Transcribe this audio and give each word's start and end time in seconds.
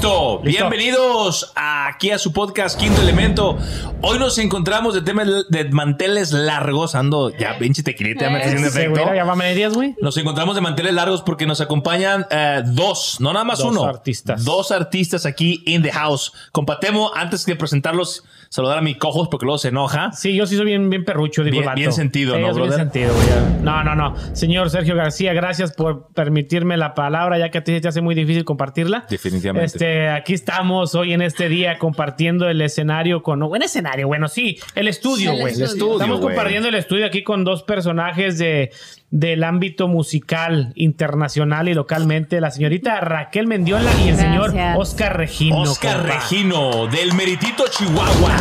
Listo. 0.00 0.38
Bienvenidos 0.42 1.52
aquí 1.54 2.10
a 2.10 2.18
su 2.18 2.32
podcast 2.32 2.80
Quinto 2.80 3.02
Elemento. 3.02 3.58
Hoy 4.00 4.18
nos 4.18 4.38
encontramos 4.38 4.94
de 4.94 5.02
temas 5.02 5.28
de 5.50 5.64
manteles 5.72 6.32
largos. 6.32 6.94
Ando 6.94 7.36
ya 7.36 7.58
pinche 7.58 7.82
tequilita, 7.82 8.22
ya 8.24 8.30
me 8.30 8.38
está 8.42 8.66
efecto. 8.66 9.02
güey, 9.04 9.16
ya 9.16 9.24
va 9.24 9.36
medias, 9.36 9.74
güey. 9.74 9.94
Nos 10.00 10.16
encontramos 10.16 10.54
de 10.54 10.62
manteles 10.62 10.94
largos 10.94 11.20
porque 11.20 11.44
nos 11.44 11.60
acompañan 11.60 12.26
eh, 12.30 12.62
dos, 12.64 13.20
no 13.20 13.34
nada 13.34 13.44
más 13.44 13.58
Dos 13.58 13.72
uno. 13.72 13.84
artistas. 13.84 14.42
Dos 14.42 14.72
artistas 14.72 15.26
aquí 15.26 15.62
in 15.66 15.82
the 15.82 15.92
house. 15.92 16.32
Compatemo, 16.50 17.10
antes 17.14 17.44
de 17.44 17.54
presentarlos, 17.56 18.24
saludar 18.52 18.78
a 18.78 18.80
mi 18.80 18.96
cojos 18.96 19.28
porque 19.30 19.46
luego 19.46 19.58
se 19.58 19.68
enoja. 19.68 20.10
Sí, 20.10 20.34
yo 20.34 20.44
sí 20.44 20.56
soy 20.56 20.66
bien, 20.66 20.90
bien 20.90 21.04
perrucho, 21.04 21.44
digo 21.44 21.52
Bien- 21.52 21.62
el 21.62 21.66
vato. 21.68 21.76
bien 21.78 21.92
sentido, 21.92 22.34
Sí, 22.34 22.40
¿no, 22.40 22.48
soy 22.48 22.56
bien 22.56 22.68
brother? 22.68 22.84
sentido, 22.84 23.14
güey. 23.14 23.62
No, 23.62 23.84
no, 23.84 23.94
no. 23.94 24.16
Señor 24.34 24.70
Sergio 24.70 24.96
García, 24.96 25.32
gracias 25.32 25.72
por 25.72 26.08
permitirme 26.14 26.76
la 26.76 26.94
palabra, 26.94 27.38
ya 27.38 27.50
que 27.50 27.58
a 27.58 27.64
ti 27.64 27.70
se 27.72 27.80
te 27.80 27.86
hace 27.86 28.00
muy 28.00 28.16
difícil 28.16 28.44
compartirla. 28.44 29.06
Definitivamente. 29.08 29.66
Este, 29.66 30.08
aquí 30.08 30.34
estamos 30.34 30.96
hoy 30.96 31.12
en 31.12 31.22
este 31.22 31.48
día 31.48 31.78
compartiendo 31.78 32.48
el 32.48 32.60
escenario 32.60 33.22
con... 33.22 33.38
Buen 33.38 33.62
escenario, 33.62 34.08
bueno, 34.08 34.26
sí. 34.26 34.58
El 34.74 34.88
estudio, 34.88 35.30
El 35.30 35.40
güey. 35.42 35.52
estudio. 35.52 35.66
estudio, 35.66 35.92
Estamos 35.94 36.20
güey. 36.20 36.34
compartiendo 36.34 36.68
el 36.68 36.74
estudio 36.74 37.06
aquí 37.06 37.22
con 37.22 37.44
dos 37.44 37.62
personajes 37.62 38.36
de, 38.38 38.72
del 39.10 39.42
ámbito 39.42 39.88
musical 39.88 40.72
internacional 40.76 41.68
y 41.68 41.74
localmente. 41.74 42.40
La 42.40 42.50
señorita 42.50 43.00
Raquel 43.00 43.46
Mendiola 43.46 43.90
y 44.04 44.10
el 44.10 44.16
señor. 44.16 44.54
Oscar 44.76 45.16
Regino. 45.16 45.60
Oscar 45.62 45.98
compa. 45.98 46.14
Regino, 46.14 46.86
del 46.86 47.12
Meritito 47.14 47.64
Chihuahua. 47.68 48.36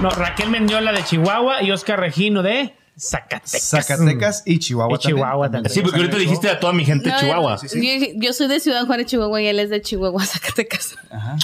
No, 0.00 0.10
Raquel 0.10 0.50
Mendiola 0.50 0.92
de 0.92 1.02
Chihuahua 1.04 1.62
y 1.62 1.70
Oscar 1.70 2.00
Regino 2.00 2.42
de 2.42 2.74
Zacatecas. 2.98 3.68
Zacatecas 3.70 4.42
y 4.46 4.58
Chihuahua 4.58 4.96
Y 4.96 4.98
Chihuahua 4.98 5.50
también. 5.50 5.72
Sí, 5.72 5.80
porque 5.80 5.96
ahorita 5.98 6.16
dijiste 6.18 6.48
a 6.50 6.60
toda 6.60 6.72
mi 6.72 6.84
gente 6.84 7.08
de 7.08 7.14
No, 7.14 7.20
Chihuahua. 7.20 7.58
Yo, 7.62 8.06
yo 8.16 8.32
soy 8.32 8.48
de 8.48 8.60
Ciudad 8.60 8.86
Juárez, 8.86 9.06
Chihuahua, 9.06 9.40
y 9.42 9.46
él 9.46 9.58
es 9.60 9.70
de 9.70 9.80
Chihuahua, 9.80 10.24
Zacatecas. 10.26 10.94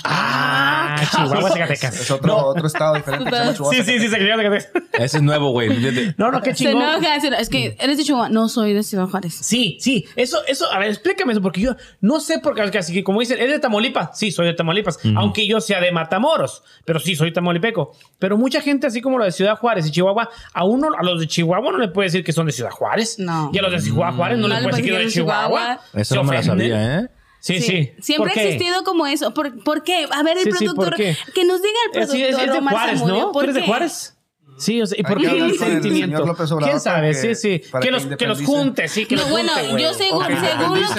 Ah, 0.04 0.96
Chihuahua, 1.10 1.50
Zacatecas. 1.50 2.00
Es 2.00 2.10
otro, 2.10 2.36
otro 2.36 2.66
estado 2.66 2.94
diferente. 2.96 3.30
se 3.30 3.36
llama 3.36 3.52
Chihuahua, 3.54 3.74
Sí, 3.74 3.82
sí, 3.84 3.98
sí, 3.98 4.08
Zacatecas. 4.08 4.64
Zacatecas. 4.64 5.00
Ese 5.00 5.16
es 5.18 5.22
nuevo, 5.22 5.50
güey. 5.50 5.68
No, 6.18 6.30
no, 6.30 6.40
qué 6.42 6.50
Se 6.54 6.64
chingón. 6.64 6.82
enoja, 6.82 7.20
se 7.20 7.28
enoja. 7.28 7.42
Es 7.42 7.48
que 7.48 7.76
eres 7.78 7.98
de 7.98 8.04
Chihuahua. 8.04 8.28
No, 8.28 8.48
soy 8.48 8.72
de 8.72 8.82
Ciudad 8.82 9.06
Juárez. 9.06 9.34
Sí, 9.34 9.76
sí, 9.80 10.04
eso, 10.16 10.38
eso, 10.46 10.70
a 10.72 10.78
ver, 10.78 10.88
explícame 10.90 11.32
eso, 11.32 11.40
porque 11.42 11.60
yo 11.60 11.74
no 12.00 12.20
sé 12.20 12.38
por 12.40 12.54
qué, 12.54 12.78
así 12.78 12.92
que 12.92 13.02
como 13.02 13.20
dicen, 13.20 13.38
¿es 13.40 13.48
de 13.50 13.58
Tamaulipas? 13.58 14.18
Sí, 14.18 14.30
soy 14.30 14.46
de 14.46 14.54
Tamaulipas, 14.54 14.98
aunque 15.16 15.46
yo 15.46 15.60
sea 15.60 15.80
de 15.80 15.92
Matamoros, 15.92 16.62
pero 16.84 16.98
sí, 16.98 17.16
soy 17.16 17.32
tamaulipeco. 17.32 17.92
Pero 18.18 18.36
mucha 18.36 18.60
gente, 18.60 18.86
así 18.86 19.00
como 19.00 19.18
lo 19.18 19.24
de 19.24 19.32
Ciudad 19.32 19.56
Juárez 19.56 19.86
y 19.86 19.90
Chihuahua, 19.90 20.28
a 20.52 20.64
uno, 20.64 20.88
a 20.98 21.02
los 21.04 21.20
de 21.20 21.26
Chihuahua 21.26 21.37
no 21.46 21.78
le 21.78 21.88
puede 21.88 22.06
decir 22.06 22.24
que 22.24 22.32
son 22.32 22.46
de 22.46 22.52
Ciudad 22.52 22.70
Juárez. 22.70 23.18
No. 23.18 23.50
Y 23.52 23.58
a 23.58 23.62
los 23.62 23.72
de 23.72 23.80
Ciudad 23.80 24.12
Juárez 24.14 24.38
no, 24.38 24.48
No 24.48 24.54
le 24.54 24.62
puede 24.62 24.76
decir 24.76 24.84
que 24.84 24.96
son 24.98 25.06
de 25.06 25.12
Chihuahua. 25.12 25.60
Chihuahua. 25.60 25.80
Eso 25.94 26.14
no 26.16 26.24
me 26.24 26.34
la 26.34 26.40
ofenden. 26.40 26.70
sabía, 26.70 26.98
¿eh? 27.00 27.08
Sí, 27.40 27.60
sí. 27.60 27.92
Siempre 28.00 28.32
¿Por 28.32 28.38
ha 28.38 28.42
existido 28.42 28.82
como 28.84 29.06
eso. 29.06 29.32
¿Por, 29.32 29.62
por 29.62 29.82
qué? 29.84 30.06
A 30.10 30.22
ver, 30.24 30.38
el 30.38 30.44
Sí, 30.44 30.50
sí, 30.52 30.64
productor. 30.64 30.88
¿por 30.88 30.96
qué? 30.96 31.16
que 31.34 31.44
nos 31.44 31.62
diga 31.62 31.74
el 31.86 31.92
productor. 31.92 32.16
Sí, 32.16 32.22
es, 32.24 32.38
es 32.38 32.52
de 32.52 32.60
Juárez, 32.60 32.98
Zamudio, 32.98 33.14
¿no? 33.20 33.26
¿Tú 33.26 33.32
¿por 33.32 33.44
eres 33.44 33.54
de? 33.54 33.62
Juárez? 33.62 34.14
Sí, 34.58 34.82
o 34.82 34.86
sea, 34.86 34.98
¿y 34.98 35.04
por 35.04 35.20
qué 35.20 35.26
el 35.28 35.56
sentimiento? 35.56 36.36
¿Quién 36.64 36.80
sabe? 36.80 37.10
que- 37.12 37.14
sí, 37.14 37.34
sí. 37.36 37.60
Que 37.60 37.78
que 37.80 37.90
los, 37.92 38.06
que 38.06 38.26
los 38.26 38.42
junte, 38.42 38.88
sí, 38.88 39.06
que 39.06 39.14
No, 39.14 39.22
los 39.22 39.30
bueno, 39.30 39.52
junte, 39.52 39.68
güey. 39.70 39.82
yo 39.84 39.94
según, 39.94 40.18
lo 40.18 40.24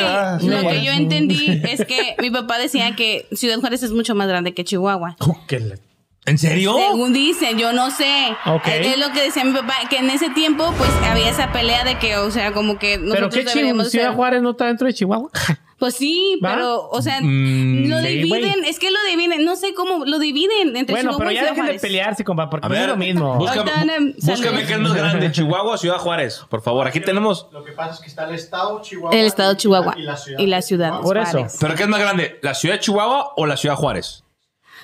ah, 0.05 0.37
que, 0.39 0.47
lo 0.47 0.73
yo 0.81 0.91
entendí 0.93 1.61
es 1.69 1.83
que 1.85 2.15
mi 2.19 2.31
papá 2.31 2.57
decía 2.57 2.95
que 2.95 3.27
Ciudad 3.33 3.59
Juárez 3.59 3.83
es 3.83 3.91
mucho 3.91 4.15
más 4.15 4.29
grande 4.29 4.53
que 4.53 4.63
Chihuahua. 4.63 5.17
Oh, 5.19 5.37
que 5.45 5.59
la- 5.59 5.75
¿En 6.25 6.37
serio? 6.37 6.75
Según 6.77 7.11
dicen, 7.13 7.57
yo 7.57 7.73
no 7.73 7.89
sé. 7.91 8.35
Ok. 8.45 8.67
Es, 8.67 8.87
es 8.87 8.97
lo 8.99 9.11
que 9.13 9.21
decía 9.23 9.43
mi 9.43 9.53
papá, 9.53 9.73
que 9.89 9.97
en 9.97 10.09
ese 10.09 10.29
tiempo 10.29 10.71
pues 10.77 10.89
había 11.09 11.29
esa 11.29 11.51
pelea 11.51 11.83
de 11.83 11.97
que, 11.97 12.17
o 12.17 12.29
sea, 12.29 12.51
como 12.51 12.77
que 12.77 12.97
Pero 12.99 13.05
nosotros 13.07 13.33
qué 13.33 13.39
chido, 13.41 13.53
deberíamos 13.55 13.89
Ciudad 13.89 14.07
ser- 14.09 14.15
Juárez 14.15 14.41
no 14.41 14.51
está 14.51 14.65
dentro 14.65 14.85
de 14.87 14.93
Chihuahua. 14.93 15.29
Pues 15.79 15.95
sí, 15.95 16.37
¿Va? 16.43 16.55
pero, 16.55 16.89
o 16.89 17.01
sea, 17.01 17.21
Mm, 17.21 17.87
lo 17.87 18.01
dividen, 18.01 18.65
es 18.65 18.79
que 18.79 18.91
lo 18.91 18.97
dividen, 19.09 19.45
no 19.45 19.55
sé 19.55 19.73
cómo, 19.73 20.03
lo 20.05 20.19
dividen 20.19 20.75
entre 20.75 20.93
Bueno, 20.93 21.11
Chihuahua 21.11 21.17
pero 21.19 21.31
y 21.31 21.35
ya 21.35 21.39
Ciudad 21.43 21.55
dejen 21.55 21.71
de 21.73 21.79
pelearse, 21.79 22.23
compa, 22.25 22.49
porque 22.49 22.65
A 22.65 22.69
no 22.69 22.75
es 22.75 22.81
ver, 22.81 22.89
lo 22.89 22.97
mismo. 22.97 23.35
búscame, 23.39 24.65
qué 24.67 24.73
es 24.73 24.79
más 24.79 24.93
grande, 24.93 25.31
Chihuahua 25.31 25.75
o 25.75 25.77
Ciudad 25.77 25.95
Juárez. 25.99 26.41
Por 26.49 26.61
favor, 26.61 26.85
aquí 26.85 26.99
tenemos. 26.99 27.47
Lo 27.53 27.63
que 27.63 27.71
pasa 27.71 27.93
es 27.93 27.99
que 28.01 28.07
está 28.07 28.25
el 28.27 28.35
estado 28.35 28.81
Chihuahua. 28.81 29.17
El 29.17 29.25
estado 29.25 29.51
de 29.51 29.55
Chihuahua 29.57 29.93
y 29.97 30.01
la 30.01 30.17
ciudad. 30.17 30.39
y 30.41 30.47
la 30.47 30.61
ciudad. 30.61 30.89
Por 30.99 31.15
Chihuahua. 31.15 31.21
eso. 31.23 31.31
Juárez. 31.37 31.57
¿Pero 31.61 31.75
qué 31.75 31.83
es 31.83 31.89
más 31.89 31.99
grande? 32.01 32.39
¿La 32.41 32.53
ciudad 32.55 32.75
de 32.75 32.81
Chihuahua 32.81 33.31
o 33.37 33.45
la 33.45 33.55
ciudad 33.55 33.75
Juárez? 33.75 34.25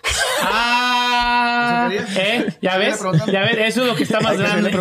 Ah, 0.48 1.05
¿Eso 1.46 2.08
quería? 2.10 2.36
¿eh? 2.36 2.58
¿Ya 2.62 2.78
ves? 2.78 3.00
Ya 3.32 3.42
ves, 3.42 3.58
eso 3.60 3.82
es 3.82 3.88
lo 3.88 3.96
que 3.96 4.04
está 4.04 4.20
más 4.20 4.34
que 4.34 4.44
grande. 4.44 4.72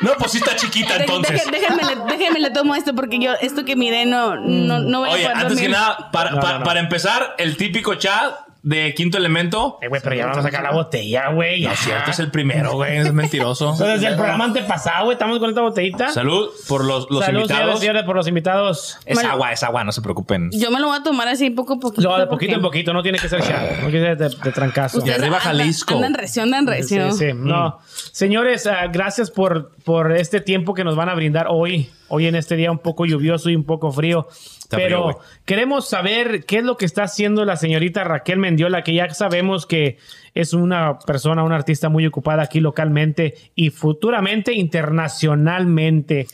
No, 0.00 0.12
pues 0.18 0.32
sí 0.32 0.38
está 0.38 0.56
chiquita 0.56 0.96
entonces. 0.96 1.42
déjenme, 1.50 1.82
le, 1.82 2.16
déjenme 2.16 2.40
le 2.40 2.50
tomo 2.50 2.74
esto 2.74 2.94
porque 2.94 3.18
yo, 3.18 3.34
esto 3.40 3.64
que 3.64 3.76
miré, 3.76 4.06
no, 4.06 4.36
no, 4.36 4.78
no 4.80 5.00
voy 5.00 5.10
a 5.10 5.12
Oye, 5.12 5.22
poder 5.24 5.36
antes 5.36 5.48
que 5.58 5.68
dormir. 5.68 5.70
nada, 5.70 6.10
para, 6.10 6.30
No, 6.32 6.40
pa- 6.40 6.52
no, 6.54 6.58
no. 6.60 6.64
para 6.64 6.80
empezar, 6.80 7.34
el 7.38 7.56
típico 7.56 7.94
chat 7.96 8.34
de 8.66 8.94
Quinto 8.94 9.16
Elemento. 9.16 9.78
Eh, 9.80 9.86
güey, 9.86 10.00
pero 10.02 10.16
ya 10.16 10.24
vamos 10.24 10.38
a 10.38 10.42
sacar 10.42 10.64
la 10.64 10.72
botella, 10.72 11.28
güey. 11.30 11.60
No 11.62 11.68
ya. 11.68 11.72
es 11.74 11.78
cierto, 11.78 12.10
es 12.10 12.18
el 12.18 12.32
primero, 12.32 12.72
güey. 12.72 12.96
Es 12.96 13.12
mentiroso. 13.12 13.74
Pero 13.78 13.92
desde 13.92 14.08
el 14.08 14.16
programa 14.16 14.46
antepasado, 14.46 15.04
güey, 15.04 15.14
estamos 15.14 15.38
con 15.38 15.48
esta 15.50 15.60
botellita. 15.60 16.08
Salud 16.08 16.50
por 16.66 16.84
los, 16.84 17.08
los 17.08 17.24
Salud, 17.24 17.42
invitados. 17.42 17.60
señores, 17.60 17.78
señores, 17.80 18.02
por 18.02 18.16
los 18.16 18.26
invitados. 18.26 18.98
Es 19.06 19.22
agua, 19.22 19.52
es 19.52 19.62
agua, 19.62 19.84
no 19.84 19.92
se 19.92 20.02
preocupen. 20.02 20.50
Yo 20.50 20.72
me 20.72 20.80
lo 20.80 20.88
voy 20.88 20.98
a 20.98 21.02
tomar 21.04 21.28
así 21.28 21.50
poco 21.50 21.74
a 21.74 21.78
poquito. 21.78 22.02
No, 22.08 22.18
de 22.18 22.26
porque 22.26 22.46
poquito 22.46 22.56
en 22.56 22.62
poquito, 22.62 22.92
no 22.92 23.02
tiene 23.04 23.20
que 23.20 23.28
ser 23.28 23.40
shot. 23.40 23.82
No 23.82 23.88
tiene 23.88 23.92
que 23.92 23.98
ser 24.00 24.16
de, 24.16 24.28
de 24.42 24.52
trancazo. 24.52 24.98
Y 25.06 25.10
arriba 25.10 25.36
andan- 25.36 25.40
Jalisco. 25.42 25.94
Andan 25.94 26.14
recio, 26.14 26.42
andan 26.42 26.66
recio. 26.66 27.12
Sí, 27.12 27.18
sí, 27.18 27.32
no. 27.36 27.78
Señores, 28.10 28.66
ah, 28.66 28.88
gracias 28.92 29.30
por, 29.30 29.70
por 29.84 30.10
este 30.10 30.40
tiempo 30.40 30.74
que 30.74 30.82
nos 30.82 30.96
van 30.96 31.08
a 31.08 31.14
brindar 31.14 31.46
hoy. 31.50 31.88
Hoy 32.08 32.26
en 32.26 32.34
este 32.34 32.56
día 32.56 32.70
un 32.70 32.78
poco 32.78 33.06
lluvioso 33.06 33.50
y 33.50 33.56
un 33.56 33.64
poco 33.64 33.90
frío. 33.92 34.28
Está 34.58 34.76
Pero 34.76 35.04
frío, 35.10 35.20
queremos 35.44 35.88
saber 35.88 36.44
qué 36.44 36.58
es 36.58 36.64
lo 36.64 36.76
que 36.76 36.84
está 36.84 37.04
haciendo 37.04 37.44
la 37.44 37.56
señorita 37.56 38.04
Raquel 38.04 38.38
Mendiola, 38.38 38.82
que 38.82 38.94
ya 38.94 39.08
sabemos 39.10 39.66
que 39.66 39.98
es 40.34 40.52
una 40.52 40.98
persona, 40.98 41.42
una 41.42 41.56
artista 41.56 41.88
muy 41.88 42.06
ocupada 42.06 42.42
aquí 42.42 42.60
localmente 42.60 43.34
y 43.54 43.70
futuramente 43.70 44.52
internacionalmente. 44.52 46.26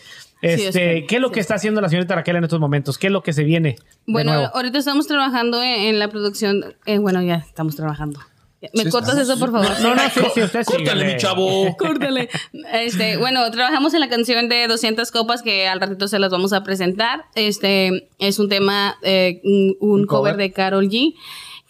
Este, 0.43 1.07
¿Qué 1.07 1.17
es 1.17 1.21
lo 1.21 1.29
sí, 1.29 1.35
que 1.35 1.41
está 1.41 1.55
haciendo 1.55 1.81
la 1.81 1.89
señorita 1.89 2.17
Raquel 2.17 2.37
en 2.37 2.45
estos 2.45 2.59
momentos? 2.59 2.99
¿Qué 2.99 3.07
es 3.07 3.13
lo 3.13 3.23
que 3.23 3.33
se 3.33 3.45
viene? 3.45 3.77
Bueno, 4.07 4.33
ahorita 4.33 4.79
estamos 4.79 5.07
trabajando 5.07 5.63
en, 5.63 5.83
en 5.83 5.99
la 6.01 6.09
producción. 6.09 6.75
eh, 6.85 6.99
bueno, 6.99 7.23
ya 7.23 7.37
estamos 7.37 7.77
trabajando. 7.77 8.19
¿Me 8.75 8.85
Sí, 8.85 8.91
cortas 8.91 9.19
estamos. 9.19 9.29
eso, 9.29 9.39
por 9.39 9.53
favor? 9.53 9.81
No, 9.81 9.95
no, 9.95 10.03
sí, 10.11 10.21
sí, 10.35 10.43
usted 10.43 10.65
Córtale, 10.67 11.05
mi 11.05 11.17
chavo. 11.17 11.77
Córtale. 11.77 12.29
Este, 12.73 13.17
bueno, 13.17 13.51
trabajamos 13.51 13.95
en 13.95 14.01
la 14.01 14.09
canción 14.09 14.49
de 14.49 14.67
200 14.69 15.11
copas 15.11 15.43
que 15.43 15.67
al 15.69 15.81
ratito 15.81 16.09
se 16.09 16.19
las 16.19 16.31
vamos 16.31 16.53
a 16.53 16.63
presentar. 16.63 17.25
Este 17.35 18.09
es 18.19 18.39
un 18.39 18.49
tema, 18.49 18.97
eh, 19.03 19.41
un, 19.45 19.77
un 19.81 20.01
Un 20.01 20.07
cover 20.07 20.33
cover. 20.33 20.37
de 20.37 20.53
Carol 20.53 20.89
G 20.89 21.15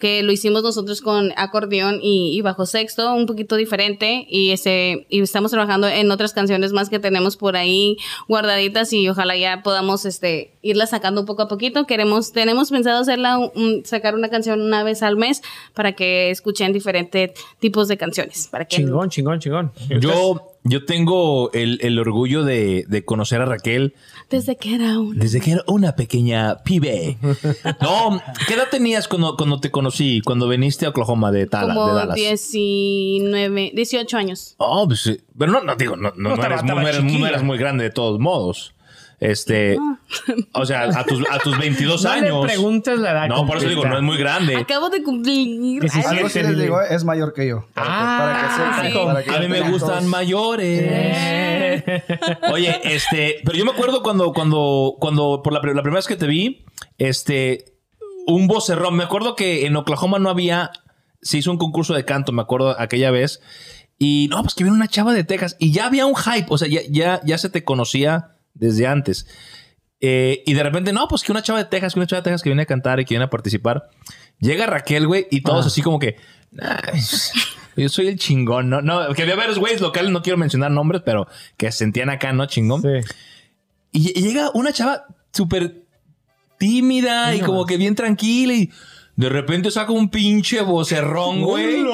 que 0.02 0.24
lo 0.24 0.32
hicimos 0.32 0.64
nosotros 0.64 1.00
con 1.00 1.32
acordeón 1.36 2.00
y, 2.02 2.36
y 2.36 2.40
bajo 2.40 2.66
sexto, 2.66 3.14
un 3.14 3.26
poquito 3.26 3.54
diferente 3.54 4.26
y 4.28 4.50
ese 4.50 5.06
y 5.08 5.20
estamos 5.20 5.52
trabajando 5.52 5.86
en 5.86 6.10
otras 6.10 6.32
canciones 6.32 6.72
más 6.72 6.90
que 6.90 6.98
tenemos 6.98 7.36
por 7.36 7.54
ahí 7.56 7.96
guardaditas 8.26 8.92
y 8.92 9.08
ojalá 9.08 9.36
ya 9.36 9.62
podamos 9.62 10.04
este 10.04 10.54
irlas 10.60 10.90
sacando 10.90 11.24
poco 11.24 11.42
a 11.42 11.48
poquito. 11.48 11.86
Queremos 11.86 12.32
tenemos 12.32 12.70
pensado 12.70 13.00
hacerla 13.00 13.38
un- 13.38 13.52
un- 13.54 13.84
sacar 13.84 14.16
una 14.16 14.28
canción 14.28 14.60
una 14.60 14.82
vez 14.82 15.04
al 15.04 15.16
mes 15.16 15.40
para 15.72 15.92
que 15.92 16.30
escuchen 16.30 16.72
diferentes 16.72 17.30
tipos 17.60 17.86
de 17.86 17.96
canciones, 17.96 18.48
para 18.50 18.64
que 18.64 18.74
Chingón, 18.78 19.08
chingón, 19.08 19.38
chingón. 19.38 19.70
Yo, 20.00 20.51
yo 20.64 20.84
tengo 20.84 21.50
el, 21.52 21.78
el 21.82 21.98
orgullo 21.98 22.44
de, 22.44 22.84
de 22.88 23.04
conocer 23.04 23.40
a 23.40 23.46
Raquel 23.46 23.94
desde 24.30 24.56
que 24.56 24.74
era 24.74 24.98
una 25.00 25.18
desde 25.22 25.40
que 25.40 25.52
era 25.52 25.62
una 25.66 25.94
pequeña 25.96 26.62
pibe. 26.62 27.18
No, 27.80 28.20
¿qué 28.46 28.54
edad 28.54 28.68
tenías 28.70 29.08
cuando, 29.08 29.36
cuando 29.36 29.58
te 29.60 29.70
conocí? 29.70 30.20
Cuando 30.24 30.48
viniste 30.48 30.86
a 30.86 30.90
Oklahoma 30.90 31.32
de, 31.32 31.46
Tala- 31.46 31.74
de 31.74 31.80
como 31.80 31.94
Dallas. 31.94 32.14
19, 32.16 33.72
18 33.74 34.16
años. 34.16 34.54
Oh, 34.58 34.86
pues 34.86 35.00
sí. 35.00 35.20
Pero 35.38 35.52
no, 35.52 35.62
no 35.62 35.74
digo, 35.76 35.96
no, 35.96 36.10
no, 36.10 36.14
No 36.16 36.28
no 36.30 36.34
estaba- 36.34 36.54
eres, 36.54 36.62
muy- 36.64 36.74
no 36.74 36.80
eres- 36.88 37.02
no 37.02 37.08
chiquilla. 37.10 37.28
eres 37.28 37.42
muy 37.42 37.58
grande 37.58 37.84
de 37.84 37.90
todos 37.90 38.18
modos. 38.20 38.74
Este, 39.24 39.78
o 40.52 40.66
sea, 40.66 40.82
a 40.82 41.04
tus, 41.04 41.22
a 41.30 41.38
tus 41.38 41.56
22 41.56 42.02
No 42.04 42.10
años. 42.10 42.40
le 42.42 42.48
preguntes 42.54 42.98
la 42.98 43.12
edad. 43.12 43.28
No, 43.28 43.46
por 43.46 43.58
eso 43.58 43.68
digo, 43.68 43.84
no 43.86 43.96
es 43.96 44.02
muy 44.02 44.16
grande. 44.18 44.56
Acabo 44.56 44.90
de 44.90 45.02
cumplir. 45.04 45.80
Algo 46.06 46.28
sí 46.28 46.40
les 46.42 46.58
digo, 46.58 46.80
es 46.80 47.04
mayor 47.04 47.32
que 47.32 47.46
yo. 47.46 47.64
Para 47.72 47.86
que- 47.86 47.92
Ah, 47.94 48.18
para 48.18 48.42
que 48.42 48.54
sepan, 48.54 48.86
sí. 48.92 49.06
para 49.06 49.22
que 49.22 49.30
A 49.30 49.38
mí 49.40 49.48
me 49.48 49.60
gustan 49.70 49.88
todos- 49.90 50.04
mayores. 50.04 50.80
Eh. 50.82 52.02
Oye, 52.52 52.80
este, 52.84 53.36
pero 53.44 53.56
yo 53.56 53.64
me 53.64 53.70
acuerdo 53.70 54.02
cuando, 54.02 54.32
cuando, 54.32 54.96
cuando 54.98 55.40
por 55.44 55.52
la 55.52 55.60
primera 55.60 55.82
vez 55.82 56.06
que 56.08 56.16
te 56.16 56.26
vi, 56.26 56.64
este, 56.98 57.64
un 58.26 58.48
vocerrón. 58.48 58.96
Me 58.96 59.04
acuerdo 59.04 59.36
que 59.36 59.66
en 59.66 59.76
Oklahoma 59.76 60.18
no 60.18 60.30
había, 60.30 60.70
se 61.20 61.38
hizo 61.38 61.50
un 61.52 61.58
concurso 61.58 61.94
de 61.94 62.04
canto, 62.04 62.32
me 62.32 62.42
acuerdo 62.42 62.74
aquella 62.78 63.12
vez. 63.12 63.40
Y 63.98 64.26
no, 64.32 64.42
pues 64.42 64.54
que 64.56 64.64
viene 64.64 64.76
una 64.76 64.88
chava 64.88 65.12
de 65.14 65.22
Texas 65.22 65.56
y 65.60 65.70
ya 65.70 65.86
había 65.86 66.06
un 66.06 66.16
hype, 66.16 66.46
o 66.48 66.58
sea, 66.58 66.66
ya, 66.66 66.80
ya, 66.90 67.20
ya 67.24 67.38
se 67.38 67.50
te 67.50 67.62
conocía 67.62 68.30
desde 68.54 68.86
antes. 68.86 69.26
Eh, 70.00 70.42
y 70.46 70.54
de 70.54 70.62
repente, 70.62 70.92
no, 70.92 71.06
pues 71.08 71.22
que 71.22 71.30
una 71.32 71.42
chava 71.42 71.60
de 71.60 71.66
Texas, 71.66 71.94
que 71.94 72.00
una 72.00 72.06
chava 72.06 72.20
de 72.20 72.24
Texas 72.24 72.42
que 72.42 72.48
viene 72.48 72.62
a 72.62 72.66
cantar 72.66 72.98
y 73.00 73.04
que 73.04 73.14
viene 73.14 73.24
a 73.24 73.30
participar. 73.30 73.88
Llega 74.40 74.66
Raquel, 74.66 75.06
güey, 75.06 75.26
y 75.30 75.42
todos 75.42 75.64
Ah. 75.64 75.68
así 75.68 75.80
como 75.82 75.98
que, 76.00 76.16
"Ay, 76.60 77.00
yo 77.76 77.88
soy 77.88 78.08
el 78.08 78.18
chingón, 78.18 78.68
¿no? 78.68 78.82
No, 78.82 79.14
que 79.14 79.22
había 79.22 79.36
varios 79.36 79.58
güeyes 79.58 79.80
locales, 79.80 80.10
no 80.10 80.22
quiero 80.22 80.36
mencionar 80.38 80.70
nombres, 80.72 81.02
pero 81.04 81.28
que 81.56 81.70
se 81.70 81.78
sentían 81.78 82.10
acá, 82.10 82.32
¿no? 82.32 82.46
Chingón. 82.46 82.82
Sí. 82.82 82.88
Y, 83.92 84.18
y 84.18 84.22
llega 84.22 84.50
una 84.54 84.72
chava 84.72 85.04
súper 85.32 85.84
tímida 86.58 87.34
y 87.34 87.40
como 87.40 87.66
que 87.66 87.76
bien 87.76 87.94
tranquila 87.94 88.54
y 88.54 88.70
De 89.14 89.28
repente 89.28 89.70
saca 89.70 89.92
un 89.92 90.08
pinche 90.08 90.62
vocerrón, 90.62 91.42
güey. 91.42 91.84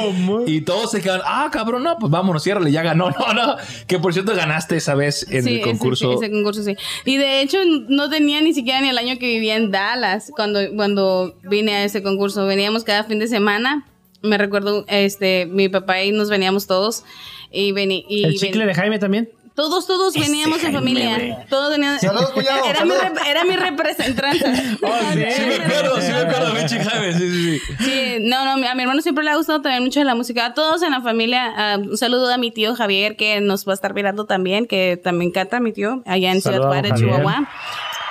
Y 0.46 0.60
todos 0.60 0.92
se 0.92 1.00
quedan, 1.02 1.20
ah, 1.24 1.48
cabrón, 1.52 1.82
no, 1.82 1.96
pues 1.98 2.10
vámonos, 2.12 2.44
ciérrale, 2.44 2.70
ya 2.70 2.82
ganó. 2.82 3.10
No, 3.18 3.34
no. 3.34 3.56
Que 3.88 3.98
por 3.98 4.12
cierto 4.12 4.34
ganaste 4.36 4.76
esa 4.76 4.94
vez 4.94 5.26
en 5.30 5.42
Sí, 5.42 5.48
el 5.50 5.56
ese- 5.56 5.64
concurso. 5.64 6.12
Ese, 6.14 6.30
concurso, 6.30 6.62
sí. 6.62 6.76
Y 7.04 7.16
de 7.16 7.42
hecho, 7.42 7.58
no 7.88 8.08
tenía 8.08 8.40
ni 8.40 8.54
siquiera 8.54 8.80
ni 8.80 8.88
el 8.88 8.98
año 8.98 9.18
que 9.18 9.26
vivía 9.26 9.56
en 9.56 9.72
Dallas 9.72 10.30
cuando, 10.34 10.60
cuando 10.76 11.34
vine 11.42 11.72
a 11.74 11.84
ese 11.84 12.02
concurso. 12.04 12.46
Veníamos 12.46 12.84
cada 12.84 13.02
fin 13.04 13.18
de 13.18 13.26
semana. 13.26 13.84
Me 14.22 14.38
recuerdo, 14.38 14.84
este, 14.88 15.46
mi 15.46 15.68
papá 15.68 16.02
y 16.02 16.12
nos 16.12 16.30
veníamos 16.30 16.66
todos. 16.68 17.02
Y 17.50 17.72
vení, 17.72 18.04
y 18.08 18.24
El 18.24 18.30
ven- 18.32 18.38
chicle 18.40 18.66
de 18.66 18.74
Jaime 18.74 18.98
también. 18.98 19.28
Todos, 19.58 19.88
todos 19.88 20.14
veníamos 20.14 20.62
en 20.62 20.72
familia. 20.72 21.44
Todos 21.50 21.70
venían. 21.70 21.98
Saludos, 21.98 22.30
cuñado, 22.30 22.64
Era, 22.64 22.84
mi, 22.84 22.92
era 23.26 23.42
mi 23.42 23.56
representante. 23.56 24.44
Oh, 24.80 24.94
sí. 25.12 25.24
Sí, 25.32 25.42
me 25.46 25.56
acuerdo, 25.56 26.00
sí 26.00 26.12
me 26.12 26.18
acuerdo, 26.18 26.54
pinche 26.54 26.78
Jaime, 26.78 27.12
sí, 27.18 27.28
sí, 27.28 27.58
sí. 27.58 27.74
Sí, 27.80 28.16
no, 28.20 28.44
no, 28.44 28.68
a 28.68 28.74
mi 28.76 28.82
hermano 28.82 29.02
siempre 29.02 29.24
le 29.24 29.30
ha 29.30 29.36
gustado 29.36 29.60
también 29.60 29.82
mucho 29.82 30.02
la 30.04 30.14
música. 30.14 30.46
A 30.46 30.54
todos 30.54 30.82
en 30.82 30.92
la 30.92 31.00
familia, 31.00 31.52
ah, 31.56 31.78
un 31.78 31.98
saludo 31.98 32.32
a 32.32 32.38
mi 32.38 32.52
tío 32.52 32.76
Javier, 32.76 33.16
que 33.16 33.40
nos 33.40 33.66
va 33.66 33.72
a 33.72 33.74
estar 33.74 33.94
mirando 33.94 34.26
también, 34.26 34.66
que 34.66 34.96
también 35.02 35.32
canta 35.32 35.58
mi 35.58 35.72
tío, 35.72 36.02
allá 36.06 36.30
en 36.30 36.40
Ciudad 36.40 36.62
Juárez. 36.62 36.94
Chihuahua. 36.94 37.48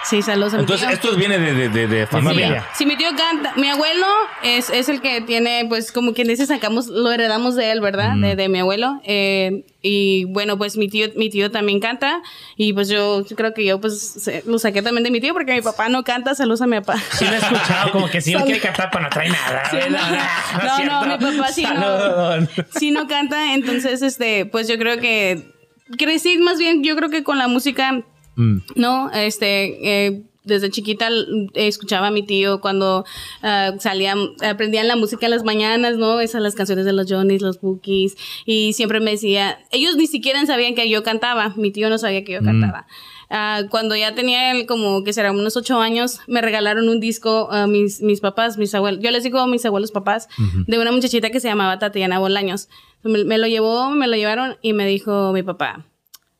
Sí, 0.09 0.21
saludos 0.21 0.53
a 0.53 0.57
mi 0.57 0.61
Entonces, 0.61 0.87
tío. 0.87 0.95
esto 0.95 1.15
viene 1.17 1.37
de, 1.37 1.53
de, 1.53 1.69
de, 1.69 1.87
de 1.87 2.07
familia. 2.07 2.65
Sí, 2.75 2.85
mi 2.85 2.95
tío 2.95 3.09
canta. 3.15 3.53
Mi 3.57 3.67
abuelo 3.69 4.05
es, 4.43 4.69
es 4.69 4.87
el 4.89 5.01
que 5.01 5.21
tiene, 5.21 5.65
pues, 5.67 5.91
como 5.91 6.13
quien 6.13 6.27
dice, 6.27 6.45
sacamos, 6.45 6.87
lo 6.87 7.11
heredamos 7.11 7.55
de 7.55 7.71
él, 7.71 7.81
¿verdad? 7.81 8.13
De, 8.15 8.35
de 8.35 8.47
mi 8.49 8.59
abuelo. 8.59 9.01
Eh, 9.03 9.65
y 9.81 10.25
bueno, 10.25 10.57
pues 10.57 10.77
mi 10.77 10.87
tío, 10.87 11.07
mi 11.15 11.29
tío 11.29 11.51
también 11.51 11.79
canta. 11.79 12.21
Y 12.55 12.73
pues 12.73 12.87
yo 12.89 13.25
creo 13.35 13.53
que 13.53 13.65
yo, 13.65 13.81
pues, 13.81 14.29
lo 14.45 14.59
saqué 14.59 14.81
también 14.81 15.03
de 15.03 15.11
mi 15.11 15.19
tío 15.19 15.33
porque 15.33 15.53
mi 15.53 15.61
papá 15.61 15.89
no 15.89 16.03
canta. 16.03 16.35
Saludos 16.35 16.61
a 16.61 16.67
mi 16.67 16.79
papá. 16.79 16.97
Sí 17.11 17.25
lo 17.25 17.31
he 17.33 17.37
escuchado, 17.37 17.91
como 17.91 18.09
que 18.09 18.21
sí 18.21 18.33
no 18.33 18.43
quiere 18.45 18.59
cantar, 18.61 18.89
pero 18.91 19.03
no 19.03 19.09
trae 19.09 19.29
nada. 19.29 19.63
Sí, 19.69 19.77
no, 19.89 19.97
no, 20.85 21.05
no, 21.05 21.17
cierto. 21.17 21.31
mi 21.31 21.37
papá 21.37 21.51
sí 21.51 21.63
no. 21.63 22.47
Si 22.79 22.91
no 22.91 23.07
canta, 23.07 23.53
entonces, 23.53 24.01
este, 24.01 24.45
pues 24.45 24.67
yo 24.67 24.77
creo 24.77 24.99
que 24.99 25.51
crecí 25.97 26.37
más 26.37 26.57
bien, 26.57 26.83
yo 26.83 26.95
creo 26.95 27.09
que 27.09 27.23
con 27.23 27.37
la 27.37 27.47
música, 27.47 28.01
Mm. 28.37 28.57
no, 28.75 29.11
este, 29.11 30.05
eh, 30.05 30.21
desde 30.47 30.69
chiquita 30.69 31.09
escuchaba 31.53 32.07
a 32.07 32.11
mi 32.11 32.23
tío 32.23 32.61
cuando 32.61 33.03
ah, 33.43 33.73
salían, 33.79 34.31
aprendían 34.41 34.87
la 34.87 34.95
música 34.95 35.25
en 35.25 35.31
las 35.31 35.43
mañanas, 35.43 35.97
¿no? 35.97 36.19
Esas 36.19 36.41
las 36.41 36.55
canciones 36.55 36.85
de 36.85 36.93
los 36.93 37.11
Johnnies, 37.11 37.41
los 37.41 37.59
Bookies, 37.59 38.15
y 38.45 38.73
siempre 38.73 38.99
me 38.99 39.11
decía, 39.11 39.59
ellos 39.71 39.95
ni 39.97 40.07
siquiera 40.07 40.43
sabían 40.45 40.73
que 40.73 40.89
yo 40.89 41.03
cantaba, 41.03 41.53
mi 41.57 41.71
tío 41.71 41.89
no 41.89 41.97
sabía 41.97 42.23
que 42.23 42.33
yo 42.33 42.41
cantaba. 42.41 42.87
Ah, 43.29 43.63
cuando 43.69 43.93
ya 43.95 44.15
tenía 44.15 44.51
él 44.51 44.65
como 44.67 45.03
que 45.03 45.11
será 45.11 45.31
unos 45.31 45.57
ocho 45.57 45.81
años, 45.81 46.21
me 46.27 46.41
regalaron 46.41 46.87
un 46.87 47.01
disco 47.01 47.51
a 47.51 47.67
mis, 47.67 48.01
mis 48.01 48.21
papás, 48.21 48.57
mis 48.57 48.73
abuelos, 48.73 49.03
yo 49.03 49.11
les 49.11 49.23
digo 49.23 49.39
a 49.39 49.47
mis 49.47 49.65
abuelos 49.65 49.91
papás, 49.91 50.29
de 50.67 50.79
una 50.79 50.91
muchachita 50.91 51.29
que 51.29 51.41
se 51.41 51.49
llamaba 51.49 51.77
Tatiana 51.77 52.19
Bolaños. 52.19 52.69
Me, 53.03 53.25
me 53.25 53.37
lo 53.37 53.47
llevó, 53.47 53.89
me 53.91 54.07
lo 54.07 54.15
llevaron 54.15 54.55
y 54.61 54.73
me 54.73 54.87
dijo 54.87 55.33
mi 55.33 55.43
papá, 55.43 55.85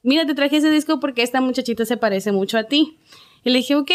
mira, 0.08 0.26
te 0.26 0.34
traje 0.34 0.58
ese 0.58 0.72
disco 0.72 1.00
porque 1.00 1.22
esta 1.22 1.42
muchachita 1.42 1.86
se 1.86 1.98
parece 1.98 2.32
mucho 2.32 2.58
a 2.58 2.64
ti. 2.64 2.98
Y 3.44 3.50
le 3.50 3.58
dije, 3.58 3.76
ok. 3.76 3.92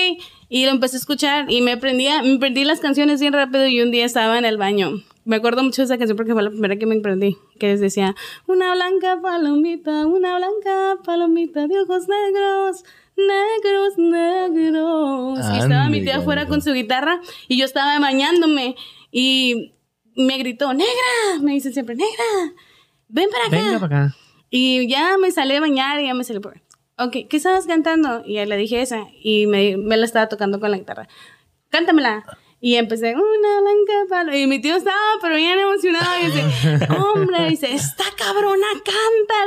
Y 0.49 0.67
lo 0.67 0.70
empecé 0.70 0.97
a 0.97 1.00
escuchar 1.00 1.50
y 1.50 1.62
me 1.62 1.73
aprendía, 1.73 2.23
me 2.23 2.35
aprendí 2.35 2.64
las 2.64 2.81
canciones 2.81 3.20
bien 3.20 3.32
rápido 3.32 3.67
y 3.67 3.81
un 3.81 3.91
día 3.91 4.05
estaba 4.05 4.38
en 4.38 4.44
el 4.44 4.59
baño. 4.59 5.03
Me 5.25 5.37
acuerdo 5.37 5.62
mucho 5.62 5.82
de 5.82 5.87
esa 5.87 5.97
canción 5.97 6.17
porque 6.17 6.35
fue 6.35 6.43
la 6.43 6.50
primera 6.50 6.76
que 6.76 6.85
me 6.85 6.97
aprendí. 6.97 7.38
Que 7.59 7.76
decía, 7.76 8.14
una 8.47 8.75
blanca 8.75 9.20
palomita, 9.23 10.06
una 10.06 10.37
blanca 10.37 10.97
palomita 11.03 11.67
de 11.67 11.81
ojos 11.81 12.06
negros, 12.09 12.85
negros, 13.17 13.99
negros. 13.99 15.38
Y 15.55 15.58
estaba 15.61 15.88
mi 15.88 16.03
tía 16.03 16.19
afuera 16.19 16.47
con 16.47 16.61
su 16.61 16.73
guitarra 16.75 17.20
y 17.49 17.56
yo 17.56 17.65
estaba 17.65 17.99
bañándome 17.99 18.76
y 19.11 19.73
me 20.15 20.37
gritó, 20.37 20.75
negra, 20.75 21.41
me 21.41 21.53
dice 21.53 21.73
siempre, 21.73 21.94
negra, 21.94 22.55
ven 23.08 23.31
para 23.31 23.47
acá. 23.47 23.56
Venga 23.56 23.81
para 23.81 24.05
acá. 24.05 24.17
Y 24.54 24.87
ya 24.87 25.16
me 25.16 25.31
salí 25.31 25.54
a 25.54 25.60
bañar 25.60 25.99
y 25.99 26.06
ya 26.08 26.12
me 26.12 26.25
salí 26.25 26.38
por... 26.38 26.60
Ok, 26.99 27.26
¿qué 27.31 27.38
estabas 27.38 27.66
cantando? 27.66 28.22
Y 28.26 28.34
ya 28.34 28.44
le 28.44 28.58
dije 28.58 28.82
esa. 28.82 29.06
Y 29.22 29.46
me, 29.46 29.78
me 29.78 29.96
la 29.96 30.04
estaba 30.04 30.28
tocando 30.28 30.60
con 30.60 30.70
la 30.70 30.76
guitarra. 30.76 31.08
Cántamela. 31.70 32.22
Y 32.64 32.76
empecé, 32.76 33.12
una 33.12 33.61
blanca 33.61 33.93
palo. 34.09 34.37
Y 34.37 34.47
mi 34.47 34.61
tío 34.61 34.76
estaba, 34.76 34.97
pero 35.20 35.35
bien 35.35 35.59
emocionado. 35.59 36.06
Y 36.23 36.26
dice, 36.26 36.44
hombre, 36.97 37.49
dice, 37.50 37.73
esta 37.73 38.05
cabrona 38.17 38.67
canta. 38.85 39.43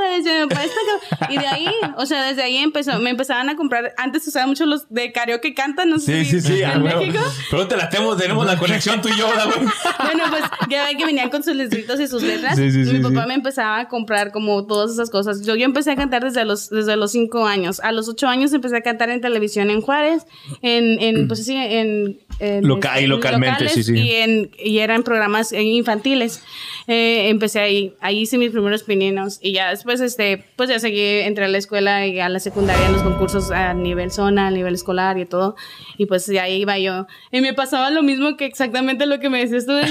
Y 1.30 1.38
de 1.38 1.48
ahí, 1.48 1.68
o 1.98 2.06
sea, 2.06 2.24
desde 2.24 2.44
ahí 2.44 2.58
empezó, 2.58 3.00
me 3.00 3.10
empezaban 3.10 3.50
a 3.50 3.56
comprar. 3.56 3.94
Antes 3.98 4.28
usaban 4.28 4.50
mucho 4.50 4.66
los 4.66 4.90
de 4.90 5.12
karaoke 5.12 5.54
cantan, 5.54 5.90
no 5.90 6.00
sé 6.00 6.26
Sí, 6.26 6.32
sí, 6.32 6.42
si 6.42 6.58
sí. 6.58 6.64
ah, 6.64 6.74
en 6.74 6.84
huevo. 6.84 7.00
México. 7.00 7.24
Pero 7.50 7.68
te 7.68 7.78
la 7.78 7.90
tenemos, 7.90 8.18
tenemos 8.18 8.46
la 8.46 8.58
conexión 8.58 9.02
tú 9.02 9.10
y 9.10 9.18
yo, 9.18 9.28
¿verdad, 9.30 9.46
güey? 9.56 9.68
Bueno, 10.06 10.24
pues 10.30 10.44
ya 10.70 10.84
ven 10.86 10.98
que 10.98 11.06
venían 11.06 11.30
con 11.30 11.42
sus 11.44 11.56
letritos 11.56 12.00
y 12.00 12.08
sus 12.08 12.22
letras. 12.22 12.58
Sí, 12.58 12.70
sí, 12.72 12.80
Mi 12.80 12.86
sí, 12.98 13.00
papá 13.00 13.22
sí. 13.22 13.28
me 13.28 13.34
empezaba 13.34 13.80
a 13.80 13.88
comprar 13.88 14.32
como 14.32 14.66
todas 14.68 14.92
esas 14.92 15.10
cosas. 15.10 15.46
Yo, 15.46 15.56
yo 15.56 15.66
empecé 15.66 15.92
a 15.92 15.96
cantar 15.96 16.24
desde 16.24 16.44
los, 16.46 16.70
desde 16.70 16.96
los 16.98 17.12
cinco 17.12 17.46
años. 17.48 17.80
A 17.80 17.92
los 17.92 18.08
ocho 18.10 18.28
años 18.28 18.54
empecé 18.54 18.78
a 18.78 18.82
cantar 18.82 19.10
en 19.10 19.22
televisión 19.22 19.70
en 19.70 19.82
Juárez, 19.82 20.26
en, 20.62 21.00
en 21.02 21.28
pues 21.28 21.46
sí, 21.46 21.56
en... 21.56 22.20
en, 22.40 22.68
localmente, 23.08 23.66
locales 23.66 23.74
sí, 23.74 23.84
sí. 23.84 23.98
Y, 23.98 24.12
en, 24.16 24.52
y 24.58 24.80
eran 24.80 25.04
programas 25.04 25.52
infantiles. 25.52 26.42
Eh, 26.88 27.30
empecé 27.30 27.60
ahí, 27.60 27.96
ahí 28.00 28.20
hice 28.20 28.38
mis 28.38 28.52
primeros 28.52 28.84
pininos 28.84 29.40
y 29.42 29.54
ya 29.54 29.70
después, 29.70 30.02
este, 30.02 30.46
pues 30.56 30.70
ya 30.70 30.78
seguí, 30.80 31.02
entré 31.02 31.46
a 31.46 31.48
la 31.48 31.58
escuela 31.58 32.06
y 32.06 32.20
a 32.20 32.30
la 32.30 32.40
secundaria 32.40 32.86
en 32.86 32.94
los 32.94 33.02
concursos 33.02 33.50
a 33.52 33.74
nivel 33.74 34.12
zona, 34.12 34.48
a 34.48 34.52
nivel 34.52 34.76
escolar 34.76 35.18
y 35.18 35.26
todo. 35.26 35.56
Y 35.98 36.06
pues 36.06 36.28
ya 36.28 36.44
ahí 36.44 36.62
iba 36.62 36.78
yo. 36.78 37.08
Y 37.32 37.42
me 37.42 37.54
pasaba 37.54 37.90
lo 37.90 38.04
mismo 38.04 38.38
que 38.38 38.46
exactamente 38.46 39.06
lo 39.08 39.20
que 39.20 39.30
me 39.30 39.40
decías 39.40 39.66
tú. 39.66 39.74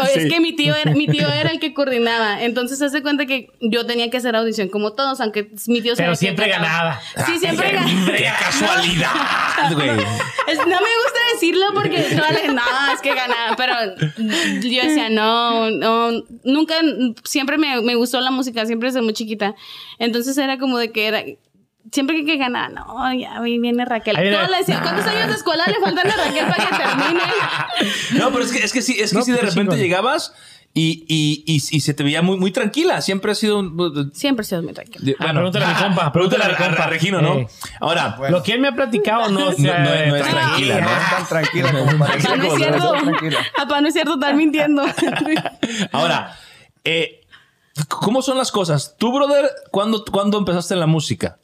Sí. 0.00 0.20
Es 0.20 0.32
que 0.32 0.40
mi 0.40 0.54
tío, 0.54 0.74
era, 0.74 0.92
mi 0.92 1.06
tío 1.06 1.28
era 1.28 1.50
el 1.50 1.60
que 1.60 1.74
coordinaba. 1.74 2.42
Entonces, 2.42 2.80
hace 2.82 3.02
cuenta 3.02 3.26
que 3.26 3.50
yo 3.60 3.86
tenía 3.86 4.10
que 4.10 4.16
hacer 4.16 4.34
audición 4.34 4.68
como 4.68 4.92
todos, 4.92 5.20
aunque 5.20 5.50
mi 5.66 5.80
tío 5.80 5.94
Pero 5.96 6.14
siempre 6.14 6.48
ganaba. 6.48 7.00
Sí, 7.26 7.38
siempre 7.38 7.70
ganaba. 7.70 8.12
¡Qué 8.16 8.24
casualidad, 8.38 9.72
güey! 9.74 9.90
No 9.90 10.66
me 10.66 10.74
gusta 10.76 11.20
decirlo 11.32 11.66
porque 11.74 11.98
no, 12.14 12.92
es 12.92 13.00
que 13.00 13.14
ganaba, 13.14 13.56
pero 13.56 13.74
yo 14.16 14.82
decía, 14.82 15.08
no, 15.10 15.70
no, 15.70 15.99
nunca, 16.44 16.74
siempre 17.24 17.58
me, 17.58 17.80
me 17.82 17.94
gustó 17.94 18.20
la 18.20 18.30
música, 18.30 18.66
siempre 18.66 18.88
desde 18.88 19.02
muy 19.02 19.12
chiquita. 19.12 19.54
Entonces 19.98 20.36
era 20.38 20.58
como 20.58 20.78
de 20.78 20.90
que 20.92 21.06
era, 21.06 21.22
siempre 21.92 22.16
que, 22.16 22.24
que 22.24 22.36
ganaba, 22.36 22.68
no, 22.68 23.14
ya 23.14 23.40
viene 23.40 23.84
Raquel. 23.84 24.16
Ahí 24.16 24.22
viene- 24.24 24.36
Todas 24.36 24.50
le 24.50 24.56
decía, 24.58 24.80
¿cuántos 24.82 25.06
años 25.06 25.28
de 25.28 25.34
escuela 25.34 25.64
le 25.66 25.80
faltan 25.80 26.10
a 26.10 26.16
Raquel 26.16 26.46
para 26.46 26.66
que 26.66 26.76
termine? 26.76 27.22
No, 28.18 28.30
pero 28.32 28.44
es 28.44 28.52
que, 28.52 28.58
es 28.64 28.72
que 28.72 28.82
sí, 28.82 28.96
es 28.98 29.10
que 29.10 29.18
No, 29.18 29.24
sí 29.24 29.30
de 29.32 29.38
repente 29.38 29.60
chingón. 29.60 29.78
llegabas 29.78 30.34
y, 30.72 31.04
y, 31.08 31.42
y, 31.46 31.54
y 31.56 31.80
se 31.80 31.94
te 31.94 32.04
veía 32.04 32.22
muy, 32.22 32.36
muy 32.36 32.52
tranquila. 32.52 33.00
Siempre 33.00 33.32
ha 33.32 33.34
sido 33.34 33.58
un. 33.58 34.12
Siempre 34.14 34.42
he 34.42 34.46
sido 34.46 34.62
muy 34.62 34.72
tranquila. 34.72 35.04
de- 35.04 35.16
Ah, 35.18 35.32
pregúntale 35.32 35.64
a 35.64 35.68
mi 35.68 35.74
compa, 35.74 36.12
Pregúntale 36.12 36.44
a, 36.44 36.56
pregúntale 36.56 36.82
a. 36.82 36.86
Regino, 36.86 37.20
¿no? 37.20 37.34
Eh. 37.38 37.48
Ahora, 37.80 38.16
Lo 38.30 38.42
que 38.42 38.52
él 38.52 38.60
me 38.60 38.68
ha 38.68 38.72
platicado 38.74 39.28
no, 39.30 39.50
No, 39.58 39.78
no, 39.78 40.06
no 40.06 40.16
es 40.16 40.28
tranquila, 40.28 40.80
No 40.80 40.90
es 40.90 41.10
tan 41.10 41.26
tranquila 41.28 41.72
como 41.72 41.98
parece. 41.98 42.36
No 42.36 42.44
es 42.44 42.54
cierto. 42.54 42.92
Tranquila. 42.92 43.38
Papá, 43.56 43.80
no 43.80 43.88
es 43.88 43.94
cierto, 43.94 44.14
estás 44.14 44.34
mintiendo. 44.34 44.84
ahora, 45.92 46.38
eh, 46.84 47.20
¿cómo 47.88 48.22
son 48.22 48.38
las 48.38 48.52
cosas? 48.52 48.94
Tú, 48.98 49.12
brother, 49.12 49.50
¿cuándo, 49.70 50.04
¿cuándo 50.04 50.38
empezaste 50.38 50.74
en 50.74 50.80
la 50.80 50.86
música? 50.86 51.38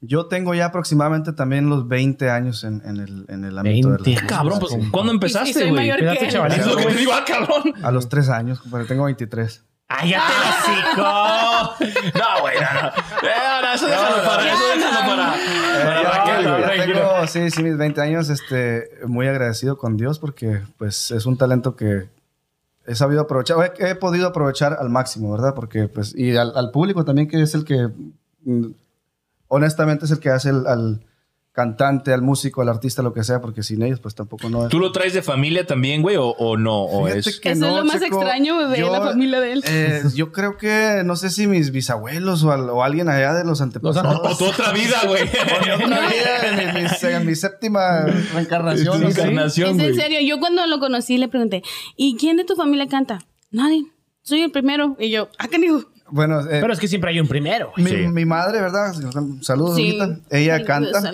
Yo 0.00 0.26
tengo 0.26 0.54
ya 0.54 0.66
aproximadamente 0.66 1.32
también 1.32 1.68
los 1.70 1.88
20 1.88 2.30
años 2.30 2.64
en, 2.64 2.82
en 2.84 2.98
el, 2.98 3.24
en 3.28 3.44
el 3.44 3.58
ámbito 3.58 3.88
20. 3.90 4.10
de 4.10 4.16
la 4.22 4.26
Cabrón, 4.26 4.58
pues, 4.60 4.72
¿cuándo 4.90 5.12
empezaste, 5.12 5.70
güey? 5.70 5.90
Es 5.90 6.66
lo 6.66 6.76
que 6.76 6.84
te 6.86 6.94
digo, 6.94 7.12
ah, 7.14 7.24
cabrón. 7.26 7.74
A 7.82 7.90
los 7.90 8.08
3 8.08 8.28
años, 8.28 8.60
compadre. 8.60 8.86
Tengo 8.86 9.04
23. 9.04 9.64
¡Ay, 9.88 10.10
ya 10.10 10.22
te 10.64 11.00
lo 11.00 11.04
No, 11.04 12.40
güey, 12.42 12.56
no, 12.60 12.82
no. 12.82 12.88
Eh, 12.88 13.62
no, 13.62 13.72
eso 13.72 13.86
déjalo 13.86 14.24
para, 14.24 14.52
eso 14.52 14.62
déjalo 14.74 15.06
para, 15.06 15.34
para 15.84 16.02
Ya 16.02 16.66
Raquel, 16.66 16.92
tengo- 16.92 17.26
sí, 17.28 17.50
sí, 17.50 17.62
mis 17.62 17.76
20 17.78 18.00
años, 18.00 18.28
este, 18.28 18.90
muy 19.06 19.28
agradecido 19.28 19.78
con 19.78 19.96
Dios 19.96 20.18
porque, 20.18 20.60
pues, 20.76 21.12
es 21.12 21.24
un 21.24 21.38
talento 21.38 21.76
que 21.76 22.08
he 22.84 22.94
sabido 22.96 23.22
aprovechar, 23.22 23.72
he, 23.78 23.90
he 23.90 23.94
podido 23.94 24.26
aprovechar 24.26 24.76
al 24.78 24.90
máximo, 24.90 25.30
¿verdad? 25.32 25.54
Porque, 25.54 25.86
pues, 25.88 26.14
y 26.16 26.36
al, 26.36 26.52
al 26.56 26.70
público 26.72 27.04
también, 27.04 27.28
que 27.28 27.40
es 27.40 27.54
el 27.54 27.64
que, 27.64 27.88
mm, 28.44 28.66
honestamente, 29.48 30.04
es 30.06 30.10
el 30.10 30.18
que 30.20 30.30
hace 30.30 30.50
el- 30.50 30.66
al 30.66 31.04
cantante, 31.52 32.12
al 32.12 32.20
músico, 32.20 32.60
al 32.60 32.68
artista, 32.68 33.00
lo 33.00 33.14
que 33.14 33.24
sea, 33.24 33.40
porque 33.40 33.62
sin 33.62 33.80
ellos, 33.82 33.98
pues, 33.98 34.14
tampoco 34.14 34.50
no 34.50 34.64
es. 34.64 34.68
¿Tú 34.68 34.78
lo 34.78 34.92
traes 34.92 35.14
de 35.14 35.22
familia 35.22 35.66
también, 35.66 36.02
güey, 36.02 36.16
o, 36.16 36.26
o 36.26 36.58
no? 36.58 36.82
O 36.82 37.08
es... 37.08 37.40
que 37.40 37.52
Eso 37.52 37.66
es 37.66 37.72
lo 37.76 37.82
más 37.86 37.98
Checo. 37.98 38.16
extraño 38.20 38.68
de 38.68 38.78
la 38.82 39.00
familia 39.00 39.40
de 39.40 39.52
él. 39.52 39.64
eh, 39.66 40.02
yo 40.14 40.32
creo 40.32 40.58
que, 40.58 41.00
no 41.06 41.16
sé 41.16 41.30
si 41.30 41.46
mis 41.46 41.70
bisabuelos 41.70 42.44
o, 42.44 42.52
al- 42.52 42.68
o 42.68 42.82
alguien 42.84 43.08
allá 43.08 43.32
de 43.32 43.44
los 43.44 43.62
antepasados. 43.62 44.20
O 44.22 44.36
tu 44.36 44.44
otra 44.44 44.70
vida, 44.72 45.00
güey. 45.06 45.22
Otra 45.82 46.08
vida, 46.08 46.68
en, 46.68 46.74
mi, 46.74 47.08
en 47.14 47.26
mi 47.26 47.34
séptima 47.34 48.02
reencarnación. 48.34 49.00
no 49.00 49.10
sé. 49.10 49.20
Encarnación, 49.22 49.80
Es 49.80 49.86
en 49.88 49.94
serio, 49.94 50.18
yo 50.20 50.38
cuando 50.38 50.66
lo 50.66 50.78
conocí 50.78 51.16
le 51.16 51.28
pregunté, 51.28 51.62
¿y 51.96 52.18
quién 52.18 52.36
de 52.36 52.44
tu 52.44 52.54
familia 52.54 52.86
canta? 52.86 53.20
Nadie. 53.50 53.86
Soy 54.20 54.42
el 54.42 54.50
primero. 54.50 54.94
Y 55.00 55.08
yo, 55.08 55.30
¿ah, 55.38 55.48
qué 55.48 55.58
digo? 55.58 55.84
Bueno, 56.10 56.40
eh, 56.42 56.58
Pero 56.60 56.72
es 56.72 56.78
que 56.78 56.88
siempre 56.88 57.10
hay 57.10 57.20
un 57.20 57.28
primero. 57.28 57.72
mi, 57.76 57.84
Sí. 57.90 57.96
mi 58.08 58.24
madre, 58.24 58.60
¿verdad? 58.60 58.92
Saludos, 59.40 59.76
Sí. 59.76 59.98
Ella 60.30 60.58
Saludos, 60.64 60.92
canta. 61.02 61.12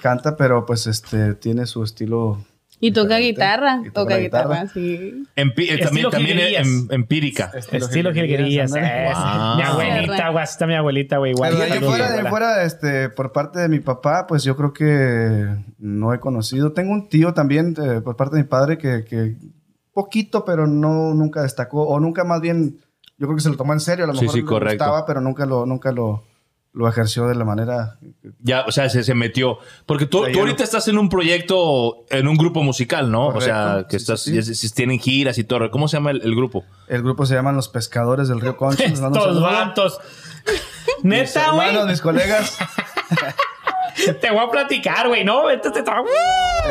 Canta, 0.00 0.36
pero 0.36 0.64
pues 0.66 0.86
este 0.86 1.34
tiene 1.34 1.66
su 1.66 1.82
estilo 1.82 2.38
Y 2.80 2.92
toca 2.92 3.16
guitarra. 3.18 3.80
Y 3.84 3.90
toca 3.90 4.18
guitarra, 4.18 4.68
sí. 4.72 5.24
Empi- 5.34 5.68
eh, 5.68 5.78
también 5.78 6.06
Estilo 6.06 6.10
también 6.10 6.38
em- 6.38 6.86
empírica. 6.90 7.50
Estilo 7.72 8.12
Gilguerías. 8.12 8.72
ándale. 8.72 9.08
es. 9.10 9.16
Wow. 9.16 9.56
Mi 9.56 9.62
abuelita, 9.62 10.28
güey. 10.30 10.44
Está 10.44 10.66
mi 10.68 10.74
abuelita, 10.76 11.18
güey. 11.18 11.32
Igual. 11.32 11.50
Pero 11.50 11.58
de 11.58 11.64
ahí 11.64 11.72
Saludos, 11.72 11.96
fuera, 11.96 12.12
de 12.22 12.30
fuera, 12.30 12.62
este, 12.62 13.08
por 13.08 13.32
parte 13.32 13.58
de 13.58 13.68
mi 13.68 13.80
papá, 13.80 14.28
pues 14.28 14.44
yo 14.44 14.56
creo 14.56 14.72
que 14.72 15.56
no 15.78 16.14
he 16.14 16.20
conocido. 16.20 16.70
Tengo 16.72 16.92
un 16.92 17.08
tío 17.08 17.34
también 17.34 17.74
eh, 17.82 18.00
por 18.00 18.14
parte 18.14 18.36
de 18.36 18.42
mi 18.42 18.48
padre 18.48 18.78
que, 18.78 19.04
que 19.04 19.34
poquito, 19.92 20.44
pero 20.44 20.68
no 20.68 21.12
nunca 21.14 21.42
destacó 21.42 21.82
o 21.88 21.98
nunca 21.98 22.22
más 22.22 22.40
bien, 22.40 22.78
yo 23.18 23.26
creo 23.26 23.34
que 23.36 23.42
se 23.42 23.50
lo 23.50 23.56
tomó 23.56 23.72
en 23.72 23.80
serio. 23.80 24.04
A 24.04 24.08
lo 24.08 24.14
Sí, 24.14 24.20
mejor 24.22 24.32
sí, 24.34 24.40
le 24.40 24.46
correcto. 24.46 24.84
gustaba, 24.84 25.06
pero 25.06 25.20
nunca 25.20 25.44
lo, 25.46 25.66
nunca 25.66 25.92
lo, 25.92 26.22
lo 26.72 26.88
ejerció 26.88 27.26
de 27.26 27.34
la 27.34 27.44
manera. 27.44 27.98
Ya, 28.40 28.62
o 28.66 28.72
sea, 28.72 28.88
se, 28.88 29.02
se 29.04 29.14
metió. 29.14 29.58
Porque 29.86 30.06
tú, 30.06 30.24
tú 30.32 30.38
ahorita 30.40 30.62
estás 30.64 30.86
en 30.88 30.98
un 30.98 31.08
proyecto, 31.08 32.04
en 32.10 32.28
un 32.28 32.36
grupo 32.36 32.62
musical, 32.62 33.10
¿no? 33.10 33.28
O 33.28 33.40
sea, 33.40 33.86
que 33.88 33.98
Sí, 33.98 34.04
estás, 34.04 34.20
sí, 34.22 34.42
sí. 34.42 34.70
tienen 34.74 34.98
giras 34.98 35.36
y 35.38 35.44
todo. 35.44 35.70
¿Cómo 35.70 35.88
se 35.88 35.96
llama 35.96 36.12
el, 36.12 36.22
el 36.22 36.34
grupo? 36.34 36.64
El 36.86 37.02
grupo 37.02 37.26
se 37.26 37.34
llaman 37.34 37.56
Los 37.56 37.68
Pescadores 37.68 38.28
del 38.28 38.40
Río 38.40 38.56
Concha. 38.56 38.84
Estos 38.84 39.40
vatos. 39.40 39.98
Mis 41.02 41.34
Neta, 41.34 41.50
güey. 41.52 41.68
hermanos, 41.68 41.90
mis 41.90 42.00
colegas. 42.00 42.56
Te 44.20 44.30
voy 44.30 44.44
a 44.46 44.50
platicar, 44.50 45.08
güey. 45.08 45.24
No, 45.24 45.46
vete, 45.46 45.70
te 45.70 45.82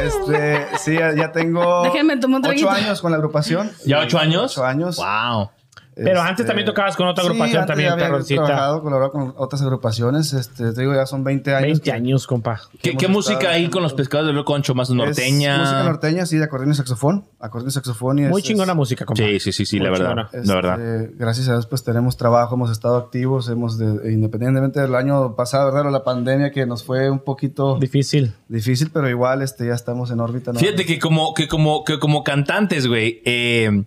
Este, 0.01 0.68
sí, 0.80 0.94
ya, 0.96 1.32
tengo 1.32 1.84
Déjenme 1.84 2.18
tomar 2.18 2.42
un 2.42 2.48
ocho 2.48 2.70
años 2.70 3.01
con 3.01 3.12
la 3.12 3.18
agrupación. 3.18 3.72
¿Ya 3.86 4.00
ocho 4.00 4.18
años? 4.18 4.54
Ocho 4.58 4.66
años. 4.66 4.98
Wow. 4.98 5.50
Pero 5.98 6.20
Este, 6.20 6.30
antes 6.30 6.46
también 6.46 6.66
tocabas 6.68 6.96
con 6.96 7.08
otra 7.08 7.24
agrupación 7.24 7.58
antes 7.62 7.68
también, 7.74 7.92
había 7.92 8.06
perroncita. 8.06 8.46
trabajado, 8.46 8.82
colaborado 8.84 9.12
con 9.12 9.34
otras 9.36 9.62
agrupaciones. 9.63 10.32
Este, 10.34 10.72
te 10.72 10.82
digo, 10.82 10.94
ya 10.94 11.06
son 11.08 11.24
20 11.24 11.56
años. 11.56 11.63
20 11.63 11.82
que- 11.84 11.92
años, 11.92 12.27
compa. 12.27 12.62
¿Qué, 12.82 13.08
música 13.08 13.50
hay 13.50 13.68
con 13.70 13.82
los 13.82 13.94
pescados 13.94 14.27
del 14.27 14.44
Concho? 14.46 14.75
¿Más 14.75 14.89
norteña? 14.92 15.56
Es 15.56 15.60
música 15.62 15.84
norteña, 15.84 16.25
sí, 16.25 16.38
de 16.38 16.44
acordeón 16.44 16.72
y 16.72 16.75
saxofón. 16.75 17.25
Acordeón 17.39 17.70
y 17.70 17.72
saxofón. 17.72 18.20
Y 18.20 18.22
Muy 18.24 18.42
es- 18.42 18.48
chingona 18.48 18.74
es- 18.74 18.75
música, 18.77 19.06
compa. 19.06 19.24
Sí, 19.24 19.39
sí, 19.39 19.51
sí, 19.51 19.66
sí, 19.66 19.80
la 19.80 19.89
verdad. 19.89 20.27
este, 20.32 20.48
La 20.48 20.56
verdad. 20.56 20.80
Gracias 21.18 21.50
a 21.50 21.54
Dios, 21.54 21.66
pues 21.66 21.84
tenemos 21.84 22.16
trabajo, 22.16 22.56
hemos 22.56 22.70
estado 22.72 22.98
activos, 22.98 23.50
hemos, 23.50 23.77
de- 23.80 24.12
independientemente 24.12 24.80
del 24.80 24.94
año 24.94 25.36
pasado, 25.36 25.72
¿verdad? 25.74 25.92
La 25.92 26.04
pandemia 26.04 26.51
que 26.51 26.66
nos 26.66 26.84
fue 26.84 27.10
un 27.10 27.20
poquito 27.20 27.77
Difícil. 27.80 28.34
difícil, 28.48 28.92
pero 28.94 29.10
igual 29.10 29.42
este, 29.42 29.66
ya 29.68 29.74
estamos 29.74 30.12
en 30.12 30.20
órbita. 30.20 30.54
¿no? 30.54 30.60
Fíjate 30.60 30.86
que 30.86 31.00
como, 31.00 31.34
que 31.34 31.48
como, 31.48 31.84
que 31.84 31.98
como 31.98 32.24
cantantes, 32.24 32.86
güey, 32.88 33.22
eh, 33.25 33.84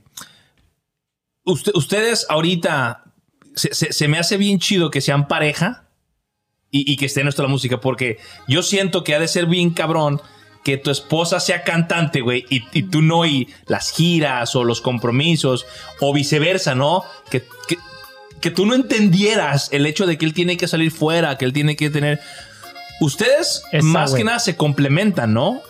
usted- 1.51 1.73
ustedes 1.75 2.27
ahorita 2.29 3.05
se, 3.55 3.75
se- 3.75 3.93
se 3.93 4.09
me 4.09 4.19
hace 4.19 4.37
bien 4.37 4.59
chido 4.59 4.91
que 4.91 5.01
sean 5.01 5.29
pareja 5.29 5.85
y, 6.71 6.91
y 6.91 6.97
que 6.97 7.07
esté 7.07 7.21
en 7.21 7.25
nuestra 7.27 7.47
música, 7.49 7.81
porque 7.81 8.19
yo 8.49 8.63
siento 8.63 9.03
que 9.05 9.15
ha 9.15 9.19
de 9.19 9.29
ser 9.29 9.47
bien 9.47 9.71
cabrón 9.71 10.21
que 10.65 10.77
tu 10.77 10.91
esposa 10.91 11.41
sea 11.41 11.65
cantante, 11.65 12.21
güey, 12.21 12.45
y, 12.51 12.63
y 12.73 12.83
tú 12.85 13.01
no, 13.03 13.25
y 13.25 13.49
las 13.67 13.91
giras 13.93 14.55
o 14.55 14.63
los 14.63 14.81
compromisos, 14.83 15.65
o 16.01 16.13
viceversa, 16.13 16.75
¿no? 16.75 17.03
Que, 17.31 17.43
que, 17.67 17.79
que 18.43 18.51
tú 18.51 18.67
no 18.67 18.75
entendieras 18.75 19.69
el 19.73 19.87
hecho 19.87 20.07
de 20.07 20.19
que 20.19 20.27
él 20.27 20.35
tiene 20.35 20.57
que 20.59 20.69
salir 20.69 20.91
fuera, 20.91 21.39
que 21.39 21.45
él 21.47 21.53
tiene 21.55 21.77
que 21.77 21.89
tener... 21.91 22.21
Ustedes 23.01 23.63
Esa, 23.73 23.83
más 23.87 24.13
que 24.13 24.23
nada 24.25 24.39
se 24.39 24.57
complementan, 24.57 25.33
¿no? 25.33 25.63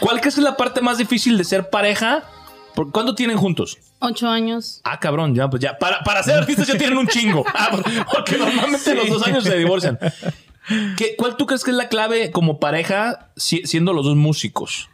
¿Cuál 0.00 0.20
crees 0.20 0.36
que 0.36 0.40
es 0.40 0.44
la 0.44 0.56
parte 0.56 0.80
más 0.80 0.98
difícil 0.98 1.36
de 1.36 1.42
ser 1.44 1.68
pareja? 1.70 2.22
¿Por- 2.78 2.92
¿Cuánto 2.92 3.16
tienen 3.16 3.36
juntos? 3.36 3.76
Ocho 3.98 4.28
años. 4.28 4.80
Ah, 4.84 5.00
cabrón, 5.00 5.34
ya, 5.34 5.50
pues 5.50 5.60
ya. 5.60 5.76
Para, 5.78 5.98
para 6.04 6.22
ser 6.22 6.36
artistas 6.36 6.68
ya 6.68 6.78
tienen 6.78 6.96
un 6.96 7.08
chingo. 7.08 7.44
Ah, 7.52 7.70
porque 8.12 8.38
normalmente 8.38 8.94
los 8.94 9.08
dos 9.08 9.26
años 9.26 9.42
se 9.42 9.56
divorcian. 9.58 9.98
¿Qué, 10.96 11.16
¿Cuál 11.16 11.36
tú 11.36 11.46
crees 11.46 11.64
que 11.64 11.72
es 11.72 11.76
la 11.76 11.88
clave 11.88 12.30
como 12.30 12.60
pareja 12.60 13.30
si- 13.36 13.66
siendo 13.66 13.92
los 13.92 14.04
dos 14.04 14.14
músicos 14.14 14.90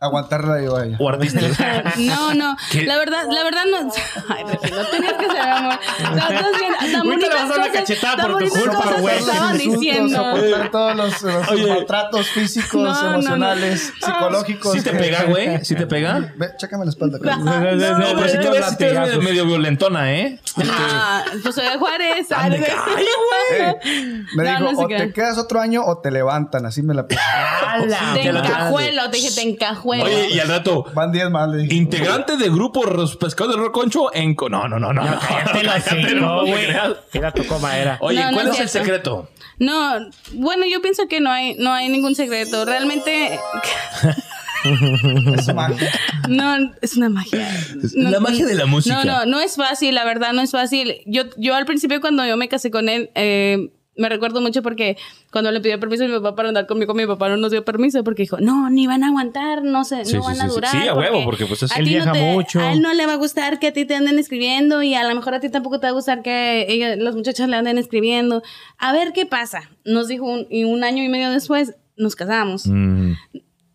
Aguantarla 0.00 0.62
yo 0.62 0.76
a 0.76 0.84
ella. 0.86 0.96
o 1.00 1.08
artistas? 1.08 1.58
No, 1.98 2.32
no. 2.34 2.56
¿Qué? 2.70 2.84
La 2.84 2.96
verdad, 2.98 3.24
la 3.28 3.42
verdad 3.42 3.62
no. 3.68 3.92
Ay, 4.28 4.44
no 4.44 4.56
tenías 4.86 5.12
que 5.14 5.26
ser 5.26 5.40
amor. 5.40 5.78
Las 6.14 7.02
bonitas 7.04 7.30
vas 7.34 7.42
a 7.42 7.48
dar 7.48 7.58
una 7.58 7.72
cachetada 7.72 8.16
tan 8.16 8.30
por 8.32 8.42
tu 8.44 8.48
culpa, 8.50 8.94
güey. 9.00 9.18
estaban 9.18 9.58
diciendo. 9.58 10.16
soportar 10.36 10.70
todos 10.70 10.96
los, 10.96 11.22
los 11.22 11.48
Oye. 11.48 11.66
maltratos 11.66 12.28
físicos, 12.28 12.74
No, 12.74 12.92
no, 12.94 13.02
no. 13.02 13.10
emocionales, 13.14 13.92
psicológicos. 14.00 14.72
¿Sí 14.74 14.82
te 14.82 14.90
pega, 14.92 15.24
güey? 15.24 15.64
¿Sí 15.64 15.74
te 15.74 15.86
pega? 15.88 16.32
Ve, 16.36 16.50
chécame 16.56 16.84
la 16.84 16.90
espalda. 16.90 17.18
Carlos. 17.18 17.44
No, 17.48 17.60
no, 17.74 17.98
No, 17.98 18.14
pero 18.20 18.28
sí 18.28 18.38
te 18.38 18.50
ves, 18.50 18.78
te 18.78 18.92
ves 18.92 19.18
medio, 19.18 19.46
violentona, 19.46 20.12
¿eh? 20.14 20.40
Ah, 20.58 21.24
pues 21.42 21.54
soy 21.56 21.64
de 21.64 21.76
Juárez. 21.76 22.26
Ay, 22.36 22.50
de- 22.50 22.66
Eh, 23.50 24.24
me 24.36 24.44
No, 24.44 24.68
dijo, 24.70 24.82
o 24.84 24.86
te 24.86 25.12
quedas 25.12 25.38
otro 25.38 25.60
año 25.60 25.82
o 25.84 25.98
te 25.98 26.10
levantan. 26.12 26.66
Así 26.66 26.82
me 26.82 26.94
la 26.94 27.06
puse. 27.06 27.20
Te 28.14 28.28
encajuelo, 28.28 29.10
te 29.10 29.16
dije, 29.16 29.30
te 29.34 29.42
encajuelo. 29.42 29.87
Oye, 29.88 30.28
y 30.34 30.38
al 30.38 30.48
rato, 30.48 30.84
Van 30.94 31.10
10 31.12 31.30
más, 31.30 31.48
le 31.50 31.62
dije. 31.62 31.74
integrante 31.74 32.36
de 32.36 32.48
grupo 32.48 32.84
Los 32.84 33.16
Pescados 33.16 33.52
del 33.54 33.60
Río 33.62 33.72
Concho 33.72 34.14
en... 34.14 34.34
No, 34.50 34.68
no, 34.68 34.78
no, 34.78 34.92
no. 34.92 35.02
no. 35.04 35.18
Cállate 35.20 35.62
la 35.64 35.80
Cállate, 35.84 36.14
no, 36.14 36.40
güey. 36.46 36.66
Era 37.12 37.32
tu 37.32 37.44
comadera. 37.46 37.98
Oye, 38.00 38.20
No, 38.20 38.30
no 38.30 38.32
¿cuál 38.36 38.48
es 38.48 38.54
es 38.54 38.60
el 38.60 38.68
secreto? 38.68 39.28
No, 39.58 39.96
bueno, 40.34 40.64
yo 40.66 40.80
pienso 40.80 41.08
que 41.08 41.20
no 41.20 41.30
hay, 41.30 41.54
no 41.56 41.72
hay 41.72 41.88
ningún 41.88 42.14
secreto. 42.14 42.64
Realmente, 42.64 43.38
Es 45.36 45.54
magia. 45.54 45.90
no, 46.28 46.56
es 46.82 46.96
una 46.96 47.08
magia. 47.08 47.48
No, 47.94 48.10
La 48.10 48.20
magia 48.20 48.44
de 48.46 48.54
la 48.54 48.66
música. 48.66 49.04
No, 49.04 49.04
no, 49.04 49.26
no 49.26 49.40
es 49.40 49.56
fácil, 49.56 49.94
la 49.94 50.04
verdad, 50.04 50.32
no 50.32 50.42
es 50.42 50.50
fácil. 50.50 50.96
Yo, 51.06 51.24
yo 51.36 51.54
al 51.54 51.64
principio 51.64 52.00
cuando 52.00 52.26
yo 52.26 52.36
me 52.36 52.48
casé 52.48 52.70
con 52.70 52.88
él, 52.88 53.10
eh, 53.14 53.70
me 53.98 54.08
recuerdo 54.08 54.40
mucho 54.40 54.62
porque 54.62 54.96
cuando 55.30 55.50
le 55.50 55.60
pidió 55.60 55.78
permiso 55.78 56.04
a 56.04 56.06
mi 56.08 56.14
papá 56.14 56.34
para 56.34 56.48
andar 56.48 56.66
conmigo, 56.66 56.94
mi 56.94 57.06
papá 57.06 57.28
no 57.28 57.36
nos 57.36 57.50
dio 57.50 57.64
permiso 57.64 58.02
porque 58.04 58.22
dijo, 58.22 58.38
no, 58.40 58.70
ni 58.70 58.86
van 58.86 59.04
a 59.04 59.08
aguantar, 59.08 59.62
no 59.62 59.84
sé, 59.84 60.04
Sí, 60.06 60.16
no 60.16 60.22
van 60.22 60.36
sí, 60.36 60.40
a 60.42 60.46
durar. 60.46 60.70
Sí, 60.70 60.88
a 60.88 60.94
huevo, 60.94 61.24
porque, 61.24 61.44
pues, 61.44 61.62
Él 61.62 61.68
ti 61.68 61.76
no 61.80 61.84
viaja 61.84 62.12
te- 62.12 62.32
mucho. 62.32 62.60
A 62.60 62.72
él 62.72 62.80
no 62.80 62.94
le 62.94 63.04
va 63.06 63.12
a 63.12 63.16
gustar 63.16 63.58
que 63.58 63.66
a 63.66 63.72
ti 63.72 63.84
te 63.84 63.94
anden 63.94 64.18
escribiendo 64.18 64.82
y 64.82 64.94
a 64.94 65.06
lo 65.06 65.14
mejor 65.14 65.34
a 65.34 65.40
ti 65.40 65.50
tampoco 65.50 65.80
te 65.80 65.86
va 65.86 65.90
a 65.90 65.92
gustar 65.92 66.22
que 66.22 66.64
ella, 66.68 66.96
las 66.96 67.14
muchachas 67.14 67.48
le 67.48 67.56
anden 67.56 67.76
escribiendo. 67.76 68.42
A 68.78 68.92
ver 68.92 69.12
qué 69.12 69.26
pasa. 69.26 69.68
Nos 69.84 70.08
dijo 70.08 70.24
un, 70.24 70.46
y 70.50 70.64
un 70.64 70.84
año 70.84 71.02
y 71.02 71.08
medio 71.08 71.30
después 71.30 71.74
nos 71.96 72.14
casamos. 72.16 72.66
Mm. 72.66 73.12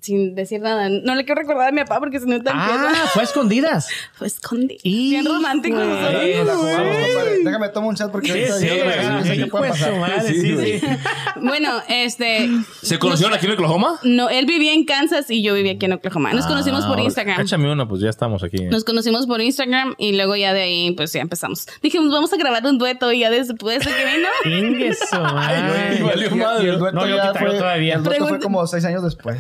Sin 0.04 0.36
decir 0.36 0.60
nada. 0.60 0.90
No 0.90 1.16
le 1.16 1.24
quiero 1.24 1.40
recordar 1.42 1.70
a 1.70 1.72
mi 1.72 1.80
papá 1.80 2.00
porque 2.00 2.20
si 2.20 2.26
no 2.28 2.42
te 2.44 2.50
Ah, 2.54 2.92
fue 3.14 3.22
a 3.22 3.26
escondidas. 3.26 3.88
Fue 4.14 4.28
escondido. 4.28 4.80
Y- 4.84 5.12
Bien 5.12 5.26
romántico. 5.26 5.78
jugamos, 5.78 5.98
compadre. 5.98 7.40
Déjame 7.44 7.70
tomar 7.70 7.90
un 7.90 7.96
chat 7.96 8.12
porque 8.12 8.32
ahorita 8.32 8.60
sí, 8.60 8.68
yo 8.68 8.74
no 8.84 9.92
no 9.94 9.98
madre, 10.00 10.22
Sí, 10.28 10.42
sí, 10.42 10.80
sí. 10.80 10.88
Bueno, 11.42 11.82
este. 11.88 12.50
¿Se 12.82 13.00
conocieron 13.00 13.34
aquí 13.34 13.46
en 13.46 13.54
Oklahoma? 13.54 14.00
No, 14.04 14.30
él 14.30 14.46
vivía 14.46 14.74
en 14.74 14.84
Kansas 14.86 15.30
y 15.32 15.42
yo 15.42 15.54
vivía 15.54 15.74
aquí 15.74 15.86
en 15.86 15.94
Oklahoma. 15.94 16.34
Nos 16.34 16.46
conocimos 16.48 16.86
por 16.86 17.00
Ah, 17.00 17.04
Instagram. 17.04 17.40
Échame 17.42 17.72
una, 17.72 17.88
pues 17.88 18.02
ya 18.02 18.10
estamos 18.10 18.44
aquí. 18.44 18.64
Nos 18.66 18.84
conocimos 18.84 19.26
por 19.26 19.40
Instagram 19.42 19.96
y 19.98 20.14
luego 20.18 20.36
ya 20.36 20.54
de 20.54 20.64
ahí, 20.64 20.92
pues 20.92 21.14
ya 21.14 21.22
empezamos. 21.22 21.66
Dijimos, 21.82 22.12
vamos 22.12 22.32
a 22.34 22.38
grabar 22.38 22.66
un 22.66 22.78
dueto 22.78 23.12
y 23.14 23.20
ya 23.20 23.30
después 23.30 23.80
de 23.80 23.92
que 23.92 24.06
vino. 24.06 24.28
Ay, 25.14 26.02
valió 26.02 26.30
Y- 26.30 26.34
y- 26.34 26.36
madre. 26.36 26.66
y 26.66 26.70
el 26.70 26.78
dueto 26.80 26.96
No, 26.98 27.08
yo 27.08 27.16
ya 27.16 27.34
fue, 27.34 27.52
todavía. 27.58 27.96
el 27.96 28.04
dueto 28.04 28.20
fue 28.20 28.28
Pregunta- 28.28 28.44
como 28.44 28.68
seis 28.68 28.84
años 28.86 29.04
después. 29.04 29.38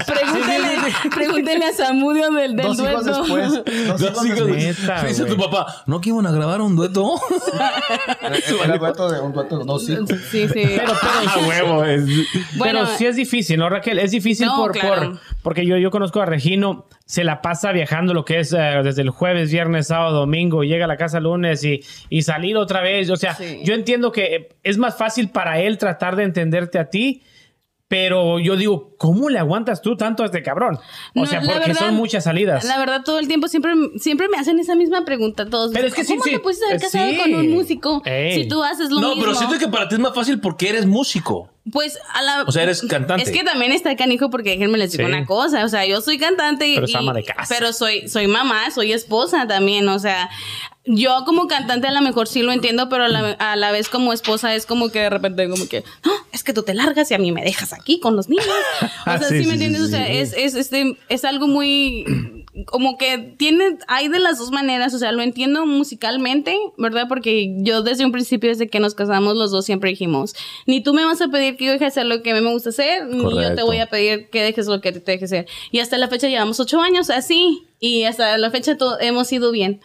Pregúntele, 0.62 0.94
pregúntele 1.16 1.66
a 1.66 1.74
Samudio 1.74 2.30
del, 2.32 2.56
del 2.56 2.66
Dos 2.68 2.78
dueto. 2.78 3.02
hijos 3.02 3.06
después. 3.06 3.52
Dos 3.88 4.00
Dos 4.14 4.26
hijos 4.26 4.48
después. 4.48 4.80
Neta, 4.80 5.04
Dice 5.06 5.26
tu 5.26 5.38
papá, 5.38 5.84
¿no 5.88 6.00
que 6.02 6.10
iban 6.10 6.26
a 6.28 6.32
grabar 6.32 6.62
un 6.62 6.76
dueto? 6.76 7.16
Era 8.64 8.78
dueto 8.78 9.12
de 9.12 9.20
un 9.20 9.34
dueto 9.34 9.60
de 9.60 9.66
dos 9.66 9.90
hijos. 9.90 10.10
Sí, 10.32 10.48
sí. 10.48 10.52
Pero, 10.54 10.94
pero, 11.02 11.30
A 11.44 11.48
huevo. 11.48 11.86
Es... 11.86 12.06
Bueno, 12.56 12.82
pero 12.84 12.98
sí 12.98 13.06
es 13.06 13.16
difícil, 13.16 13.58
¿no, 13.60 13.70
Raquel? 13.70 14.00
Es 14.00 14.12
difícil 14.12 14.48
No, 14.48 14.58
por, 14.58 14.72
claro. 14.72 15.12
por- 15.12 15.20
porque 15.42 15.66
yo, 15.66 15.78
yo 15.78 15.92
conozco 15.92 16.22
a 16.22 16.26
Regino, 16.26 16.86
se 17.06 17.24
la 17.24 17.42
pasa 17.42 17.72
viajando 17.72 18.14
lo 18.14 18.24
que 18.26 18.40
es 18.40 18.54
eh, 18.54 18.58
desde 18.84 19.02
el 19.02 19.10
jueves, 19.10 19.52
viernes, 19.52 19.88
sábado, 19.88 20.20
domingo, 20.20 20.64
y 20.64 20.70
llega 20.70 20.86
a 20.86 20.88
la 20.88 20.98
casa 20.98 21.20
lunes 21.20 21.64
y, 21.64 21.82
y 22.10 22.22
salir 22.22 22.56
otra 22.58 22.82
vez. 22.82 23.10
O 23.10 23.16
sea, 23.18 23.36
Sí. 23.36 23.60
yo 23.64 23.74
entiendo 23.74 24.12
que 24.12 24.50
es 24.64 24.78
más 24.78 24.96
fácil 24.98 25.30
para 25.30 25.60
él 25.60 25.78
tratar 25.78 26.16
de 26.16 26.24
entenderte 26.24 26.80
a 26.80 26.90
ti. 26.90 27.22
Pero 27.90 28.40
yo 28.40 28.56
digo, 28.56 28.96
¿cómo 28.98 29.30
le 29.30 29.38
aguantas 29.38 29.82
tú 29.84 29.96
tanto 29.96 30.24
a 30.24 30.26
este 30.28 30.42
cabrón? 30.42 30.78
O 31.14 31.20
No, 31.20 31.26
sea, 31.28 31.42
porque 31.42 31.60
verdad- 31.60 31.76
son 31.80 31.94
muchas 31.96 32.24
salidas. 32.24 32.64
La 32.64 32.80
verdad, 32.80 33.02
todo 33.06 33.20
el 33.20 33.28
tiempo 33.28 33.48
siempre, 33.48 33.74
siempre 33.98 34.30
me 34.30 34.38
hacen 34.38 34.58
esa 34.58 34.74
misma 34.74 35.06
pregunta 35.06 35.48
todos. 35.48 35.72
Pero 35.74 35.88
es 35.88 35.94
que 35.94 36.04
sí, 36.04 36.14
¿Cómo 36.14 36.24
sí. 36.24 36.32
te 36.32 36.40
pudiste 36.40 36.66
haber 36.66 36.78
Eh, 36.78 36.80
casado 36.82 37.10
sí. 37.12 37.18
con 37.18 37.36
un 37.36 37.52
músico 37.52 38.02
Ey. 38.06 38.42
si 38.44 38.48
tú 38.48 38.64
haces 38.64 38.90
lo 38.90 39.00
No, 39.00 39.10
mismo? 39.10 39.24
pero 39.24 39.36
siento 39.36 39.60
que 39.60 39.68
para 39.68 39.88
ti 39.90 39.96
es 39.96 40.02
más 40.02 40.16
fácil 40.16 40.40
porque 40.40 40.70
eres 40.70 40.86
músico. 40.88 41.50
Pues 41.72 42.00
a 42.14 42.22
la... 42.24 42.44
O 42.44 42.52
sea, 42.52 42.64
eres 42.64 42.82
cantante. 42.82 43.24
Es 43.24 43.32
que 43.32 43.44
también 43.44 43.72
está 43.72 43.96
canijo 43.96 44.30
porque 44.30 44.52
déjenme 44.52 44.78
les 44.80 44.92
digo 44.92 45.06
Sí. 45.08 45.14
una 45.14 45.26
cosa. 45.26 45.64
O 45.64 45.70
sea, 45.70 45.86
yo 45.86 46.02
soy 46.02 46.18
cantante 46.18 46.68
y... 46.68 46.76
Pero 46.76 46.88
es 46.88 46.96
ama 46.96 47.12
y- 47.12 47.16
de 47.18 47.24
casa. 47.26 47.56
Pero 47.58 47.74
soy, 47.74 48.08
soy 48.10 48.28
mamá, 48.28 48.72
soy 48.72 48.92
esposa 48.92 49.46
también. 49.48 49.88
O 49.88 50.00
sea, 50.00 50.30
yo 50.86 51.24
como 51.26 51.48
cantante 51.48 51.88
a 51.88 51.92
lo 51.92 52.02
mejor 52.02 52.28
sí 52.28 52.42
lo 52.42 52.52
entiendo, 52.52 52.90
pero 52.90 53.06
a 53.06 53.08
la, 53.08 53.32
a 53.32 53.56
la 53.56 53.72
vez 53.72 53.88
como 53.90 54.12
esposa 54.12 54.54
es 54.56 54.66
como 54.66 54.90
que 54.90 55.00
de 55.00 55.10
repente 55.10 55.48
como 55.50 55.68
que, 55.68 55.84
"Ah, 56.04 56.26
es 56.34 56.44
que 56.44 56.52
tú 56.54 56.64
te 56.64 56.74
largas 56.74 57.10
y 57.12 57.14
a 57.14 57.18
mí 57.20 57.32
me 57.32 57.44
dejas 57.44 57.72
aquí 57.74 58.00
con 58.00 58.16
los 58.16 58.28
niños. 58.30 58.46
O 59.06 59.18
sea, 59.18 59.20
Sí, 59.30 59.42
sí, 59.42 59.46
me 59.48 59.54
entiendes? 59.54 59.82
sí, 59.82 59.88
o 59.88 59.90
sea, 59.90 60.10
es, 60.10 60.34
es, 60.36 60.56
este, 60.56 60.98
es 61.10 61.24
algo 61.26 61.48
muy 61.48 62.44
como 62.68 62.98
que 63.00 63.18
tiene, 63.38 63.78
hay 63.88 64.10
de 64.10 64.20
las 64.20 64.38
dos 64.38 64.52
maneras, 64.52 64.94
o 64.94 65.00
sea, 65.00 65.12
lo 65.12 65.24
entiendo 65.24 65.66
musicalmente, 65.66 66.56
¿verdad? 66.78 67.08
Porque 67.10 67.52
yo 67.60 67.82
desde 67.82 68.06
un 68.06 68.12
principio, 68.12 68.50
desde 68.50 68.68
que 68.68 68.80
nos 68.80 68.94
casamos, 68.94 69.36
los 69.36 69.52
dos 69.52 69.66
siempre 69.66 69.90
dijimos, 69.90 70.36
ni 70.68 70.82
tú 70.84 70.94
me 70.94 71.04
vas 71.04 71.20
a 71.22 71.30
pedir 71.30 71.58
que 71.58 71.66
yo 71.66 71.72
deje 71.72 71.86
de 71.86 71.88
hacer 71.90 72.06
lo 72.06 72.22
que 72.22 72.32
a 72.32 72.36
mí 72.36 72.42
me 72.42 72.52
gusta 72.52 72.70
hacer, 72.70 73.08
ni 73.08 73.24
yo 73.24 73.56
te 73.56 73.64
voy 73.64 73.80
a 73.80 73.88
pedir 73.88 74.30
que 74.30 74.44
dejes 74.44 74.68
lo 74.68 74.82
que 74.82 74.92
te 74.92 75.00
deje 75.14 75.26
hacer. 75.26 75.48
Y 75.72 75.80
hasta 75.80 75.98
la 75.98 76.08
fecha 76.10 76.28
llevamos 76.28 76.60
ocho 76.60 76.80
años 76.82 77.10
así, 77.10 77.64
y 77.80 78.04
hasta 78.04 78.38
la 78.38 78.52
fecha 78.52 78.78
hemos 79.02 79.32
ido 79.32 79.52
bien. 79.52 79.82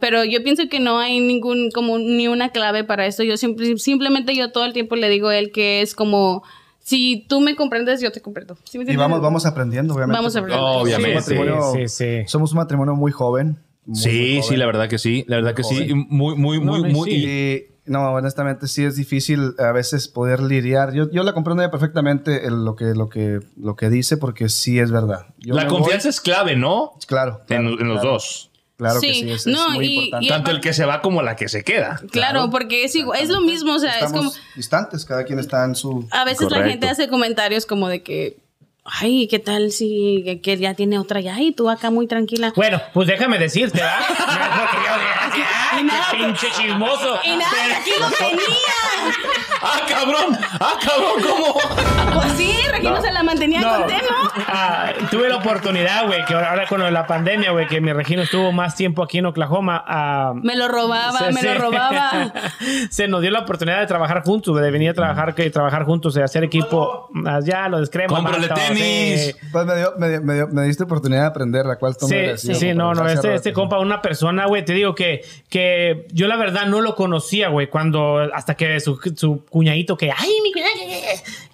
Pero 0.00 0.24
yo 0.24 0.42
pienso 0.42 0.64
que 0.68 0.80
no 0.80 0.98
hay 0.98 1.20
ningún, 1.20 1.70
como 1.70 1.98
ni 1.98 2.28
una 2.28 2.50
clave 2.50 2.84
para 2.84 3.06
esto. 3.06 3.22
Yo 3.22 3.36
simple- 3.36 3.78
simplemente 3.78 4.34
yo 4.34 4.50
todo 4.52 4.64
el 4.64 4.72
tiempo 4.72 4.96
le 4.96 5.08
digo 5.08 5.28
a 5.28 5.36
él 5.36 5.50
que 5.52 5.82
es 5.82 5.94
como, 5.94 6.42
si 6.80 7.24
tú 7.28 7.40
me 7.40 7.56
comprendes, 7.56 8.00
yo 8.00 8.12
te 8.12 8.20
comprendo. 8.20 8.56
¿Sí 8.64 8.78
me 8.78 8.90
Y 8.92 8.96
vamos, 8.96 9.20
vamos 9.20 9.46
aprendiendo, 9.46 9.94
obviamente. 9.94 10.18
Vamos 10.18 10.36
aprendiendo. 10.36 10.66
Obviamente. 10.78 11.20
somos 11.22 11.28
un 11.28 11.36
matrimonio- 11.38 11.72
Sí, 11.72 11.88
sí, 11.88 12.22
sí. 12.22 12.28
Somos 12.28 12.52
un 12.52 12.58
matrimonio 12.58 12.94
muy 12.94 13.12
joven. 13.12 13.58
muy, 13.84 13.96
Sí, 13.98 14.32
muy 14.34 14.42
sí, 14.42 14.56
la 14.56 14.66
verdad 14.66 14.88
que 14.88 14.98
sí. 14.98 15.24
La 15.28 15.36
verdad 15.36 15.54
que 15.54 15.62
sí. 15.62 15.94
Muy, 15.94 16.34
muy, 16.36 16.58
No, 16.58 16.64
muy, 16.72 16.82
no, 16.82 16.88
muy. 16.88 17.10
sí. 17.10 17.16
y- 17.16 17.76
Y 17.88 17.92
no, 17.92 18.12
honestamente 18.14 18.66
sí 18.66 18.82
es 18.84 18.96
difícil 18.96 19.54
a 19.60 19.70
veces 19.70 20.08
poder 20.08 20.40
lidiar. 20.40 20.92
Yo, 20.92 21.08
yo 21.12 21.22
la 21.22 21.32
comprendo 21.34 21.62
ya 21.62 21.70
perfectamente 21.70 22.44
el- 22.44 22.64
lo, 22.64 22.74
que, 22.74 22.86
lo, 22.96 23.08
que, 23.08 23.38
lo 23.56 23.76
que 23.76 23.90
dice 23.90 24.16
porque 24.16 24.48
sí 24.48 24.80
es 24.80 24.90
verdad. 24.90 25.26
Yo 25.38 25.54
La 25.54 25.68
confianza 25.68 26.08
es 26.08 26.20
clave, 26.20 26.56
¿no? 26.56 26.94
claro. 27.06 27.42
En, 27.48 27.76
claro, 27.76 27.84
los 27.84 28.02
dos. 28.02 28.50
Claro 28.76 29.00
que 29.00 29.14
Sí, 29.14 29.20
sí, 29.22 29.30
es, 29.30 29.46
es 29.46 29.46
no, 29.46 29.70
muy 29.70 29.86
y- 29.86 29.94
importante. 29.94 30.26
y- 30.26 30.28
Tanto 30.28 30.50
el 30.50 30.60
que 30.60 30.72
se 30.74 30.84
va 30.84 31.00
como 31.00 31.22
la 31.22 31.34
que 31.36 31.48
se 31.48 31.64
queda. 31.64 32.00
Claro, 32.10 32.50
porque 32.50 32.84
es 32.84 32.94
igual, 32.94 33.20
es 33.20 33.30
lo 33.30 33.40
mismo, 33.40 33.74
o 33.74 33.78
sea, 33.78 33.90
es 33.98 34.04
Estamos 34.04 34.18
como 34.36 34.46
distantes, 34.54 35.04
cada 35.04 35.24
quien 35.24 35.38
está 35.38 35.64
en 35.64 35.74
su... 35.74 36.06
a 36.10 36.24
veces 36.24 36.50
la 36.50 36.62
gente 36.62 36.88
hace 36.88 37.08
comentarios 37.08 37.64
como 37.66 37.88
de 37.88 38.02
que 38.02 38.36
ay, 38.84 39.26
¿qué 39.28 39.38
tal 39.40 39.72
si 39.72 40.22
que- 40.24 40.40
que 40.40 40.56
ya 40.58 40.74
tiene 40.74 40.98
otra 40.98 41.20
ya 41.20 41.40
y 41.40 41.50
tú 41.52 41.68
acá 41.70 41.90
muy 41.90 42.06
tranquila? 42.06 42.52
Bueno, 42.54 42.80
pues 42.94 43.08
déjame 43.08 43.38
decirte, 43.38 43.78
¿verdad? 43.80 43.98
Porque 44.06 44.76
yo 44.86 44.94
dije, 44.94 45.48
"Ay, 45.72 45.80
Y 45.80 45.84
nada, 45.84 46.06
qué 46.10 46.16
pinche 46.18 46.46
chismoso. 46.56 47.18
Y 47.24 47.30
nada, 47.36 47.78
aquí 47.80 47.90
lo 47.98 48.08
tenía. 48.10 48.38
¡Ah, 49.62 49.80
cabrón! 49.88 50.36
¡Ah, 50.60 50.74
cabrón! 50.82 51.22
¿Cómo? 51.22 51.54
Pues 52.20 52.32
sí, 52.32 52.52
Regino 52.70 53.00
se 53.00 53.10
la 53.12 53.22
mantenía 53.22 53.60
No. 53.60 53.78
con 53.78 53.86
Temo. 53.86 54.08
Ah, 54.48 54.92
tuve 55.10 55.28
la 55.28 55.36
oportunidad, 55.36 56.06
güey, 56.06 56.24
que 56.24 56.34
ahora 56.34 56.66
con 56.66 56.78
lo 56.80 56.84
de 56.86 56.90
la 56.92 57.06
pandemia, 57.06 57.50
güey, 57.52 57.66
que 57.66 57.80
mi 57.80 57.92
Regino 57.92 58.22
estuvo 58.22 58.52
más 58.52 58.76
tiempo 58.76 59.02
aquí 59.02 59.18
en 59.18 59.26
Oklahoma. 59.26 59.82
ah, 59.86 60.32
Me 60.42 60.56
lo 60.56 60.68
robaba, 60.68 61.18
se- 61.18 61.32
me 61.32 61.40
se- 61.40 61.54
lo 61.54 61.60
robaba. 61.60 62.32
se 62.90 63.08
nos 63.08 63.20
dio 63.22 63.30
la 63.30 63.40
oportunidad 63.40 63.80
de 63.80 63.86
trabajar 63.86 64.22
juntos, 64.22 64.52
güey, 64.52 64.64
de 64.64 64.70
venir 64.70 64.90
a 64.90 64.94
trabajar, 64.94 65.34
que 65.34 65.48
trabajar 65.50 65.84
juntos, 65.84 66.14
de 66.14 66.22
hacer 66.22 66.44
equipo. 66.44 67.08
Allá, 67.26 67.68
lo 67.68 67.80
descrema. 67.80 68.14
Cómprale 68.14 68.48
tenis. 68.48 69.36
Pues 69.52 69.66
me, 69.66 69.76
dio, 69.76 69.92
me, 69.98 70.08
dio- 70.10 70.22
me, 70.22 70.34
dio- 70.34 70.48
me 70.48 70.62
diste 70.62 70.84
oportunidad 70.84 71.22
de 71.22 71.26
aprender, 71.28 71.66
la 71.66 71.76
cual 71.76 71.94
muy 72.00 72.10
Sí, 72.36 72.54
sí, 72.54 72.66
por 72.68 72.76
no, 72.76 72.94
no, 72.94 73.04
esa 73.06 73.12
este, 73.14 73.34
este 73.34 73.52
compa, 73.52 73.78
una 73.78 74.00
persona, 74.02 74.46
güey, 74.46 74.64
te 74.64 74.72
digo 74.74 74.94
que, 74.94 75.22
que 75.48 76.06
yo 76.12 76.26
la 76.28 76.36
verdad 76.36 76.66
no 76.66 76.80
lo 76.80 76.94
conocía, 76.94 77.48
güey, 77.48 77.68
cuando, 77.68 78.18
hasta 78.34 78.54
que 78.54 78.78
su, 78.80 78.95
su 79.14 79.44
cuñadito 79.48 79.96
que, 79.96 80.10
ay, 80.10 80.30
mi 80.42 80.52
cuñado, 80.52 80.72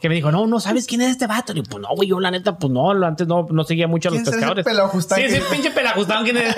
que 0.01 0.09
me 0.09 0.15
dijo, 0.15 0.31
no, 0.33 0.47
no 0.47 0.61
sabes 0.61 0.87
quién 0.87 1.01
es 1.03 1.11
este 1.11 1.27
vato. 1.27 1.53
Y 1.53 1.57
yo, 1.57 1.63
pues 1.65 1.81
no, 1.83 1.89
güey, 1.95 2.09
yo 2.09 2.19
la 2.21 2.31
neta, 2.31 2.59
pues 2.59 2.73
no, 2.73 2.93
lo- 2.95 3.07
antes 3.07 3.27
no, 3.27 3.47
no 3.51 3.65
seguía 3.65 3.87
mucho 3.89 4.09
a 4.09 4.13
los 4.13 4.23
¿Quién 4.23 4.27
será 4.35 4.53
ese 4.53 4.63
pescadores. 4.65 5.07
Sí, 5.09 5.15
que- 5.23 5.31
sí, 5.31 5.41
pinche 5.51 5.71
pelajustán, 5.71 6.25
¿quién 6.25 6.37
es? 6.39 6.57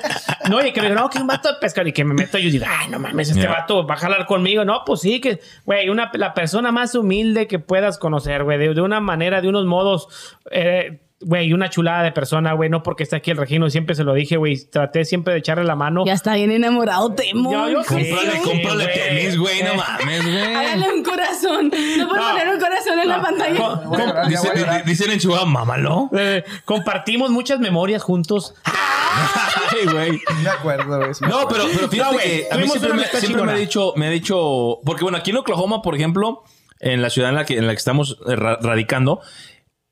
No, 0.48 0.64
y 0.64 0.72
que 0.72 0.80
me 0.80 0.88
dijo, 0.90 1.00
no, 1.00 1.08
que 1.10 1.18
es 1.18 1.22
un 1.22 1.26
vato 1.28 1.48
de 1.48 1.54
pescador. 1.60 1.88
Y 1.88 1.92
que 1.92 2.04
me 2.04 2.14
meto 2.14 2.38
yo 2.38 2.48
y 2.48 2.52
digo, 2.52 2.66
ay, 2.68 2.88
no 2.88 2.98
mames, 2.98 3.30
este 3.30 3.42
Ya. 3.42 3.50
vato 3.50 3.86
va 3.86 3.94
a 3.94 3.98
jalar 3.98 4.26
conmigo. 4.26 4.64
No, 4.64 4.82
pues 4.84 5.00
sí, 5.00 5.20
que, 5.20 5.40
güey, 5.64 5.88
una, 5.88 6.10
la 6.14 6.34
persona 6.34 6.72
más 6.72 6.94
humilde 6.94 7.46
que 7.46 7.58
puedas 7.58 7.98
conocer, 7.98 8.44
güey, 8.44 8.58
de, 8.58 8.74
de 8.74 8.80
una 8.80 9.00
manera, 9.00 9.40
de 9.40 9.48
unos 9.48 9.64
modos, 9.66 10.08
eh, 10.50 11.00
Güey, 11.26 11.52
una 11.52 11.70
chulada 11.70 12.02
de 12.02 12.12
persona, 12.12 12.52
güey. 12.52 12.68
No 12.68 12.82
porque 12.82 13.02
está 13.02 13.16
aquí 13.16 13.30
el 13.30 13.36
Regino, 13.38 13.70
siempre 13.70 13.94
se 13.94 14.04
lo 14.04 14.12
dije, 14.14 14.36
güey. 14.36 14.56
Traté 14.70 15.04
siempre 15.04 15.32
de 15.32 15.38
echarle 15.40 15.64
la 15.64 15.74
mano. 15.74 16.04
Ya 16.04 16.12
está 16.12 16.34
bien 16.34 16.50
enamorado, 16.50 17.14
Temo. 17.14 17.50
Yo- 17.52 17.68
yo 17.70 17.82
sí. 17.82 17.88
Cómprale, 17.88 18.40
cómprale 18.42 18.84
güey. 18.84 18.94
tenis, 18.94 19.38
güey. 19.38 19.62
No 19.62 19.74
mames, 19.74 20.22
güey. 20.22 20.54
Hágale 20.54 20.92
un 20.92 21.02
corazón. 21.02 21.70
No 21.98 22.08
puedo 22.08 22.22
No. 22.22 22.28
poner 22.30 22.48
un 22.54 22.60
corazón 22.60 22.98
en 22.98 23.08
la 23.08 23.22
pantalla. 23.22 23.56
Con- 23.56 23.88
Voy 23.88 24.00
a 24.00 24.06
llorar, 24.06 24.22
ya 24.24 24.28
Dice- 24.28 24.48
voy 24.48 24.56
a 24.56 24.60
llorar. 24.60 24.84
di- 24.84 24.90
Dicen 24.90 25.10
en 25.12 25.18
Chihuahua, 25.18 25.46
mámalo. 25.46 26.10
Eh, 26.16 26.44
compartimos 26.64 27.30
muchas 27.30 27.58
memorias 27.58 28.02
juntos. 28.02 28.54
Ay, 28.64 29.86
güey. 29.90 30.20
Me 30.42 30.48
acuerdo, 30.50 30.98
güey. 30.98 31.10
No, 31.22 31.48
pero, 31.48 31.64
pero 31.74 31.88
fíjate 31.88 32.12
No, 32.14 32.18
que 32.18 32.46
a 32.50 32.56
mí 32.58 32.68
siempre, 32.68 32.92
me, 32.92 33.04
siempre 33.06 33.42
me 33.44 33.52
ha 33.52 33.56
dicho, 33.56 33.92
me 33.96 34.06
ha 34.06 34.10
dicho, 34.10 34.78
porque 34.84 35.02
bueno, 35.04 35.18
aquí 35.18 35.30
en 35.30 35.38
Oklahoma, 35.38 35.82
por 35.82 35.94
ejemplo, 35.94 36.42
en 36.80 37.00
la 37.02 37.10
ciudad 37.10 37.30
en 37.30 37.36
la 37.36 37.44
que, 37.46 37.56
en 37.56 37.66
la 37.66 37.72
que 37.72 37.78
estamos 37.78 38.18
eh, 38.28 38.36
ra- 38.36 38.58
radicando, 38.60 39.20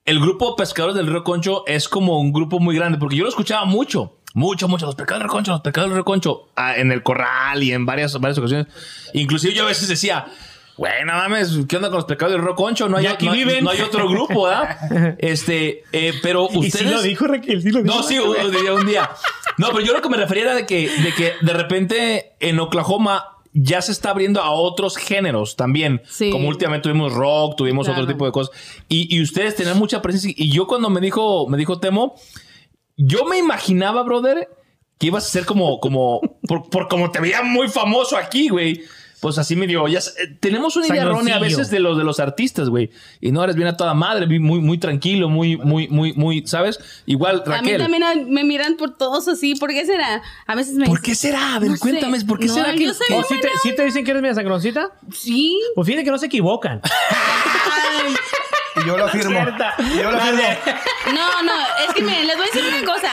el 0.05 0.21
grupo 0.21 0.57
Pescadores 0.57 0.97
del 0.97 1.07
Río 1.07 1.23
Concho 1.25 1.65
es 1.67 1.89
como 1.89 2.19
un 2.19 2.33
grupo 2.33 2.59
muy 2.59 2.75
grande, 2.75 2.99
porque 2.99 3.17
yo 3.17 3.23
lo 3.23 3.29
escuchaba 3.29 3.65
mucho, 3.65 4.17
mucho, 4.35 4.67
mucho, 4.69 4.87
los 4.87 4.95
pescadores 4.95 5.23
del 5.23 5.29
Río 5.29 5.33
Concho, 5.37 5.53
los 5.53 5.61
pescadores 5.61 5.91
del 5.91 5.97
Río 5.99 6.05
Concho, 6.05 6.49
ah, 6.57 6.77
en 6.77 6.91
el 6.93 7.03
corral 7.03 7.63
y 7.63 7.73
en 7.73 7.87
varias, 7.87 8.19
varias 8.19 8.39
ocasiones. 8.39 8.67
Inclusive 9.15 9.55
yo 9.55 9.65
a 9.65 9.69
veces 9.69 9.89
decía, 9.89 10.27
güey, 10.77 11.05
no 11.05 11.13
mames, 11.13 11.57
¿qué 11.69 11.77
onda 11.77 11.89
con 11.89 11.97
los 11.99 12.05
pescadores 12.07 12.39
del 12.39 12.47
Río 12.47 12.57
Concho? 12.57 12.89
No 12.89 12.97
hay, 12.97 13.05
Y 13.05 13.07
aquí 13.09 13.27
no 13.27 13.33
viven. 13.33 13.63
no 13.63 13.71
hay 13.71 13.81
otro 13.81 14.09
grupo, 14.09 14.45
¿verdad? 14.45 15.17
Este, 15.19 15.85
eh, 15.93 16.15
pero 16.23 16.49
Y 16.51 16.59
ustedes... 16.59 16.89
sí 16.89 16.95
lo 16.95 17.03
dijo 17.03 17.27
Raquel, 17.27 17.63
sí 17.63 17.71
lo 17.71 17.83
dijo. 17.83 17.95
No, 17.95 18.03
sí, 18.03 18.19
diría 18.51 18.75
un 18.75 18.87
día. 18.87 19.09
No, 19.59 19.69
pero 19.69 19.81
yo 19.81 19.93
lo 19.93 20.01
que 20.03 20.09
me 20.09 20.17
refería 20.17 20.45
era 20.45 20.55
de 20.55 20.67
que, 20.67 20.89
de 20.89 21.15
que 21.15 21.35
de 21.41 21.53
repente 21.53 22.33
en 22.41 22.59
Oklahoma 22.59 23.32
ya 23.53 23.83
se 23.83 23.93
está 23.93 24.11
abriendo 24.11 24.41
a 24.43 24.51
otros 24.51 24.97
géneros 24.97 25.57
también. 25.57 26.01
Sí. 26.09 26.31
Como 26.31 26.49
últimamente 26.49 26.89
tuvimos 26.89 27.13
rock, 27.13 27.57
tuvimos 27.57 27.87
Claro. 27.87 28.03
otro 28.03 28.13
tipo 28.15 28.25
de 28.27 28.33
cosas. 28.33 28.55
Y, 28.89 29.15
y 29.15 29.23
ustedes 29.23 29.55
tenían 29.57 29.79
mucha 29.79 30.01
presencia. 30.03 30.33
Y 30.37 30.51
yo 30.51 30.67
cuando 30.67 30.89
me 30.91 31.01
dijo, 31.01 31.47
me 31.49 31.59
dijo 31.59 31.79
Temo, 31.79 32.15
yo 32.97 33.25
me 33.25 33.39
imaginaba, 33.39 34.03
brother, 34.03 34.49
que 34.99 35.09
ibas 35.09 35.27
a 35.27 35.31
ser 35.31 35.45
como, 35.45 35.81
como, 35.81 36.21
por, 36.47 36.69
por 36.71 36.89
como 36.89 37.11
te 37.11 37.21
veía 37.21 37.43
muy 37.43 37.69
famoso 37.69 38.17
aquí, 38.17 38.49
güey. 38.49 38.83
Pues 39.23 39.39
así 39.39 39.55
me 39.55 39.69
dio, 39.69 39.87
ya 39.87 40.01
eh, 40.01 40.37
tenemos 40.41 40.75
una 40.75 40.89
idea 40.89 41.03
errónea 41.03 41.37
a 41.37 41.39
veces 41.39 41.71
de 41.71 41.79
los 41.79 41.97
de 41.97 42.03
los 42.03 42.19
artistas, 42.19 42.69
güey. 42.69 42.91
Y 43.21 43.31
no 43.31 43.45
eres 43.45 43.55
bien 43.55 43.69
a 43.69 43.77
toda 43.77 43.95
madre, 43.95 44.27
muy, 44.27 44.59
muy 44.61 44.79
tranquilo, 44.79 45.29
muy, 45.29 45.57
muy, 45.57 45.87
muy, 45.87 46.13
muy, 46.15 46.45
¿sabes? 46.49 46.81
Igual, 47.07 47.45
A 47.47 47.49
mí 47.63 47.71
Raquel. 47.71 47.79
también 47.79 48.03
ah, 48.03 48.15
me 48.27 48.43
miran 48.43 48.77
por 48.77 48.97
todos 48.97 49.29
así. 49.29 49.55
¿Por 49.55 49.71
qué 49.71 49.87
será? 49.87 50.21
A 50.45 50.57
veces 50.57 50.75
me 50.75 50.87
¿Por 50.87 51.01
qué 51.01 51.15
será? 51.15 51.55
A 51.55 51.61
ver, 51.61 51.71
No 51.71 51.77
sé. 51.77 51.81
cuéntame, 51.83 52.21
¿por 52.25 52.41
qué 52.41 52.47
No, 52.47 52.55
será 52.55 52.75
que, 52.75 52.91
¿O 52.91 52.95
sí 53.23 53.37
te, 53.41 53.49
sí 53.63 53.77
te 53.77 53.85
dicen 53.85 54.05
que 54.05 54.11
eres 54.11 54.23
media 54.23 54.35
sangroncita? 54.35 54.91
Sí. 55.13 55.57
Pues 55.77 55.87
fíjate 55.87 56.03
que 56.03 56.11
no 56.11 56.19
se 56.19 56.27
equivocan. 56.27 56.81
Ay, 58.05 58.15
Y 58.83 58.87
yo 58.89 58.97
lo 58.97 59.05
afirmo. 59.05 59.39
Y 59.39 59.99
yo 59.99 60.11
lo 60.11 60.19
afirmo. 60.19 60.43
No, 61.15 61.43
no, 61.45 61.53
es 61.87 61.95
que 61.95 62.03
miren, 62.03 62.27
les 62.27 62.37
voy 62.37 62.47
a 62.47 62.53
decir 62.53 62.65
una 62.77 62.93
cosa. 62.93 63.09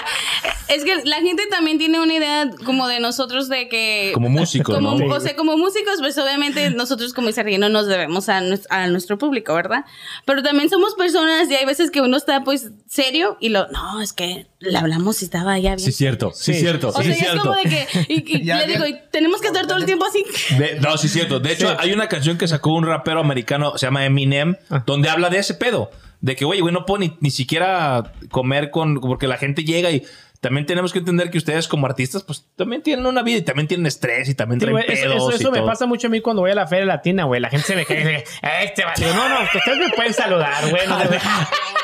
Es 0.68 0.84
que 0.84 0.94
la 1.04 1.18
gente 1.22 1.44
también 1.50 1.80
tiene 1.80 2.00
una 2.00 2.14
idea 2.14 2.50
como 2.64 2.88
de 2.88 3.00
nosotros 3.00 3.50
de 3.50 3.68
que... 3.70 4.12
como 4.14 4.30
músicos, 4.30 4.76
como, 4.76 4.94
¿no? 4.96 5.16
O 5.16 5.20
sea, 5.20 5.36
como 5.36 5.58
músicos, 5.58 5.96
pues 6.00 6.16
obviamente 6.20 6.70
nosotros 6.70 7.14
como 7.14 7.28
dice 7.28 7.44
no 7.58 7.70
nos 7.70 7.88
debemos 7.88 8.30
a, 8.30 8.42
a 8.70 8.88
nuestro 8.88 9.18
público, 9.18 9.54
¿verdad? 9.56 9.86
Pero 10.26 10.44
también 10.44 10.70
somos 10.70 10.94
personas 10.96 11.50
y 11.50 11.56
hay 11.56 11.66
veces 11.66 11.90
que 11.90 12.02
uno 12.02 12.16
está 12.18 12.44
pues 12.44 12.70
serio 12.88 13.38
y 13.40 13.50
lo, 13.50 13.68
no, 13.70 14.02
es 14.02 14.14
que 14.14 14.46
le 14.60 14.78
hablamos 14.78 15.22
y 15.22 15.26
estaba 15.26 15.58
ya 15.58 15.76
bien. 15.76 15.80
Sí, 15.80 15.92
cierto, 15.92 16.32
sí, 16.36 16.54
Sí. 16.54 16.60
cierto, 16.60 16.90
o 16.90 16.92
sea, 16.92 17.04
sí, 17.04 17.12
es 17.12 17.18
cierto. 17.18 17.42
como 17.42 17.56
de 17.56 17.64
que, 17.64 17.88
y, 18.08 18.38
y 18.38 18.44
Ya, 18.50 18.60
le 18.60 18.68
digo, 18.74 18.86
y 18.86 18.96
tenemos 19.12 19.42
que 19.42 19.48
estar 19.48 19.66
todo 19.66 19.78
el 19.78 19.86
tiempo 19.86 20.06
así. 20.06 20.24
De- 20.58 20.80
no, 20.80 20.98
sí, 20.98 21.08
es 21.08 21.14
cierto. 21.14 21.40
De 21.40 21.52
hecho, 21.54 21.68
Sí. 21.70 21.76
hay 21.80 21.94
una 21.94 22.08
canción 22.08 22.38
que 22.38 22.48
sacó 22.48 22.74
un 22.76 22.86
rapero 22.86 23.20
americano, 23.22 23.78
se 23.78 23.88
llama 23.88 24.06
Eminem, 24.06 24.56
Ah. 24.70 24.84
donde 24.86 25.10
habla 25.10 25.30
de 25.30 25.40
ese 25.40 25.56
pedo. 25.56 25.90
De 26.22 26.36
que, 26.36 26.44
güey, 26.46 26.60
güey, 26.60 26.74
no 26.74 26.86
puedo 26.86 27.00
ni, 27.00 27.16
ni 27.22 27.32
siquiera 27.32 28.12
comer 28.30 28.72
con... 28.72 28.96
Porque 29.00 29.28
la 29.28 29.38
gente 29.38 29.64
llega 29.64 29.90
y... 29.90 30.04
También 30.42 30.66
tenemos 30.66 30.94
que 30.94 31.00
entender 31.00 31.30
que 31.32 31.38
ustedes 31.38 31.68
como 31.68 31.86
artistas, 31.86 32.24
pues 32.24 32.48
también 32.56 32.82
tienen 32.82 33.06
una 33.06 33.24
vida 33.24 33.40
y 33.40 33.42
también 33.42 33.68
tienen 33.68 33.86
estrés 33.88 34.30
y 34.30 34.36
también 34.36 34.62
Sí, 34.62 34.66
traen 34.68 34.78
eso, 34.90 35.04
pedos 35.04 35.16
eso, 35.18 35.32
y 35.32 35.36
eso 35.36 35.52
me 35.52 35.58
todo. 35.58 35.68
pasa 35.68 35.86
mucho 35.86 36.08
a 36.08 36.10
mí 36.10 36.22
cuando 36.22 36.42
voy 36.44 36.52
a 36.52 36.56
la 36.56 36.66
feria 36.66 36.86
latina, 36.86 37.26
güey. 37.26 37.42
La 37.42 37.50
gente 37.50 37.68
se 37.68 37.76
me 37.76 37.86
cae 37.86 37.98
y 38.00 38.04
dice, 38.06 38.24
este 38.64 38.86
va. 38.86 38.94
Digo, 38.96 39.14
no, 39.16 39.28
no, 39.28 39.36
ustedes 39.54 39.78
me 39.78 39.90
pueden 39.90 40.14
saludar, 40.14 40.70
güey. 40.70 40.88
No, 40.88 40.96
A 40.96 41.04
la, 41.06 41.20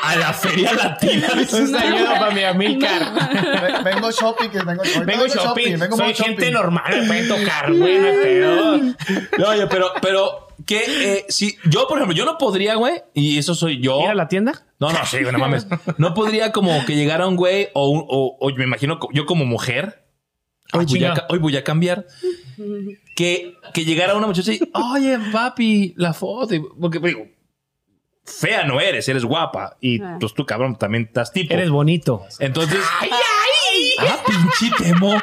a 0.04 0.16
la 0.16 0.32
feria 0.32 0.72
latina. 0.72 1.28
Un 1.36 1.46
saludo 1.68 2.06
para 2.18 2.30
mi 2.30 2.44
Amilcar. 2.44 3.02
Ve- 3.84 3.92
Vengo 3.92 4.10
shopping, 4.10 4.48
que 4.48 4.58
vengo, 4.58 4.82
ahorita 4.82 5.00
Vengo 5.04 5.26
shopping. 5.26 5.78
vengo 5.78 5.96
Soy 5.98 6.14
gente 6.14 6.42
shopping. 6.46 6.52
normal, 6.54 7.00
me 7.02 7.06
pueden 7.06 7.28
tocar, 7.28 7.72
güey. 7.74 7.98
No 7.98 8.22
pedo. 8.22 8.76
No, 9.38 9.48
oye, 9.48 9.66
pero, 9.66 9.92
pero, 10.00 10.45
que 10.66 10.82
eh, 11.18 11.24
si 11.28 11.56
yo, 11.70 11.86
por 11.88 11.96
ejemplo, 11.98 12.14
yo 12.16 12.24
no 12.24 12.36
podría, 12.38 12.74
güey, 12.74 13.02
y 13.14 13.38
eso 13.38 13.54
soy 13.54 13.80
yo. 13.80 14.00
¿Ir 14.02 14.08
a 14.08 14.14
la 14.14 14.28
tienda? 14.28 14.66
No, 14.80 14.92
no, 14.92 15.06
sí, 15.06 15.18
güey, 15.20 15.32
no 15.32 15.38
mames. 15.38 15.66
No 15.96 16.12
podría 16.12 16.52
como 16.52 16.84
que 16.84 16.96
llegara 16.96 17.26
un 17.26 17.36
güey 17.36 17.68
o, 17.72 17.88
un- 17.88 18.04
o, 18.08 18.36
o 18.40 18.54
me 18.56 18.64
imagino 18.64 18.98
yo 19.12 19.24
como 19.26 19.44
mujer. 19.46 20.04
Hoy 20.72 20.84
voy, 20.84 21.04
a, 21.04 21.10
chinga. 21.10 21.14
ca- 21.14 21.26
hoy 21.30 21.38
voy 21.38 21.56
a 21.56 21.62
cambiar. 21.64 22.06
Que, 23.14 23.54
que 23.72 23.84
llegara 23.84 24.16
una 24.16 24.26
muchacha 24.26 24.52
y, 24.52 24.60
oye, 24.74 25.18
papi, 25.32 25.94
la 25.96 26.12
foto. 26.12 26.54
Porque 26.80 26.98
digo, 26.98 27.26
fea 28.24 28.64
no 28.64 28.80
eres, 28.80 29.08
eres 29.08 29.24
guapa. 29.24 29.76
Y 29.80 30.02
Ah. 30.02 30.16
pues 30.20 30.34
tú, 30.34 30.44
cabrón, 30.44 30.76
también 30.76 31.04
estás 31.04 31.32
tipo. 31.32 31.54
Eres 31.54 31.70
bonito. 31.70 32.24
Entonces, 32.40 32.80
ah, 34.00 34.18
pinche 34.26 34.74
temo. 34.82 35.14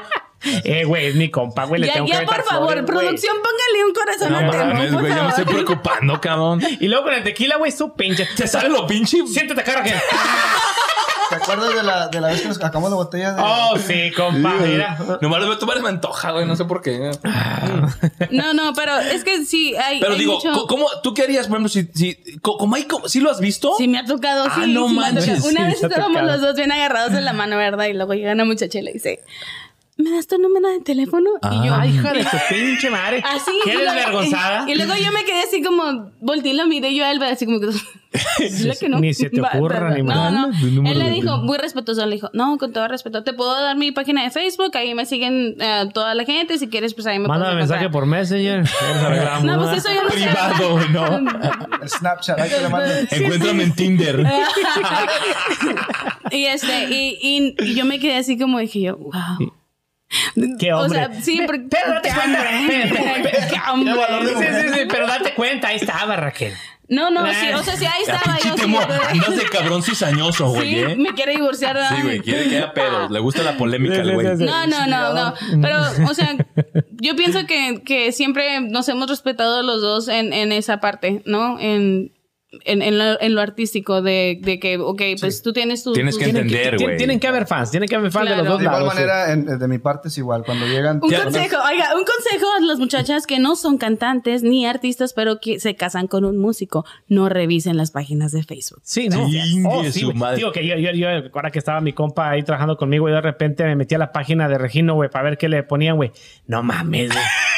Eh, 0.63 0.83
güey, 0.85 1.07
es 1.07 1.15
mi 1.15 1.29
compa, 1.29 1.65
güey. 1.65 1.81
Le 1.81 1.87
Ya, 1.87 1.93
tengo 1.93 2.07
ya, 2.07 2.19
que 2.21 2.25
por 2.25 2.43
favor, 2.43 2.67
flores, 2.73 2.83
producción, 2.85 3.35
póngale 3.37 3.85
un 3.85 3.93
corazón 3.93 4.31
No 4.31 4.37
al 4.39 4.51
tema, 4.51 4.99
güey, 4.99 5.13
ya 5.15 5.23
me 5.23 5.29
estoy 5.29 5.45
preocupando, 5.45 6.19
cabrón. 6.21 6.61
Y 6.79 6.87
luego 6.87 7.05
con 7.05 7.13
el 7.13 7.23
tequila, 7.23 7.57
güey, 7.57 7.71
su 7.71 7.93
pinche. 7.93 8.27
Te 8.35 8.47
sale 8.47 8.69
lo 8.69 8.85
pinche. 8.87 9.25
Siéntate 9.27 9.61
acá, 9.61 9.73
Raquel. 9.77 9.95
¿Te 11.29 11.35
acuerdas 11.37 11.73
de 11.73 11.81
la, 11.83 12.07
de 12.09 12.21
la 12.21 12.27
vez 12.27 12.41
que 12.41 12.47
nos 12.49 12.57
sacamos 12.57 12.91
la 12.91 12.95
botella 12.95 13.33
de... 13.33 13.41
Oh, 13.43 13.75
sí, 13.79 14.11
compa, 14.15 14.53
mira. 14.61 14.97
Nomás 15.19 15.41
lo 15.41 15.47
veo 15.47 15.57
tomar 15.57 15.77
y 15.77 15.81
me 15.81 15.89
antoja, 15.89 16.29
güey. 16.31 16.45
No 16.45 16.55
sé 16.55 16.65
por 16.65 16.81
qué. 16.83 17.09
No, 18.29 18.53
no, 18.53 18.73
pero 18.73 18.97
es 18.99 19.23
que 19.23 19.43
sí, 19.45 19.75
hay. 19.75 19.99
Pero 19.99 20.13
hay 20.13 20.19
digo, 20.19 20.33
mucho- 20.35 20.67
¿cómo, 20.67 20.85
¿tú 21.01 21.13
qué 21.15 21.23
harías, 21.23 21.47
por 21.47 21.57
ejemplo, 21.57 21.69
si, 21.69 21.87
si, 21.95 22.39
co- 22.41 22.57
como 22.57 22.75
hay, 22.75 22.83
como- 22.83 23.07
¿sí 23.09 23.19
lo 23.19 23.31
has 23.31 23.39
visto? 23.39 23.73
Sí, 23.79 23.87
me 23.87 23.97
ha 23.97 24.05
tocado, 24.05 24.45
Ah, 24.47 24.61
sí. 24.63 24.73
no 24.73 24.87
sí 24.89 24.93
manches. 24.95 25.43
Una 25.43 25.61
sí, 25.61 25.65
vez 25.71 25.83
estábamos 25.83 26.21
los 26.23 26.39
dos 26.41 26.55
bien 26.55 26.71
agarrados 26.71 27.13
de 27.13 27.21
la 27.21 27.33
mano, 27.33 27.57
¿verdad? 27.57 27.85
Y 27.85 27.93
luego 27.93 28.13
llega 28.13 28.31
una 28.33 28.45
muchacha 28.45 28.77
y 28.77 28.81
le 28.83 28.93
dice, 28.93 29.23
¿me 29.97 30.09
das 30.11 30.27
tu 30.27 30.37
número 30.37 30.67
de 30.69 30.79
teléfono? 30.81 31.29
Y 31.51 31.67
yo, 31.67 31.75
Ay, 31.75 31.91
hija 31.91 32.13
de 32.13 32.23
tu 32.23 32.37
pinche 32.49 32.89
madre. 32.89 33.23
así. 33.25 33.51
¿Qué 33.63 33.71
y 33.71 33.73
luego- 33.75 33.91
desvergonzada? 33.93 34.69
Y, 34.69 34.75
luego 34.75 34.93
yo 34.95 35.11
me 35.11 35.23
quedé 35.23 35.41
así 35.41 35.61
como, 35.61 36.11
volteé 36.19 36.51
y 36.53 36.55
lo 36.57 36.65
miré 36.67 36.89
y 36.89 36.97
yo 36.97 37.05
a 37.05 37.11
él, 37.11 37.21
así 37.23 37.45
como 37.45 37.59
que... 37.59 37.67
"Dile 38.49 38.75
que 38.79 38.89
no". 38.89 38.99
Ni 38.99 39.13
se 39.13 39.29
te 39.29 39.41
ocurra, 39.55 39.91
ni 39.91 40.03
No, 40.03 40.29
no. 40.31 40.51
Tu 40.59 40.67
número 40.67 40.93
Él 40.93 40.99
le 40.99 41.09
dijo, 41.11 41.37
muy 41.37 41.57
respetuoso, 41.57 42.05
le 42.05 42.15
dijo, 42.15 42.29
no, 42.33 42.57
con 42.57 42.71
todo 42.73 42.87
respeto, 42.87 43.23
te 43.23 43.33
puedo 43.33 43.59
dar 43.59 43.75
mi 43.77 43.91
página 43.91 44.23
de 44.23 44.29
Facebook, 44.31 44.75
ahí 44.77 44.93
me 44.93 45.05
siguen 45.05 45.55
eh, 45.59 45.89
toda 45.93 46.13
la 46.15 46.23
gente, 46.25 46.57
si 46.57 46.67
quieres, 46.69 46.93
pues 46.93 47.07
ahí 47.07 47.17
me 47.19 47.27
Mándame 47.27 47.55
mensaje 47.55 47.85
encontrar". 47.85 47.91
por 48.01 48.05
Messenger. 48.07 48.63
No, 49.43 49.57
¿no? 49.57 49.63
pues 49.63 49.77
eso 49.79 49.93
yo 49.93 50.03
no 50.03 50.09
sé. 50.09 50.15
Privado, 50.15 50.79
¿no? 50.91 51.17
El 51.81 51.89
Snapchat, 51.89 52.39
ahí 52.39 52.49
te 52.49 52.61
lo 52.61 52.69
mando. 52.69 52.93
Encuéntrame 53.11 53.63
en 53.63 53.75
Tinder. 53.75 54.25
y 56.31 56.45
este, 56.45 56.85
y, 56.89 57.17
y, 57.21 57.55
y 57.59 57.75
yo 57.75 57.85
me 57.85 57.99
quedé 57.99 58.17
así 58.17 58.37
como 58.37 58.59
dije 58.59 58.81
yo, 58.81 58.97
wow. 58.97 59.53
Qué 60.59 60.73
O 60.73 60.81
hombre. 60.81 60.99
sea, 60.99 61.21
sí, 61.21 61.41
porque. 61.45 61.65
Pero 61.69 61.93
date 61.93 62.09
cuenta. 62.13 62.59
Espera. 62.59 63.47
Qué 63.47 63.71
hombre. 63.71 63.93
Sí, 64.27 64.45
sí, 64.45 64.69
sí, 64.73 64.79
pero 64.89 65.07
date 65.07 65.33
cuenta, 65.33 65.67
ahí 65.69 65.77
estaba 65.77 66.15
Raquel. 66.15 66.53
No, 66.89 67.09
no, 67.09 67.25
sí, 67.33 67.47
o 67.55 67.63
sea, 67.63 67.75
sí, 67.77 67.85
ahí 67.85 68.03
estaba 68.05 68.37
yo. 68.39 68.55
temo, 68.55 68.79
sí, 68.81 68.87
Andas 69.09 69.37
de 69.37 69.45
cabrón 69.45 69.81
cizañoso, 69.81 70.49
güey, 70.49 70.69
sí, 70.69 70.79
¿eh? 70.79 70.95
me 70.97 71.13
quiere 71.13 71.31
divorciar. 71.31 71.75
¿verdad? 71.75 71.95
Sí, 71.95 72.01
güey, 72.03 72.19
quiere 72.19 72.49
que 72.49 72.57
haya 72.57 72.73
pedos. 72.73 73.09
Le 73.09 73.19
gusta 73.19 73.41
la 73.41 73.57
polémica 73.57 74.01
al 74.01 74.11
güey. 74.11 74.27
No, 74.37 74.67
no, 74.67 74.85
no, 74.85 75.13
no. 75.13 75.33
Pero, 75.61 75.79
o 76.07 76.13
sea, 76.13 76.35
yo 76.91 77.15
pienso 77.15 77.45
que, 77.45 77.81
que 77.85 78.11
siempre 78.11 78.59
nos 78.61 78.89
hemos 78.89 79.09
respetado 79.09 79.63
los 79.63 79.81
dos 79.81 80.07
en, 80.07 80.33
en 80.33 80.51
esa 80.51 80.81
parte, 80.81 81.23
¿no? 81.25 81.57
En, 81.59 82.11
en, 82.65 82.81
en, 82.81 82.97
lo, 82.97 83.19
en 83.21 83.35
lo 83.35 83.41
artístico, 83.41 84.01
de, 84.01 84.39
de 84.41 84.59
que, 84.59 84.77
ok, 84.77 85.01
pues 85.19 85.41
tú 85.41 85.53
tienes 85.53 85.83
tu. 85.83 85.93
Tienes 85.93 86.15
tus- 86.15 86.23
que 86.23 86.29
entender, 86.29 86.77
güey. 86.79 86.97
Tienen 86.97 87.19
que 87.19 87.27
haber 87.27 87.45
fans, 87.47 87.71
tienen 87.71 87.89
que 87.89 87.95
haber 87.95 88.11
fans 88.11 88.29
de 88.29 88.37
los 88.37 88.45
dos 88.47 88.59
De 88.59 88.65
igual 88.65 88.79
lados. 88.79 88.93
manera, 88.93 89.31
en- 89.31 89.45
de 89.59 89.67
mi 89.67 89.79
parte 89.79 90.07
es 90.07 90.17
igual. 90.17 90.43
Cuando 90.45 90.65
llegan... 90.67 90.99
Un 91.01 91.09
Ya- 91.09 91.23
consejo, 91.23 91.57
oiga, 91.69 91.89
un 91.95 92.03
consejo 92.05 92.45
a 92.57 92.61
las 92.61 92.79
muchachas 92.79 93.25
que 93.27 93.39
no 93.39 93.55
son 93.55 93.77
cantantes 93.77 94.43
ni 94.43 94.65
artistas, 94.65 95.13
pero 95.13 95.39
que 95.39 95.59
se 95.59 95.75
casan 95.75 96.07
con 96.07 96.25
un 96.25 96.37
músico. 96.37 96.85
No 97.07 97.29
revisen 97.29 97.77
las 97.77 97.91
páginas 97.91 98.31
de 98.31 98.43
Facebook. 98.43 98.81
Sí, 98.83 99.09
¿no? 99.09 99.25
Oh, 99.69 99.83
sí, 99.85 100.01
su 100.01 100.13
madre. 100.13 100.37
Digo 100.37 100.51
que 100.51 100.65
yo, 100.65 100.75
yo, 100.77 100.91
yo, 100.91 101.07
ahora 101.33 101.51
que 101.51 101.59
estaba 101.59 101.81
mi 101.81 101.93
compa 101.93 102.29
ahí 102.29 102.43
trabajando 102.43 102.77
conmigo 102.77 103.09
y 103.09 103.11
de 103.11 103.21
repente 103.21 103.63
me 103.63 103.75
metí 103.75 103.95
a 103.95 103.97
la 103.97 104.11
página 104.11 104.47
de 104.47 104.57
Regino, 104.57 104.95
güey, 104.95 105.09
para 105.09 105.23
ver 105.25 105.37
qué 105.37 105.49
le 105.49 105.63
ponían, 105.63 105.95
güey. 105.95 106.11
No 106.47 106.63
mames, 106.63 107.09
güey. 107.11 107.23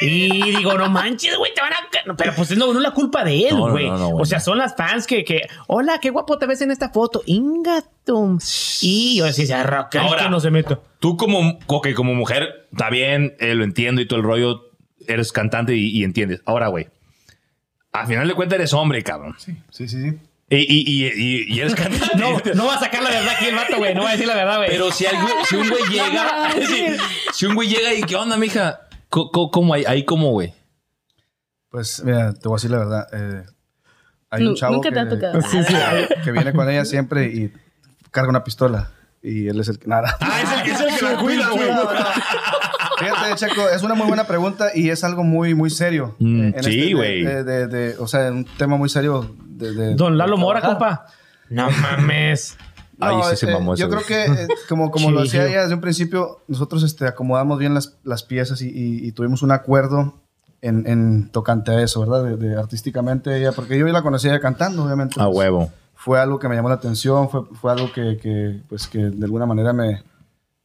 Y 0.00 0.56
digo, 0.56 0.74
no 0.74 0.90
manches, 0.90 1.36
güey, 1.38 1.54
te 1.54 1.60
van 1.60 1.72
a... 1.72 2.14
pero 2.16 2.34
pues 2.34 2.56
no, 2.56 2.66
no 2.72 2.78
es 2.78 2.82
la 2.82 2.90
culpa 2.92 3.24
de 3.24 3.48
él, 3.48 3.56
No, 3.56 3.66
no, 3.66 3.72
güey. 3.72 3.88
no, 3.88 3.96
no, 3.98 4.08
o 4.10 4.24
sea, 4.26 4.40
son 4.40 4.58
las 4.58 4.76
fans 4.76 5.06
que, 5.06 5.24
que, 5.24 5.42
hola, 5.68 5.98
qué 6.00 6.10
guapo 6.10 6.36
te 6.38 6.46
ves 6.46 6.60
en 6.60 6.70
esta 6.70 6.90
foto. 6.90 7.22
Ingatum. 7.26 8.38
Y 8.82 9.16
yo 9.16 9.24
decía, 9.24 9.62
Raquel, 9.62 10.02
Ahora. 10.02 10.24
que 10.24 10.28
no 10.30 10.40
se 10.40 10.50
meto. 10.50 10.82
Tú 11.00 11.16
como, 11.16 11.58
ok, 11.66 11.88
como 11.94 12.14
mujer, 12.14 12.68
está 12.72 12.90
bien, 12.90 13.34
eh, 13.40 13.54
lo 13.54 13.64
entiendo 13.64 14.00
y 14.00 14.06
todo 14.06 14.18
el 14.20 14.24
rollo, 14.24 14.70
eres 15.06 15.32
cantante 15.32 15.74
y, 15.74 15.88
y 15.88 16.04
entiendes. 16.04 16.42
Ahora, 16.44 16.68
güey, 16.68 16.88
al 17.92 18.06
final 18.06 18.28
de 18.28 18.34
cuentas 18.34 18.58
eres 18.58 18.72
hombre, 18.74 19.02
cabrón. 19.02 19.34
Sí, 19.38 19.56
sí, 19.70 19.88
sí. 19.88 20.12
Y, 20.48 20.56
y, 20.58 20.84
y, 20.86 21.06
y- 21.08 21.54
y 21.54 21.60
eres 21.60 21.74
cantante. 21.74 22.06
No, 22.16 22.38
no 22.54 22.66
va 22.66 22.76
a 22.76 22.80
sacar 22.80 23.02
la 23.02 23.10
verdad 23.10 23.34
aquí 23.34 23.46
el 23.46 23.54
vato, 23.56 23.78
güey. 23.78 23.94
No 23.94 24.02
va 24.04 24.10
a 24.10 24.12
decir 24.12 24.26
la 24.28 24.34
verdad, 24.36 24.58
güey. 24.58 24.68
Pero 24.70 24.92
si, 24.92 25.04
algo, 25.06 25.26
si 25.48 25.56
un 25.56 25.68
güey 25.68 25.82
llega, 25.90 26.52
si, 26.52 26.86
si 27.32 27.46
un 27.46 27.54
güey 27.54 27.68
llega 27.68 27.92
y, 27.94 28.02
¿qué 28.02 28.14
onda, 28.14 28.36
mija? 28.36 28.80
¿Cómo 29.52 29.74
hay? 29.74 29.84
Ahí 29.86 30.04
cómo, 30.04 30.30
güey. 30.32 30.54
Pues, 31.70 32.02
mira, 32.04 32.32
te 32.32 32.48
voy 32.48 32.54
a 32.54 32.56
decir 32.56 32.70
la 32.70 32.78
verdad. 32.78 33.06
eh, 33.12 33.44
hay 34.30 34.44
un 34.44 34.54
chavo 34.54 34.74
nunca 34.74 34.88
que, 34.88 34.94
te 34.94 35.00
ha 35.00 35.08
tocado. 35.08 35.40
Sí, 35.50 35.62
sí. 35.64 35.74
que 36.24 36.32
viene 36.32 36.52
con 36.52 36.68
ella 36.68 36.84
siempre 36.84 37.26
y 37.26 37.52
carga 38.10 38.30
una 38.30 38.44
pistola. 38.44 38.90
Y 39.22 39.48
él 39.48 39.58
es 39.60 39.68
el 39.68 39.78
que... 39.78 39.88
Nada. 39.88 40.16
Ah, 40.20 40.40
es 40.42 40.52
el, 40.52 40.62
que- 40.62 40.70
es 40.70 40.80
el 40.80 40.98
que 40.98 41.04
la 41.04 41.16
cuida, 41.18 41.48
güey. 41.50 41.68
Fíjate, 42.98 43.34
Chaco, 43.34 43.68
es 43.68 43.82
una 43.82 43.94
muy 43.94 44.06
buena 44.06 44.24
pregunta 44.24 44.70
y 44.74 44.88
es 44.90 45.02
algo 45.04 45.22
muy, 45.24 45.54
muy 45.54 45.68
serio. 45.70 46.14
Mm, 46.18 46.40
Eh, 46.42 46.52
en 46.56 46.62
sí, 46.64 46.80
este- 46.80 46.94
güey. 46.94 47.24
de- 47.24 47.44
de- 47.44 47.66
de- 47.66 47.96
o 47.98 48.06
sea, 48.06 48.30
un 48.30 48.44
tema 48.56 48.76
muy 48.76 48.88
serio. 48.88 49.34
De, 49.44 49.72
de- 49.72 49.94
Don 49.94 50.16
Lalo 50.16 50.36
de 50.36 50.40
Mora, 50.40 50.60
compa. 50.60 51.06
No 51.50 51.68
mames. 51.70 52.56
Ahí 53.00 53.16
sí 53.30 53.36
se 53.36 53.50
eh, 53.50 53.52
mamó 53.52 53.74
ese, 53.74 53.82
Yo 53.82 53.88
creo 53.90 54.02
que, 54.06 54.24
eh, 54.24 54.48
como, 54.68 54.90
como 54.90 55.10
lo 55.10 55.22
decía 55.22 55.46
ella 55.46 55.62
desde 55.62 55.74
un 55.74 55.80
principio, 55.80 56.40
nosotros 56.48 56.82
este, 56.82 57.06
acomodamos 57.06 57.58
bien 57.58 57.74
las, 57.74 57.98
las 58.04 58.22
piezas 58.22 58.62
y, 58.62 58.68
y- 58.68 59.06
y 59.06 59.12
tuvimos 59.12 59.42
un 59.42 59.50
acuerdo 59.52 60.14
en, 60.62 60.86
en 60.86 61.28
tocante 61.30 61.70
a 61.72 61.82
eso, 61.82 62.00
¿verdad? 62.00 62.24
De, 62.24 62.36
de 62.36 62.56
artísticamente 62.58 63.36
ella, 63.36 63.52
porque 63.52 63.78
yo 63.78 63.86
la 63.86 64.02
conocía 64.02 64.30
ella 64.32 64.40
cantando, 64.40 64.84
obviamente. 64.84 65.20
A 65.20 65.26
pues, 65.26 65.36
huevo. 65.36 65.70
Fue 65.94 66.18
algo 66.20 66.38
que 66.38 66.48
me 66.48 66.54
llamó 66.56 66.68
la 66.68 66.76
atención, 66.76 67.28
fue, 67.28 67.42
fue 67.60 67.72
algo 67.72 67.92
que, 67.92 68.16
que, 68.16 68.62
pues, 68.68 68.86
que 68.86 68.98
de 68.98 69.24
alguna 69.24 69.44
manera 69.46 69.72
me, 69.72 70.02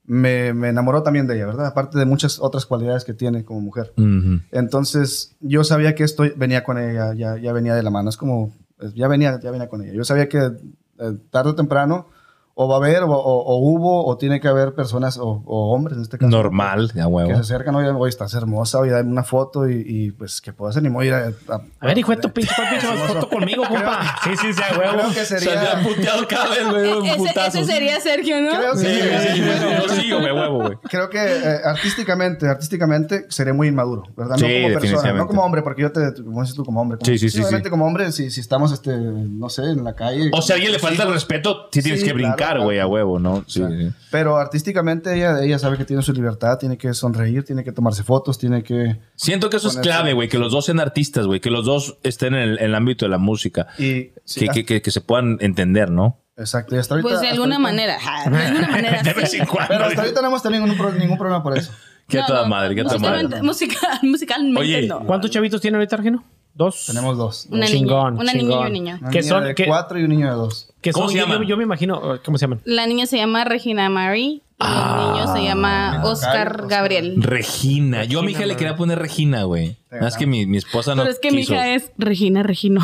me, 0.06 0.54
me 0.54 0.70
enamoró 0.70 1.04
también 1.04 1.28
de 1.28 1.36
ella, 1.36 1.46
¿verdad? 1.48 1.68
Aparte 1.68 1.98
de 2.00 2.06
muchas 2.06 2.40
otras 2.40 2.66
cualidades 2.66 3.04
que 3.06 3.14
tiene 3.14 3.44
como 3.46 3.62
mujer. 3.62 3.94
Ujú. 3.98 4.40
Entonces, 4.52 5.36
yo 5.40 5.64
sabía 5.64 5.96
que 5.96 6.04
esto 6.04 6.24
venía 6.36 6.64
con 6.64 6.78
ella, 6.78 7.14
ya, 7.14 7.38
ya 7.38 7.54
venía 7.54 7.76
de 7.76 7.84
la 7.84 7.90
mano. 7.90 8.10
Es 8.10 8.18
como, 8.18 8.54
eh, 8.80 8.92
ya 8.96 9.08
venía, 9.08 9.40
ya 9.42 9.52
venía 9.52 9.68
con 9.70 9.82
ella. 9.84 9.94
Yo 9.94 10.04
sabía 10.04 10.28
que 10.30 10.38
eh, 10.40 11.18
tarde 11.30 11.52
o 11.52 11.56
temprano 11.56 12.08
o 12.54 12.68
va 12.68 12.76
a 12.76 12.78
haber, 12.78 13.04
o, 13.04 13.10
o- 13.12 13.44
o 13.44 13.58
hubo, 13.58 14.06
o 14.06 14.18
tiene 14.18 14.40
que 14.40 14.48
haber 14.48 14.74
personas, 14.74 15.18
o, 15.18 15.42
o 15.46 15.74
hombres 15.74 15.98
en 15.98 16.04
este 16.04 16.18
caso. 16.18 16.30
Normal, 16.30 16.90
a 16.92 16.94
Que 16.94 17.06
huevo. 17.06 17.34
se 17.36 17.40
acercan, 17.40 17.76
oye, 17.76 17.90
oye, 17.90 18.10
estás 18.10 18.34
hermosa, 18.34 18.80
oye, 18.80 18.92
dame 18.92 19.10
una 19.12 19.24
foto 19.24 19.70
y, 19.70 19.84
y, 19.86 20.12
pues 20.12 20.42
que 20.42 20.54
puedas 20.54 20.80
ni 20.82 21.06
ir 21.06 21.14
a, 21.14 21.28
a- 21.50 21.62
A 21.80 21.86
ver, 21.88 21.98
hijo 21.98 22.12
de 22.12 22.18
tu 22.18 22.30
pinche, 22.32 22.54
¿cuál 22.56 22.70
pinche 22.70 22.88
foto 23.08 23.30
conmigo, 23.30 23.64
compa? 23.68 24.02
Sí, 24.24 24.32
sí, 24.40 24.54
sí, 24.54 24.62
a 24.62 24.78
huevo. 24.78 24.94
Creo 25.00 25.14
que 25.14 25.26
sería... 25.26 25.82
puteado 25.84 26.28
cada 26.28 26.50
vez, 26.50 26.70
güey. 26.70 26.92
un 26.92 27.06
E-, 27.06 27.10
Ese, 27.10 27.18
putazo. 27.18 27.58
ese 27.60 27.66
sería 27.72 28.00
Sergio, 28.02 28.42
¿no? 28.42 28.50
Creo 28.52 28.72
que, 28.74 28.78
Sí, 28.80 28.86
sí, 28.86 29.34
sí, 29.34 29.44
sí, 29.44 29.66
Yo 29.88 29.96
sigo, 29.96 30.20
güey, 30.20 30.32
huevo, 30.32 30.58
güey. 30.64 30.78
creo 30.90 31.10
que 31.10 31.20
eh, 31.20 31.60
artísticamente, 31.66 32.48
artísticamente 32.48 33.26
sería 33.30 33.54
muy 33.54 33.68
inmaduro, 33.70 34.04
¿verdad? 34.16 34.36
Sí, 34.38 34.44
no 34.46 34.68
como 34.68 34.80
persona, 34.80 35.14
no 35.14 35.28
como 35.28 35.44
hombre, 35.44 35.62
porque 35.62 35.82
yo 35.84 35.92
te, 35.92 36.14
como 36.24 36.42
dices 36.42 36.56
tú, 36.56 36.64
como 36.66 36.82
hombre. 36.82 36.98
Como, 36.98 37.06
Sí, 37.06 37.18
sí, 37.18 37.30
sí, 37.30 37.40
Obviamente 37.42 37.68
sí. 37.68 37.72
como 37.72 37.86
hombre, 37.86 38.12
si, 38.12 38.30
si 38.30 38.40
estamos, 38.42 38.72
este, 38.72 38.96
no 38.96 39.50
sé, 39.50 39.64
en 39.64 39.84
la 39.84 39.96
calle. 39.96 40.30
O 40.34 40.42
sea, 40.42 40.54
a 40.54 40.58
alguien 40.58 40.72
le 40.74 40.80
falta 40.80 41.04
el 41.04 41.14
respeto, 41.14 41.68
sí 41.72 41.82
tienes 41.82 42.04
que 42.04 42.14
brincar, 42.14 42.38
claro, 42.46 42.64
güey, 42.64 42.80
a 42.80 42.88
huevo, 42.88 43.20
¿no? 43.20 43.44
Sí, 43.48 43.62
O 43.62 43.68
sea, 43.70 43.78
sí. 43.78 43.92
Pero 44.12 44.38
artísticamente 44.38 45.16
ella, 45.16 45.44
ella 45.44 45.60
sabe 45.60 45.78
que 45.78 45.86
tiene 45.86 46.02
su 46.02 46.14
libertad, 46.14 46.58
tiene 46.58 46.78
que 46.78 46.94
sonreír, 46.94 47.44
tiene 47.44 47.64
que 47.64 47.72
tomarse 47.72 48.04
fotos, 48.04 48.38
tiene 48.38 48.64
que... 48.64 49.00
Siento 49.16 49.50
que 49.50 49.58
eso 49.58 49.68
es 49.70 49.78
Ponerse- 49.78 49.82
clave, 49.82 50.14
güey, 50.14 50.30
que 50.30 50.38
los 50.38 50.52
dos 50.52 50.66
sean 50.66 50.80
artistas, 50.80 51.26
güey, 51.28 51.40
que 51.40 51.50
los 51.50 51.66
dos 51.66 51.98
estén 52.04 52.34
en 52.36 52.42
el, 52.42 52.60
en 52.60 52.66
el 52.66 52.76
ámbito 52.76 53.06
de 53.06 53.10
la 53.10 53.18
música. 53.18 53.68
Y, 53.78 54.12
sí, 54.26 54.42
que, 54.42 54.50
ah, 54.50 54.54
que, 54.54 54.66
que, 54.66 54.82
que 54.82 54.92
se 54.92 55.02
puedan 55.02 55.38
entender, 55.42 55.90
¿no? 55.92 56.18
Exacto, 56.38 56.76
y 56.76 56.80
hasta 56.80 56.96
ahorita... 56.96 57.10
Pues 57.10 57.22
de 57.22 57.30
alguna 57.30 57.56
ahorita- 57.58 57.60
manera. 57.60 57.98
De 58.30 58.38
alguna 58.38 58.68
manera. 58.68 59.02
De 59.04 59.14
vez 59.14 59.32
sí. 59.32 59.38
en 59.38 59.46
cuando. 59.46 59.68
Pero 59.74 59.86
hasta 59.86 60.02
ahorita 60.02 60.22
no 60.22 60.28
hemos 60.28 60.42
tenido 60.44 60.66
ningún, 60.66 60.98
ningún 60.98 61.18
problema 61.18 61.44
por 61.44 61.58
eso. 61.58 61.72
Qué 62.08 62.18
a 62.18 62.22
No, 62.22 62.28
toda 62.28 62.42
no, 62.44 62.48
madre, 62.50 62.76
qué 62.76 62.84
toda 62.84 62.98
madre. 62.98 63.24
musicalmente, 63.42 63.44
musical- 63.44 64.00
musicalmente 64.04 64.60
Oye, 64.62 64.88
no. 64.88 65.00
¿Cuántos 65.06 65.32
chavitos 65.32 65.62
tiene 65.62 65.78
ahorita, 65.78 65.96
Argeno? 65.98 66.24
Dos. 66.54 66.86
Tenemos 66.88 67.18
dos. 67.18 67.48
Una 67.50 67.66
Chingón, 67.66 68.14
niña, 68.16 68.22
una 68.24 68.34
niña 68.34 68.34
y 68.34 68.40
chingón. 68.50 68.66
un 68.68 68.74
niño. 68.74 68.98
Una 69.02 69.10
¿Qué 69.10 69.20
niña 69.22 69.30
son? 69.30 69.44
de 69.46 69.56
¿Qué- 69.56 69.66
cuatro 69.66 70.00
y 70.00 70.04
un 70.04 70.10
niño 70.10 70.28
de 70.28 70.34
dos. 70.36 70.70
Que 70.82 70.92
¿Cómo 70.92 71.06
son- 71.06 71.14
se 71.14 71.20
yo- 71.20 71.26
llaman? 71.28 71.48
Yo, 71.48 71.58
me 71.58 71.64
imagino, 71.64 72.02
¿cómo 72.26 72.38
se 72.38 72.44
llaman? 72.46 72.60
La 72.66 72.86
niña 72.88 73.06
se 73.06 73.18
llama 73.18 73.44
Regina 73.46 73.90
Mary 73.90 74.26
y 74.26 74.42
Ah, 74.60 74.98
el 75.08 75.14
niño 75.14 75.34
se 75.36 75.44
llama 75.44 76.02
Oscar 76.04 76.48
Oscar. 76.52 76.68
Gabriel. 76.68 77.16
Regina. 77.24 78.04
Yo 78.04 78.20
a 78.20 78.24
mi 78.24 78.32
hija 78.32 78.42
le 78.42 78.46
Regina, 78.48 78.58
quería 78.60 78.76
poner 78.76 79.00
Regina, 79.00 79.44
güey. 79.44 79.78
Nada 79.90 80.04
más 80.04 80.18
que 80.18 80.26
mi, 80.28 80.46
mi 80.46 80.58
esposa 80.58 80.94
no 80.96 81.02
Pero 81.04 81.12
es 81.14 81.20
que 81.20 81.32
mi 81.32 81.42
hija 81.42 81.70
es 81.74 81.92
Regina 81.98 82.44
Regino. 82.44 82.82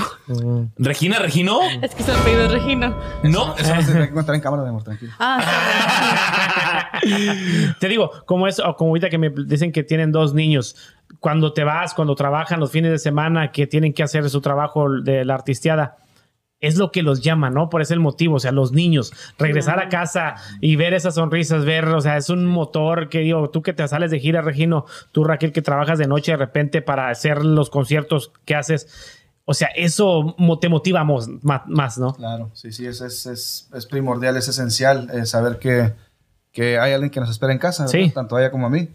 ¿Regina 0.77 1.19
Regino? 1.19 1.59
Es 1.81 1.93
que 1.93 2.03
su 2.03 2.11
apellido 2.11 2.45
es 2.45 2.51
Regino. 2.51 2.95
No. 3.23 3.55
Eso 3.57 3.75
no 3.75 3.81
se 3.81 3.91
tiene 3.91 4.05
que 4.05 4.11
encontrar 4.11 4.35
en 4.35 4.41
cámara, 4.41 4.63
mi 4.63 4.69
amor, 4.69 4.83
tranquilo. 4.83 5.11
Ah, 5.19 5.39
Te 7.79 7.87
digo, 7.87 8.11
como 8.25 8.47
es, 8.47 8.59
o 8.59 8.75
como 8.75 8.89
ahorita 8.91 9.09
que 9.09 9.17
me 9.17 9.29
dicen 9.29 9.71
que 9.71 9.83
tienen 9.83 10.11
dos 10.11 10.33
niños, 10.33 10.75
cuando 11.19 11.53
te 11.53 11.63
vas, 11.63 11.93
cuando 11.93 12.15
trabajan 12.15 12.59
los 12.59 12.71
fines 12.71 12.91
de 12.91 12.99
semana, 12.99 13.51
que 13.51 13.67
tienen 13.67 13.93
que 13.93 14.03
hacer 14.03 14.29
su 14.29 14.41
trabajo 14.41 14.89
de 15.01 15.25
la 15.25 15.33
artisteada, 15.33 15.97
es 16.59 16.77
lo 16.77 16.91
que 16.91 17.03
los 17.03 17.21
llama, 17.21 17.49
¿no? 17.49 17.69
Por 17.69 17.81
ese 17.81 17.93
el 17.93 17.99
motivo, 17.99 18.35
o 18.35 18.39
sea, 18.39 18.51
los 18.51 18.71
niños, 18.71 19.13
regresar 19.37 19.79
a 19.79 19.89
casa 19.89 20.35
y 20.59 20.75
ver 20.75 20.93
esas 20.93 21.15
sonrisas, 21.15 21.65
ver, 21.65 21.87
o 21.89 22.01
sea, 22.01 22.17
es 22.17 22.29
un 22.29 22.45
motor 22.45 23.09
que 23.09 23.19
digo, 23.19 23.49
tú 23.49 23.61
que 23.61 23.73
te 23.73 23.87
sales 23.87 24.09
de 24.11 24.19
gira, 24.19 24.41
Regino, 24.41 24.85
tú 25.11 25.23
Raquel 25.23 25.51
que 25.51 25.61
trabajas 25.61 25.99
de 25.99 26.07
noche 26.07 26.31
de 26.31 26.37
repente 26.37 26.81
para 26.81 27.09
hacer 27.09 27.45
los 27.45 27.69
conciertos 27.69 28.31
que 28.45 28.55
haces, 28.55 29.17
o 29.45 29.53
sea, 29.53 29.69
eso 29.75 30.35
te 30.59 30.67
motiva 30.67 31.05
más, 31.05 31.97
¿no? 31.97 32.13
Claro, 32.13 32.49
sí, 32.53 32.71
sí, 32.71 32.85
es, 32.85 33.01
es, 33.01 33.25
es, 33.27 33.69
es 33.73 33.85
primordial, 33.85 34.35
es 34.35 34.47
esencial 34.47 35.09
eh, 35.13 35.25
saber 35.25 35.59
que, 35.59 35.93
que 36.51 36.79
hay 36.79 36.91
alguien 36.91 37.11
que 37.11 37.19
nos 37.19 37.29
espera 37.29 37.53
en 37.53 37.59
casa. 37.59 37.87
Sí. 37.87 38.11
tanto 38.13 38.35
a 38.35 38.41
ella 38.41 38.51
como 38.51 38.65
a 38.65 38.69
mí. 38.69 38.89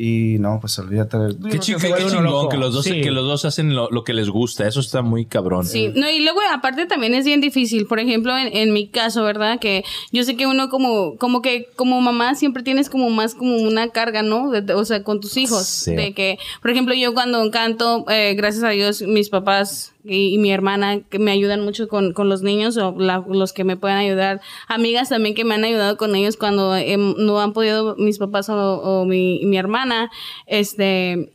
Y 0.00 0.36
no, 0.38 0.58
pues 0.60 0.78
olvídate. 0.78 1.18
Qué, 1.42 1.48
creo 1.48 1.60
chi- 1.60 1.74
que 1.74 1.92
qué 1.92 2.04
chingón 2.06 2.22
loco. 2.24 2.48
que 2.50 2.56
los 2.56 2.72
dos 2.72 2.84
Sí. 2.84 3.00
que 3.00 3.10
los 3.10 3.24
dos 3.26 3.44
hacen 3.44 3.74
lo, 3.74 3.90
lo 3.90 4.04
que 4.04 4.14
les 4.14 4.28
gusta. 4.30 4.68
Eso 4.68 4.78
está 4.78 5.02
muy 5.02 5.26
cabrón. 5.26 5.66
Sí, 5.66 5.90
no, 5.92 6.08
y 6.08 6.20
luego 6.22 6.38
aparte 6.52 6.86
también 6.86 7.14
es 7.14 7.24
bien 7.24 7.40
difícil, 7.40 7.86
por 7.86 7.98
ejemplo, 7.98 8.38
en, 8.38 8.56
en 8.56 8.72
mi 8.72 8.86
caso, 8.86 9.24
¿verdad? 9.24 9.58
Que 9.58 9.82
yo 10.12 10.22
sé 10.22 10.36
que 10.36 10.46
uno 10.46 10.68
como, 10.68 11.16
como 11.16 11.42
que 11.42 11.66
como 11.74 12.00
mamá 12.00 12.36
siempre 12.36 12.62
tienes 12.62 12.88
como 12.90 13.10
más 13.10 13.34
como 13.34 13.56
una 13.56 13.88
carga, 13.88 14.22
¿no? 14.22 14.52
De- 14.52 14.60
de- 14.62 14.74
o 14.74 14.84
sea, 14.84 15.02
con 15.02 15.20
tus 15.20 15.36
hijos. 15.36 15.66
Sí. 15.66 15.96
De 15.96 16.14
que, 16.14 16.38
por 16.62 16.70
ejemplo, 16.70 16.94
yo 16.94 17.12
cuando 17.12 17.50
canto, 17.50 18.04
eh, 18.08 18.34
gracias 18.36 18.62
a 18.62 18.68
Dios, 18.70 19.02
mis 19.02 19.30
papás 19.30 19.94
y, 20.08 20.34
y 20.34 20.38
mi 20.38 20.50
hermana 20.50 21.00
que 21.08 21.18
me 21.18 21.30
ayudan 21.30 21.64
mucho 21.64 21.86
con, 21.88 22.12
con 22.12 22.28
los 22.28 22.42
niños 22.42 22.76
o 22.76 22.94
la- 22.98 23.24
los 23.28 23.52
que 23.52 23.64
me 23.64 23.76
pueden 23.76 23.98
ayudar. 23.98 24.40
Amigas 24.66 25.08
también 25.10 25.34
que 25.34 25.44
me 25.44 25.54
han 25.54 25.64
ayudado 25.64 25.96
con 25.96 26.14
ellos 26.16 26.36
cuando 26.36 26.74
em, 26.76 27.14
no 27.18 27.40
han 27.40 27.52
podido 27.52 27.94
mis 27.96 28.18
papás 28.18 28.48
o, 28.48 28.54
o 28.80 29.04
mi, 29.04 29.40
mi 29.44 29.56
hermana, 29.58 30.10
este 30.46 31.32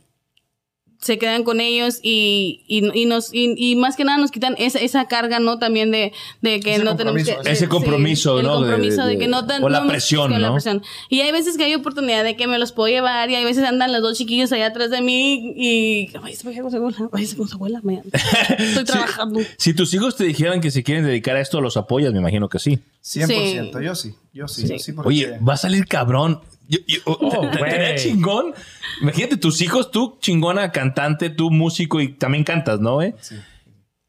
se 1.04 1.18
quedan 1.18 1.44
con 1.44 1.60
ellos 1.60 1.98
y, 2.02 2.62
y, 2.66 2.82
y 2.98 3.04
nos 3.06 3.32
y, 3.34 3.54
y 3.58 3.76
más 3.76 3.94
que 3.96 4.04
nada 4.04 4.16
nos 4.18 4.30
quitan 4.30 4.54
esa, 4.58 4.78
esa 4.78 5.06
carga 5.06 5.38
no 5.38 5.58
también 5.58 5.90
de, 5.90 6.12
de 6.40 6.60
que 6.60 6.74
Ese 6.76 6.84
no 6.84 6.96
tenemos 6.96 7.22
que. 7.22 7.36
Ese 7.44 7.68
compromiso, 7.68 8.38
el 8.40 8.46
¿no? 8.46 8.60
De- 8.62 8.70
compromiso 8.70 9.04
de, 9.04 9.12
de- 9.12 9.18
que 9.18 9.26
no 9.28 9.46
tan- 9.46 9.62
o 9.62 9.68
la 9.68 9.80
no 9.80 9.88
presión, 9.88 10.30
la 10.32 10.38
¿no? 10.48 10.52
presión. 10.54 10.82
y 11.10 11.20
hay 11.20 11.30
veces 11.30 11.56
que 11.58 11.64
hay 11.64 11.74
oportunidad 11.74 12.24
de 12.24 12.36
que 12.36 12.46
me 12.46 12.58
los 12.58 12.72
puedo 12.72 12.88
llevar 12.88 13.28
y 13.30 13.34
hay 13.34 13.44
veces 13.44 13.64
andan 13.64 13.92
los 13.92 14.00
dos 14.02 14.16
chiquillos 14.16 14.50
allá 14.52 14.66
atrás 14.68 14.90
de 14.90 15.02
mí 15.02 15.52
y 15.56 16.10
ay 16.22 16.34
se 16.34 16.44
con 16.62 16.70
su 16.70 16.76
abuela 16.78 17.08
ay 17.12 17.26
con 17.36 17.46
su 17.48 17.56
abuela 17.56 17.80
me- 17.82 18.02
estoy 18.58 18.84
trabajando 18.84 19.40
Si 19.58 19.74
tus 19.74 19.92
hijos 19.94 20.16
te 20.16 20.24
dijeran 20.24 20.60
que 20.60 20.70
se 20.70 20.82
quieren 20.82 21.04
dedicar 21.04 21.36
a 21.36 21.40
esto, 21.40 21.60
los 21.60 21.76
apoyas, 21.76 22.12
me 22.12 22.18
imagino 22.20 22.48
que 22.48 22.58
sí. 22.58 22.78
100%, 23.04 23.82
yo 23.82 23.94
sí, 23.94 24.14
yo 24.32 24.48
sí, 24.48 24.66
yo 24.66 24.78
sí, 24.78 24.92
porque- 24.92 25.08
Oye, 25.08 25.38
va 25.46 25.54
a 25.54 25.56
salir 25.58 25.86
cabrón. 25.86 26.40
Yo, 26.68 26.78
yo- 26.86 27.00
Oh, 27.04 27.48
te- 27.50 27.56
estaría 27.62 27.94
chingón. 27.96 28.54
Imagínate 29.02 29.36
tus 29.36 29.60
hijos, 29.60 29.90
tú 29.90 30.18
chingona 30.20 30.72
cantante, 30.72 31.30
tú 31.30 31.50
músico 31.50 32.00
y 32.00 32.08
también 32.14 32.44
cantas, 32.44 32.80
¿no, 32.80 32.94
güey? 32.94 33.14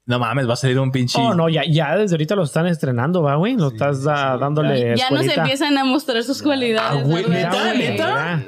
No 0.05 0.19
mames, 0.19 0.47
va 0.47 0.53
a 0.53 0.57
salir 0.57 0.79
un 0.79 0.91
pinche. 0.91 1.19
Oh, 1.19 1.33
no, 1.33 1.49
ya, 1.49 1.63
ya 1.67 1.95
desde 1.97 2.13
ahorita 2.13 2.35
lo 2.35 2.43
están 2.43 2.67
estrenando, 2.67 3.23
va, 3.23 3.35
güey. 3.35 3.55
Lo 3.55 3.69
estás 3.69 4.05
ah, 4.07 4.37
dándole. 4.39 4.95
ya 4.95 5.09
nos 5.09 5.21
escuelita. 5.21 5.41
empiezan 5.41 5.77
a 5.77 5.83
mostrar 5.83 6.23
sus 6.23 6.43
cualidades 6.43 7.03
Ah. 7.03 7.27
¿neta? 7.27 7.73
¿Neta? 7.73 8.07
ya. 8.07 8.45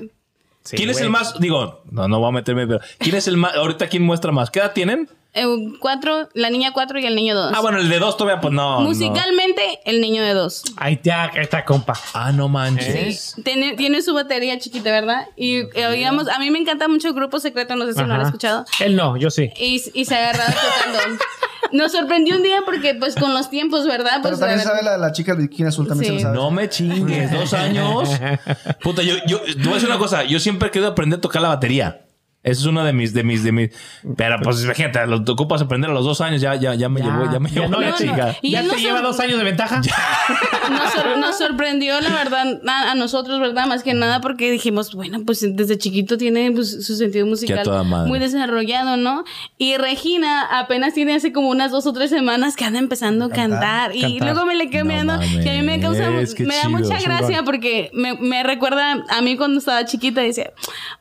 Sí, 0.61 0.75
¿Quién 0.77 0.89
es 0.89 0.99
el 1.01 1.09
más? 1.09 1.39
Digo, 1.39 1.81
no, 1.89 2.07
no 2.07 2.19
voy 2.19 2.29
a 2.29 2.31
meterme, 2.33 2.67
pero 2.67 2.79
¿quién 2.99 3.15
es 3.15 3.27
el 3.27 3.37
más? 3.37 3.55
Ahorita, 3.55 3.87
¿quién 3.87 4.03
muestra 4.03 4.31
más? 4.31 4.51
¿Qué 4.51 4.59
edad 4.59 4.73
tienen? 4.73 5.09
Eh, 5.39 5.45
cuatro 5.79 6.29
la 6.33 6.49
niña 6.49 6.71
cuatro 6.73 6.97
y 6.99 7.05
el 7.05 7.15
niño 7.15 7.35
dos 7.35 7.53
Ah, 7.55 7.61
bueno, 7.61 7.77
el 7.79 7.89
de 7.89 7.99
dos 7.99 8.17
todavía, 8.17 8.41
pues 8.41 8.53
no. 8.53 8.79
no. 8.81 8.87
musicalmente 8.87 9.79
el 9.85 10.01
niño 10.01 10.23
de 10.23 10.33
dos 10.33 10.63
Ahí 10.77 10.93
está, 10.95 11.23
ahí 11.25 11.41
está, 11.41 11.63
compa. 11.63 11.93
Ah, 12.13 12.31
no 12.31 12.47
manches. 12.49 13.35
Tiene, 13.43 13.73
tiene 13.75 14.01
su 14.01 14.13
batería 14.13 14.57
chiquita, 14.59 14.91
¿verdad? 14.91 15.27
Y 15.35 15.57
eh, 15.77 15.87
oíamos, 15.87 16.27
a 16.27 16.39
mí 16.39 16.49
me 16.51 16.59
encanta 16.59 16.87
mucho 16.87 17.13
Grupo 17.13 17.39
Secreto, 17.39 17.75
no 17.75 17.85
sé 17.85 17.93
si 17.93 18.03
lo 18.03 18.13
han 18.13 18.21
escuchado. 18.21 18.65
Él 18.79 18.95
no, 18.95 19.15
yo 19.17 19.29
sí. 19.29 19.51
Y, 19.57 19.81
y 19.93 20.05
se 20.05 20.15
agarraba 20.15 20.51
tocando. 20.51 21.23
Nos 21.73 21.91
sorprendió 21.91 22.35
un 22.37 22.43
día 22.43 22.59
porque, 22.65 22.95
pues, 22.95 23.15
con 23.15 23.33
los 23.33 23.49
tiempos, 23.49 23.85
¿verdad? 23.85 24.19
Pero 24.23 24.37
Pues, 24.37 24.39
también 24.39 24.59
a 24.61 24.63
ver- 24.63 24.67
sabe 24.71 24.83
la, 24.83 24.97
la 24.97 25.11
chica 25.11 25.33
del 25.35 25.49
bikini 25.49 25.67
azul, 25.67 25.85
también 25.85 26.13
Sí. 26.13 26.19
se 26.19 26.23
lo 26.25 26.29
sabe. 26.29 26.37
No 26.37 26.49
me 26.49 26.69
chingues, 26.69 27.29
dos 27.31 27.53
años. 27.53 28.09
Puta, 28.81 29.01
yo, 29.03 29.15
yo, 29.27 29.41
te 29.41 29.53
voy 29.63 29.71
a 29.71 29.73
decir 29.73 29.89
una 29.89 29.97
cosa. 29.97 30.23
Yo 30.23 30.39
siempre 30.39 30.69
he 30.69 30.71
querido 30.71 30.89
aprender 30.91 31.17
a 31.17 31.21
tocar 31.21 31.41
la 31.41 31.49
batería. 31.49 32.05
Esa 32.47 32.61
es 32.61 32.65
una 32.65 32.83
de 32.85 32.93
mis, 32.93 33.13
de 33.13 33.23
mis, 33.23 33.43
de 33.43 33.51
mis. 33.51 33.69
Pero 34.15 34.37
pues 34.41 34.63
imagínate, 34.63 35.05
lo 35.07 35.23
te 35.23 35.31
ocupas 35.31 35.61
aprender 35.61 35.89
a 35.89 35.93
los 35.93 36.05
dos 36.05 36.21
años, 36.21 36.39
ya, 36.41 36.55
ya, 36.55 36.73
ya 36.75 36.87
me 36.89 37.01
llevó, 37.01 37.31
ya 37.31 37.39
me 37.39 37.49
llevó 37.49 37.67
no, 37.67 37.79
la 37.79 37.89
ya, 37.89 37.95
chica. 37.95 38.35
Y 38.41 38.51
ya 38.51 38.61
él 38.61 38.67
te 38.69 38.75
no 38.75 38.79
lleva 38.81 39.01
dos 39.01 39.19
años 39.19 39.37
de 39.37 39.43
ventaja. 39.43 39.81
nos, 40.69 40.93
sor- 40.93 41.17
nos 41.17 41.37
sorprendió, 41.37 41.99
la 42.01 42.09
verdad, 42.09 42.61
a, 42.67 42.91
a 42.91 42.95
nosotros, 42.95 43.39
¿verdad? 43.39 43.67
Más 43.67 43.83
que 43.83 43.93
nada 43.93 44.21
porque 44.21 44.49
dijimos, 44.51 44.93
bueno, 44.95 45.19
pues 45.25 45.45
desde 45.55 45.77
chiquito 45.77 46.17
tiene 46.17 46.51
pues, 46.51 46.85
su 46.85 46.95
sentido 46.95 47.25
musical 47.25 47.63
toda 47.63 47.83
madre. 47.83 48.07
muy 48.09 48.19
desarrollado, 48.19 48.97
¿no? 48.97 49.23
Y 49.57 49.77
Regina 49.77 50.43
apenas 50.59 50.93
tiene 50.93 51.15
hace 51.15 51.31
como 51.33 51.49
unas 51.49 51.71
dos 51.71 51.85
o 51.85 51.93
tres 51.93 52.09
semanas 52.09 52.55
que 52.55 52.65
anda 52.65 52.79
empezando 52.79 53.25
a 53.25 53.29
cantar. 53.29 53.95
Y 53.95 54.01
cantar. 54.01 54.21
luego 54.21 54.45
me 54.45 54.55
le 54.55 54.69
quedo 54.69 54.85
No 54.85 54.89
mirando 54.91 55.23
y 55.23 55.47
a 55.49 55.53
mí 55.53 55.61
me 55.63 55.79
causa, 55.79 56.05
qué 56.35 56.43
me 56.45 56.55
da 56.55 56.61
chido. 56.63 56.69
mucha 56.77 56.99
gracia 57.01 57.43
porque 57.43 57.89
me, 57.93 58.13
me 58.15 58.43
recuerda 58.43 59.03
a 59.09 59.21
mí 59.21 59.35
cuando 59.37 59.59
estaba 59.59 59.85
chiquita 59.85 60.23
y 60.23 60.27
decía, 60.27 60.51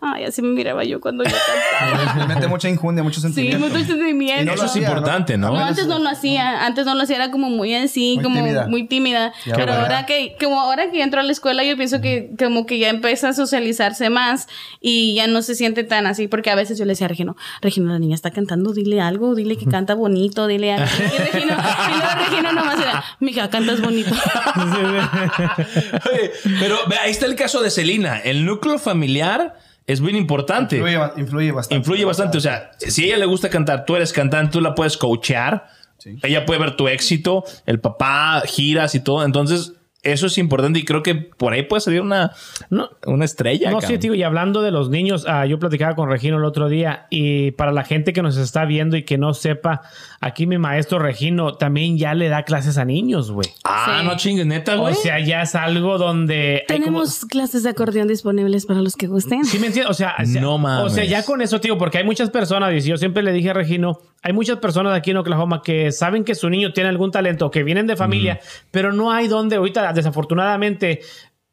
ay, 0.01 0.25
así 0.25 0.43
me 0.43 0.49
miraba 0.49 0.85
yo 0.85 1.01
cuando 1.01 1.25
yo 1.25 1.36
mete 2.29 2.47
mucha 2.49 2.69
injundia, 2.69 3.03
mucho 3.03 3.17
Sí, 3.21 3.27
sentimiento. 3.27 3.59
mucho 3.69 3.85
sentimiento. 3.85 4.53
Eso 4.53 4.65
es 4.67 4.77
importante, 4.77 5.37
¿no? 5.37 5.57
Antes 5.57 5.87
no 5.87 5.99
lo 5.99 6.09
hacía, 6.09 6.65
antes 6.67 6.85
no 6.87 6.95
lo 6.95 7.03
hacía, 7.03 7.17
era 7.17 7.31
como 7.31 7.51
muy 7.51 7.75
así, 7.75 8.15
Muy 8.17 8.23
como 8.25 8.37
tímida. 8.37 8.67
muy 8.69 8.87
tímida. 8.87 9.33
Pero 9.45 9.73
ahora- 9.73 9.83
ahora 9.83 10.07
que, 10.07 10.37
como 10.41 10.61
ahora 10.61 10.91
que 10.91 11.03
entró 11.03 11.21
a 11.21 11.23
la 11.23 11.33
escuela, 11.33 11.65
yo 11.65 11.77
pienso 11.77 12.01
que 12.01 12.31
como 12.39 12.67
que 12.67 12.79
ya 12.79 12.89
empieza 12.89 13.29
a 13.31 13.33
socializarse 13.33 14.11
más 14.11 14.49
y 14.81 15.15
ya 15.15 15.27
no 15.27 15.43
se 15.43 15.55
siente 15.55 15.85
tan 15.85 16.07
así, 16.07 16.29
porque 16.29 16.51
a 16.51 16.55
veces 16.55 16.79
yo 16.79 16.85
le 16.85 16.93
decía 16.93 17.07
a 17.07 17.09
Regino, 17.09 17.37
Regino, 17.63 17.93
la 17.93 17.99
niña 17.99 18.15
está 18.15 18.31
cantando, 18.31 18.73
dile 18.73 19.01
algo, 19.01 19.35
dile 19.35 19.57
que 19.57 19.67
canta 19.67 19.95
bonito, 19.95 20.47
dile 20.47 20.73
algo. 20.73 20.87
Y 21.17 21.19
Regino, 21.19 21.55
y 21.55 21.91
luego 21.99 22.15
Regino 22.31 22.53
nomás 22.53 22.81
era, 22.81 23.05
mija, 23.21 23.49
cantas 23.51 23.81
bonito. 23.81 24.15
Oye, 26.11 26.31
Pero 26.61 26.77
ahí 27.03 27.11
está 27.11 27.27
el 27.27 27.35
caso 27.37 27.63
de 27.63 27.71
Celina. 27.71 28.19
El 28.19 28.45
núcleo 28.45 28.79
familiar 28.79 29.55
es 29.87 30.01
bien 30.01 30.17
importante. 30.17 30.77
Influye, 30.77 30.99
influye 31.17 31.53
bastante. 31.53 31.77
Influye 31.77 32.05
bastante. 32.05 32.39
O 32.39 32.41
sea, 32.41 32.73
si 32.79 33.05
a 33.05 33.07
ella 33.07 33.19
le 33.19 33.27
gusta 33.27 33.49
cantar, 33.51 33.85
tú 33.85 33.97
eres 33.97 34.13
cantante, 34.13 34.53
tú 34.53 34.61
la 34.61 34.75
puedes 34.75 34.97
coachear. 34.97 35.69
Sí. 35.99 36.19
Ella 36.23 36.45
puede 36.45 36.61
ver 36.61 36.77
tu 36.77 36.89
éxito, 36.89 37.45
el 37.67 37.81
papá, 37.81 38.43
giras 38.47 38.95
y 38.95 39.01
todo. 39.01 39.25
Entonces, 39.25 39.73
eso 40.03 40.27
es 40.27 40.39
importante 40.39 40.79
y 40.79 40.85
creo 40.85 41.03
que 41.03 41.15
por 41.17 41.53
ahí 41.53 41.65
puede 41.65 41.81
salir 41.81 42.01
una, 42.01 42.33
No, 42.71 42.91
una 43.07 43.25
estrella. 43.25 43.71
No, 43.71 43.79
cabrón. 43.81 43.91
sí, 43.91 43.99
tío, 43.99 44.15
y 44.15 44.23
hablando 44.23 44.63
de 44.63 44.71
los 44.71 44.89
niños, 44.89 45.25
ah, 45.29 45.47
yo 45.47 45.59
platicaba 45.59 45.97
con 45.97 46.09
Regino 46.09 46.37
el 46.37 46.45
otro 46.45 46.69
día 46.69 47.07
y 47.11 47.51
para 47.53 47.73
la 47.73 47.83
gente 47.83 48.13
que 48.13 48.23
nos 48.23 48.37
está 48.37 48.65
viendo 48.67 48.97
y 48.97 49.03
que 49.03 49.19
no 49.19 49.35
sepa, 49.35 49.83
aquí 50.21 50.47
mi 50.47 50.59
maestro 50.59 50.99
Regino 50.99 51.55
también 51.55 51.99
ya 51.99 52.15
le 52.15 52.29
da 52.29 52.43
clases 52.45 52.79
a 52.79 52.85
niños, 52.85 53.31
güey. 53.31 53.49
Ah, 53.65 53.99
Sí. 54.01 54.07
no 54.07 54.17
chingues, 54.17 54.47
neta, 54.47 54.77
O 54.77 54.81
güey. 54.83 54.95
sea, 54.95 55.19
ya 55.21 55.43
es 55.43 55.55
algo 55.55 55.99
donde... 55.99 56.65
como- 56.67 56.79
Tenemos 56.79 57.25
clases 57.27 57.63
de 57.63 57.71
acordeón 57.71 58.09
disponibles 58.09 58.67
para 58.67 58.81
los 58.81 58.97
que 58.97 59.07
gusten. 59.07 59.45
¿Sí 59.45 59.59
me 59.59 59.69
entiendes? 59.69 59.91
O 59.91 59.95
sea, 59.95 60.15
o 60.21 60.25
sea- 60.27 60.41
No 60.41 60.59
mames. 60.59 60.93
O 60.93 60.95
sea, 60.95 61.05
ya 61.05 61.25
con 61.25 61.41
eso, 61.43 61.61
tío, 61.61 61.79
porque 61.79 61.99
hay 61.99 62.05
muchas 62.05 62.31
personas, 62.31 62.73
y 62.75 62.89
yo 62.89 62.97
siempre 62.97 63.23
le 63.23 63.33
dije 63.33 63.51
a 63.51 63.55
Regino, 63.55 63.99
hay 64.23 64.33
muchas 64.33 64.59
personas 64.59 64.97
aquí 64.97 65.11
en 65.13 65.19
Oklahoma 65.19 65.63
que 65.63 65.93
saben 65.93 66.25
que 66.25 66.35
su 66.35 66.51
niño 66.51 66.73
tiene 66.73 66.89
algún 66.89 67.11
talento, 67.11 67.51
que 67.51 67.63
vienen 67.63 67.87
de 67.87 67.97
familia, 67.97 68.41
pero 68.71 68.93
no 68.93 69.13
hay 69.13 69.29
donde, 69.29 69.57
ahorita, 69.57 69.93
desafortunadamente, 69.93 71.01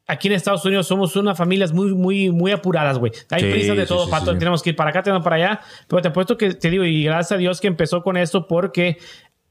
aquí 0.06 0.28
en 0.28 0.34
Estados 0.34 0.64
Unidos 0.64 0.86
somos 0.86 1.14
unas 1.16 1.36
familias 1.36 1.72
muy, 1.72 1.94
muy, 1.94 2.30
muy 2.30 2.52
apuradas, 2.52 2.98
güey. 2.98 3.12
Hay 3.30 3.42
Sí, 3.42 3.50
prisa 3.50 3.74
de 3.74 3.82
sí, 3.82 3.88
todo, 3.88 4.04
sí, 4.06 4.10
pato, 4.10 4.36
tenemos 4.38 4.62
que 4.62 4.70
ir 4.70 4.76
para 4.76 4.90
acá, 4.90 5.02
tenemos 5.02 5.24
para 5.24 5.36
allá, 5.36 5.60
pero 5.88 6.02
te 6.02 6.08
apuesto 6.08 6.36
que 6.36 6.54
te 6.54 6.70
digo, 6.70 6.84
y 6.84 7.04
gracias 7.04 7.32
a 7.32 7.36
Dios 7.36 7.60
que 7.60 7.66
empezó 7.68 8.02
con 8.02 8.16
esto 8.16 8.46
porque 8.46 8.98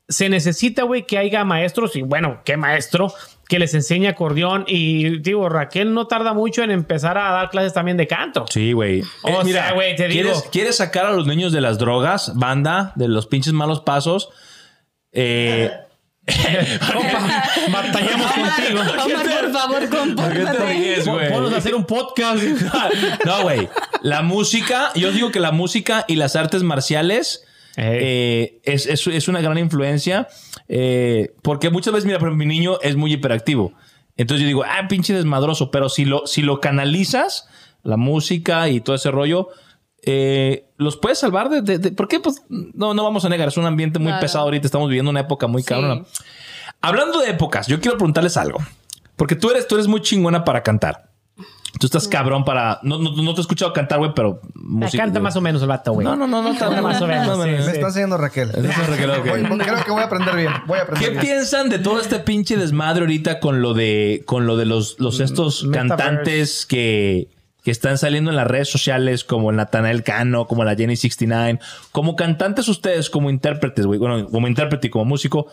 se 0.08 0.28
necesita, 0.30 0.84
güey, 0.84 1.06
que 1.08 1.18
haya 1.18 1.46
maestros, 1.46 1.96
y 1.96 2.02
bueno, 2.02 2.42
qué 2.44 2.58
maestro, 2.58 3.12
que 3.48 3.58
les 3.58 3.74
enseñe 3.74 4.08
acordeón. 4.08 4.66
Y 4.68 5.20
digo, 5.20 5.48
Raquel 5.48 5.94
no 5.94 6.08
tarda 6.08 6.34
mucho 6.34 6.62
en 6.62 6.72
empezar 6.72 7.18
a 7.18 7.32
dar 7.32 7.50
clases 7.50 7.74
también 7.74 7.96
de 7.98 8.06
canto. 8.06 8.46
Sí, 8.50 8.74
güey. 8.74 9.02
O 9.24 9.30
Eh, 9.42 9.52
sea, 9.54 9.72
güey, 9.74 9.96
te 9.96 10.08
digo. 10.10 10.24
¿quieres, 10.24 10.50
¿Quieres 10.52 10.76
sacar 10.78 11.06
a 11.06 11.12
los 11.13 11.26
niños 11.26 11.52
de 11.54 11.62
las 11.62 11.80
drogas, 11.80 12.34
banda, 12.36 12.92
de 12.96 13.08
los 13.08 13.28
pinches 13.28 13.54
malos 13.54 13.80
pasos? 13.80 14.30
Eh, 15.13 15.72
Compa, 16.25 17.43
batallamos 17.71 18.31
contigo. 18.31 18.79
Omar, 18.81 19.41
por 19.41 19.51
favor, 19.51 19.71
¿Por 19.71 19.79
qué 19.81 19.88
te 19.88 19.97
compórtate. 19.97 20.65
ríes, 20.65 21.07
güey? 21.07 21.29
Ponnos 21.31 21.53
a 21.53 21.57
hacer 21.57 21.75
un 21.75 21.86
podcast. 21.86 22.41
no, 23.25 23.41
güey. 23.43 23.67
La 24.01 24.21
música, 24.21 24.91
yo 24.95 25.12
digo 25.12 25.31
que 25.31 25.39
la 25.39 25.51
música 25.51 26.05
y 26.07 26.15
las 26.15 26.36
artes 26.36 26.63
marciales 26.63 27.43
eh, 27.75 28.59
es, 28.63 28.86
es- 28.86 29.07
es 29.07 29.27
una 29.27 29.41
gran 29.41 29.57
influencia. 29.57 30.27
eh, 30.69 31.33
porque 31.41 31.69
muchas 31.69 31.93
veces, 31.93 32.05
mira, 32.05 32.17
ejemplo, 32.17 32.36
mi 32.38 32.45
niño 32.45 32.79
es 32.81 32.95
muy 32.95 33.12
hiperactivo. 33.13 33.73
Entonces 34.15 34.41
yo 34.43 34.47
digo, 34.47 34.63
ah, 34.63 34.88
pinche 34.88 35.13
desmadroso. 35.13 35.71
Pero 35.71 35.89
si 35.89 36.05
lo, 36.05 36.25
si 36.27 36.41
lo 36.41 36.59
canalizas, 36.62 37.47
la 37.83 37.97
música 37.97 38.69
y 38.69 38.79
todo 38.79 38.95
ese 38.95 39.12
rollo, 39.12 39.49
eh, 40.06 40.66
los 40.78 40.98
puedes 40.98 41.20
salvar 41.20 41.50
de, 41.50 41.62
de- 41.62 41.78
de- 41.80 41.92
¿Por 41.92 42.08
qué? 42.08 42.20
Pues 42.20 42.42
no, 42.50 42.94
no 42.94 43.04
vamos 43.04 43.24
a 43.26 43.30
negar. 43.30 43.48
Es 43.48 43.58
un 43.58 43.66
ambiente 43.66 44.00
muy 44.00 44.10
Claro. 44.10 44.22
pesado 44.22 44.46
ahorita. 44.46 44.68
Estamos 44.68 44.89
viviendo 44.89 45.10
una 45.12 45.22
época 45.22 45.48
muy 45.48 45.62
Sí. 45.62 45.70
cabrona. 45.70 46.04
Hablando 46.82 47.20
de 47.20 47.30
épocas, 47.30 47.68
yo 47.68 47.80
quiero 47.80 47.98
preguntarles 47.98 48.36
algo. 48.38 48.60
Porque 49.16 49.36
tú 49.36 49.50
eres, 49.52 49.68
tú 49.68 49.76
eres 49.76 49.88
muy 49.88 50.02
chingona 50.02 50.44
para 50.44 50.63
cantar. 50.63 51.10
Tú 51.80 51.88
estás 51.88 52.08
cabrón 52.08 52.46
para. 52.46 52.80
No, 52.84 53.00
no, 53.00 53.12
no 53.16 53.34
te 53.34 53.39
he 53.39 53.42
escuchado 53.42 53.74
cantar, 53.74 53.98
güey, 53.98 54.12
pero. 54.16 54.42
Me 54.54 54.86
música- 54.86 55.04
canta 55.04 55.20
más 55.20 55.36
o 55.36 55.42
menos 55.42 55.62
el 55.62 55.68
vato, 55.68 55.92
güey. 55.94 56.06
No, 56.06 56.16
no, 56.16 56.28
no, 56.28 56.42
no. 56.44 56.50
Canta 56.58 56.82
más 56.82 57.02
o 57.02 57.08
menos. 57.08 57.26
no, 57.28 57.34
sí, 57.44 57.50
no, 57.50 57.58
Me 57.58 57.63
sí. 57.63 57.72
está 57.72 57.88
enseñando 57.88 58.18
Raquel. 58.18 58.50
Eso 58.52 58.60
es 58.60 58.89
lo 58.89 58.96
que 58.96 59.08
lo 59.08 59.24
que- 59.24 59.30
Voy- 59.32 59.58
creo 59.60 59.84
que 59.84 59.92
voy 59.92 60.02
a 60.02 60.06
aprender 60.06 60.36
bien. 60.36 60.52
Voy 60.68 60.78
a 60.78 60.84
aprender 60.84 61.04
¿Qué 61.10 61.10
bien. 61.12 61.22
piensan 61.22 61.70
de 61.70 61.80
todo 61.80 62.00
este 62.00 62.20
pinche 62.20 62.58
desmadre 62.58 63.02
ahorita 63.02 63.39
con 63.39 63.62
lo 63.63 63.74
de 63.74 64.22
con 64.26 64.46
lo 64.46 64.56
de 64.56 64.66
los, 64.66 65.00
los 65.00 65.20
estos 65.20 65.63
Metaverse. 65.63 65.96
cantantes 65.96 66.66
que, 66.68 67.28
que 67.63 67.71
están 67.71 67.97
saliendo 67.97 68.30
en 68.30 68.36
las 68.36 68.45
redes 68.47 68.69
sociales 68.69 69.23
como 69.23 69.49
el 69.49 69.56
Natanael 69.56 70.04
Cano, 70.04 70.45
como 70.47 70.63
la 70.65 70.76
Jenny 70.76 70.95
69, 70.97 71.60
como 71.91 72.15
cantantes 72.15 72.67
ustedes, 72.67 73.10
como 73.10 73.30
intérpretes, 73.30 73.86
güey, 73.86 73.99
bueno, 73.99 74.28
como 74.30 74.47
intérprete 74.47 74.88
y 74.88 74.89
como 74.89 75.06
músico, 75.06 75.47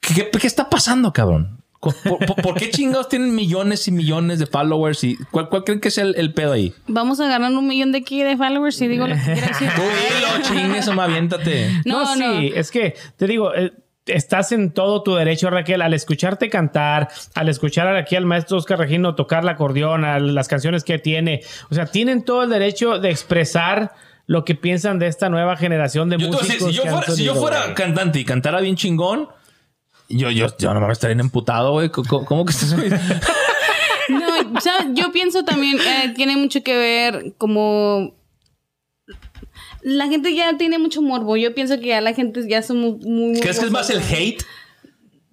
¿qué, 0.00 0.30
qué- 0.30 0.46
está 0.46 0.68
pasando, 0.70 1.12
cabrón? 1.12 1.62
¿Por, 1.80 1.94
por- 2.26 2.42
por 2.42 2.54
qué 2.56 2.70
chingados 2.70 3.08
tienen 3.08 3.34
millones 3.34 3.86
y 3.86 3.92
millones 3.92 4.38
de 4.38 4.46
followers? 4.46 5.04
y 5.04 5.16
¿Cuál, 5.30 5.48
cuál 5.50 5.62
creen 5.62 5.80
que 5.80 5.88
es 5.88 5.98
el, 5.98 6.14
el 6.16 6.32
pedo 6.32 6.52
ahí? 6.52 6.72
Vamos 6.88 7.20
a 7.20 7.28
ganar 7.28 7.52
un 7.52 7.66
millón 7.68 7.92
de 7.92 7.98
aquí 7.98 8.22
de 8.22 8.36
followers 8.36 8.74
si 8.76 8.88
digo 8.88 9.06
lo 9.06 9.14
que 9.14 9.22
quiero 9.22 9.46
decir. 9.46 9.68
Tú 9.76 9.82
dilo, 9.82 10.42
chingues, 10.42 10.88
o 10.88 11.00
aviéntate. 11.00 11.70
No, 11.84 12.02
No, 12.04 12.16
no. 12.16 12.40
sí, 12.40 12.52
es 12.56 12.70
que 12.70 12.94
te 13.16 13.26
digo, 13.26 13.54
eh, 13.54 13.72
estás 14.06 14.52
en 14.52 14.70
todo 14.72 15.02
tu 15.02 15.14
derecho, 15.14 15.50
Raquel, 15.50 15.82
al 15.82 15.94
escucharte 15.94 16.48
cantar, 16.48 17.08
al 17.34 17.48
escuchar 17.48 17.94
aquí 17.96 18.16
al 18.16 18.24
maestro 18.26 18.56
Oscar 18.58 18.78
Regino 18.78 19.14
tocar 19.14 19.42
el 19.42 19.48
acordeón, 19.48 20.04
a 20.04 20.18
las 20.18 20.48
canciones 20.48 20.84
que 20.84 20.98
tiene. 20.98 21.42
O 21.70 21.74
sea, 21.74 21.86
tienen 21.86 22.24
todo 22.24 22.44
el 22.44 22.50
derecho 22.50 22.98
de 22.98 23.10
expresar 23.10 23.92
lo 24.26 24.44
que 24.44 24.54
piensan 24.54 24.98
de 24.98 25.06
esta 25.06 25.28
nueva 25.28 25.56
generación 25.56 26.08
de 26.08 26.18
Yo 26.18 26.28
músicos. 26.28 26.48
decir, 26.48 26.68
si 26.68 26.72
yo 26.72 26.82
fuera, 26.82 27.02
si 27.02 27.08
yo 27.10 27.14
salido, 27.16 27.34
fuera 27.36 27.62
güey. 27.62 27.74
cantante 27.74 28.18
y 28.18 28.24
cantara 28.24 28.60
bien 28.60 28.76
chingón, 28.76 29.28
yo, 30.08 30.30
yo, 30.30 30.46
yo 30.58 30.74
no 30.74 30.80
me 30.80 30.92
estaría 30.92 31.14
bien 31.14 31.26
emputado, 31.26 31.72
güey. 31.72 31.90
¿Cómo, 31.90 32.24
cómo 32.24 32.44
que 32.44 32.52
estás? 32.52 32.74
No, 34.08 34.60
¿sabes? 34.60 34.86
yo 34.94 35.10
pienso 35.10 35.42
también 35.44 35.78
eh, 35.80 36.12
tiene 36.14 36.36
mucho 36.36 36.62
que 36.62 36.76
ver 36.76 37.34
como 37.38 38.14
la 39.88 40.08
gente 40.08 40.34
ya 40.34 40.56
tiene 40.58 40.80
mucho 40.80 41.00
morbo. 41.00 41.36
Yo 41.36 41.54
pienso 41.54 41.78
que 41.78 41.86
ya 41.86 42.00
la 42.00 42.12
gente 42.12 42.44
ya 42.48 42.60
somos 42.60 42.96
muy 43.04 43.38
¿Crees 43.40 43.60
que 43.60 43.66
es 43.66 43.70
más 43.70 43.88
el 43.88 44.00
hate? 44.02 44.42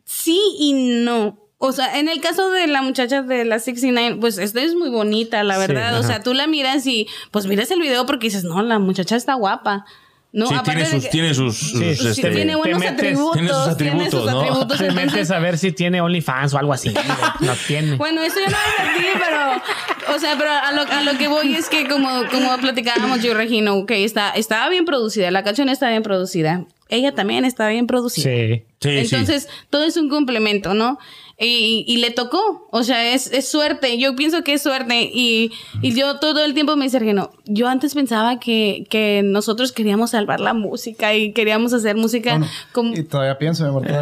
Sí 0.06 0.40
y 0.60 0.74
no. 0.74 1.40
O 1.58 1.72
sea, 1.72 1.98
en 2.00 2.08
el 2.08 2.22
caso 2.22 2.52
de 2.52 2.68
la 2.68 2.84
muchacha 2.84 3.24
de 3.24 3.46
la 3.46 3.58
69, 3.58 4.18
pues 4.22 4.38
esta 4.38 4.62
es 4.62 4.76
muy 4.76 4.90
bonita, 4.90 5.44
la 5.44 5.56
Sí, 5.56 5.60
verdad. 5.62 5.98
o 6.00 6.04
sea, 6.04 6.22
tú 6.22 6.36
la 6.36 6.46
miras 6.46 6.86
y 6.86 7.08
pues 7.32 7.48
miras 7.48 7.72
el 7.72 7.80
video 7.82 8.06
porque 8.06 8.28
dices, 8.28 8.44
no, 8.44 8.62
la 8.62 8.78
muchacha 8.78 9.16
está 9.16 9.34
guapa. 9.34 9.86
No, 10.36 10.48
sí, 10.48 10.56
tiene 10.64 10.86
sus, 10.88 11.04
que- 11.04 11.10
tiene 11.10 11.34
sus, 11.36 11.56
sus, 11.58 11.80
Sí, 11.80 12.08
este, 12.08 12.32
tiene 12.32 12.56
buenos 12.56 12.80
metes- 12.82 12.94
atributos. 12.94 13.34
tiene 13.34 13.50
sus 13.50 13.68
atributos, 13.68 14.26
¿no? 14.26 14.40
atributos, 14.42 14.78
Te 14.80 14.92
metes 14.92 15.30
a 15.32 15.38
ver 15.38 15.60
si 15.60 15.72
tiene 15.72 16.02
OnlyFans 16.02 16.56
o 16.56 16.58
algo 16.58 16.74
así. 16.74 16.92
No 17.40 17.54
tiene. 17.68 17.96
Bueno, 17.98 18.22
eso 18.24 18.38
yo 18.40 18.48
no 18.50 18.58
lo 18.58 18.92
metí, 18.92 19.06
pero, 19.14 20.16
o 20.16 20.20
sea, 20.20 20.36
pero 20.38 20.50
a 20.52 20.72
lo, 20.72 20.82
a 20.82 21.02
lo 21.04 21.18
que 21.20 21.28
voy 21.28 21.54
es 21.54 21.70
que 21.70 21.88
como, 21.88 22.10
como 22.32 22.58
platicábamos 22.58 23.22
yo 23.22 23.36
Regino, 23.36 23.76
ok, 23.76 23.92
está, 23.92 24.32
estaba 24.32 24.70
bien 24.70 24.86
producida, 24.86 25.30
la 25.30 25.44
canción 25.44 25.70
está 25.70 25.88
bien 25.90 26.02
producida, 26.02 26.66
ella 26.90 27.14
también 27.14 27.46
está 27.46 27.68
bien 27.70 27.86
producida. 27.86 28.24
Sí. 28.24 28.64
Sí, 28.80 28.90
sí. 28.90 28.98
Entonces, 29.16 29.48
todo 29.70 29.84
es 29.86 29.98
un 29.98 30.10
complemento, 30.10 30.74
¿no? 30.74 30.98
Y, 31.40 31.84
y 31.88 31.98
le 31.98 32.12
tocó, 32.12 32.68
o 32.72 32.84
sea, 32.84 33.12
es, 33.14 33.28
es 33.34 33.50
suerte, 33.50 33.98
yo 33.98 34.16
pienso 34.16 34.44
que 34.44 34.54
es 34.54 34.62
suerte. 34.62 35.10
Y, 35.12 35.52
y 35.82 35.94
yo 35.94 36.20
todo 36.20 36.46
el 36.46 36.54
tiempo 36.54 36.76
me 36.76 36.86
dice, 36.86 37.00
Regino, 37.00 37.32
yo 37.46 37.68
antes 37.68 37.96
pensaba 37.96 38.40
que, 38.40 38.86
que 38.90 39.22
nosotros 39.24 39.72
queríamos 39.72 40.12
salvar 40.12 40.40
la 40.40 40.54
música 40.54 41.14
y 41.16 41.34
queríamos 41.34 41.74
hacer 41.74 41.96
música 41.98 42.32
Bueno, 42.38 42.48
como... 42.72 42.94
Y 42.94 43.04
todavía 43.04 43.38
pienso, 43.40 43.64
mi 43.64 43.70
amor. 43.70 43.88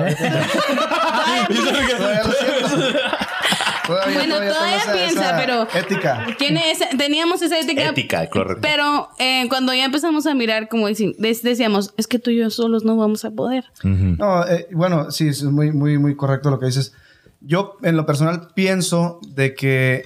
Todavía, 3.87 4.13
Bueno, 4.19 4.35
todavía 4.35 4.53
todavía 4.53 4.77
tengo 4.79 4.83
esa- 4.83 4.93
piensa, 4.93 5.21
esa 5.29 5.37
pero 5.37 5.67
Ética. 5.73 6.27
Tiene 6.37 6.71
esa- 6.71 6.89
teníamos 6.97 7.41
esa 7.41 7.59
ética. 7.59 7.89
Ética, 7.89 8.29
correcto. 8.29 8.61
Pero 8.61 9.09
eh, 9.17 9.45
cuando 9.49 9.73
ya 9.73 9.85
empezamos 9.85 10.27
a 10.27 10.33
mirar, 10.35 10.69
como 10.69 10.87
decíamos, 10.87 11.93
es 11.97 12.07
que 12.07 12.19
tú 12.19 12.29
y 12.29 12.37
yo 12.37 12.49
solos 12.51 12.83
no 12.85 12.95
vamos 12.95 13.25
a 13.25 13.31
poder. 13.31 13.65
No, 13.83 14.45
eh, 14.47 14.67
bueno, 14.71 15.09
sí, 15.11 15.29
es 15.29 15.43
muy, 15.43 15.71
muy, 15.71 15.97
muy 15.97 16.15
correcto 16.15 16.49
lo 16.51 16.59
que 16.59 16.67
dices. 16.67 16.93
Yo, 17.41 17.77
en 17.83 17.97
lo 17.97 18.05
personal, 18.05 18.49
pienso 18.55 19.19
de 19.27 19.53
que 19.55 20.03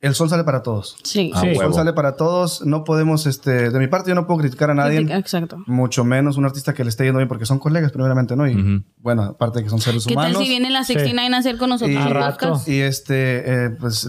el 0.00 0.14
sol 0.14 0.28
sale 0.28 0.44
para 0.44 0.62
todos. 0.62 0.96
Sí. 1.02 1.32
Ah, 1.34 1.40
Sí. 1.40 1.48
El 1.48 1.56
sol 1.56 1.74
sale 1.74 1.92
para 1.94 2.16
todos. 2.16 2.64
No 2.64 2.84
podemos, 2.84 3.26
este, 3.26 3.70
de 3.70 3.78
mi 3.78 3.86
parte, 3.88 4.10
yo 4.10 4.14
no 4.14 4.26
puedo 4.26 4.40
criticar 4.40 4.70
a 4.70 4.74
nadie. 4.74 4.98
Exacto. 5.00 5.56
Mucho 5.66 6.04
menos 6.04 6.36
un 6.36 6.44
artista 6.44 6.74
que 6.74 6.84
le 6.84 6.90
esté 6.90 7.04
yendo 7.04 7.18
bien 7.18 7.28
porque 7.28 7.46
son 7.46 7.58
colegas, 7.58 7.90
primeramente, 7.92 8.36
¿no? 8.36 8.46
Y 8.46 8.84
bueno, 8.98 9.22
aparte 9.22 9.58
de 9.60 9.64
que 9.64 9.70
son 9.70 9.80
seres 9.80 10.04
¿Qué 10.06 10.14
tal 10.14 10.24
humanos. 10.26 10.42
si 10.42 10.48
viene 10.48 10.70
la 10.70 10.84
69 10.84 11.34
a 11.34 11.38
hacer 11.38 11.56
con 11.56 11.70
nosotros 11.70 11.94
Y- 11.94 11.96
un 11.96 12.02
A 12.02 12.08
rato. 12.10 12.38
podcast? 12.50 12.68
Y 12.68 12.80
este, 12.82 13.64
eh, 13.66 13.70
pues 13.70 14.06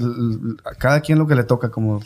cada 0.78 1.00
quien 1.02 1.18
lo 1.20 1.26
que 1.26 1.36
le 1.36 1.44
toca, 1.46 1.72
como 1.72 2.02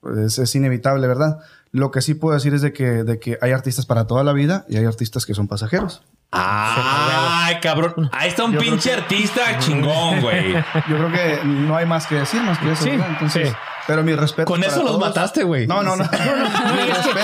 pues, 0.00 0.38
es 0.38 0.54
inevitable, 0.54 1.06
¿verdad? 1.06 1.38
Lo 1.72 1.90
que 1.90 2.00
sí 2.00 2.14
puedo 2.14 2.34
decir 2.34 2.54
es 2.54 2.62
de 2.62 2.72
que, 2.72 3.04
de 3.04 3.18
que 3.18 3.36
hay 3.42 3.50
artistas 3.52 3.84
para 3.86 4.06
toda 4.06 4.24
la 4.24 4.32
vida 4.32 4.64
y 4.68 4.76
hay 4.78 4.86
artistas 4.86 5.26
que 5.26 5.34
son 5.34 5.46
pasajeros. 5.46 6.02
Ay, 6.30 7.56
cabrón. 7.60 8.10
Ahí 8.12 8.28
está 8.28 8.44
un 8.44 8.56
pinche 8.56 8.92
artista 8.92 9.58
chingón, 9.58 10.20
güey. 10.20 10.52
Yo 10.88 10.96
creo 10.96 11.12
que 11.12 11.40
no 11.44 11.76
hay 11.76 11.86
más 11.86 12.06
que 12.06 12.16
decir 12.16 12.42
más 12.42 12.58
que 12.58 12.72
eso, 12.72 12.84
Sí, 12.84 12.90
¿verdad? 12.90 13.06
Entonces, 13.10 13.48
sí. 13.50 13.54
pero 13.86 14.02
mi 14.02 14.14
respeto. 14.14 14.44
Con 14.46 14.60
para 14.60 14.72
eso 14.72 14.82
los 14.82 14.92
todos. 14.92 15.00
mataste, 15.00 15.44
güey. 15.44 15.66
No, 15.66 15.82
no, 15.82 15.96
no. 15.96 16.04
Es, 16.14 16.18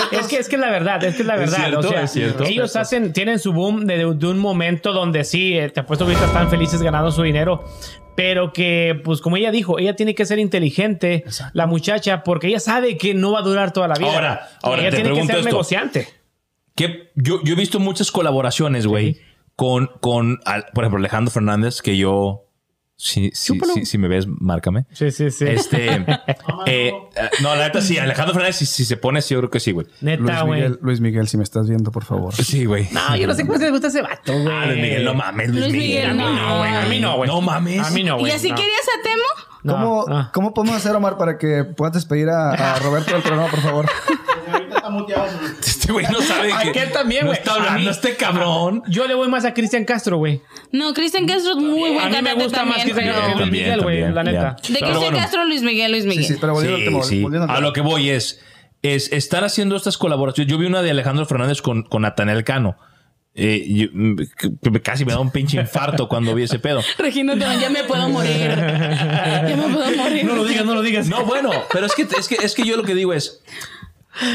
que, 0.09 0.15
es 0.17 0.27
que 0.27 0.35
es 0.37 0.49
que 0.49 0.57
la 0.57 0.69
verdad, 0.69 1.03
es 1.03 1.15
que 1.15 1.21
es 1.21 1.27
la 1.27 1.35
Es 1.35 1.39
verdad. 1.41 1.57
cierto, 1.57 1.79
o 1.79 1.83
sea, 1.91 2.01
es 2.03 2.11
cierto. 2.11 2.43
ellos 2.43 2.75
hacen, 2.75 3.13
tienen 3.13 3.39
su 3.39 3.53
boom 3.53 3.85
de, 3.85 3.97
de 4.15 4.27
un 4.27 4.39
momento 4.39 4.93
donde 4.93 5.23
sí, 5.23 5.57
eh, 5.57 5.69
te 5.69 5.81
apuesto 5.81 6.05
que 6.05 6.13
ahorita 6.13 6.27
están 6.27 6.49
felices 6.49 6.81
ganando 6.81 7.11
su 7.11 7.21
dinero, 7.23 7.63
pero 8.15 8.53
que, 8.53 8.99
pues 9.03 9.21
como 9.21 9.37
ella 9.37 9.51
dijo, 9.51 9.79
ella 9.79 9.95
tiene 9.95 10.15
que 10.15 10.25
ser 10.25 10.39
inteligente, 10.39 11.23
la 11.53 11.65
muchacha, 11.67 12.23
porque 12.23 12.47
ella 12.47 12.59
sabe 12.59 12.97
que 12.97 13.13
no 13.13 13.31
va 13.31 13.39
a 13.39 13.43
durar 13.43 13.71
toda 13.73 13.87
la 13.87 13.95
vida. 13.95 14.07
Ahora, 14.13 14.49
ahora, 14.61 14.81
ella 14.81 14.89
te 14.91 14.95
tiene 14.97 15.13
que 15.19 15.25
ser 15.25 15.35
esto. 15.37 15.49
negociante. 15.49 16.07
Que 16.75 17.11
yo, 17.15 17.41
yo 17.43 17.53
he 17.53 17.55
visto 17.57 17.79
muchas 17.79 18.11
colaboraciones, 18.11 18.87
güey, 18.87 19.19
con, 19.55 19.89
con, 20.01 20.39
al- 20.45 20.65
por 20.73 20.83
ejemplo, 20.83 20.97
Alejandro 20.99 21.31
Fernández, 21.31 21.81
que 21.81 21.97
yo, 21.97 22.47
si, 22.95 23.29
si, 23.33 23.59
si, 23.73 23.85
si 23.85 23.97
me 23.99 24.07
ves, 24.07 24.25
márcame. 24.27 24.85
Sí, 24.91 25.11
sí, 25.11 25.29
sí. 25.29 25.45
Este, 25.47 25.93
eh, 26.65 26.93
no, 27.41 27.55
la 27.55 27.65
neta 27.67 27.79
sí, 27.81 27.97
Alejandro 27.99 28.33
Fernández, 28.33 28.55
si, 28.55 28.65
si 28.65 28.85
se 28.85 28.97
pone, 28.97 29.21
sí, 29.21 29.33
yo 29.35 29.39
creo 29.41 29.49
que 29.51 29.59
sí, 29.59 29.71
güey. 29.71 29.85
Neta, 30.01 30.21
Luis 30.23 30.41
güey. 30.41 30.61
Miguel, 30.61 30.79
Luis 30.81 30.99
Miguel, 31.01 31.27
si 31.27 31.37
me 31.37 31.43
estás 31.43 31.67
viendo, 31.69 31.91
por 31.91 32.05
favor. 32.05 32.33
Sí, 32.33 32.65
güey. 32.65 32.87
No, 32.91 33.15
yo 33.15 33.27
no 33.27 33.35
sé 33.35 33.45
cómo 33.45 33.59
les 33.59 33.71
gusta 33.71 33.87
ese 33.87 34.01
vato, 34.01 34.33
güey. 34.33 34.47
Ah, 34.55 34.65
Luis 34.65 34.79
Miguel, 34.81 35.05
no 35.05 35.13
mames, 35.13 35.49
Luis, 35.49 35.61
Luis 35.61 35.73
Miguel. 35.73 36.11
Miguel, 36.13 36.17
no. 36.17 36.33
No, 36.33 36.57
güey, 36.59 36.75
a 36.75 36.85
mí 36.87 36.99
no, 36.99 37.17
güey. 37.17 37.29
No 37.29 37.41
mames. 37.41 37.85
A 37.85 37.89
mí 37.91 38.03
no, 38.03 38.17
güey. 38.17 38.31
¿Y 38.31 38.35
así 38.35 38.49
no. 38.49 38.55
querías 38.55 38.81
a 38.99 39.03
Temo? 39.03 39.23
No, 39.63 39.73
¿Cómo, 39.75 40.05
no. 40.07 40.29
¿Cómo 40.33 40.53
podemos 40.53 40.77
hacer, 40.77 40.95
Omar, 40.95 41.17
para 41.17 41.37
que 41.37 41.63
puedas 41.63 41.93
despedir 41.93 42.29
a, 42.29 42.51
a 42.51 42.79
Roberto 42.79 43.11
del 43.13 43.21
programa, 43.21 43.49
por 43.49 43.59
favor? 43.61 43.85
Está 44.83 44.89
muteado. 44.89 45.25
Este 45.65 45.91
güey 45.93 46.05
no 46.11 46.21
sabe 46.21 46.49
que 46.49 46.69
Aquel 46.69 46.91
también, 46.91 47.21
no 47.21 47.27
güey. 47.27 47.39
está 47.39 47.53
A 47.53 47.55
hablando 47.55 47.89
este 47.89 48.15
cabrón. 48.17 48.83
Yo 48.87 49.07
le 49.07 49.13
voy 49.13 49.29
más 49.29 49.45
a 49.45 49.53
Cristian 49.53 49.85
Castro, 49.85 50.17
güey. 50.17 50.41
No, 50.71 50.93
Cristian 50.93 51.25
Castro 51.25 51.51
es 51.51 51.57
muy 51.57 51.91
buen 51.91 51.99
A 52.01 52.05
mí 52.05 52.11
me 52.11 52.15
cantante 52.15 52.43
gusta 52.43 52.65
más 52.65 52.83
Cristian. 52.83 53.07
Castro 53.07 53.27
que 53.29 53.35
Luis 53.39 53.51
Miguel, 53.51 53.81
güey, 53.81 54.11
la 54.11 54.23
neta. 54.23 54.39
De 54.61 54.73
Pero 54.73 54.85
Cristian 54.87 54.99
bueno. 54.99 55.17
Castro, 55.17 55.45
Luis 55.45 55.61
Miguel, 55.61 55.91
Luis 55.91 56.05
Miguel. 56.05 56.25
sí, 56.25 56.35
pero 56.39 56.53
volviendo 56.53 56.77
Sí, 57.03 57.23
al 57.23 57.29
tema. 57.31 57.47
sí. 57.47 57.53
A 57.53 57.59
lo 57.61 57.71
que 57.73 57.81
voy 57.81 58.09
es, 58.09 58.41
es, 58.81 59.11
están 59.13 59.43
haciendo 59.45 59.75
estas 59.77 59.97
colaboraciones. 59.97 60.51
Yo 60.51 60.57
vi 60.57 60.65
una 60.65 60.81
de 60.81 60.91
Alejandro 60.91 61.25
Fernández 61.25 61.61
con, 61.61 61.83
con 61.83 62.01
Natanel 62.03 62.43
Cano. 62.43 62.75
Eh, 63.35 63.65
yo, 63.67 63.87
mm, 63.93 64.15
casi 64.83 65.05
me 65.05 65.13
da 65.13 65.19
un 65.19 65.31
pinche 65.31 65.59
infarto 65.59 66.07
cuando 66.07 66.35
vi 66.35 66.43
ese 66.43 66.59
pedo. 66.59 66.81
Regina, 66.97 67.33
Temo, 67.37 67.59
ya 67.59 67.69
me 67.69 67.83
puedo 67.83 68.07
morir. 68.09 68.31
ya 68.49 69.55
me 69.57 69.73
puedo 69.73 69.95
morir. 69.97 70.25
no 70.65 70.75
lo 70.75 70.81
digas. 70.81 71.07
No, 71.07 71.25
bueno, 71.25 71.49
pero 71.71 71.85
es 71.87 71.93
que, 71.95 72.03
es 72.03 72.27
que, 72.27 72.35
es 72.35 72.53
que 72.53 72.63
yo 72.63 72.77
lo 72.77 72.83
que 72.83 72.95
digo 72.95 73.11
es. 73.13 73.41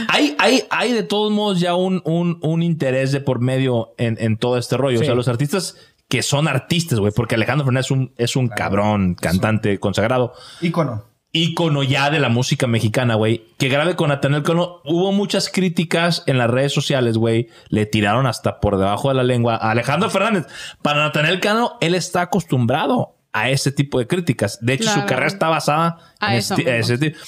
Hay, 0.08 0.34
hay, 0.38 0.64
hay 0.70 0.92
de 0.92 1.02
todos 1.02 1.30
modos 1.32 1.60
ya 1.60 1.74
un, 1.74 2.02
un, 2.04 2.38
un 2.42 2.62
interés 2.62 3.12
de 3.12 3.20
por 3.20 3.40
medio 3.40 3.94
en, 3.98 4.16
en 4.20 4.36
todo 4.36 4.58
este 4.58 4.76
rollo. 4.76 5.00
O 5.00 5.04
sea, 5.04 5.14
los 5.14 5.28
artistas 5.28 5.76
que 6.08 6.22
son 6.22 6.48
artistas, 6.48 6.98
güey, 6.98 7.12
porque 7.14 7.34
Alejandro 7.34 7.64
Fernández 7.66 7.86
es 7.86 7.90
un, 7.90 8.12
es 8.16 8.36
un 8.36 8.48
cabrón, 8.48 9.14
cantante 9.14 9.78
consagrado. 9.78 10.32
Ícono. 10.62 11.04
ícono 11.32 11.82
ya 11.82 12.08
de 12.10 12.18
la 12.18 12.30
música 12.30 12.66
mexicana, 12.66 13.14
güey. 13.14 13.44
Que 13.58 13.68
grave 13.68 13.94
con 13.94 14.08
Natanel 14.08 14.42
Cano. 14.42 14.80
Hubo 14.86 15.12
muchas 15.12 15.50
críticas 15.50 16.22
en 16.26 16.38
las 16.38 16.50
redes 16.50 16.72
sociales, 16.72 17.18
güey. 17.18 17.48
Le 17.68 17.84
tiraron 17.84 18.26
hasta 18.26 18.58
por 18.60 18.78
debajo 18.78 19.08
de 19.10 19.14
la 19.16 19.22
lengua 19.22 19.56
a 19.56 19.70
Alejandro 19.72 20.08
Fernández. 20.08 20.46
Para 20.82 21.00
Natanel 21.00 21.40
Cano, 21.40 21.76
él 21.82 21.94
está 21.94 22.22
acostumbrado 22.22 23.14
a 23.34 23.50
ese 23.50 23.70
tipo 23.70 23.98
de 23.98 24.06
críticas. 24.06 24.58
De 24.62 24.72
hecho, 24.72 24.90
su 24.90 25.04
carrera 25.04 25.26
está 25.26 25.48
basada 25.48 25.98
A 26.18 26.32
en 26.32 26.38
eso 26.38 26.56
mismo. 26.56 26.72
ese 26.72 26.96
tipo. 26.96 27.18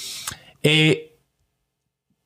Eh, 0.63 1.10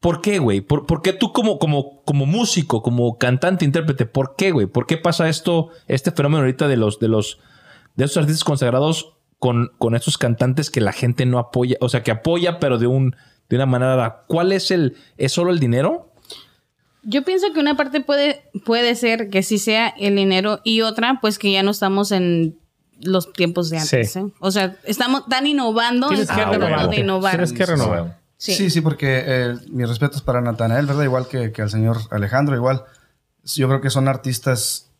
¿Por 0.05 0.21
qué, 0.21 0.37
güey? 0.37 0.61
¿Por, 0.61 0.85
por 0.85 1.01
qué 1.01 1.13
tú 1.13 1.33
como, 1.33 1.57
como, 1.57 2.03
como 2.03 2.27
músico, 2.27 2.83
como 2.83 3.17
cantante, 3.17 3.65
intérprete, 3.65 4.05
por 4.05 4.35
qué, 4.35 4.51
güey? 4.51 4.67
¿Por 4.67 4.85
qué 4.85 4.97
pasa 4.97 5.27
esto, 5.29 5.69
este 5.87 6.11
fenómeno 6.11 6.41
ahorita 6.41 6.67
de 6.67 6.77
los, 6.77 6.99
de 6.99 7.07
los, 7.07 7.39
de 7.95 8.05
esos 8.05 8.17
artistas 8.17 8.43
consagrados 8.43 9.15
con, 9.39 9.71
con 9.79 9.95
estos 9.95 10.19
cantantes 10.19 10.69
que 10.69 10.79
la 10.79 10.91
gente 10.91 11.25
no 11.25 11.39
apoya, 11.39 11.77
o 11.81 11.89
sea, 11.89 12.03
que 12.03 12.11
apoya, 12.11 12.59
pero 12.59 12.77
de 12.77 12.85
un, 12.85 13.15
de 13.49 13.55
una 13.55 13.65
manera. 13.65 14.25
¿Cuál 14.27 14.51
es 14.51 14.69
el, 14.69 14.95
es 15.17 15.31
solo 15.31 15.49
el 15.49 15.59
dinero? 15.59 16.13
Yo 17.01 17.23
pienso 17.23 17.51
que 17.51 17.59
una 17.59 17.75
parte 17.75 17.99
puede, 17.99 18.43
puede 18.63 18.93
ser 18.93 19.31
que 19.31 19.41
sí 19.41 19.57
sea 19.57 19.87
el 19.87 20.15
dinero 20.17 20.59
y 20.63 20.81
otra, 20.81 21.17
pues 21.19 21.39
que 21.39 21.51
ya 21.51 21.63
no 21.63 21.71
estamos 21.71 22.11
en 22.11 22.59
los 23.01 23.33
tiempos 23.33 23.71
de 23.71 23.79
antes. 23.79 24.11
Sí. 24.11 24.19
¿eh? 24.19 24.25
O 24.39 24.51
sea, 24.51 24.77
estamos 24.83 25.27
tan 25.27 25.47
innovando. 25.47 26.09
Tienes 26.09 26.29
que 26.29 26.45
renovar. 26.45 26.89
de 26.91 26.99
innovar. 26.99 27.31
Tienes 27.31 27.53
que 27.53 27.65
renovar. 27.65 28.24
Sí. 28.45 28.53
Sí, 28.53 28.69
sí, 28.69 28.81
porque 28.81 29.23
eh, 29.25 29.55
mis 29.69 29.88
respetos 29.89 30.22
para 30.22 30.39
Natanael, 30.41 30.86
¿verdad? 30.86 31.03
Igual 31.03 31.28
que, 31.28 31.51
que 31.51 31.61
al 31.63 31.69
señor 31.69 31.97
Alejandro, 32.11 32.55
igual. 32.55 32.84
Yo 33.43 33.67
creo 33.67 33.82
que 33.82 33.89
son 33.89 34.07
artistas. 34.07 34.91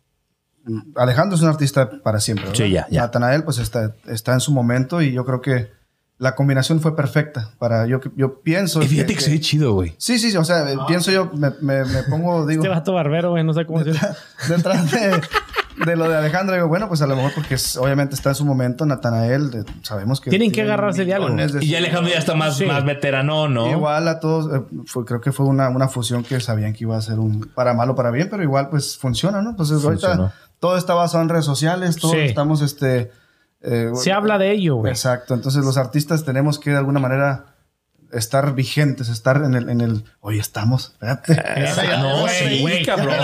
Alejandro 0.96 1.36
es 1.36 1.42
un 1.42 1.48
artista 1.48 1.90
para 2.02 2.18
siempre. 2.18 2.46
¿verdad? 2.46 2.64
Sí, 2.64 2.70
ya, 2.72 2.86
ya. 2.90 3.02
Natanael, 3.02 3.44
pues 3.44 3.58
está, 3.58 3.94
está 4.06 4.32
en 4.34 4.40
su 4.40 4.50
momento 4.52 5.00
y 5.00 5.12
yo 5.12 5.24
creo 5.24 5.40
que 5.40 5.70
la 6.18 6.34
combinación 6.34 6.80
fue 6.80 6.96
perfecta. 6.96 7.50
Para, 7.58 7.86
yo, 7.86 8.00
yo 8.16 8.40
pienso. 8.40 8.80
chido, 9.40 9.74
güey. 9.74 9.94
Sí, 9.98 10.18
sí, 10.18 10.30
sí, 10.32 10.36
o 10.36 10.44
sea, 10.44 10.68
eh, 10.72 10.76
pienso 10.88 11.12
yo, 11.12 11.30
me, 11.34 11.50
me- 11.60 11.84
me 11.84 12.02
pongo, 12.04 12.46
digo, 12.48 12.62
Este 12.64 12.68
vato 12.74 12.92
barbero, 12.94 13.30
güey, 13.30 13.44
no 13.44 13.52
sé 13.54 13.64
cómo 13.64 13.82
decir. 13.84 14.00
detrás 14.48 14.90
de, 14.90 15.20
de 15.84 15.96
lo 15.96 16.08
de 16.08 16.16
Alejandro, 16.16 16.54
digo, 16.54 16.68
bueno, 16.68 16.88
pues 16.88 17.02
a 17.02 17.06
lo 17.06 17.16
mejor 17.16 17.32
porque 17.34 17.54
es- 17.54 17.76
obviamente 17.76 18.14
está 18.14 18.30
en 18.30 18.34
su 18.34 18.44
momento, 18.44 18.86
Natanael, 18.86 19.50
de- 19.50 19.64
sabemos 19.82 20.20
que... 20.20 20.30
Tienen 20.30 20.50
que 20.52 20.62
agarrarse 20.62 21.04
de 21.04 21.12
algo. 21.14 21.28
millones 21.28 21.56
Y 21.62 21.68
ya 21.68 21.78
Alejandro 21.78 22.10
ya 22.12 22.18
está 22.18 22.34
más, 22.34 22.56
Sí. 22.56 22.64
más 22.66 22.84
veterano, 22.84 23.48
¿no? 23.48 23.70
Igual 23.70 24.08
a 24.08 24.18
todos, 24.20 24.52
eh, 24.54 24.62
fue- 24.86 25.04
creo 25.04 25.20
que 25.20 25.32
fue 25.32 25.46
una, 25.46 25.68
una 25.68 25.88
fusión 25.88 26.22
que 26.24 26.40
sabían 26.40 26.72
que 26.72 26.84
iba 26.84 26.96
a 26.96 27.00
ser 27.02 27.18
un 27.18 27.40
para 27.54 27.74
mal 27.74 27.90
o 27.90 27.94
para 27.94 28.10
bien, 28.10 28.28
pero 28.30 28.42
igual 28.42 28.68
pues 28.70 28.96
funciona, 28.96 29.42
¿no? 29.42 29.54
Pues 29.56 29.68
Funcionó. 29.70 30.14
ahorita 30.24 30.34
todo 30.58 30.76
está 30.78 30.94
basado 30.94 31.22
en 31.22 31.28
redes 31.28 31.44
sociales, 31.44 31.96
todos 31.96 32.14
Sí. 32.14 32.20
estamos, 32.20 32.62
este... 32.62 33.10
eh, 33.62 33.90
Se 33.94 34.12
habla 34.12 34.38
de 34.38 34.52
ello, 34.52 34.76
güey. 34.76 34.92
Exacto, 34.92 35.34
entonces 35.34 35.64
los 35.64 35.76
artistas 35.76 36.24
tenemos 36.24 36.58
que 36.58 36.70
de 36.70 36.76
alguna 36.78 37.00
manera 37.00 37.55
estar 38.16 38.54
vigentes, 38.54 39.08
estar 39.08 39.36
en 39.44 39.54
el, 39.54 39.68
en 39.68 39.80
el 39.80 40.04
oye, 40.20 40.40
estamos, 40.40 40.90
espérate. 40.94 41.34
Ah, 41.38 41.98
no, 42.02 42.20
Güey, 42.22 42.34
sí, 42.56 42.60
güey. 42.62 42.84
cabrón. 42.84 43.14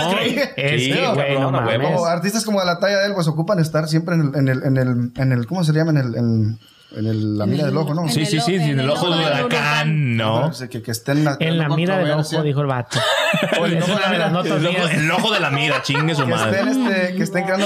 Artistas 2.07 2.45
como 2.45 2.59
de 2.59 2.65
la 2.65 2.79
talla 2.79 2.99
de 2.99 3.07
él, 3.07 3.13
pues 3.13 3.27
ocupan 3.27 3.59
estar 3.59 3.87
siempre 3.87 4.15
en 4.15 4.21
el, 4.21 4.35
en 4.35 4.47
el, 4.47 4.63
en 4.63 4.77
el, 4.77 5.11
en 5.15 5.31
el 5.31 5.45
¿cómo 5.47 5.63
se 5.63 5.73
llama? 5.73 5.91
En 5.91 5.97
el, 5.97 6.15
en, 6.15 6.59
en 6.95 7.05
el- 7.07 7.37
la 7.39 7.45
mira 7.47 7.65
del 7.65 7.75
ojo, 7.77 7.93
¿no? 7.95 8.03
En 8.03 8.09
Sí, 8.09 8.25
sí, 8.25 8.39
sí, 8.39 8.55
en 8.55 8.61
en 8.61 8.69
el 8.71 8.79
el 8.81 8.89
ojo 8.91 9.09
del 9.09 9.45
huracán, 9.45 10.15
¿no? 10.15 10.53
Sea, 10.53 10.67
que, 10.67 10.81
que 10.83 10.91
estén 10.91 11.27
En 11.39 11.57
la 11.57 11.67
mira 11.69 11.97
del 11.97 12.11
ojo, 12.11 12.43
dijo 12.43 12.61
el 12.61 12.67
vato. 12.67 12.99
Oye, 13.61 13.79
no, 13.79 13.87
notas 14.29 14.51
El 14.59 14.67
ojo, 14.67 14.77
mías. 14.77 14.93
el 14.93 15.11
ojo 15.11 15.33
de 15.33 15.39
la 15.39 15.49
mira, 15.49 15.81
chingue 15.81 16.13
su 16.13 16.25
Que 16.25 16.31
madre. 16.31 16.59
estén, 16.59 16.87
este, 16.87 17.15
que 17.15 17.23
estén 17.23 17.45
creando 17.45 17.65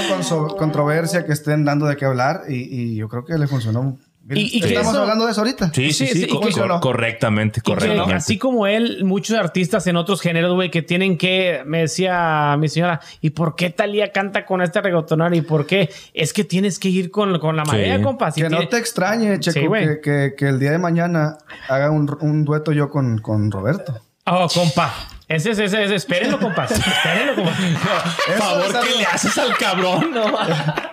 controversia, 0.56 1.26
que 1.26 1.32
estén 1.32 1.64
dando 1.64 1.86
de 1.86 1.96
qué 1.96 2.06
hablar 2.06 2.42
y, 2.48 2.54
y 2.56 2.96
yo 2.96 3.08
creo 3.08 3.24
que 3.24 3.36
le 3.36 3.46
funcionó. 3.46 3.98
Y- 4.30 4.58
y 4.58 4.60
que 4.60 4.68
Estamos 4.68 4.92
eso- 4.92 5.00
hablando 5.02 5.24
de 5.26 5.32
eso 5.32 5.40
ahorita. 5.40 5.72
Sí, 5.72 5.92
sí, 5.92 6.06
Sí, 6.06 6.12
sí, 6.12 6.20
sí, 6.22 6.26
co- 6.28 6.40
y 6.48 6.52
que- 6.52 6.60
cor- 6.60 6.80
correctamente, 6.80 7.60
correctamente. 7.62 8.12
así 8.14 8.36
como 8.38 8.66
él, 8.66 9.04
muchos 9.04 9.36
artistas 9.38 9.86
en 9.86 9.96
otros 9.96 10.20
géneros, 10.20 10.54
güey, 10.54 10.70
que 10.70 10.82
tienen 10.82 11.16
que, 11.16 11.62
me 11.64 11.78
decía 11.80 12.56
mi 12.58 12.68
señora, 12.68 13.00
¿y 13.20 13.30
por 13.30 13.56
qué 13.56 13.70
Talía 13.70 14.12
canta 14.12 14.44
con 14.44 14.60
este 14.60 14.80
reggaetonero? 14.80 15.34
¿Y 15.34 15.40
por 15.40 15.66
qué? 15.66 15.88
Es 16.14 16.32
que 16.32 16.44
tienes 16.44 16.78
que 16.78 16.88
ir 16.88 17.10
con, 17.10 17.38
con 17.38 17.56
la 17.56 17.64
marea, 17.64 17.96
Sí. 17.96 18.02
compa. 18.02 18.30
Si 18.30 18.42
Que 18.42 18.50
no 18.50 18.68
te 18.68 18.76
extrañe, 18.78 19.38
Checo, 19.40 19.72
que, 19.72 20.00
que- 20.02 20.34
que 20.36 20.48
el 20.48 20.58
día 20.58 20.72
de 20.72 20.78
mañana 20.78 21.38
haga 21.68 21.90
un, 21.90 22.14
un 22.20 22.44
dueto 22.44 22.72
yo 22.72 22.90
con, 22.90 23.18
con 23.18 23.50
Roberto. 23.50 23.98
Oh, 24.26 24.46
compa. 24.52 24.92
Ese 25.28 25.50
es, 25.52 25.58
ese 25.58 25.84
es, 25.84 25.90
espérenlo, 25.90 26.38
compa. 26.40 26.64
Espérenlo, 26.64 27.34
compa. 27.36 27.52
Por 27.52 28.34
Eso 28.34 28.42
favor, 28.42 28.64
es 28.66 28.74
algo- 28.74 28.88
¿qué 28.92 28.98
le 28.98 29.04
haces 29.06 29.38
al 29.38 29.56
cabrón? 29.56 30.10
No? 30.18 30.38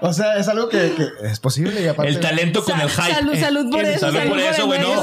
O 0.02 0.14
sea, 0.14 0.36
es 0.38 0.48
algo 0.48 0.70
que, 0.70 0.94
que 0.96 1.28
es 1.28 1.40
posible 1.40 1.82
y 1.82 1.88
aparte... 1.88 2.12
El 2.12 2.20
talento 2.20 2.64
con 2.64 2.80
el 2.80 2.90
hype. 2.90 3.14
Salud, 3.14 3.36
salud 3.36 3.72
por 3.72 3.84
eso. 3.84 4.12
salud 4.12 4.30
por 4.30 4.40
eso, 4.40 4.66
güey, 4.68 4.80
no. 4.80 5.02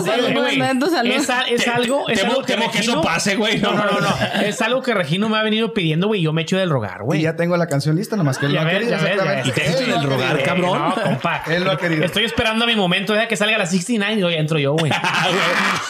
Es, 1.03 1.29
es 1.51 1.69
algo, 1.69 2.09
es 2.09 2.21
temo- 2.23 2.31
algo 2.31 2.43
que 2.45 2.53
temo 2.55 2.71
que 2.71 2.79
eso 2.79 3.01
pase, 3.03 3.37
güey. 3.37 3.59
No, 3.59 3.73
no, 3.73 3.85
no, 3.85 4.01
no. 4.01 4.09
Es 4.43 4.61
algo 4.63 4.83
que 4.83 4.95
Regino 4.95 5.29
me 5.29 5.39
ha 5.39 5.43
venido 5.43 5.73
pidiendo, 5.75 6.07
güey. 6.09 6.21
y 6.21 6.25
Yo 6.25 6.33
me 6.33 6.43
echo 6.43 6.57
del 6.59 6.71
rogar, 6.71 6.99
Y 7.01 7.05
güey. 7.05 7.23
ya 7.23 7.37
tengo 7.37 7.57
la 7.57 7.67
canción 7.67 7.97
lista, 7.97 8.17
nomás 8.17 8.39
que 8.39 8.47
él 8.47 8.53
Ya 8.53 8.63
no 8.63 8.69
ha 8.69 8.73
ves, 8.73 8.79
querido. 8.81 8.99
ya 8.99 9.03
ves, 9.05 9.17
ya 9.17 9.25
ves. 9.25 9.49
exactamente. 9.49 9.83
Y 9.83 9.85
te 9.87 9.91
no 9.91 9.97
del 9.99 10.07
ha 10.07 10.11
rogar, 10.15 10.37
querido. 10.37 10.47
cabrón. 10.47 10.79
No, 10.89 10.95
compa. 11.03 11.43
Él 11.49 11.65
lo 11.65 11.71
ha 11.73 11.79
querido. 11.79 12.05
Estoy 12.05 12.25
esperando 12.25 12.65
a 12.65 12.69
mi 12.69 12.77
momento. 12.77 13.13
Deja 13.13 13.29
que 13.29 13.37
salga 13.37 13.59
la 13.59 13.67
69 13.67 14.21
y 14.21 14.23
hoy 14.23 14.35
entro 14.35 14.59
yo, 14.59 14.75
güey. 14.75 14.93
Ah, 14.95 15.27
güey, 15.29 15.41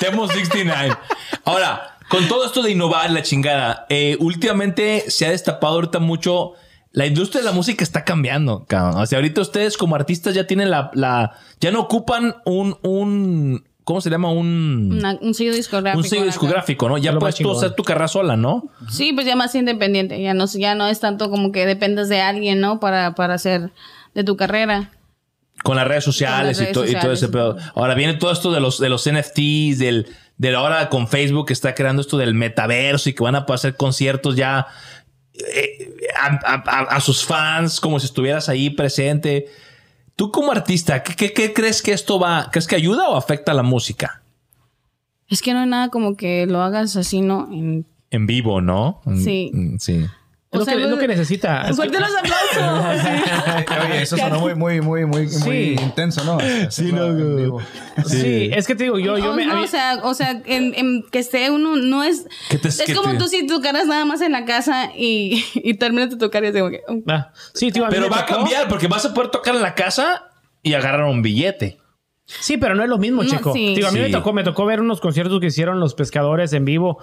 Temo 0.01 0.26
69. 0.28 0.95
Ahora, 1.45 1.91
con 2.12 2.28
todo 2.28 2.44
esto 2.44 2.62
de 2.62 2.70
innovar, 2.70 3.10
la 3.10 3.22
chingada, 3.22 3.86
eh, 3.88 4.16
últimamente 4.20 5.04
se 5.10 5.26
ha 5.26 5.30
destapado 5.30 5.74
ahorita 5.76 5.98
mucho. 5.98 6.52
La 6.92 7.06
industria 7.06 7.40
de 7.40 7.46
la 7.46 7.52
música 7.52 7.82
está 7.82 8.04
cambiando, 8.04 8.66
cabrón. 8.66 9.00
O 9.00 9.06
sea, 9.06 9.16
ahorita 9.16 9.40
ustedes 9.40 9.78
como 9.78 9.96
artistas 9.96 10.34
ya 10.34 10.46
tienen 10.46 10.70
la. 10.70 10.90
la 10.92 11.32
ya 11.58 11.70
no 11.70 11.80
ocupan 11.80 12.36
un. 12.44 12.76
un 12.82 13.64
¿Cómo 13.84 14.00
se 14.02 14.10
llama? 14.10 14.30
Un. 14.30 14.90
Una- 14.98 15.18
un 15.22 15.32
sello 15.32 15.54
discográfico. 15.54 15.98
un 15.98 16.04
sello 16.04 16.24
discográfico, 16.24 16.88
¿no? 16.90 16.98
Ya 16.98 17.12
Lo 17.12 17.18
puedes 17.18 17.36
tú 17.36 17.50
hacer 17.50 17.74
tu 17.74 17.82
carrera 17.82 18.08
sola, 18.08 18.36
¿no? 18.36 18.64
Sí, 18.90 19.12
pues 19.14 19.26
ya 19.26 19.34
más 19.36 19.54
independiente. 19.54 20.20
Ya 20.22 20.34
no, 20.34 20.44
ya 20.46 20.74
no 20.74 20.86
es 20.86 21.00
tanto 21.00 21.30
como 21.30 21.50
que 21.50 21.64
dependes 21.64 22.10
de 22.10 22.20
alguien, 22.20 22.60
¿no? 22.60 22.78
Para, 22.78 23.14
para 23.14 23.34
hacer 23.34 23.72
de 24.14 24.22
tu 24.22 24.36
carrera. 24.36 24.90
Con 25.64 25.76
las 25.76 25.88
redes 25.88 26.04
sociales, 26.04 26.60
y, 26.60 26.72
to- 26.72 26.82
redes 26.82 26.94
y 26.94 27.00
todo 27.00 27.12
ese 27.12 27.28
pedo. 27.28 27.56
Ahora 27.74 27.94
viene 27.94 28.14
todo 28.14 28.32
esto 28.32 28.52
de 28.52 28.60
los, 28.60 28.78
de 28.78 28.88
los 28.88 29.08
NFTs, 29.10 29.78
del, 29.78 30.06
de 30.51 30.55
ahora 30.57 30.88
con 30.88 31.07
Facebook 31.09 31.47
que 31.47 31.53
está 31.53 31.74
creando 31.74 32.03
esto 32.03 32.18
del 32.18 32.34
metaverso 32.34 33.09
y 33.09 33.12
que 33.12 33.22
van 33.22 33.34
a 33.36 33.47
poder 33.47 33.57
hacer 33.59 33.76
conciertos 33.76 34.34
ya 34.36 34.66
eh, 35.34 35.95
a, 36.20 36.26
a- 36.55 36.62
a- 36.66 36.97
a 36.97 37.01
sus 37.01 37.24
fans 37.24 37.80
como 37.80 38.01
si 38.01 38.07
estuvieras 38.07 38.49
ahí 38.49 38.70
presente. 38.70 39.47
Tú 40.16 40.30
como 40.32 40.51
artista, 40.53 41.03
¿qué, 41.03 41.14
qué- 41.14 41.32
qué 41.32 41.53
crees 41.53 41.80
que 41.80 41.93
esto 41.93 42.18
va? 42.18 42.49
¿Crees 42.51 42.66
que 42.66 42.76
ayuda 42.76 43.09
o 43.09 43.16
afecta 43.16 43.53
a 43.53 43.55
la 43.55 43.62
música? 43.62 44.22
Es 45.28 45.40
que 45.43 45.53
no 45.55 45.61
hay 45.61 45.66
nada 45.68 45.88
como 45.88 46.16
que 46.16 46.45
lo 46.47 46.61
hagas 46.61 46.97
así, 46.97 47.20
¿no? 47.20 47.49
En- 47.51 47.86
En 48.11 48.26
vivo, 48.26 48.61
¿no? 48.61 49.01
Sí. 49.24 49.51
Sí. 49.78 50.05
Es 50.53 50.59
lo, 50.59 50.64
sea, 50.66 50.76
que, 50.76 50.82
es 50.82 50.90
lo 50.90 50.98
que 50.98 51.07
pues, 51.07 51.16
necesita. 51.18 51.62
Es 51.68 51.76
Fuerte 51.76 51.98
los 51.98 52.11
aplausos. 52.14 53.84
Oye, 53.86 54.03
eso 54.03 54.16
sonó 54.18 54.38
muy, 54.40 54.55
muy, 54.55 54.80
muy, 54.82 55.07
muy, 55.07 55.26
muy 55.26 55.28
Sí. 55.28 55.76
intenso, 55.80 56.22
¿no? 56.24 56.38
Sí, 56.70 56.92
no. 56.92 57.59
Sí, 58.07 58.50
es 58.53 58.66
que 58.66 58.74
te 58.74 58.84
digo, 58.84 58.98
yo, 58.98 59.16
yo 59.18 59.26
No, 59.30 59.32
me. 59.34 59.46
no, 59.46 59.57
mí- 59.57 59.64
o 59.64 59.66
sea, 59.66 59.98
o 60.03 60.12
sea 60.14 60.42
en, 60.44 60.74
en 60.74 61.05
que 61.11 61.18
esté 61.20 61.50
uno, 61.50 61.76
no 61.76 62.05
es. 62.05 62.26
Que 62.50 62.59
te- 62.59 62.68
es 62.68 62.82
que 62.82 62.94
como 62.94 63.12
te- 63.12 63.18
tú 63.18 63.28
si 63.28 63.46
tocaras 63.46 63.86
nada 63.86 64.05
más 64.05 64.20
en 64.20 64.32
la 64.32 64.44
casa 64.44 64.90
y, 64.96 65.42
y 65.55 65.74
terminas 65.74 66.11
de 66.11 66.16
tocar 66.16 66.44
y 66.44 66.48
es 66.48 66.53
como 66.53 66.70
que. 66.70 66.82
oh, 66.86 66.98
Ah, 67.09 67.32
sí, 67.55 67.72
tío, 67.72 67.86
Pero 67.88 68.09
va 68.11 68.20
a 68.20 68.26
cambiar 68.26 68.68
porque 68.68 68.88
vas 68.88 69.05
a 69.07 69.14
poder 69.14 69.30
tocar 69.30 69.55
en 69.55 69.62
la 69.62 69.74
casa 69.74 70.28
y 70.62 70.74
agarrar 70.74 71.05
un 71.07 71.22
billete. 71.22 71.78
Sí, 72.24 72.57
pero 72.57 72.74
no 72.74 72.82
es 72.82 72.88
lo 72.88 72.98
mismo, 72.98 73.22
No, 73.24 73.28
chico. 73.28 73.53
sí. 73.53 73.74
Digo, 73.74 73.88
a 73.88 73.90
mí 73.90 73.98
Sí. 73.98 74.05
me 74.05 74.11
tocó, 74.11 74.32
me 74.32 74.44
tocó 74.44 74.64
ver 74.64 74.80
unos 74.80 75.00
conciertos 75.00 75.40
que 75.40 75.46
hicieron 75.46 75.80
los 75.80 75.94
pescadores 75.94 76.53
en 76.53 76.64
vivo. 76.64 76.98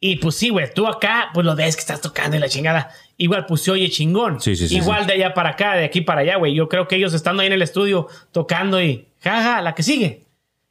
Y 0.00 0.16
pues 0.16 0.36
sí, 0.36 0.50
güey, 0.50 0.72
tú 0.72 0.86
acá, 0.86 1.30
pues 1.34 1.44
lo 1.44 1.56
ves 1.56 1.74
que 1.74 1.80
estás 1.80 2.00
tocando 2.00 2.36
y 2.36 2.40
la 2.40 2.48
chingada. 2.48 2.90
Igual, 3.16 3.46
pues 3.46 3.62
se 3.62 3.72
oye 3.72 3.90
chingón. 3.90 4.40
Sí, 4.40 4.54
sí, 4.54 4.68
sí, 4.68 4.76
Igual 4.76 5.06
de 5.06 5.14
allá 5.14 5.34
para 5.34 5.50
acá, 5.50 5.74
de 5.74 5.84
aquí 5.84 6.02
para 6.02 6.20
allá, 6.20 6.36
güey. 6.36 6.54
Yo 6.54 6.68
creo 6.68 6.86
que 6.86 6.96
ellos 6.96 7.14
estando 7.14 7.40
ahí 7.42 7.48
en 7.48 7.54
el 7.54 7.62
estudio 7.62 8.06
tocando 8.30 8.80
y 8.80 9.06
jaja, 9.20 9.60
la 9.60 9.74
que 9.74 9.82
sigue. 9.82 10.26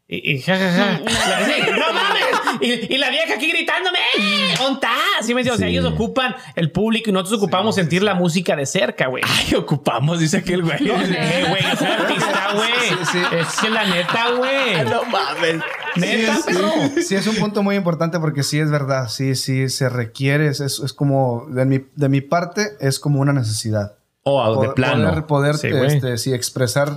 Y, 0.07 0.32
y 0.32 0.41
jajaja, 0.41 0.99
la 1.03 1.38
que 1.39 1.53
sigue. 1.53 1.71
¡No 1.71 1.93
mames! 1.93 2.23
Y, 2.61 2.93
y 2.93 2.97
la 2.97 3.09
vieja 3.09 3.34
aquí 3.34 3.51
gritándome, 3.51 3.99
¡eh! 3.99 4.36
¿Onta? 4.66 4.89
Sí, 5.22 5.34
me 5.34 5.41
dice, 5.41 5.51
o 5.53 5.58
sea, 5.58 5.68
Sí. 5.68 5.74
ellos 5.74 5.86
ocupan 5.91 6.36
el 6.55 6.72
público 6.72 7.10
y 7.10 7.14
nosotros 7.14 7.39
ocupamos 7.41 7.76
sentir 7.76 8.03
la 8.03 8.14
música 8.16 8.55
de 8.55 8.66
cerca, 8.66 9.08
güey. 9.08 9.24
Ay, 9.28 9.55
ocupamos, 9.55 10.20
dice 10.20 10.38
aquel 10.38 10.64
güey. 10.64 10.78
Eh, 10.89 11.45
güey, 11.49 11.64
soy 11.78 11.88
artista, 11.88 12.47
güey. 12.55 12.72
Sí, 12.89 12.95
sí. 13.12 13.20
Es 13.38 13.60
que 13.60 13.70
la 13.70 13.86
neta, 13.86 14.32
güey. 14.38 14.86
No 14.86 15.03
mames. 15.05 15.62
Neta, 15.95 16.36
Sí, 16.36 16.41
pero. 16.45 16.72
sí, 17.03 17.16
es 17.16 17.26
un 17.28 17.36
punto 17.38 17.64
muy 17.64 17.76
importante 17.76 18.20
porque 18.20 18.43
sí 18.43 18.60
es 18.60 18.70
verdad, 18.70 19.08
sí, 19.10 19.36
sí 19.36 19.68
se 19.70 19.89
requiere, 19.89 20.47
es, 20.47 20.60
es, 20.60 20.80
es 20.80 20.93
como, 20.93 21.45
de 21.49 21.66
mi, 21.66 21.80
de 21.95 22.10
mi 22.10 22.22
parte, 22.22 22.72
es 22.80 22.99
como 22.99 23.20
una 23.20 23.34
necesidad. 23.34 23.93
Oh, 24.30 24.62
de 24.62 24.70
plano. 24.72 25.08
Poder, 25.26 25.26
poder 25.26 25.55
Sí, 25.55 25.68
este, 25.95 26.18
sí, 26.18 26.34
expresar 26.34 26.89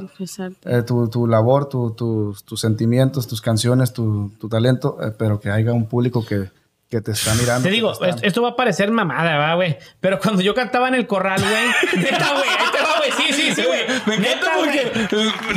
eh, 0.65 0.83
tu, 0.83 1.09
tu 1.09 1.29
labor, 1.29 1.69
tu- 1.69 1.93
tus- 1.93 2.43
tus 2.45 2.61
sentimientos, 2.61 3.29
tus 3.29 3.41
canciones, 3.41 3.93
tu, 3.93 4.33
tu 4.41 4.49
talento, 4.49 4.99
eh, 5.01 5.13
pero 5.17 5.39
que 5.39 5.49
haya 5.51 5.73
un 5.73 5.87
público 5.87 6.27
que, 6.27 6.51
que 6.91 7.01
te 7.01 7.13
está 7.13 7.33
mirando. 7.35 7.63
Te 7.63 7.71
digo, 7.71 7.93
está- 7.93 8.17
esto, 8.27 8.43
va 8.43 8.49
a 8.51 8.57
parecer 8.57 8.91
mamada, 8.91 9.37
¿va, 9.39 9.55
güey? 9.55 9.79
Pero 10.01 10.19
cuando 10.19 10.43
yo 10.43 10.55
cantaba 10.55 10.89
en 10.89 10.95
el 10.97 11.07
corral, 11.07 11.41
güey. 11.41 12.03
Neta, 12.05 12.33
güey. 12.33 12.49
Ahí 12.49 12.67
te 12.73 12.83
va, 12.83 12.97
güey. 12.99 13.13
Sí, 13.13 13.33
sí, 13.33 13.55
sí, 13.55 13.63
güey. 13.63 13.87
Me 14.07 14.17
encanta 14.17 14.51
porque 14.57 14.93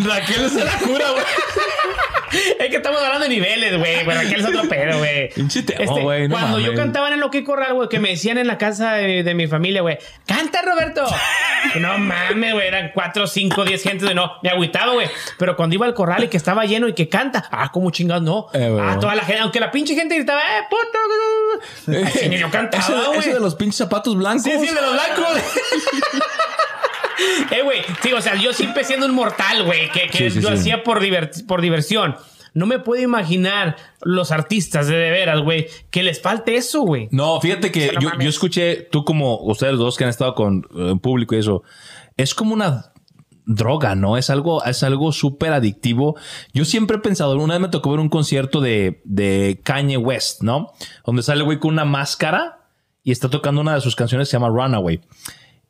Raquel 0.07 0.49
se 0.49 0.63
la 0.63 0.77
cura, 0.77 1.09
güey. 1.11 1.23
Es 2.59 2.69
que 2.69 2.77
estamos 2.77 3.01
hablando 3.01 3.23
de 3.23 3.29
niveles, 3.29 3.77
güey. 3.77 4.03
Güey, 4.03 4.17
Raquel 4.17 4.39
es 4.39 4.45
otro 4.45 4.63
pedo, 4.69 4.97
güey. 4.97 5.29
Este, 5.35 5.85
no 5.85 6.29
cuando 6.29 6.59
yo 6.59 6.73
cantaba 6.75 7.07
en 7.07 7.15
el 7.15 7.19
Loki 7.19 7.43
Corral, 7.43 7.73
güey, 7.73 7.89
que 7.89 7.99
me 7.99 8.09
decían 8.09 8.37
en 8.37 8.47
la 8.47 8.57
casa 8.57 8.93
de, 8.93 9.23
de 9.23 9.33
mi 9.33 9.47
familia, 9.47 9.81
güey, 9.81 9.97
¡canta, 10.25 10.61
Roberto! 10.61 11.05
No 11.79 11.97
mames, 11.97 12.53
güey, 12.53 12.67
eran 12.67 12.91
cuatro, 12.93 13.27
cinco, 13.27 13.63
diez 13.63 13.83
gente 13.83 14.05
de 14.05 14.13
no. 14.13 14.33
Me 14.43 14.49
agüitaba, 14.49 14.93
güey. 14.93 15.07
Pero 15.37 15.55
cuando 15.55 15.75
iba 15.75 15.85
al 15.85 15.93
corral 15.93 16.23
y 16.23 16.27
que 16.27 16.37
estaba 16.37 16.65
lleno 16.65 16.87
y 16.87 16.93
que 16.93 17.09
canta, 17.09 17.47
ah, 17.51 17.71
como 17.71 17.91
chingados, 17.91 18.23
no. 18.23 18.47
Eh, 18.53 18.77
ah, 18.81 18.97
toda 18.99 19.15
la 19.15 19.23
gente, 19.23 19.41
aunque 19.41 19.59
la 19.59 19.71
pinche 19.71 19.95
gente 19.95 20.15
gritaba, 20.15 20.41
¡eh, 20.41 20.63
puto! 20.69 22.29
Ni 22.29 22.37
yo 22.37 22.49
cantaba, 22.49 22.83
ese 23.17 23.33
de 23.33 23.39
los 23.39 23.55
pinches 23.55 23.77
zapatos 23.77 24.15
blancos. 24.15 24.43
Sí, 24.43 24.51
sí, 24.51 24.73
de 24.73 24.81
los 24.81 24.93
blancos. 24.93 25.27
eh, 27.51 27.61
güey, 27.63 27.81
sí, 28.01 28.11
o 28.13 28.21
sea, 28.21 28.35
yo 28.35 28.53
siempre 28.53 28.83
siendo 28.83 29.05
un 29.05 29.13
mortal, 29.13 29.63
güey, 29.63 29.89
que, 29.91 30.07
que 30.07 30.29
Sí, 30.29 30.31
sí, 30.31 30.41
yo 30.41 30.49
sí. 30.49 30.53
hacía 30.55 30.83
por, 30.83 31.01
divert- 31.01 31.45
por 31.47 31.61
diversión. 31.61 32.15
No 32.55 32.67
me 32.67 32.77
puedo 32.77 33.01
imaginar 33.01 33.77
los 34.03 34.31
artistas 34.31 34.87
de 34.87 34.95
de 34.95 35.09
veras, 35.09 35.41
güey, 35.41 35.67
que 35.89 36.03
les 36.03 36.21
falte 36.21 36.55
eso, 36.55 36.81
güey. 36.81 37.07
No, 37.11 37.41
fíjate 37.41 37.71
que 37.71 37.91
yo, 37.99 38.11
yo 38.19 38.29
escuché, 38.29 38.87
tú 38.91 39.03
como 39.05 39.39
ustedes 39.41 39.77
dos 39.77 39.97
que 39.97 40.03
han 40.03 40.11
estado 40.11 40.35
con 40.35 40.67
eh, 40.77 40.93
público 41.01 41.33
y 41.33 41.39
eso, 41.39 41.63
es 42.15 42.35
como 42.35 42.53
una 42.53 42.91
droga, 43.45 43.95
¿no? 43.95 44.17
Es 44.17 44.29
algo, 44.29 44.63
es 44.63 44.83
algo 44.83 45.11
súper 45.11 45.51
adictivo. 45.51 46.15
Yo 46.53 46.63
siempre 46.63 46.97
he 46.97 46.99
pensado, 46.99 47.35
una 47.37 47.55
vez 47.55 47.61
me 47.61 47.67
tocó 47.69 47.89
ver 47.89 47.99
un 47.99 48.07
concierto 48.09 48.61
de, 48.61 49.01
de 49.03 49.59
Kanye 49.63 49.97
West, 49.97 50.43
¿no? 50.43 50.71
Donde 51.05 51.23
sale 51.23 51.39
el 51.39 51.45
güey 51.45 51.59
con 51.59 51.71
una 51.73 51.85
máscara 51.85 52.59
y 53.03 53.11
está 53.11 53.29
tocando 53.29 53.61
una 53.61 53.73
de 53.75 53.81
sus 53.81 53.95
canciones 53.95 54.27
que 54.27 54.31
se 54.31 54.37
llama 54.37 54.49
Runaway. 54.49 55.01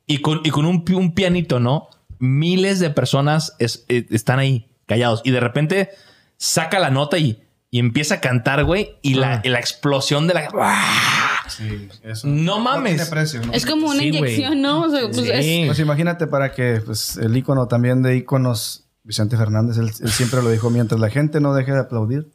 Y 0.06 0.20
con, 0.20 0.41
y 0.43 0.49
con 0.49 0.66
un, 0.66 0.84
un 0.93 1.14
pianito, 1.16 1.60
¿no? 1.60 1.88
Miles 2.20 2.80
de 2.80 2.89
personas 2.89 3.56
es- 3.60 3.86
eh, 3.89 4.06
están 4.12 4.39
ahí 4.39 4.70
callados 4.86 5.22
y 5.24 5.32
de 5.32 5.39
repente 5.39 5.89
saca 6.38 6.80
la 6.80 6.89
nota 6.89 7.18
y, 7.18 7.41
y 7.72 7.80
empieza 7.80 8.16
a 8.16 8.22
cantar, 8.22 8.64
güey, 8.66 8.97
y 9.01 9.14
la, 9.16 9.36
Ah. 9.36 9.41
y 9.43 9.49
la 9.49 9.60
explosión 9.60 10.28
de 10.28 10.34
la... 10.34 10.49
¡Uah! 10.54 11.49
Sí, 11.49 11.88
eso. 12.04 12.28
No 12.28 12.60
mames. 12.60 12.95
tiene 12.95 13.10
precio. 13.10 13.41
¿no? 13.45 13.54
Es 13.54 13.66
como 13.66 13.88
una 13.89 13.99
Sí, 13.99 14.08
inyección, 14.08 14.62
¿no? 14.62 14.82
O 14.84 14.89
sea, 14.89 15.01
pues, 15.10 15.18
es-. 15.18 15.66
Pues 15.68 15.80
imagínate 15.80 16.28
para 16.28 16.51
que 16.54 16.82
pues, 16.86 17.18
el 17.18 17.36
ícono 17.36 17.68
también 17.68 18.01
de 18.01 18.16
íconos, 18.18 18.86
Vicente 19.04 19.36
Fernández, 19.38 19.78
él, 19.78 19.91
él 20.01 20.12
siempre 20.12 20.41
lo 20.41 20.49
dijo, 20.49 20.70
mientras 20.70 20.99
la 21.01 21.10
gente 21.10 21.39
no 21.41 21.54
deje 21.54 21.72
de 21.74 21.80
aplaudir, 21.80 22.32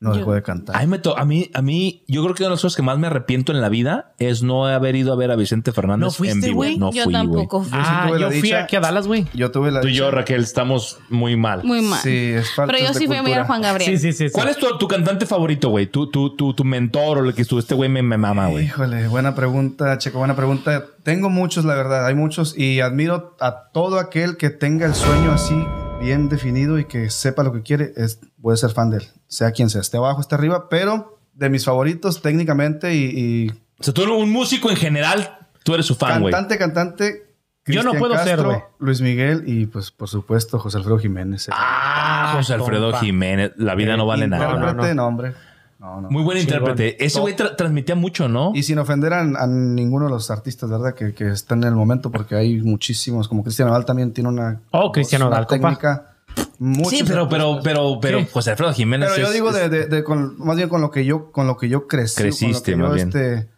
no 0.00 0.14
dejó 0.14 0.32
de 0.32 0.42
cantar. 0.42 0.76
A 0.76 0.80
mí, 0.80 0.86
me 0.86 0.98
to- 0.98 1.18
a 1.18 1.24
mí, 1.24 1.50
a 1.54 1.60
mí, 1.62 2.04
yo 2.06 2.22
creo 2.22 2.34
que 2.34 2.42
una 2.44 2.50
de 2.50 2.54
las 2.54 2.62
cosas 2.62 2.76
que 2.76 2.82
más 2.82 2.98
me 2.98 3.08
arrepiento 3.08 3.50
en 3.52 3.60
la 3.60 3.68
vida 3.68 4.14
es 4.18 4.42
no 4.42 4.66
haber 4.66 4.94
ido 4.94 5.12
a 5.12 5.16
ver 5.16 5.30
a 5.32 5.36
Vicente 5.36 5.72
Fernández 5.72 6.00
¿No 6.04 6.10
fuiste, 6.12 6.34
en 6.36 6.40
vivo. 6.40 6.54
güey? 6.56 6.78
No 6.78 6.92
yo 6.92 7.04
fui, 7.04 7.12
tampoco 7.12 7.62
fui. 7.62 7.70
Ah, 7.80 8.04
tuve 8.08 8.18
la 8.20 8.26
yo 8.26 8.30
fui 8.30 8.42
dicha- 8.42 8.62
aquí 8.62 8.76
a 8.76 8.80
Dallas, 8.80 9.06
güey. 9.08 9.26
Yo 9.34 9.50
tuve 9.50 9.70
la 9.72 9.80
Tú 9.80 9.88
y 9.88 9.94
yo, 9.94 10.10
Raquel, 10.10 10.42
estamos 10.42 10.98
muy 11.10 11.36
mal. 11.36 11.64
Muy 11.64 11.82
mal. 11.82 12.00
Sí, 12.00 12.10
es 12.32 12.50
falta 12.54 12.72
Pero 12.72 12.86
yo 12.86 12.94
sí 12.94 13.06
fui 13.06 13.16
a 13.16 13.22
ver 13.22 13.32
a 13.32 13.36
cultura. 13.38 13.44
Juan 13.46 13.62
Gabriel. 13.62 13.90
Sí, 13.90 13.98
sí, 13.98 14.12
sí. 14.12 14.28
sí. 14.28 14.32
¿Cuál 14.32 14.48
es 14.48 14.56
tu, 14.56 14.78
tu 14.78 14.86
cantante 14.86 15.26
favorito, 15.26 15.68
güey? 15.70 15.86
Tu, 15.88 16.08
tu, 16.10 16.36
tu, 16.36 16.54
tu 16.54 16.64
mentor 16.64 17.18
o 17.18 17.24
el 17.24 17.34
que 17.34 17.42
estuvo. 17.42 17.58
Este 17.58 17.74
güey 17.74 17.88
me, 17.90 18.02
me 18.02 18.16
mama, 18.18 18.46
güey. 18.48 18.66
Híjole, 18.66 19.08
buena 19.08 19.34
pregunta, 19.34 19.98
Checo, 19.98 20.18
buena 20.18 20.36
pregunta. 20.36 20.84
Tengo 21.02 21.28
muchos, 21.30 21.64
la 21.64 21.74
verdad, 21.74 22.06
hay 22.06 22.14
muchos 22.14 22.56
y 22.56 22.80
admiro 22.80 23.36
a 23.40 23.70
todo 23.72 23.98
aquel 23.98 24.36
que 24.36 24.50
tenga 24.50 24.86
el 24.86 24.94
sueño 24.94 25.32
así 25.32 25.54
bien 26.00 26.28
definido 26.28 26.78
y 26.78 26.84
que 26.84 27.10
sepa 27.10 27.42
lo 27.42 27.52
que 27.52 27.62
quiere, 27.62 27.92
es, 27.96 28.20
puede 28.40 28.56
ser 28.56 28.70
fan 28.70 28.90
de 28.90 28.98
él, 28.98 29.04
sea 29.28 29.52
quien 29.52 29.70
sea, 29.70 29.80
esté 29.82 29.96
abajo, 29.98 30.20
esté 30.20 30.34
arriba, 30.34 30.68
pero 30.68 31.18
de 31.34 31.48
mis 31.50 31.64
favoritos 31.64 32.20
técnicamente 32.22 32.94
y, 32.94 33.04
y 33.04 33.50
O 33.78 33.84
sea, 33.84 33.94
tú 33.94 34.02
eres 34.02 34.14
un 34.16 34.32
músico 34.32 34.70
en 34.70 34.76
general, 34.76 35.38
tú 35.62 35.74
eres 35.74 35.86
su 35.86 35.94
fan, 35.94 36.20
güey. 36.22 36.32
cantante, 36.32 36.58
cantante. 36.58 37.24
Yo 37.66 37.82
no 37.82 37.90
Cristian 37.90 37.98
puedo 38.00 38.14
ser, 38.24 38.36
Castro, 38.36 38.48
güey. 38.48 38.60
Luis 38.78 39.00
Miguel 39.02 39.44
y 39.46 39.66
pues 39.66 39.90
por 39.90 40.08
supuesto 40.08 40.58
José 40.58 40.78
Alfredo 40.78 40.98
Jiménez. 40.98 41.48
Ah, 41.52 42.32
José 42.36 42.54
Alfredo 42.54 42.86
compa. 42.90 43.00
Jiménez. 43.00 43.52
La 43.58 43.74
vida 43.74 43.94
no 43.96 44.06
vale 44.06 44.26
nada. 44.26 44.54
Intérprete, 44.54 44.94
no, 44.94 45.02
no, 45.02 45.06
hombre. 45.06 45.34
No, 45.78 46.00
no. 46.00 46.10
Muy 46.10 46.22
buen 46.24 46.38
Chingón. 46.38 46.60
intérprete. 46.60 47.04
Ese 47.04 47.20
güey 47.20 47.36
tra- 47.36 47.54
transmitía 47.56 47.94
mucho, 47.94 48.26
¿no? 48.28 48.52
Y 48.54 48.62
sin 48.62 48.78
ofender 48.78 49.12
a, 49.12 49.20
a 49.20 49.46
ninguno 49.46 50.06
de 50.06 50.10
los 50.10 50.30
artistas, 50.30 50.68
¿verdad? 50.70 50.94
Que, 50.94 51.12
que 51.12 51.28
están 51.28 51.62
en 51.62 51.68
el 51.68 51.74
momento, 51.74 52.10
porque 52.10 52.34
hay 52.34 52.58
muchísimos. 52.62 53.28
Como 53.28 53.44
Cristian 53.44 53.68
Nodal 53.68 53.84
también 53.84 54.12
tiene 54.14 54.30
una. 54.30 54.60
Oh, 54.70 54.90
Cristian 54.90 55.22
técnica. 55.46 56.14
Muchos 56.58 56.90
Sí, 56.90 57.04
pero, 57.06 57.28
pero, 57.28 57.60
pero, 57.62 57.98
pero, 58.00 58.18
¿Qué? 58.18 58.26
José 58.26 58.50
Alfredo 58.50 58.72
Jiménez. 58.72 59.08
Pero 59.12 59.22
yo 59.22 59.28
es- 59.28 59.34
digo 59.34 59.52
de, 59.52 59.68
de- 59.68 59.86
de 59.86 60.04
con- 60.04 60.36
más 60.38 60.56
bien 60.56 60.68
con 60.68 60.80
lo 60.80 60.90
que 60.90 61.04
yo, 61.04 61.30
con 61.32 61.46
lo 61.46 61.56
que 61.56 61.68
yo 61.68 61.86
crecí. 61.86 62.22
Creciste, 62.22 62.72
con 62.72 62.80
lo 62.82 62.88
más 62.88 62.96
que 62.96 63.04
bien. 63.04 63.10
yo, 63.12 63.18
este, 63.20 63.48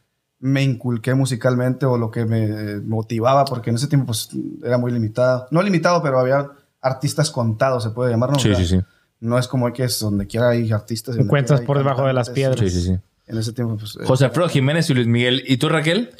me 0.40 0.62
inculqué 0.62 1.14
musicalmente 1.14 1.86
o 1.86 1.98
lo 1.98 2.10
que 2.10 2.24
me 2.24 2.44
eh, 2.44 2.80
motivaba, 2.84 3.44
porque 3.44 3.70
en 3.70 3.76
ese 3.76 3.88
tiempo 3.88 4.06
pues, 4.06 4.30
era 4.64 4.78
muy 4.78 4.90
limitado. 4.92 5.46
No 5.50 5.62
limitado, 5.62 6.02
pero 6.02 6.18
había 6.18 6.46
artistas 6.80 7.30
contados, 7.30 7.82
se 7.82 7.90
puede 7.90 8.10
llamar, 8.10 8.30
¿no? 8.30 8.38
Sí, 8.38 8.50
O 8.50 8.54
sea, 8.56 8.64
sí, 8.64 8.76
sí. 8.78 8.82
No 9.20 9.38
es 9.38 9.46
como 9.48 9.70
que 9.72 9.84
es 9.84 10.00
donde 10.00 10.26
quiera 10.26 10.48
hay 10.50 10.72
artistas. 10.72 11.14
Encuentras 11.16 11.60
por 11.60 11.76
debajo 11.76 12.06
de 12.06 12.14
las 12.14 12.30
piedras. 12.30 12.58
Sí, 12.58 12.70
sí, 12.70 12.80
sí. 12.82 12.96
En 13.26 13.36
ese 13.38 13.52
tiempo, 13.52 13.76
pues. 13.76 13.96
eh, 14.00 14.04
José 14.06 14.24
Alfredo 14.24 14.48
Jiménez 14.48 14.88
y 14.88 14.94
Luis 14.94 15.06
Miguel. 15.06 15.42
¿Y 15.46 15.58
tú, 15.58 15.68
Raquel? 15.68 16.10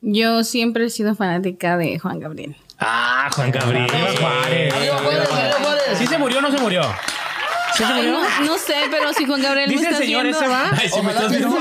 Yo 0.00 0.42
siempre 0.42 0.86
he 0.86 0.90
sido 0.90 1.14
fanática 1.14 1.76
de 1.76 1.98
Juan 1.98 2.18
Gabriel. 2.18 2.56
Ah, 2.78 3.28
Juan 3.32 3.50
Gabriel. 3.50 3.90
Juárez. 4.20 4.74
¿Sí 5.98 6.06
se 6.06 6.18
murió 6.18 6.38
o 6.38 6.40
no 6.42 6.50
se 6.50 6.58
murió? 6.58 6.82
¿Sí 7.76 7.84
se 7.84 7.84
Ay, 7.84 7.96
murió? 8.06 8.12
no, 8.12 8.46
no 8.46 8.58
sé, 8.58 8.74
pero 8.90 9.12
si 9.12 9.24
Juan 9.26 9.42
Gabriel 9.42 9.68
Dice 9.70 9.82
me 9.82 9.88
el 9.88 9.94
está 9.94 10.04
señor, 10.06 10.26
haciendo... 10.26 10.38
ese 10.40 10.48
va. 10.48 10.70
Ay, 10.72 10.88
sí 10.88 11.02
me 11.02 11.10
estás 11.12 11.30
viendo. 11.30 11.56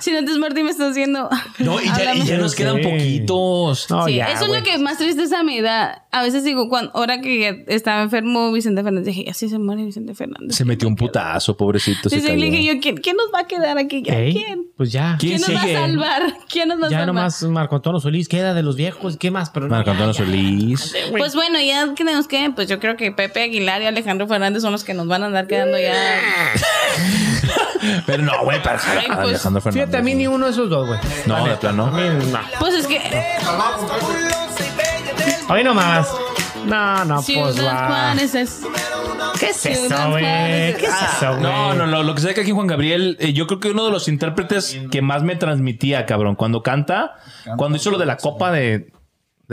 Si 0.00 0.10
no 0.12 0.24
te 0.24 0.32
es 0.32 0.38
muerto 0.38 0.60
y 0.60 0.62
me 0.62 0.70
estás 0.70 0.90
haciendo... 0.92 1.28
No, 1.58 1.80
y 1.80 1.86
ya, 1.86 2.14
y 2.14 2.24
ya 2.24 2.38
nos 2.38 2.54
quedan 2.54 2.76
Sí. 2.76 2.82
poquitos. 2.82 3.90
No, 3.90 4.06
sí, 4.06 4.14
ya, 4.16 4.26
eso 4.26 4.46
güey. 4.46 4.58
es 4.60 4.66
lo 4.66 4.72
que 4.72 4.78
más 4.78 4.98
tristeza 4.98 5.42
me 5.42 5.60
da. 5.62 6.06
A 6.10 6.22
veces 6.22 6.42
digo, 6.44 6.68
cuando, 6.68 6.90
ahora 6.94 7.20
que 7.20 7.64
estaba 7.68 8.02
enfermo 8.02 8.50
Vicente 8.52 8.82
Fernández, 8.82 9.06
dije, 9.14 9.30
así 9.30 9.48
se 9.48 9.58
muere 9.58 9.84
Vicente 9.84 10.14
Fernández. 10.14 10.56
Se 10.56 10.64
metió 10.64 10.88
un 10.88 10.96
putazo, 10.96 11.56
pobrecito. 11.56 12.08
Se 12.08 12.16
Dice, 12.16 12.36
le 12.36 12.50
dije 12.50 12.64
yo, 12.64 12.80
¿quién, 12.80 12.96
quién 12.96 13.16
nos 13.16 13.26
va 13.34 13.40
a 13.40 13.46
quedar 13.46 13.78
aquí? 13.78 14.02
¿Ya? 14.02 14.18
Ey, 14.18 14.32
¿Quién? 14.32 14.66
Pues 14.76 14.90
ya. 14.92 15.16
¿Quién 15.20 15.38
¿Quién 15.40 15.54
nos 15.54 15.62
va 15.64 15.68
a 15.68 15.72
salvar? 15.86 16.22
¿Quién 16.50 16.68
nos 16.68 16.80
va 16.82 16.86
a 16.86 16.90
Ya 16.90 16.98
salvar? 16.98 17.06
nomás 17.14 17.42
Marco 17.44 17.76
Antonio 17.76 18.00
Solís 18.00 18.28
queda 18.28 18.54
de 18.54 18.62
los 18.62 18.76
viejos. 18.76 19.16
¿Qué 19.16 19.30
más? 19.30 19.50
Pero 19.50 19.68
no, 19.68 19.74
Marco 19.76 19.90
Antonio 19.90 20.14
Solís. 20.14 20.94
Pues 21.16 21.34
bueno, 21.34 21.60
ya 21.60 21.94
que 21.94 22.04
nos 22.04 22.26
queden, 22.26 22.54
pues 22.54 22.68
yo 22.68 22.78
creo 22.80 22.96
que 22.96 23.12
Pepe 23.12 23.42
Aguilar 23.42 23.82
y 23.82 23.86
Alejandro 23.86 24.26
Fernández 24.26 24.61
son 24.62 24.72
los 24.72 24.84
que 24.84 24.94
nos 24.94 25.06
van 25.06 25.22
a 25.22 25.26
andar 25.26 25.46
quedando 25.46 25.78
ya. 25.78 25.92
Pero 28.06 28.22
no, 28.22 28.44
güey, 28.44 28.62
para 28.62 28.78
Ay, 28.78 29.06
pues, 29.06 29.18
Alejandro 29.18 29.60
Fernández. 29.60 29.84
Fíjate, 29.84 29.96
a 29.98 30.02
mí 30.02 30.14
ni 30.14 30.26
uno 30.26 30.46
de 30.46 30.52
esos 30.52 30.70
dos, 30.70 30.86
güey. 30.86 30.98
No, 31.26 31.46
de 31.46 31.56
plano. 31.56 31.86
A 31.86 31.90
mí 31.90 32.02
no. 32.30 32.40
Pues 32.58 32.74
es 32.74 32.86
que 32.86 33.00
Hoy 35.48 35.64
nomás. 35.64 36.08
No, 36.64 37.04
no, 37.04 37.22
pues 37.22 37.64
va. 37.64 37.88
Juárez 37.88 38.34
es. 38.34 38.62
¿Qué 39.38 39.50
es 39.50 39.66
eso, 39.66 39.86
Ciudad 39.86 40.10
güey? 40.10 40.22
¿Qué 40.22 40.86
es 40.86 40.94
eso, 41.16 41.30
güey? 41.30 41.42
No, 41.42 41.74
no, 41.74 41.86
no. 41.86 42.02
Lo 42.02 42.14
que 42.14 42.20
sé 42.20 42.34
que 42.34 42.42
aquí 42.42 42.52
Juan 42.52 42.66
Gabriel, 42.66 43.16
eh, 43.20 43.32
yo 43.32 43.46
creo 43.46 43.58
que 43.58 43.70
uno 43.70 43.84
de 43.84 43.90
los 43.90 44.08
intérpretes 44.08 44.78
que 44.90 45.02
más 45.02 45.22
me 45.22 45.36
transmitía, 45.36 46.06
cabrón, 46.06 46.36
cuando 46.36 46.62
canta, 46.62 47.16
cuando 47.56 47.76
hizo 47.76 47.90
lo 47.90 47.98
de 47.98 48.06
la 48.06 48.16
copa 48.16 48.52
de 48.52 48.92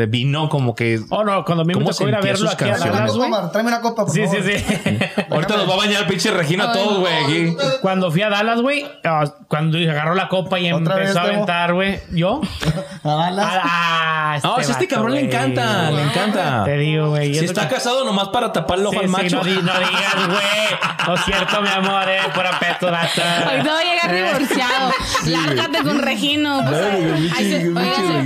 vino, 0.06 0.50
como 0.50 0.76
que. 0.76 1.00
Oh, 1.10 1.24
no, 1.24 1.44
cuando 1.46 1.64
a 1.64 1.66
mí 1.66 1.74
me 1.74 1.80
¿Cómo 1.80 1.90
tocó 1.92 2.08
ir 2.08 2.16
a 2.16 2.22
verlo 2.22 2.46
sus 2.46 2.54
aquí 2.54 2.66
a 2.66 2.74
canciones? 2.74 3.14
Dallas, 3.18 3.52
tráeme 3.52 3.70
una 3.70 3.82
copa, 3.82 4.06
por 4.06 4.14
Sí, 4.14 4.22
sí, 4.28 4.38
favor. 4.38 4.44
sí. 4.44 5.00
Ahorita 5.32 5.58
nos 5.58 5.70
va 5.70 5.74
a 5.74 5.78
bañar 5.78 6.08
pinche 6.08 6.32
Regina 6.32 6.72
todos, 6.72 7.00
güey, 7.00 7.24
aquí. 7.24 7.58
Cuando 7.82 8.12
fui 8.12 8.22
a 8.22 8.30
Dallas, 8.30 8.62
güey, 8.62 8.86
ah, 9.04 9.26
cuando 9.48 9.78
agarró 9.78 10.16
la 10.16 10.28
copa 10.30 10.60
y 10.60 10.72
¿Otra 10.72 10.96
vez, 10.96 11.10
empezó 11.10 11.20
a 11.20 11.30
aventar, 11.30 11.74
güey, 11.74 12.00
¿yo? 12.12 12.42
A 13.04 13.10
Dallas. 13.16 13.48
Ah, 13.64 14.40
No, 14.44 14.56
si 14.58 14.72
este 14.72 14.74
vato, 14.86 14.88
cabrón 14.96 15.14
le 15.16 15.22
encanta, 15.22 15.90
le 15.92 16.02
encanta. 16.04 16.64
Te 16.66 16.78
digo, 16.78 17.10
güey. 17.10 17.34
Si 17.34 17.46
está 17.46 17.68
que- 17.68 17.76
casado 17.76 18.04
nomás 18.06 18.28
para 18.30 18.52
taparle 18.52 18.84
el 18.84 18.88
ojo 18.88 19.00
Sí, 19.00 19.00
al 19.00 19.06
sí, 19.06 19.12
macho. 19.12 19.36
no, 19.38 19.44
di- 19.44 19.54
no 19.56 19.62
digas, 19.62 20.16
güey. 20.28 21.08
No 21.08 21.14
es 21.16 21.26
cierto, 21.26 21.62
mi 21.62 21.70
amor, 21.70 22.10
eh. 22.10 22.20
Pura 22.34 22.60
peto. 22.60 22.88
Ahorita 22.90 23.72
va 23.72 23.80
a 23.80 23.84
llegar 23.84 24.14
divorciado. 24.14 24.92
Lárgate 25.26 25.84
con 25.84 26.00
Regino. 26.00 26.62
Pues, 26.68 27.34
ahí 27.34 27.52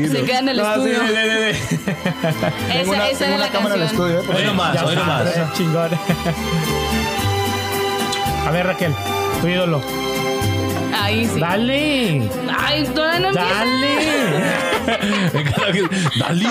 se, 0.09 0.23
queda 0.23 0.39
en 0.39 0.49
el 0.49 0.59
estudio. 0.59 0.99
Sí. 1.69 1.77
Tengo 2.71 2.91
una, 2.91 3.07
Esa, 3.07 3.11
esa 3.11 3.19
tengo 3.25 3.35
una 3.35 3.45
la 3.45 3.51
cámara 3.51 3.75
en 3.75 3.81
el 3.81 3.87
estudio, 3.87 4.19
¿eh? 4.19 4.25
Hoy 4.35 4.43
nomás, 4.45 4.83
hoy 4.83 4.95
nomás. 4.95 5.53
Chingón. 5.53 5.91
A 8.47 8.51
ver, 8.51 8.65
Raquel, 8.67 8.93
tu 9.41 9.47
ídolo. 9.47 9.81
Ahí 10.95 11.25
sí. 11.25 11.39
Dale. 11.39 12.29
Ay, 12.57 12.83
todavía 12.93 13.19
no. 13.19 13.33
Dale. 13.33 13.97
Dale, 16.19 16.45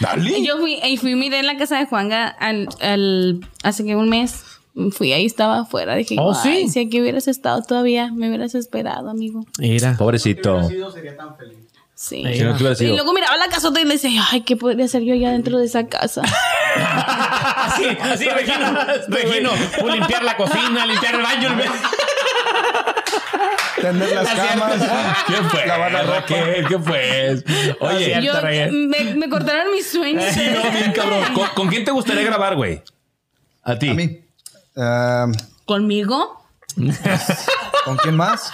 dale. 0.00 0.42
Yo 0.42 0.56
fui, 0.58 0.78
y 0.82 0.96
fui, 0.96 1.14
miré 1.14 1.40
en 1.40 1.46
la 1.46 1.56
casa 1.58 1.78
de 1.78 1.84
Juanga 1.86 2.26
al, 2.28 2.68
al, 2.80 3.40
hace 3.62 3.84
que 3.84 3.96
un 3.96 4.08
mes. 4.08 4.44
Fui, 4.92 5.12
ahí 5.12 5.26
estaba 5.26 5.60
afuera. 5.60 5.94
Dije, 5.94 6.16
Oh, 6.18 6.32
"Ay, 6.42 6.62
sí. 6.66 6.68
si 6.70 6.80
aquí 6.86 7.00
hubieras 7.02 7.28
estado 7.28 7.60
todavía, 7.62 8.10
me 8.14 8.28
hubieras 8.28 8.54
esperado, 8.54 9.10
amigo. 9.10 9.44
Mira. 9.58 9.94
Pobrecito. 9.98 10.66
sido 10.68 10.90
sería 10.90 11.16
tan 11.16 11.36
feliz. 11.36 11.58
Sí. 12.02 12.24
Si 12.32 12.42
no 12.42 12.56
Y 12.80 12.86
luego 12.86 13.12
miraba 13.12 13.36
la 13.36 13.48
casota 13.48 13.78
y 13.78 13.84
le 13.84 13.92
decía, 13.92 14.24
ay, 14.30 14.40
¿qué 14.40 14.56
podría 14.56 14.86
hacer 14.86 15.02
yo 15.02 15.12
allá 15.12 15.32
dentro 15.32 15.58
de 15.58 15.66
esa 15.66 15.86
casa? 15.86 16.22
Así, 16.74 17.84
así, 18.00 18.26
Regino. 18.26 18.78
Regino. 19.08 19.50
Limpiar 19.92 20.22
la 20.24 20.34
cocina, 20.34 20.86
limpiar 20.86 21.16
el 21.16 21.22
baño. 21.22 21.48
el- 21.60 21.70
Tender 23.82 24.14
las 24.14 24.28
camas. 24.30 24.74
¿Qué 25.26 25.34
fue? 25.50 25.66
Lavar 25.66 25.92
la 25.92 26.02
ropa. 26.02 26.14
Raquel? 26.20 26.66
¿Qué 26.68 26.78
fue? 26.78 27.42
Oye, 27.80 28.22
Yo, 28.22 28.32
me, 28.72 29.14
me 29.16 29.28
cortaron 29.28 29.70
mis 29.70 29.90
sueños. 29.90 30.24
sí, 30.32 30.40
no, 30.54 30.70
bien 30.70 30.92
cabrón. 30.92 31.34
¿Con, 31.34 31.48
con 31.48 31.68
quién 31.68 31.84
te 31.84 31.90
gustaría 31.90 32.22
grabar, 32.22 32.56
güey? 32.56 32.82
A 33.62 33.78
ti. 33.78 33.90
A 33.90 33.94
mí. 33.94 34.20
Ah, 34.74 35.26
¿Conmigo? 35.66 36.42
¿Con 37.84 37.96
quién 37.98 38.16
más? 38.16 38.50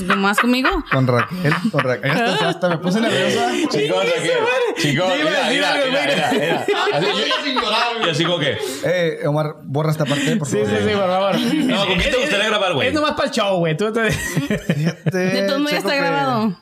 Ah, 0.00 0.04
¿Nomás 0.14 0.38
conmigo? 0.38 0.68
Con 0.92 1.06
Raquel. 1.06 1.52
Con 1.70 1.80
Raquel. 1.80 2.10
Hasta, 2.10 2.48
hasta 2.50 2.68
me 2.68 2.78
puse 2.78 3.00
nerviosa. 3.00 3.50
Chingón, 3.70 4.04
Raquel. 4.06 4.38
Chingón. 4.76 5.08
Mira, 5.18 5.30
mira, 5.50 5.74
mira, 5.86 6.06
mira, 6.06 6.30
mira. 6.32 6.66
Así, 6.94 7.06
sin 7.44 7.54
llorar, 7.54 7.86
y 8.06 8.10
así 8.10 8.24
como 8.24 8.38
que. 8.38 8.58
Eh, 8.84 9.26
Omar, 9.26 9.54
borra 9.64 9.90
esta 9.90 10.04
parte, 10.04 10.36
por 10.36 10.46
Sí, 10.48 10.58
favor. 10.58 10.70
sí, 10.70 10.76
sí, 10.88 10.94
por 10.94 11.06
favor. 11.08 11.40
No, 11.40 11.86
¿con 11.86 11.96
quién 11.98 12.10
te 12.10 12.16
gustaría 12.18 12.46
grabar, 12.48 12.74
güey? 12.74 12.88
Es 12.88 12.94
nomás 12.94 13.12
para 13.12 13.28
el 13.28 13.34
show, 13.34 13.58
güey. 13.58 13.76
Tú 13.76 13.92
te... 13.92 14.00
De 14.00 15.54
modos 15.58 15.70
ya 15.72 15.78
está 15.78 15.94
grabado. 15.94 16.56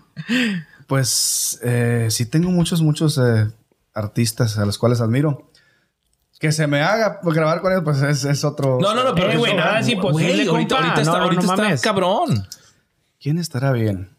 Pues 0.87 1.59
eh, 1.63 2.07
sí 2.11 2.27
tengo 2.27 2.51
muchos, 2.51 2.81
muchos 2.81 3.19
eh, 3.19 3.49
artistas 3.95 4.57
a 4.59 4.65
los 4.67 4.79
cuales 4.79 5.01
admiro. 5.01 5.51
Que 6.39 6.53
se 6.53 6.67
me 6.67 6.83
haga 6.83 7.19
grabar 7.23 7.61
con 7.63 7.73
ellos, 7.73 7.83
pues 7.83 8.03
es, 8.03 8.25
es 8.25 8.45
otro... 8.45 8.79
No, 8.81 8.95
no, 8.95 9.05
no, 9.05 9.15
pero 9.15 9.33
Eh, 9.33 9.37
güey, 9.39 9.55
nada 9.55 9.81
es 9.81 9.89
imposible, 9.89 10.47
ahorita, 10.47 10.75
ahorita 10.77 11.01
está, 11.01 11.13
No, 11.13 11.19
no, 11.19 11.25
ahorita 11.25 11.43
no 11.57 11.65
está 11.65 11.83
cabrón. 11.83 12.47
¿Quién 13.21 13.39
estará 13.39 13.73
bien? 13.73 14.11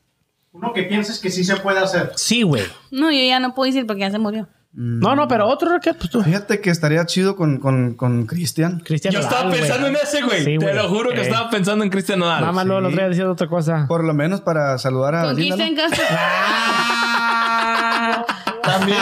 Uno 0.52 0.74
que 0.74 0.84
pienses 0.84 1.20
que 1.20 1.30
sí 1.30 1.44
se 1.44 1.58
puede 1.58 1.80
hacer. 1.80 2.12
Sí, 2.16 2.42
güey. 2.44 2.64
No, 2.92 3.12
yo 3.12 3.24
ya 3.24 3.40
no 3.40 3.54
puedo 3.54 3.68
decir 3.72 3.86
porque 3.86 4.02
ya 4.02 4.12
se 4.12 4.20
murió. 4.20 4.48
No, 4.74 5.16
no, 5.16 5.28
pero 5.28 5.48
otro, 5.48 5.70
Raquel, 5.70 5.96
pues 5.96 6.10
tú. 6.12 6.22
Fíjate 6.22 6.62
que 6.62 6.70
estaría 6.70 7.04
chido 7.06 7.36
con, 7.36 7.58
con, 7.60 7.96
con 7.96 8.26
Cristian. 8.28 8.80
Cristian 8.82 9.14
Yo 9.14 9.22
estaba 9.22 9.50
pensando 9.50 9.88
en 9.88 9.96
ese, 9.96 10.22
güey. 10.24 10.44
Sí, 10.44 10.58
Te 10.60 10.74
lo 10.74 10.88
juro 10.90 11.10
que 11.12 11.20
Eh. 11.22 11.24
estaba 11.24 11.50
pensando 11.50 11.84
en 11.84 11.90
Cristian 11.90 12.20
Nodal. 12.20 12.44
Mamá, 12.46 12.64
luego 12.64 12.82
los 12.82 12.92
días 12.92 13.10
diciendo 13.10 13.32
otra 13.34 13.48
cosa. 13.48 13.86
Por 13.88 14.04
lo 14.04 14.14
menos 14.14 14.42
para 14.42 14.78
saludar 14.78 15.16
a 15.16 15.22
Con 15.24 15.30
¿no? 15.32 15.36
Cristian 15.36 15.76
Castro. 15.76 16.04
También. 18.64 18.98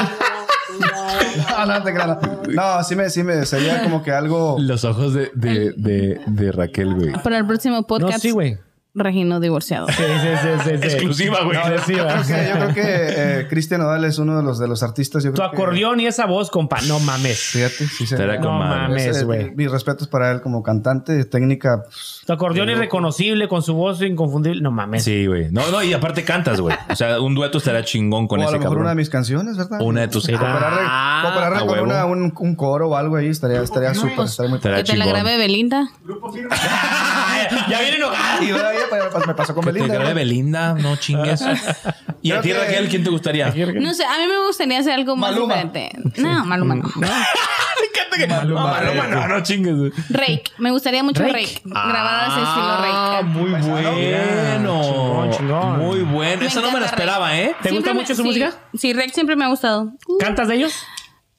no, 1.58 1.66
no 1.66 1.84
te 1.84 1.93
creas. 1.93 2.18
No, 2.54 2.84
sí 2.84 2.96
me, 2.96 3.10
sí 3.10 3.24
me, 3.24 3.46
sería 3.46 3.84
como 3.84 4.04
que 4.04 4.12
algo... 4.12 4.58
Los 4.60 4.84
ojos 4.86 5.14
de, 5.14 5.32
de, 5.34 5.74
de, 5.76 6.22
de 6.26 6.52
Raquel, 6.52 6.93
güey. 6.93 7.14
Para 7.22 7.38
el 7.38 7.46
próximo 7.46 7.76
No, 7.78 7.84
podcast. 7.88 8.22
sí, 8.22 8.32
güey. 8.32 8.58
Regino 8.96 9.39
divorciado. 9.41 9.88
Sí, 9.89 9.93
sí, 9.98 10.04
sí, 10.41 10.48
sí, 10.64 10.70
sí. 10.80 10.86
Exclusiva, 10.88 11.43
güey. 11.43 11.58
Exclusiva. 11.58 12.08
Creo 12.08 12.24
que- 12.26 12.48
yo 12.48 12.56
creo 12.56 12.74
que 12.74 12.82
eh, 13.41 13.48
Cristian 13.50 13.82
Nodal 13.82 14.06
es 14.06 14.18
uno 14.20 14.38
de 14.38 14.43
los, 14.43 14.58
de 14.58 14.68
los 14.70 14.82
artistas. 14.84 15.22
Yo 15.24 15.32
Tu 15.32 15.36
creo 15.36 15.52
que- 15.52 15.58
acordeón 15.58 16.00
y 16.00 16.08
esa 16.08 16.26
voz, 16.26 16.50
compa. 16.50 16.78
No 16.88 17.00
mames. 17.02 17.38
Fíjate, 17.39 17.88
sí 17.88 18.08
se 18.08 18.16
No 18.18 18.52
mames, 18.54 19.24
güey. 19.26 19.52
Mis 19.54 19.70
respetos 19.70 20.08
para 20.08 20.32
él 20.32 20.41
como 20.41 20.64
cantante, 20.64 21.26
técnica. 21.26 21.84
pues, 21.84 22.22
Tu 22.26 22.32
acordeón 22.34 22.70
irreconocible 22.70 23.48
con 23.50 23.62
su 23.62 23.74
voz 23.76 24.02
inconfundible. 24.02 24.62
No 24.62 24.72
mames. 24.72 25.04
Sí, 25.04 25.26
güey. 25.28 25.52
No, 25.52 25.70
no, 25.72 25.84
y 25.84 25.93
aparte 25.93 26.24
cantas, 26.24 26.62
güey. 26.62 26.76
O 26.89 26.96
sea, 26.96 27.20
un 27.20 27.36
dueto 27.36 27.58
estará 27.58 27.84
chingón 27.84 28.28
con 28.28 28.39
o 28.39 28.43
a 28.43 28.46
ese 28.46 28.54
lo 28.54 28.60
mejor 28.60 28.70
cabrón. 28.72 28.82
una 28.84 28.89
de 28.91 28.96
mis 28.96 29.10
canciones, 29.10 29.58
¿verdad? 29.58 29.82
Una 29.82 30.02
de 30.02 30.08
tus- 30.08 30.26
Ah, 30.39 31.22
compararle 31.26 31.68
con 31.68 31.80
una- 31.82 32.06
un, 32.06 32.34
un 32.38 32.56
coro 32.56 32.89
o 32.89 32.96
algo 32.96 33.18
ahí 33.18 33.28
estaría, 33.28 33.62
estaría 33.62 33.93
súper. 33.93 34.26
Estaría 34.26 34.50
muy 34.50 34.58
Estará 34.58 34.78
Que 34.78 34.84
te 34.84 34.98
la 34.98 35.06
grabe 35.06 35.38
Belinda. 35.38 35.89
Grupo 36.04 36.32
firme. 36.34 36.50
ya 37.70 37.80
viene 37.82 37.98
enojado. 37.98 38.43
Pues, 38.90 39.28
me 39.28 39.34
pasó 39.34 39.54
con 39.56 39.66
Belinda. 39.66 39.88
grabe 39.94 40.14
güey. 40.14 40.26
Belinda, 40.26 40.74
no 40.74 40.96
chingues. 40.98 41.42
¿Y 42.22 42.32
a 42.32 42.40
Creo 42.40 42.42
ti, 42.42 42.50
que- 42.50 42.54
Raquel, 42.58 42.90
quién 42.90 43.04
te 43.04 43.10
gustaría? 43.10 43.48
No 43.48 43.94
sé, 43.94 44.04
a 44.06 44.18
mí 44.20 44.28
me 44.28 44.46
gustaría 44.48 44.80
hacer 44.80 44.94
algo 44.94 45.16
más 45.16 45.32
Maluma. 45.32 45.56
diferente. 45.56 46.22
No, 46.22 46.46
Maluma 46.46 46.76
no. 46.76 46.84
Me 46.96 47.88
encanta 47.88 48.18
que... 48.18 48.28
Maluma, 48.28 48.62
no, 48.62 48.68
Maluma, 48.94 49.08
no, 49.08 49.28
no 49.28 49.44
chingues. 49.44 49.94
Rake. 50.10 50.44
Me 50.58 50.72
gustaría 50.72 51.04
mucho 51.04 51.22
Rake. 51.22 51.34
Rake. 51.34 51.62
Grabadas 51.66 52.30
estilo 52.30 52.48
Ah, 52.48 53.20
Rake. 53.22 53.30
muy 53.30 53.52
bueno. 53.52 54.82
Chingón, 54.82 55.32
chingón. 55.32 55.80
Muy 55.80 56.00
bueno. 56.02 56.42
Esa 56.46 56.62
no 56.62 56.72
me 56.72 56.80
la 56.80 56.86
esperaba. 56.88 57.38
¿eh? 57.38 57.56
¿Te 57.62 57.72
gusta 57.72 57.94
mucho 57.94 58.16
su 58.16 58.22
sí. 58.22 58.28
música? 58.28 58.54
Sí, 58.78 58.94
Rake 58.94 59.12
siempre 59.14 59.36
me 59.36 59.46
ha 59.46 59.50
gustado. 59.50 59.92
¿Cantas 60.20 60.48
de 60.48 60.56
ellos? 60.56 60.74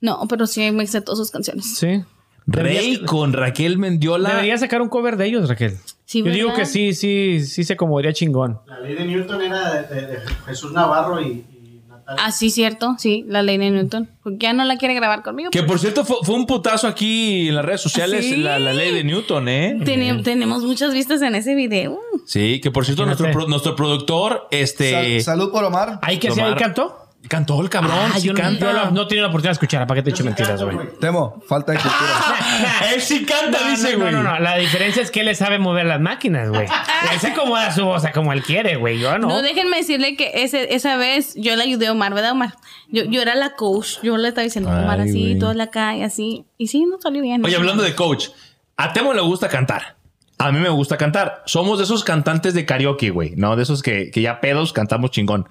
No, 0.00 0.20
pero 0.28 0.46
sí 0.46 0.70
me 0.72 0.86
sé 0.86 1.00
todas 1.00 1.18
sus 1.18 1.30
canciones. 1.30 1.76
Sí. 1.78 2.04
Rey 2.46 3.02
con 3.04 3.32
Raquel 3.32 3.78
Mendiola. 3.78 4.30
Debería 4.30 4.56
sacar 4.58 4.80
un 4.82 4.88
cover 4.88 5.16
de 5.16 5.26
ellos, 5.26 5.48
Raquel. 5.48 5.76
Sí, 6.04 6.22
Yo 6.22 6.30
digo 6.30 6.54
que 6.54 6.64
sí, 6.66 6.94
sí, 6.94 7.44
sí 7.44 7.64
se 7.64 7.72
acomodaría 7.72 8.12
chingón. 8.12 8.60
La 8.66 8.78
ley 8.80 8.94
de 8.94 9.04
Newton 9.04 9.42
era 9.42 9.82
de, 9.82 9.94
de- 9.94 10.06
de 10.06 10.18
Jesús 10.46 10.70
Navarro 10.72 11.20
y, 11.20 11.26
y 11.50 11.82
Natalia. 11.88 12.22
Ah, 12.24 12.30
sí, 12.30 12.50
cierto. 12.50 12.94
Sí, 12.98 13.24
la 13.26 13.42
ley 13.42 13.58
de 13.58 13.70
Newton. 13.72 14.08
Porque 14.22 14.38
ya 14.38 14.52
no 14.52 14.64
la 14.64 14.76
quiere 14.76 14.94
grabar 14.94 15.24
conmigo. 15.24 15.50
Que 15.50 15.64
por 15.64 15.80
cierto 15.80 16.04
fue, 16.04 16.18
fue 16.22 16.36
un 16.36 16.46
putazo 16.46 16.86
aquí 16.86 17.48
en 17.48 17.56
las 17.56 17.64
redes 17.64 17.80
sociales 17.80 18.24
¿Sí? 18.24 18.36
la, 18.36 18.60
la 18.60 18.72
ley 18.72 18.94
de 18.94 19.02
Newton, 19.02 19.48
¿eh? 19.48 19.80
Tenemos 19.84 20.62
muchas 20.62 20.94
vistas 20.94 21.20
en 21.22 21.34
ese 21.34 21.56
video. 21.56 21.98
Sí, 22.26 22.60
que 22.60 22.70
por 22.70 22.84
cierto 22.84 23.04
nuestro, 23.06 23.32
nuestro 23.48 23.74
productor, 23.74 24.46
este... 24.52 25.20
Sal- 25.20 25.22
salud 25.38 25.50
por 25.50 25.64
Omar. 25.64 25.98
¿Ahí 26.02 26.18
que 26.18 26.30
sí, 26.30 26.40
ahí 26.40 26.46
Omar. 26.46 26.58
cantó? 26.60 27.05
Cantó 27.28 27.60
el 27.60 27.68
cabrón, 27.68 27.92
Ah, 28.14 28.18
sí 28.20 28.26
yo 28.28 28.32
no, 28.32 28.40
canta. 28.40 28.60
yo 28.60 28.72
no- 28.72 28.90
no 28.92 29.06
tenía 29.08 29.22
la 29.22 29.28
oportunidad 29.28 29.50
de 29.50 29.54
escuchar. 29.54 29.86
¿Para 29.86 29.98
qué 29.98 30.04
te 30.04 30.10
echo 30.10 30.22
mentiras, 30.24 30.62
güey? 30.62 30.76
Temo, 31.00 31.42
falta 31.48 31.72
de 31.72 31.78
cultura. 31.78 32.10
Él 32.94 33.00
sí 33.00 33.24
canta, 33.24 33.58
No, 33.60 33.70
dice, 33.70 33.92
no, 33.96 33.98
güey. 34.00 34.12
no, 34.12 34.22
no, 34.22 34.38
La 34.38 34.56
diferencia 34.56 35.02
es 35.02 35.10
que 35.10 35.20
él 35.20 35.26
le 35.26 35.34
sabe 35.34 35.58
mover 35.58 35.86
las 35.86 36.00
máquinas, 36.00 36.48
güey. 36.50 36.66
Él 37.12 37.18
se 37.20 37.28
acomoda 37.28 37.72
su 37.72 37.84
voz 37.84 38.04
a 38.04 38.12
como 38.12 38.32
él 38.32 38.42
quiere, 38.42 38.76
güey. 38.76 38.98
Yo 39.00 39.18
no. 39.18 39.28
No, 39.28 39.42
déjenme 39.42 39.78
decirle 39.78 40.16
que 40.16 40.30
ese, 40.34 40.74
esa 40.74 40.96
vez 40.96 41.34
yo 41.36 41.56
le 41.56 41.62
ayudé 41.64 41.88
a 41.88 41.92
Omar, 41.92 42.14
¿verdad, 42.14 42.32
Omar? 42.32 42.54
Yo, 42.88 43.04
yo 43.04 43.20
era 43.22 43.34
la 43.34 43.54
coach. 43.56 43.98
Yo 44.02 44.16
le 44.16 44.28
estaba 44.28 44.44
diciendo, 44.44 44.70
Omar, 44.70 45.00
Ay, 45.00 45.08
así, 45.08 45.20
güey. 45.22 45.38
toda 45.38 45.54
la 45.54 45.68
calle, 45.68 46.04
así. 46.04 46.44
Y 46.58 46.68
sí, 46.68 46.84
no 46.84 47.00
salió 47.00 47.22
bien. 47.22 47.44
Oye, 47.44 47.56
hablando 47.56 47.82
de 47.82 47.94
coach, 47.94 48.28
a 48.76 48.92
Temo 48.92 49.12
le 49.14 49.20
gusta 49.22 49.48
cantar. 49.48 49.96
A 50.38 50.52
mí 50.52 50.60
me 50.60 50.68
gusta 50.68 50.96
cantar. 50.98 51.42
Somos 51.46 51.78
de 51.78 51.84
esos 51.84 52.04
cantantes 52.04 52.52
de 52.54 52.66
karaoke, 52.66 53.08
güey. 53.10 53.34
No, 53.36 53.56
de 53.56 53.62
esos 53.62 53.82
que, 53.82 54.10
que 54.10 54.20
ya 54.20 54.40
pedos 54.40 54.72
cantamos 54.74 55.10
chingón. 55.10 55.48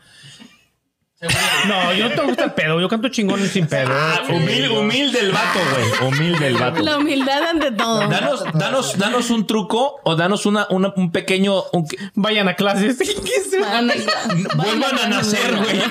No, 1.67 1.93
yo 1.93 2.09
no 2.09 2.15
te 2.15 2.21
gusta 2.21 2.43
el 2.45 2.53
pedo. 2.53 2.79
Yo 2.81 2.87
canto 2.89 3.09
chingón 3.09 3.45
sin 3.47 3.67
pedo. 3.67 3.91
Humilde, 4.29 4.69
humilde 4.69 5.19
el 5.19 5.31
vato, 5.31 5.59
güey. 5.99 6.09
Humilde 6.11 6.47
el 6.47 6.57
vato. 6.57 6.81
La 6.83 6.97
humildad 6.97 7.43
ante 7.43 7.71
todo. 7.71 8.07
Danos, 8.07 8.43
danos, 8.53 8.97
danos 8.97 9.29
un 9.29 9.45
truco 9.47 9.99
o 10.03 10.15
danos 10.15 10.45
una, 10.45 10.67
una- 10.69 10.93
un 10.95 11.11
pequeño. 11.11 11.63
un- 11.73 11.87
Vayan 12.15 12.47
a 12.47 12.55
clases. 12.55 12.97
vuelvan 14.55 14.99
a 14.99 15.07
nacer, 15.07 15.55
güey. 15.57 15.81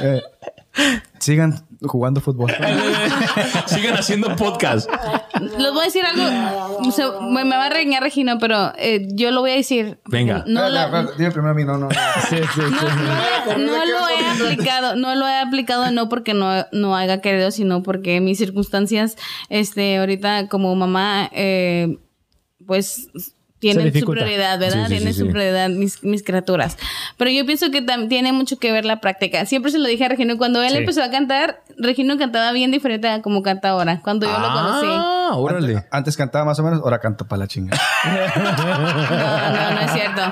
Eh, 0.00 0.22
sigan 1.18 1.65
jugando 1.82 2.20
fútbol. 2.20 2.50
Sigan 3.66 3.94
haciendo 3.94 4.34
podcast. 4.36 4.88
Les 5.40 5.72
voy 5.72 5.80
a 5.82 5.84
decir 5.84 6.02
algo. 6.04 6.24
o 6.86 6.90
sea, 6.90 7.08
me, 7.20 7.44
me 7.44 7.56
va 7.56 7.66
a 7.66 7.70
regañar 7.70 8.02
Regina, 8.02 8.38
pero 8.38 8.72
eh, 8.78 9.06
yo 9.12 9.30
lo 9.30 9.40
voy 9.40 9.52
a 9.52 9.54
decir. 9.54 10.00
Venga. 10.06 10.44
No, 10.46 10.68
la- 10.68 11.06
dime 11.18 11.30
primero 11.30 11.50
a 11.50 11.54
mí, 11.54 11.64
no, 11.64 11.78
no. 11.78 11.88
no. 11.88 11.94
Sí, 12.28 12.36
sí, 12.36 12.60
sí. 12.60 12.86
no, 13.48 13.56
no 13.58 13.84
lo 13.86 14.08
he 14.08 14.26
aplicado, 14.30 14.96
no 14.96 15.14
lo 15.14 15.28
he 15.28 15.38
aplicado 15.38 15.90
no 15.90 16.08
porque 16.08 16.34
no, 16.34 16.66
no 16.72 16.96
haya 16.96 17.20
querido, 17.20 17.50
sino 17.50 17.82
porque 17.82 18.20
mis 18.20 18.38
circunstancias, 18.38 19.16
este, 19.48 19.98
ahorita 19.98 20.48
como 20.48 20.74
mamá, 20.74 21.28
eh, 21.32 21.98
pues 22.66 23.08
tienen 23.74 24.00
su 24.00 24.06
prioridad, 24.10 24.58
¿verdad? 24.58 24.86
Sí, 24.88 24.92
sí, 24.92 24.96
tienen 24.98 25.14
sí, 25.14 25.20
su 25.20 25.28
prioridad 25.28 25.68
mis, 25.68 26.02
mis 26.04 26.22
criaturas. 26.22 26.76
Pero 27.16 27.30
yo 27.30 27.44
pienso 27.46 27.70
que 27.70 27.82
tiene 28.08 28.32
mucho 28.32 28.58
que 28.58 28.72
ver 28.72 28.84
la 28.84 29.00
práctica. 29.00 29.46
Siempre 29.46 29.70
se 29.72 29.78
lo 29.78 29.86
dije 29.88 30.04
a 30.04 30.08
Regino, 30.08 30.36
cuando 30.38 30.62
él 30.62 30.70
Sí. 30.72 30.76
empezó 30.78 31.02
a 31.02 31.10
cantar, 31.10 31.60
Regino 31.78 32.16
cantaba 32.18 32.52
bien 32.52 32.70
diferente 32.70 33.08
a 33.08 33.22
como 33.22 33.42
canta 33.42 33.70
ahora, 33.70 34.00
cuando 34.02 34.26
yo 34.26 34.32
lo 34.38 34.52
conocí. 34.52 34.86
Ah, 34.88 35.30
órale. 35.34 35.84
Antes 35.90 36.16
cantaba 36.16 36.44
más 36.44 36.58
o 36.58 36.62
menos, 36.62 36.80
ahora 36.80 36.98
canto 37.00 37.26
para 37.26 37.40
la 37.40 37.46
chinga. 37.48 37.76
No, 38.06 39.50
no, 39.50 39.70
no 39.74 39.80
es 39.80 39.92
cierto. 39.92 40.22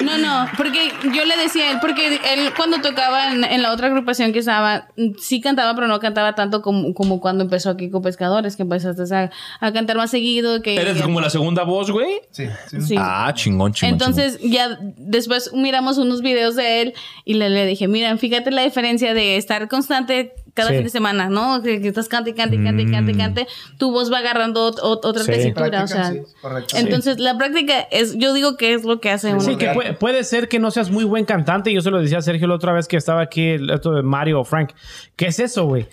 No, 0.00 0.18
no, 0.18 0.46
porque 0.56 0.90
yo 1.14 1.24
le 1.24 1.36
decía 1.36 1.64
a 1.64 1.70
él, 1.72 1.78
porque 1.80 2.16
él 2.16 2.52
cuando 2.56 2.80
tocaba 2.80 3.32
en, 3.32 3.44
en 3.44 3.62
la 3.62 3.72
otra 3.72 3.88
agrupación 3.88 4.32
que 4.32 4.38
estaba, 4.40 4.88
sí 5.18 5.40
cantaba, 5.40 5.74
pero 5.74 5.86
no 5.88 5.98
cantaba 6.00 6.34
tanto 6.34 6.62
como, 6.62 6.94
como 6.94 7.20
cuando 7.20 7.44
empezó 7.44 7.70
aquí 7.70 7.90
con 7.90 8.02
Pescadores, 8.02 8.56
que 8.56 8.62
empezaste 8.62 9.02
a, 9.14 9.30
a 9.60 9.72
cantar 9.72 9.96
más 9.96 10.10
seguido. 10.10 10.62
Que, 10.62 10.76
¿Eres 10.76 11.02
como 11.02 11.20
la 11.20 11.30
segunda 11.30 11.64
voz, 11.64 11.90
güey? 11.90 12.20
Sí, 12.30 12.46
sí. 12.68 12.77
Sí. 12.80 12.94
Ah, 12.98 13.32
chingón, 13.34 13.72
chingón. 13.72 13.94
Entonces 13.94 14.38
ya 14.42 14.78
después 14.96 15.52
miramos 15.54 15.98
unos 15.98 16.22
videos 16.22 16.56
de 16.56 16.82
él 16.82 16.94
y 17.24 17.34
le, 17.34 17.50
le 17.50 17.66
dije, 17.66 17.88
mira, 17.88 18.16
fíjate 18.16 18.50
la 18.50 18.62
diferencia 18.62 19.14
de 19.14 19.36
estar 19.36 19.68
constante 19.68 20.32
cada 20.54 20.70
Sí. 20.70 20.74
fin 20.76 20.84
de 20.84 20.90
semana, 20.90 21.28
¿no? 21.28 21.62
Que, 21.62 21.80
que 21.80 21.86
estás 21.86 22.08
cante, 22.08 22.34
cante, 22.34 22.60
cante, 22.60 22.90
cante, 22.90 23.16
cante, 23.16 23.46
tu 23.78 23.92
voz 23.92 24.12
va 24.12 24.18
agarrando 24.18 24.72
ot- 24.72 24.80
ot- 24.80 25.00
otra 25.04 25.22
Sí. 25.22 25.30
tesitura, 25.30 25.84
o 25.84 25.86
sea. 25.86 26.10
sí, 26.10 26.18
correcto. 26.42 26.76
Entonces 26.76 27.20
la 27.20 27.38
práctica 27.38 27.80
es, 27.92 28.16
yo 28.18 28.34
digo 28.34 28.56
que 28.56 28.74
es 28.74 28.82
lo 28.84 29.00
que 29.00 29.10
hace 29.10 29.30
uno. 29.30 29.40
Sí, 29.40 29.54
que 29.56 29.68
puede, 29.68 29.92
puede 29.92 30.24
ser 30.24 30.48
que 30.48 30.58
no 30.58 30.72
seas 30.72 30.90
muy 30.90 31.04
buen 31.04 31.24
cantante. 31.26 31.72
Yo 31.72 31.80
se 31.80 31.92
lo 31.92 32.00
decía 32.00 32.18
a 32.18 32.22
Sergio 32.22 32.48
la 32.48 32.54
otra 32.56 32.72
vez 32.72 32.88
que 32.88 32.96
estaba 32.96 33.22
aquí, 33.22 33.50
el 33.50 33.70
esto 33.70 33.92
de 33.92 34.02
Mario 34.02 34.40
o 34.40 34.44
Frank. 34.44 34.70
¿Qué 35.14 35.26
es 35.26 35.38
eso, 35.38 35.64
güey? 35.66 35.86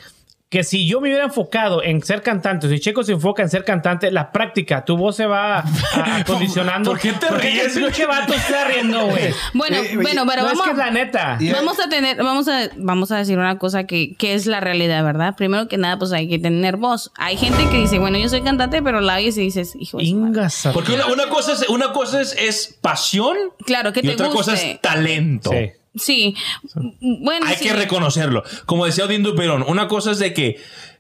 Que 0.56 0.64
si 0.64 0.88
yo 0.88 1.02
me 1.02 1.10
hubiera 1.10 1.26
enfocado 1.26 1.84
en 1.84 2.02
ser 2.02 2.22
cantante, 2.22 2.70
si 2.70 2.80
Checo 2.80 3.04
se 3.04 3.12
enfoca 3.12 3.44
en 3.44 3.50
ser 3.50 3.66
cantante, 3.66 4.10
la 4.10 4.32
práctica, 4.32 4.86
tu 4.86 4.96
voz 4.96 5.18
se 5.18 5.26
va 5.26 5.66
acondicionando. 6.14 6.92
¿Por 6.92 7.00
qué 7.02 7.12
te 7.12 7.28
Porque 7.28 7.50
ríes, 7.50 8.08
vato 8.08 8.34
está 8.34 8.64
riendo, 8.64 9.06
güey. 9.08 9.34
Bueno, 9.54 9.76
Eh, 9.76 9.98
bueno, 10.02 10.24
pero 10.26 10.44
no, 10.44 10.48
es 10.48 10.54
vamos, 10.54 10.64
que 10.64 10.72
es 10.72 10.78
la 10.78 10.92
neta. 10.92 11.38
Y- 11.42 11.52
vamos 11.52 11.78
a 11.82 11.90
tener, 11.90 12.16
vamos 12.24 12.48
a, 12.48 12.70
vamos 12.78 13.12
a 13.12 13.18
decir 13.18 13.38
una 13.38 13.58
cosa 13.58 13.84
que, 13.84 14.16
que 14.16 14.34
es 14.34 14.46
la 14.46 14.62
realidad, 14.62 15.04
¿verdad? 15.04 15.36
Primero 15.36 15.68
que 15.68 15.78
nada, 15.78 16.00
pues 16.00 16.14
hay 16.14 16.30
que 16.30 16.40
tener 16.40 16.78
voz. 16.78 17.12
Hay 17.18 17.36
gente 17.36 17.68
que 17.70 17.78
dice, 17.78 18.00
bueno, 18.00 18.18
yo 18.18 18.30
soy 18.30 18.42
cantante, 18.42 18.82
pero 18.82 19.02
la 19.02 19.16
oyes 19.18 19.38
y 19.38 19.42
dices, 19.42 19.76
hijo 19.78 19.98
de 19.98 20.06
su 20.06 20.16
madre". 20.16 20.30
Ingas 20.38 20.66
a- 20.68 20.72
Porque 20.72 20.94
una, 20.94 21.08
una 21.08 21.28
cosa, 21.28 21.52
es, 21.52 21.68
una 21.68 21.92
cosa 21.92 22.22
es, 22.22 22.34
es 22.40 22.78
pasión 22.80 23.36
Claro, 23.66 23.92
que 23.92 24.00
y 24.00 24.04
te 24.04 24.14
otra 24.14 24.30
cosa 24.30 24.54
es 24.54 24.80
talento. 24.80 25.50
Sí. 25.52 25.72
Sí. 25.96 26.36
Bueno, 27.02 27.46
Hay 27.48 27.56
sí. 27.58 27.66
que 27.66 27.74
reconocerlo. 27.74 28.44
Como 28.66 28.86
decía 28.86 29.06
Odín 29.06 29.24
Duperón, 29.24 29.64
una 29.68 29.88
cosa 29.88 30.12
es 30.12 30.20
de 30.20 30.34
que 30.34 30.58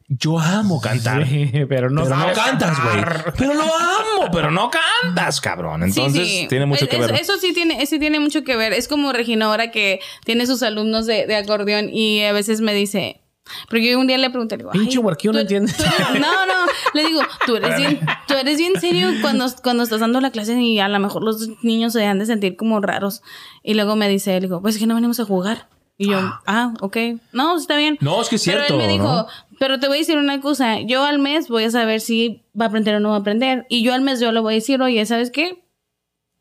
yo 0.07 0.39
amo 0.39 0.79
cantar. 0.81 1.27
Sí, 1.27 1.51
pero 1.67 1.89
no, 1.89 2.03
Pero 2.03 2.15
no 2.15 2.31
cantas, 2.33 2.77
güey. 2.83 3.03
Pero 3.37 3.53
lo 3.55 3.63
amo, 3.63 4.29
pero 4.31 4.51
no 4.51 4.69
cantas, 4.69 5.41
cabrón. 5.41 5.83
Entonces 5.83 6.27
sí. 6.27 6.45
tiene 6.47 6.65
mucho 6.67 6.85
Es- 6.85 6.89
que 6.91 6.99
ver. 6.99 7.11
es- 7.15 7.21
Eso 7.21 7.37
sí 7.39 7.53
tiene, 7.53 7.83
sí 7.87 7.97
tiene 7.99 8.19
mucho 8.19 8.43
que 8.43 8.55
ver. 8.55 8.71
Es 8.73 8.87
como 8.87 9.11
Regina 9.13 9.45
ahora 9.47 9.71
que 9.71 9.99
tiene 10.23 10.45
sus 10.45 10.61
alumnos 10.63 11.05
de, 11.07 11.25
de 11.25 11.35
acordeón 11.35 11.89
y 11.91 12.21
a 12.23 12.33
veces 12.33 12.61
me 12.61 12.73
dice, 12.75 13.21
porque 13.69 13.89
yo 13.91 13.99
un 13.99 14.07
día 14.07 14.17
le 14.19 14.29
pregunté, 14.29 14.57
digo, 14.57 14.71
Pinche 14.71 14.97
"Ay, 14.99 15.03
huerquillo, 15.03 15.31
no 15.33 15.39
tú- 15.39 15.41
entiendes". 15.41 15.75
tú 15.77 15.83
eres- 15.83 16.21
No, 16.21 16.45
no, 16.45 16.65
le 16.93 17.05
digo, 17.05 17.21
tú 17.45 17.55
eres 17.55 17.77
bien, 17.77 17.99
tú 18.27 18.33
eres 18.35 18.57
bien 18.57 18.79
serio 18.79 19.09
cuando, 19.21 19.45
cuando 19.63 19.83
estás 19.83 19.99
dando 19.99 20.21
la 20.21 20.31
clase 20.31 20.53
y 20.61 20.79
a 20.79 20.87
lo 20.87 20.99
mejor 20.99 21.23
los 21.23 21.49
niños 21.63 21.93
se 21.93 22.05
han 22.05 22.19
de 22.19 22.25
sentir 22.25 22.55
como 22.55 22.79
raros. 22.81 23.21
Y 23.63 23.73
luego 23.73 23.95
me 23.95 24.07
dice, 24.09 24.33
le 24.33 24.41
digo, 24.47 24.61
pues 24.61 24.75
es 24.75 24.81
que 24.81 24.87
no 24.87 24.95
venimos 24.95 25.19
a 25.19 25.25
jugar. 25.25 25.67
Y 25.97 26.09
yo, 26.09 26.19
ah, 26.45 26.73
ok. 26.81 26.97
No, 27.31 27.55
está 27.57 27.77
bien. 27.77 27.97
No, 28.01 28.21
es 28.21 28.27
que 28.29 28.35
es 28.35 28.41
cierto, 28.41 28.63
Pero 28.67 28.81
él 28.81 28.87
me 28.87 28.91
dijo, 28.93 29.05
¿no? 29.05 29.27
pero 29.59 29.79
te 29.79 29.87
voy 29.87 29.97
a 29.97 29.99
decir 29.99 30.17
una 30.17 30.41
cosa. 30.41 30.81
Yo 30.81 31.03
al 31.05 31.19
mes 31.19 31.47
voy 31.47 31.63
a 31.63 31.71
saber 31.71 32.01
si 32.01 32.43
va 32.59 32.65
a 32.65 32.67
aprender 32.67 32.95
o 32.95 32.99
no 32.99 33.09
va 33.09 33.15
a 33.15 33.19
aprender. 33.19 33.65
Y 33.69 33.81
yo 33.83 33.93
al 33.93 34.01
mes 34.01 34.19
yo 34.19 34.31
le 34.33 34.41
voy 34.41 34.53
a 34.53 34.55
decir, 34.55 34.81
oye, 34.81 35.05
¿sabes 35.05 35.31
qué? 35.31 35.63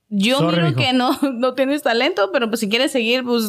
Yo 0.09 0.39
Sorry, 0.39 0.57
miro 0.57 0.69
mijo. 0.69 0.79
que 0.79 0.93
no, 0.93 1.19
no 1.35 1.55
tienes 1.55 1.83
talento, 1.83 2.31
pero 2.33 2.49
pues 2.49 2.61
si 2.61 2.69
quieres 2.69 2.91
seguir, 2.93 3.23
pues 3.25 3.45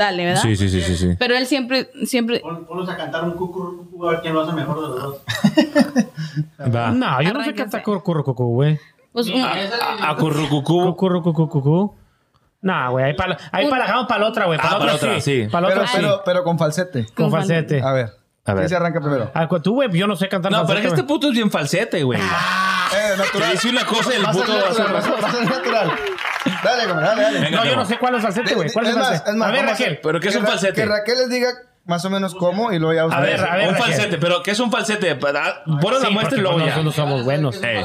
dale, 0.00 0.24
¿verdad? 0.26 0.42
Sí, 0.42 0.56
sí, 0.56 0.68
sí, 0.68 0.80
sí, 0.82 0.96
sí. 0.96 1.16
Pero 1.18 1.36
él 1.36 1.46
siempre, 1.46 1.90
siempre... 2.04 2.40
Pon- 2.40 2.64
Ponlos 2.66 2.88
a 2.88 2.96
cantar 2.96 3.22
un 3.24 3.32
cucú, 3.32 3.86
cucú, 3.90 4.06
a 4.08 4.12
ver 4.12 4.20
quién 4.20 4.34
lo 4.34 4.40
hace 4.42 4.52
mejor 4.52 4.76
de 4.80 4.88
los 4.88 5.02
dos. 5.02 5.16
Va. 6.74 6.90
No, 6.90 7.20
yo 7.22 7.32
no 7.32 7.44
sé 7.44 7.54
cantar 7.54 7.82
currucucu, 7.82 8.44
güey. 8.44 8.78
Pues, 9.12 9.28
un- 9.28 9.42
A, 9.42 10.10
a 10.10 10.16
currucucú. 10.16 10.96
Currucucucu. 10.96 11.94
No, 12.62 12.90
güey, 12.90 13.06
ahí 13.06 13.14
para 13.14 13.38
ahí 13.52 13.66
dejamos 13.66 14.06
para 14.06 14.20
la 14.20 14.26
otra, 14.28 14.44
güey. 14.46 14.58
Para 14.58 14.70
Ah, 14.70 14.78
la 14.78 14.84
otra, 14.84 14.94
otra, 14.96 15.20
sí. 15.20 15.42
sí. 15.44 15.48
Para 15.50 15.62
la 15.62 15.68
Pero, 15.68 15.80
otra, 15.80 15.92
sí. 15.92 15.98
pero, 16.00 16.22
pero 16.24 16.44
con 16.44 16.58
falsete. 16.58 17.06
Con 17.06 17.14
Con 17.14 17.30
falsete. 17.30 17.82
A 17.82 17.92
ver. 17.92 18.10
A 18.44 18.52
ver. 18.54 18.62
¿Quién 18.62 18.68
se 18.70 18.76
arranca 18.76 19.00
primero? 19.00 19.30
Ah, 19.34 19.48
tú, 19.62 19.74
güey, 19.74 19.90
yo 19.92 20.06
no 20.06 20.16
sé 20.16 20.28
cantar 20.28 20.50
No, 20.52 20.58
pero 20.66 20.68
falsete, 20.68 20.88
es 20.88 20.92
que 20.94 21.00
este 21.00 21.06
puto 21.08 21.28
es 21.28 21.34
bien 21.34 21.50
falsete, 21.50 22.02
güey. 22.02 22.20
Eh, 22.20 23.16
Te 23.32 23.50
dice 23.52 23.68
una 23.70 23.84
cosa 23.86 24.12
y 24.12 24.16
el 24.16 24.26
a 24.26 24.32
puto 24.32 24.52
a 24.52 24.56
natural, 24.56 24.88
a 24.88 24.92
va 24.92 24.98
a 25.28 25.30
ser 25.32 25.44
natural. 25.44 25.90
Dale, 26.64 26.84
compadre, 26.88 27.06
dale, 27.06 27.22
dale. 27.22 27.40
Venga, 27.40 27.56
No, 27.58 27.64
yo 27.70 27.76
no 27.76 27.84
sé 27.84 27.98
cuál 27.98 28.14
es 28.14 28.18
el 28.18 28.22
falsete, 28.32 28.54
güey. 28.54 28.70
¿Cuál 28.72 28.86
es 28.86 28.92
Es 28.92 28.96
más, 28.98 29.24
es 29.26 29.34
más, 29.34 29.48
A 29.48 29.52
ver, 29.52 29.64
a- 29.64 29.70
Raquel. 29.70 30.00
¿Pero 30.02 30.20
qué 30.20 30.28
es 30.28 30.36
un 30.36 30.46
falsete? 30.46 30.72
Que 30.74 30.86
Raquel 30.86 31.18
les 31.18 31.28
diga 31.30 31.48
más 31.86 32.04
o 32.04 32.10
menos 32.10 32.34
cómo 32.34 32.72
y 32.72 32.78
luego 32.78 32.94
ya 32.94 33.06
ustedes. 33.06 33.40
ver, 33.40 33.50
a 33.50 33.56
ver. 33.56 33.68
Un 33.68 33.74
Raquel. 33.74 33.92
falsete, 33.94 34.18
pero 34.18 34.42
¿qué 34.42 34.50
es 34.52 34.60
un 34.60 34.70
falsete? 34.70 35.16
Para- 35.16 35.64
Ponen 35.64 36.00
la 36.00 36.08
Sí, 36.08 36.12
muestra 36.14 36.20
porque 36.30 36.36
y 36.36 36.40
luego 36.40 36.58
ya. 36.60 36.66
nosotros 36.66 36.94
somos 36.94 37.24
buenos. 37.24 37.60
Eh, 37.62 37.84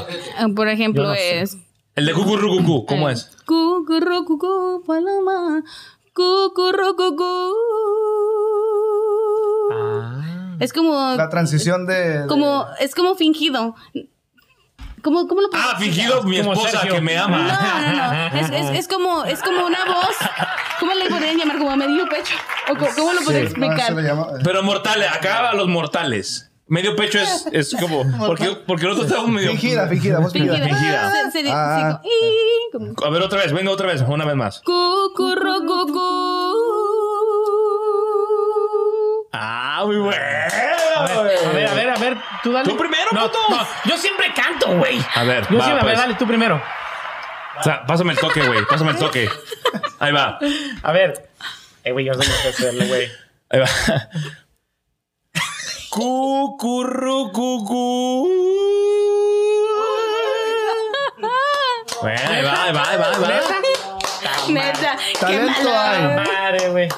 Por 0.54 0.68
ejemplo, 0.68 1.02
Yo 1.04 1.08
no 1.10 1.14
sé. 1.14 1.40
es. 1.42 1.56
el 1.96 2.06
de 2.06 2.12
cucurru 2.12 2.58
cucú, 2.58 2.86
¿cómo 2.86 3.08
es? 3.10 3.30
Cucurru, 3.46 4.24
cucú, 4.24 4.82
paloma. 4.86 5.62
Cucurru, 6.14 6.96
cucú. 6.96 7.52
Ah. 9.72 10.56
Es 10.60 10.72
como. 10.72 11.14
La 11.16 11.28
transición 11.28 11.86
de. 11.86 12.20
de- 12.20 12.26
como 12.26 12.66
es 12.80 12.94
como 12.94 13.14
fingido. 13.16 13.74
¿Cómo, 15.06 15.28
cómo 15.28 15.40
lo 15.40 15.50
puedo 15.50 15.62
Ah, 15.64 15.76
fingido 15.78 16.20
mi 16.24 16.38
Como 16.38 16.54
esposa 16.54 16.80
Sergio. 16.80 16.94
que 16.96 17.00
me 17.00 17.14
No, 17.14 17.22
ama. 17.24 17.38
no, 17.38 17.92
no. 18.32 18.40
Es, 18.40 18.50
es, 18.50 18.70
es 18.80 18.88
como, 18.88 19.24
es 19.24 19.40
como 19.40 19.64
una 19.64 19.84
voz. 19.84 20.16
¿Cómo 20.80 20.92
le 20.94 21.08
podrían 21.08 21.36
llamar? 21.38 21.58
Como 21.58 21.70
a 21.70 21.76
medio 21.76 22.08
pecho. 22.08 22.34
¿O 22.70 22.74
cómo, 22.76 22.90
cómo 22.96 23.12
lo 23.12 23.20
puedo 23.20 23.38
Sí, 23.38 23.54
no, 23.56 23.66
explicar? 23.66 23.94
llama- 24.02 24.26
Pero 24.42 24.64
mortales, 24.64 25.08
acá 25.12 25.50
a 25.50 25.54
los 25.54 25.68
mortales. 25.68 26.50
Medio 26.66 26.96
pecho 26.96 27.20
es, 27.20 27.46
es 27.52 27.76
como. 27.80 28.02
Porque, 28.26 28.58
porque 28.66 28.86
nosotros 28.86 29.08
estamos 29.12 29.30
medio. 29.30 29.50
Fingida, 29.52 29.86
fingida, 29.86 30.18
voz 30.18 30.32
fingida. 30.32 30.54
Fingida. 30.56 30.76
Fingida. 30.76 31.12
Se- 31.30 31.42
se- 31.42 31.50
Ah. 31.52 32.00
sí, 32.02 32.08
y- 32.10 32.72
como- 32.72 32.92
A 33.06 33.10
ver, 33.10 33.22
otra 33.22 33.38
vez, 33.42 33.52
venga 33.52 33.70
otra 33.70 33.86
vez, 33.86 34.02
una 34.04 34.24
vez 34.24 34.34
más. 34.34 34.60
Cucurru, 34.64 35.64
cucú. 35.64 37.05
Ah, 39.38 39.82
muy 39.84 39.96
bueno. 39.96 40.22
A 40.96 41.02
ver, 41.02 41.12
a 41.18 41.22
ver, 41.22 41.66
a 41.68 41.74
ver, 41.74 41.90
a 41.90 41.98
ver, 41.98 42.16
tú 42.42 42.52
dale. 42.52 42.68
Tú 42.68 42.76
primero, 42.76 43.06
no, 43.12 43.22
puto. 43.26 43.38
no, 43.50 43.66
yo 43.84 43.96
siempre 43.98 44.32
canto, 44.34 44.68
güey. 44.76 45.04
A 45.14 45.24
ver, 45.24 45.46
Yo 45.50 45.58
va, 45.58 45.64
siempre, 45.64 45.82
a 45.82 45.84
ver, 45.86 45.94
pues. 45.94 45.98
dale 45.98 46.14
tú 46.14 46.26
primero. 46.26 46.62
O 47.58 47.62
sea, 47.62 47.84
pásame 47.86 48.12
el 48.12 48.18
toque, 48.18 48.40
güey. 48.46 48.64
Pásame 48.66 48.90
el 48.92 48.98
toque. 48.98 49.28
Ahí 49.98 50.12
va. 50.12 50.38
A 50.82 50.92
ver. 50.92 51.28
Eh, 51.84 51.92
güey, 51.92 52.04
yo 52.04 52.14
sé 52.14 52.26
lo 52.28 52.42
que 52.42 52.48
hacerle, 52.48 52.86
güey. 52.86 53.10
Ahí 53.50 53.60
va. 53.60 53.66
Cucurru 55.90 57.32
cucú. 57.32 58.28
Bueno, 62.02 62.20
ahí 62.28 62.42
va, 62.44 62.64
ahí 62.64 62.72
va, 62.72 62.90
ahí 62.90 62.98
va, 62.98 63.08
ahí 63.08 63.20
va. 63.22 63.55
Neta, 64.52 64.96
qué 64.96 65.18
Talento 65.20 65.52
hay. 65.78 66.02
malo. 66.02 66.22
Madre, 66.32 66.68
güey. 66.70 66.88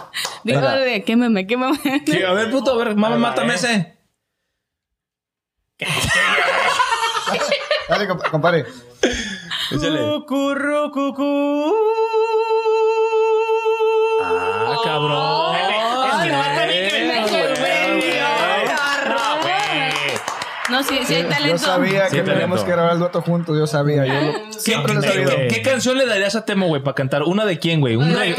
Digo, 0.45 0.61
de, 0.61 1.05
quémame, 1.05 1.47
quémame. 1.47 1.79
Sí, 2.07 2.23
A 2.23 2.33
ver, 2.33 2.51
puto, 2.51 2.73
a 2.73 2.77
ver, 2.85 2.95
mamá, 2.97 3.17
mátame 3.17 3.55
ese. 3.55 3.97
Dale, 7.89 8.09
comp- 8.09 8.31
compadre. 8.31 8.67
Échale. 9.71 9.99
Cucurru, 10.01 10.91
cucú. 10.93 11.75
Ah, 14.23 14.77
cabrón. 14.85 15.28
No, 20.79 20.85
sí, 20.85 20.99
sí 21.07 21.15
hay 21.15 21.23
Yo 21.25 21.29
talento. 21.29 21.59
sabía 21.59 22.09
Sí, 22.09 22.17
que 22.17 22.23
teníamos 22.23 22.63
que 22.65 22.71
grabar 22.71 22.93
el 22.93 22.99
dueto 23.01 23.21
juntos. 23.23 23.57
Yo 23.59 23.67
sabía. 23.67 24.07
Yo 24.07 24.15
lo- 24.33 24.53
siempre 24.53 24.95
lo 24.95 25.01
he 25.01 25.03
¿Qué, 25.03 25.13
sabido. 25.13 25.31
qué- 25.31 25.49
qué 25.49 25.63
canción 25.63 25.99
le 25.99 26.07
darías 26.07 26.37
a 26.37 26.45
Temo, 26.45 26.67
güey, 26.69 26.83
para 26.83 26.95
cantar? 26.95 27.23
¿Una 27.25 27.45
de 27.45 27.59
quién, 27.59 27.81
güey? 27.81 27.97
¿Un, 27.97 28.15
re- 28.15 28.35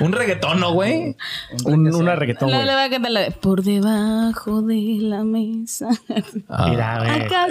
un, 0.00 0.06
un 0.06 0.12
reggaetón, 0.12 0.60
¿no, 0.60 0.72
güey? 0.72 1.16
Un, 1.64 1.94
una 1.94 2.16
reggaetón, 2.16 2.50
No 2.50 2.56
güey. 2.56 2.66
le 2.66 2.74
voy 2.74 2.82
a 2.84 2.90
cantar 2.90 3.10
la 3.12 3.20
de 3.20 3.30
Por 3.32 3.62
debajo 3.62 4.62
de 4.62 4.96
la 5.00 5.22
mesa. 5.24 5.88
Mira, 6.66 6.98
güey. 6.98 7.22
Acá. 7.26 7.46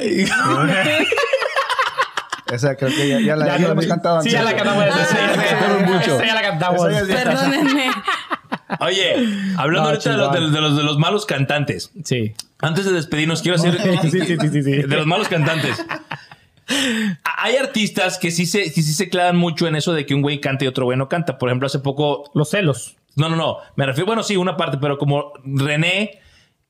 Esa 2.52 2.76
creo 2.76 2.90
que 2.92 3.08
ya, 3.08 3.20
ya 3.20 3.36
la, 3.36 3.58
ya 3.58 3.66
la 3.66 3.72
hemos 3.72 3.88
cantado 3.88 4.22
Sí, 4.22 4.30
antes. 4.30 4.34
ya 4.34 4.44
la 4.44 4.56
cantamos. 4.56 4.84
Ah, 4.84 5.02
esa, 5.02 5.18
ya 5.18 5.28
la 6.34 6.40
sí. 6.40 6.46
cantamos. 6.46 6.90
Esa 6.92 7.02
ya 7.08 7.14
la. 7.16 7.24
Perdónenme. 7.24 7.92
Oye, 8.80 9.14
hablando 9.58 9.90
No, 9.90 9.96
ahorita 9.96 10.12
de 10.12 10.18
los, 10.18 10.32
de, 10.34 10.40
los- 10.42 10.52
de 10.54 10.62
los, 10.62 10.78
de 10.78 10.84
los 10.84 10.98
malos 10.98 11.26
cantantes. 11.26 11.92
Sí. 12.04 12.34
Antes 12.60 12.86
de 12.86 12.94
despedirnos, 12.94 13.42
quiero 13.42 13.58
hacer... 13.58 13.78
Sí, 14.04 14.22
sí, 14.22 14.38
sí. 14.38 14.62
De 14.62 14.88
los 14.88 15.06
malos 15.06 15.28
cantantes. 15.28 15.84
Hay 17.38 17.58
artistas 17.58 18.18
que 18.18 18.32
sí, 18.32 18.46
se, 18.46 18.64
que 18.64 18.82
sí 18.82 18.94
se 18.94 19.10
clavan 19.10 19.36
mucho 19.38 19.68
en 19.68 19.76
eso 19.76 19.94
de 19.94 20.06
que 20.06 20.16
un 20.16 20.22
güey 20.22 20.40
canta 20.40 20.64
y 20.66 20.68
otro 20.68 20.86
güey 20.86 20.98
no 20.98 21.10
canta. 21.10 21.38
Por 21.38 21.50
ejemplo, 21.50 21.68
hace 21.68 21.80
poco... 21.80 22.32
Los 22.34 22.50
celos. 22.50 22.96
No, 23.16 23.28
no, 23.30 23.36
no. 23.36 23.58
Me 23.76 23.86
refiero... 23.86 24.06
Bueno, 24.08 24.24
sí, 24.24 24.38
una 24.38 24.56
parte, 24.56 24.78
pero 24.80 24.98
como 24.98 25.34
René 25.44 26.20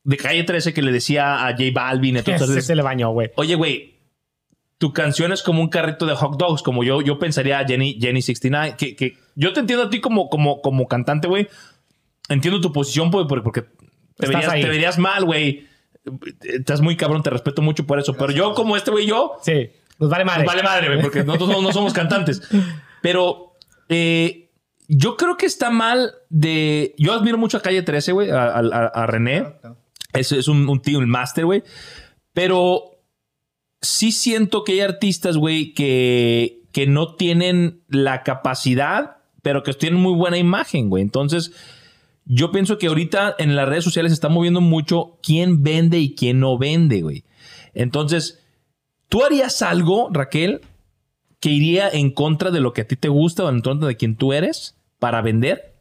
de 0.03 0.17
Calle 0.17 0.43
13 0.43 0.73
que 0.73 0.81
le 0.81 0.91
decía 0.91 1.45
a 1.47 1.51
J 1.51 1.63
Balvin... 1.73 2.17
Ese 2.17 2.31
Entonces, 2.31 2.65
se 2.65 2.75
le 2.75 2.81
bañó, 2.81 3.11
güey. 3.11 3.31
Oye, 3.35 3.55
güey, 3.55 3.93
tu 4.79 4.91
canción 4.93 5.31
es 5.31 5.43
como 5.43 5.61
un 5.61 5.69
carrito 5.69 6.05
de 6.05 6.15
hot 6.15 6.37
dogs, 6.37 6.61
como 6.63 6.83
yo, 6.83 7.01
yo 7.01 7.19
pensaría 7.19 7.59
a 7.59 7.65
Jenny, 7.65 7.97
Jenny 8.01 8.21
69, 8.21 8.75
que, 8.77 8.95
que 8.95 9.13
yo 9.35 9.53
te 9.53 9.61
entiendo 9.61 9.85
a 9.85 9.89
ti 9.89 10.01
como, 10.01 10.27
como, 10.29 10.61
como 10.61 10.87
cantante, 10.87 11.27
güey. 11.27 11.47
Entiendo 12.29 12.61
tu 12.61 12.71
posición, 12.71 13.11
güey, 13.11 13.27
porque, 13.27 13.43
porque 13.43 13.61
te, 14.17 14.27
verías, 14.27 14.49
ahí. 14.51 14.61
te 14.61 14.69
verías 14.69 14.97
mal, 14.97 15.25
güey. 15.25 15.67
Estás 16.41 16.81
muy 16.81 16.95
cabrón, 16.97 17.23
te 17.23 17.29
respeto 17.29 17.61
mucho 17.61 17.85
por 17.85 17.99
eso. 17.99 18.13
Pero 18.13 18.31
yo, 18.31 18.53
como 18.53 18.75
este 18.77 18.91
güey, 18.91 19.05
yo, 19.07 19.33
Sí. 19.43 19.69
Nos 19.99 20.09
vale 20.09 20.25
madre. 20.25 20.43
pues 20.43 20.55
vale 20.55 20.63
madre, 20.67 20.87
güey, 20.87 21.01
porque 21.01 21.23
nosotros 21.23 21.49
no, 21.49 21.61
no 21.61 21.71
somos 21.71 21.93
cantantes. 21.93 22.41
Pero 23.01 23.53
eh, 23.89 24.49
yo 24.87 25.15
creo 25.17 25.37
que 25.37 25.45
está 25.45 25.69
mal 25.69 26.13
de... 26.29 26.95
Yo 26.97 27.13
admiro 27.13 27.37
mucho 27.37 27.57
a 27.57 27.61
Calle 27.61 27.83
13, 27.83 28.11
güey, 28.11 28.31
a, 28.31 28.43
a- 28.45 28.59
a- 28.59 28.87
a 28.87 29.05
René. 29.07 29.45
Es, 30.13 30.31
es 30.31 30.47
un, 30.47 30.67
un 30.67 30.81
tío, 30.81 30.97
un 30.99 31.07
máster, 31.09 31.45
güey. 31.45 31.63
Pero 32.33 32.97
sí 33.81 34.11
siento 34.11 34.63
que 34.63 34.73
hay 34.73 34.79
artistas, 34.81 35.37
güey, 35.37 35.73
que, 35.73 36.63
que 36.71 36.87
no 36.87 37.15
tienen 37.15 37.81
la 37.87 38.23
capacidad, 38.23 39.17
pero 39.43 39.61
que 39.63 39.73
tienen 39.73 39.99
muy 40.01 40.15
buena 40.15 40.37
imagen, 40.37 40.89
güey. 40.89 41.03
Entonces, 41.03 41.51
yo 42.25 42.51
pienso 42.51 42.77
que 42.77 42.87
ahorita 42.87 43.35
en 43.37 43.55
las 43.55 43.67
redes 43.67 43.83
sociales 43.83 44.11
se 44.11 44.15
está 44.15 44.29
moviendo 44.29 44.61
mucho 44.61 45.19
quién 45.21 45.63
vende 45.63 45.99
y 45.99 46.15
quién 46.15 46.39
no 46.39 46.57
vende, 46.57 47.01
güey. 47.01 47.23
Entonces, 47.73 48.39
¿tú 49.09 49.23
harías 49.23 49.61
algo, 49.61 50.09
Raquel, 50.11 50.61
que 51.39 51.49
iría 51.49 51.89
en 51.89 52.11
contra 52.11 52.51
de 52.51 52.61
lo 52.61 52.73
que 52.73 52.81
a 52.81 52.87
ti 52.87 52.95
te 52.95 53.09
gusta 53.09 53.43
o 53.43 53.49
en 53.49 53.61
contra 53.61 53.87
de 53.87 53.97
quien 53.97 54.15
tú 54.15 54.31
eres 54.31 54.77
para 54.99 55.21
vender? 55.21 55.73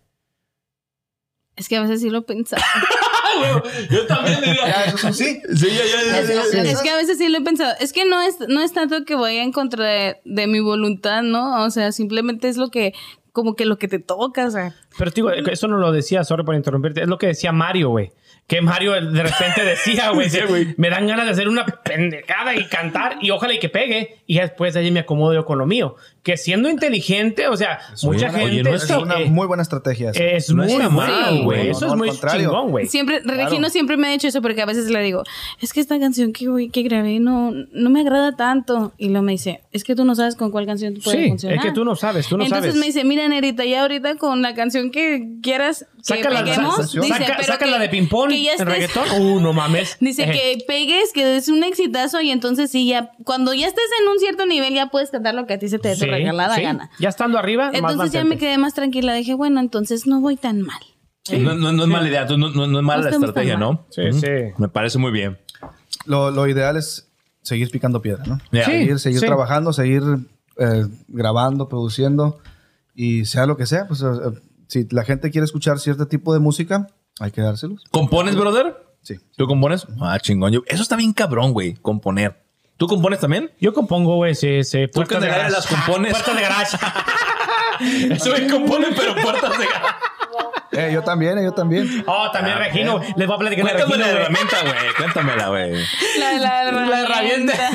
Es 1.54 1.68
que 1.68 1.76
a 1.76 1.82
veces 1.82 2.00
sí 2.00 2.10
lo 2.10 2.22
pensaba. 2.22 2.62
Yo 3.90 4.06
también 4.06 4.40
diría. 4.40 4.66
Ya, 4.66 4.84
eso 4.84 5.08
es 5.08 5.16
sí. 5.16 5.40
Sí, 5.54 5.66
ya, 5.68 5.84
ya, 5.84 6.22
ya, 6.22 6.34
ya, 6.34 6.62
ya. 6.64 6.70
Es 6.70 6.82
que 6.82 6.90
a 6.90 6.96
veces 6.96 7.18
sí 7.18 7.28
lo 7.28 7.38
he 7.38 7.42
pensado. 7.42 7.72
Es 7.80 7.92
que 7.92 8.04
no 8.04 8.20
es, 8.20 8.36
no 8.48 8.62
es 8.62 8.72
tanto 8.72 9.04
que 9.04 9.14
vaya 9.14 9.42
en 9.42 9.52
contra 9.52 9.84
de, 9.84 10.20
de 10.24 10.46
mi 10.46 10.60
voluntad, 10.60 11.22
¿no? 11.22 11.64
O 11.64 11.70
sea, 11.70 11.92
simplemente 11.92 12.48
es 12.48 12.56
lo 12.56 12.70
que, 12.70 12.94
como 13.32 13.56
que 13.56 13.64
lo 13.64 13.78
que 13.78 13.88
te 13.88 13.98
toca, 13.98 14.46
o 14.46 14.50
sea. 14.50 14.74
Pero 14.98 15.10
te 15.10 15.16
digo, 15.16 15.30
eso 15.30 15.66
no 15.68 15.78
lo 15.78 15.90
decía, 15.90 16.22
sorry 16.22 16.44
por 16.44 16.54
interrumpirte, 16.54 17.02
es 17.02 17.08
lo 17.08 17.18
que 17.18 17.28
decía 17.28 17.52
Mario, 17.52 17.88
güey. 17.88 18.12
Que 18.46 18.60
Mario 18.60 18.92
de 18.92 19.22
repente 19.22 19.64
decía, 19.64 20.10
güey, 20.10 20.28
Sí, 20.28 20.40
me 20.76 20.90
dan 20.90 21.06
ganas 21.06 21.26
de 21.26 21.32
hacer 21.32 21.48
una 21.48 21.64
pendejada 21.64 22.54
y 22.54 22.66
cantar 22.66 23.16
y 23.20 23.30
ojalá 23.30 23.54
y 23.54 23.58
que 23.58 23.68
pegue 23.68 24.22
y 24.26 24.38
después 24.38 24.74
de 24.74 24.80
ahí 24.80 24.90
me 24.90 25.00
acomodo 25.00 25.32
yo 25.32 25.44
con 25.44 25.58
lo 25.58 25.66
mío. 25.66 25.96
Que 26.22 26.36
siendo 26.36 26.70
inteligente, 26.70 27.48
o 27.48 27.56
sea, 27.56 27.80
mucha 28.04 28.30
gente 28.30 28.62
no 28.62 28.70
Es 28.74 28.82
sí, 28.86 28.92
una 28.92 29.18
eh, 29.20 29.24
muy 29.24 29.44
buena 29.48 29.62
estrategia. 29.64 30.10
es 30.14 30.50
no 30.50 30.62
muy 30.62 30.78
mal, 30.88 31.42
güey. 31.42 31.70
Eso 31.70 31.86
No, 31.86 31.92
es 31.94 31.98
muy 31.98 32.08
contrario. 32.10 32.48
chingón, 32.50 32.70
güey. 32.70 32.86
Siempre, 32.86 33.20
Regino 33.24 33.68
siempre 33.70 33.96
me 33.96 34.06
ha 34.06 34.10
dicho 34.12 34.28
eso 34.28 34.40
porque 34.40 34.62
a 34.62 34.66
veces 34.66 34.88
le 34.88 35.02
digo, 35.02 35.24
es 35.60 35.72
que 35.72 35.80
esta 35.80 35.98
canción 35.98 36.32
que, 36.32 36.46
güey, 36.46 36.68
que 36.68 36.82
grabé 36.84 37.18
no, 37.18 37.50
no 37.72 37.90
me 37.90 38.02
agrada 38.02 38.36
tanto. 38.36 38.92
Y 38.98 39.08
luego 39.08 39.22
me 39.24 39.32
dice, 39.32 39.62
es 39.72 39.82
que 39.82 39.96
tú 39.96 40.04
no 40.04 40.14
sabes 40.14 40.36
con 40.36 40.52
cuál 40.52 40.64
canción 40.64 40.94
tú 40.94 41.00
puedes 41.02 41.20
Sí, 41.24 41.28
funcionar. 41.28 41.58
es 41.58 41.64
que 41.64 41.72
tú 41.72 41.84
no 41.84 41.96
sabes, 41.96 42.28
tú 42.28 42.36
no 42.38 42.44
Entonces 42.44 42.66
sabes. 42.74 42.80
me 42.80 42.86
dice, 42.86 43.02
mira, 43.04 43.26
Nerita, 43.26 43.64
ya 43.64 43.82
ahorita 43.82 44.14
con 44.16 44.42
la 44.42 44.54
canción 44.54 44.92
que 44.92 45.26
quieras 45.42 45.86
que 45.96 46.02
Sácala, 46.16 46.44
peguemos, 46.44 46.76
sa- 46.76 47.00
dice, 47.00 47.08
saca, 47.14 47.34
pero 47.36 47.44
sácala 47.52 47.76
que- 47.78 47.82
de 47.82 47.88
ping-pong 47.88 48.30
en 48.32 48.46
estés- 48.46 48.64
reggaetón. 48.64 49.04
Uh, 49.20 49.40
no 49.40 49.52
mames. 49.52 49.96
Dice 50.00 50.24
que 50.26 50.58
pegues, 50.68 51.12
que 51.12 51.36
es 51.36 51.48
un 51.48 51.62
exitazo 51.64 52.20
y 52.20 52.30
entonces 52.30 52.70
sí, 52.70 52.86
ya, 52.86 53.12
cuando 53.24 53.54
ya 53.54 53.66
estés 53.68 53.84
en 54.02 54.08
un 54.08 54.18
cierto 54.18 54.46
nivel 54.46 54.74
ya 54.74 54.86
puedes 54.88 55.10
cantar 55.10 55.34
lo 55.34 55.46
que 55.46 55.54
a 55.54 55.58
ti 55.58 55.68
se 55.68 55.78
te 55.78 55.88
regalada 56.18 56.54
sí. 56.56 56.62
gana. 56.62 56.90
Ya 56.98 57.08
estando 57.08 57.38
arriba, 57.38 57.70
Entonces 57.72 58.12
ya 58.12 58.24
me 58.24 58.38
quedé 58.38 58.58
más 58.58 58.74
tranquila. 58.74 59.14
Dije, 59.14 59.34
bueno, 59.34 59.60
entonces 59.60 60.06
no 60.06 60.20
voy 60.20 60.36
tan 60.36 60.62
mal. 60.62 60.80
No, 61.30 61.54
no- 61.54 61.72
no 61.72 61.82
es 61.84 61.88
mala 61.88 62.08
idea, 62.08 62.24
no, 62.24 62.36
no- 62.36 62.66
no 62.66 62.78
es 62.78 62.84
mala 62.84 63.04
la 63.04 63.10
estrategia, 63.10 63.56
¿no? 63.56 63.86
Sí, 63.90 64.12
sí. 64.12 64.26
Me 64.58 64.68
parece 64.68 64.98
muy 64.98 65.12
bien. 65.12 65.38
Lo, 66.06 66.30
lo 66.30 66.48
ideal 66.48 66.76
es 66.76 67.08
seguir 67.42 67.70
picando 67.70 68.02
piedra, 68.02 68.24
¿no? 68.26 68.38
Seguir, 68.64 68.98
seguir 68.98 69.20
sí. 69.20 69.26
trabajando, 69.26 69.72
seguir 69.72 70.02
eh, 70.58 70.86
grabando, 71.08 71.68
produciendo 71.68 72.40
y 72.94 73.24
sea 73.24 73.46
lo 73.46 73.56
que 73.56 73.66
sea, 73.66 73.86
pues 73.86 74.02
eh, 74.02 74.06
si 74.66 74.86
la 74.90 75.04
gente 75.04 75.30
quiere 75.30 75.44
escuchar 75.44 75.78
cierto 75.78 76.06
tipo 76.08 76.34
de 76.34 76.40
música, 76.40 76.88
hay 77.20 77.30
que 77.30 77.40
dárselos. 77.40 77.84
¿Compones, 77.90 78.34
brother? 78.36 78.76
Sí. 79.02 79.16
¿Tú 79.36 79.46
compones? 79.46 79.86
Ah, 80.00 80.18
chingón. 80.20 80.54
Eso 80.66 80.82
está 80.82 80.96
bien 80.96 81.12
cabrón, 81.12 81.52
güey, 81.52 81.74
componer. 81.74 82.41
¿Tú 82.82 82.88
compones 82.88 83.20
también? 83.20 83.48
Yo 83.60 83.72
compongo, 83.72 84.16
güey, 84.16 84.34
sí, 84.34 84.64
sí. 84.64 84.88
¿Tú 84.92 85.04
que 85.04 85.14
en 85.14 85.22
el 85.22 85.30
aire 85.32 85.50
las 85.50 85.68
compones? 85.68 86.10
Puertas 86.10 86.34
de 86.34 86.42
garage. 86.42 86.76
Eso 88.12 88.30
güey 88.30 88.48
compone, 88.48 88.88
pero 88.96 89.14
puertas 89.14 89.52
de 89.56 89.66
Eh, 90.72 90.90
yo 90.92 91.00
también, 91.04 91.38
eh, 91.38 91.44
yo 91.44 91.52
también. 91.52 92.02
Oh, 92.08 92.28
también 92.32 92.56
Ah, 92.56 92.58
Regino. 92.58 93.00
Les 93.14 93.28
voy 93.28 93.36
a 93.36 93.38
platicar 93.38 93.64
de 93.66 93.70
Cuéntame 93.84 93.94
Regino, 93.94 94.04
la 94.04 94.10
güey. 94.10 94.20
herramienta, 94.24 94.56
güey. 94.62 94.94
Cuéntamela, 94.96 95.48
güey. 95.50 95.84
La, 96.18 96.32
la, 96.32 96.72
La 96.72 97.00
herramienta. 97.02 97.52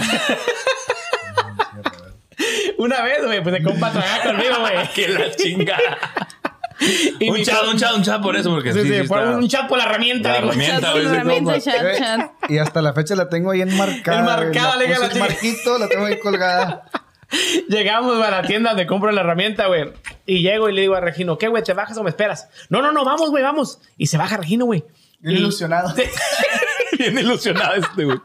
Una 2.77 3.01
vez, 3.01 3.25
güey, 3.25 3.41
pues 3.41 3.55
se 3.55 3.63
compa 3.63 3.91
tragar 3.93 4.23
conmigo, 4.23 4.55
güey. 4.59 4.87
que 4.93 5.07
la 5.07 5.31
chingada. 5.37 5.97
Y 7.19 7.29
un 7.29 7.41
chat, 7.43 7.63
un 7.71 7.77
chat, 7.77 7.93
un 7.95 8.03
chat 8.03 8.21
por 8.21 8.35
eso, 8.35 8.49
porque 8.51 8.71
Sí, 8.73 8.81
sí, 8.81 8.87
sí, 8.89 8.93
está- 8.95 9.31
un 9.37 9.47
chat 9.47 9.67
por 9.67 9.77
la 9.77 9.85
herramienta. 9.85 10.29
La 10.29 10.35
digo. 10.37 10.47
herramienta. 10.49 10.81
Chat, 10.81 10.95
herramienta, 10.97 11.59
chat, 11.61 11.75
Eh, 11.83 11.95
chat. 11.97 12.31
Y 12.49 12.57
hasta 12.59 12.81
la 12.81 12.93
fecha 12.93 13.15
la 13.15 13.29
tengo 13.29 13.51
ahí 13.51 13.61
enmarcada. 13.61 14.19
Enmarcada, 14.19 14.77
le 14.77 14.85
diga 14.85 14.99
La 14.99 15.07
la 15.07 15.13
el 15.13 15.19
marquito, 15.19 15.77
la 15.79 15.87
tengo 15.87 16.05
ahí 16.05 16.19
colgada. 16.19 16.83
Llegamos 17.67 18.23
a 18.23 18.31
la 18.31 18.41
tienda 18.43 18.69
donde 18.69 18.87
compro 18.87 19.11
la 19.11 19.21
herramienta, 19.21 19.67
güey. 19.67 19.91
Y 20.25 20.41
llego 20.43 20.69
y 20.69 20.73
le 20.73 20.81
digo 20.81 20.95
a 20.95 21.01
Regino, 21.01 21.37
¿qué, 21.37 21.47
güey? 21.47 21.63
¿Te 21.63 21.73
bajas 21.73 21.97
o 21.97 22.03
me 22.03 22.09
esperas? 22.09 22.47
No, 22.69 22.81
no, 22.81 22.91
no, 22.91 23.03
vamos, 23.03 23.29
güey, 23.31 23.43
vamos. 23.43 23.79
Y 23.97 24.07
se 24.07 24.17
baja 24.17 24.37
Regino, 24.37 24.65
güey. 24.65 24.85
Bien 25.19 25.35
Y- 25.37 25.39
ilusionado. 25.39 25.93
Bien 26.99 27.17
ilusionado 27.17 27.73
este, 27.75 28.05
güey. 28.05 28.17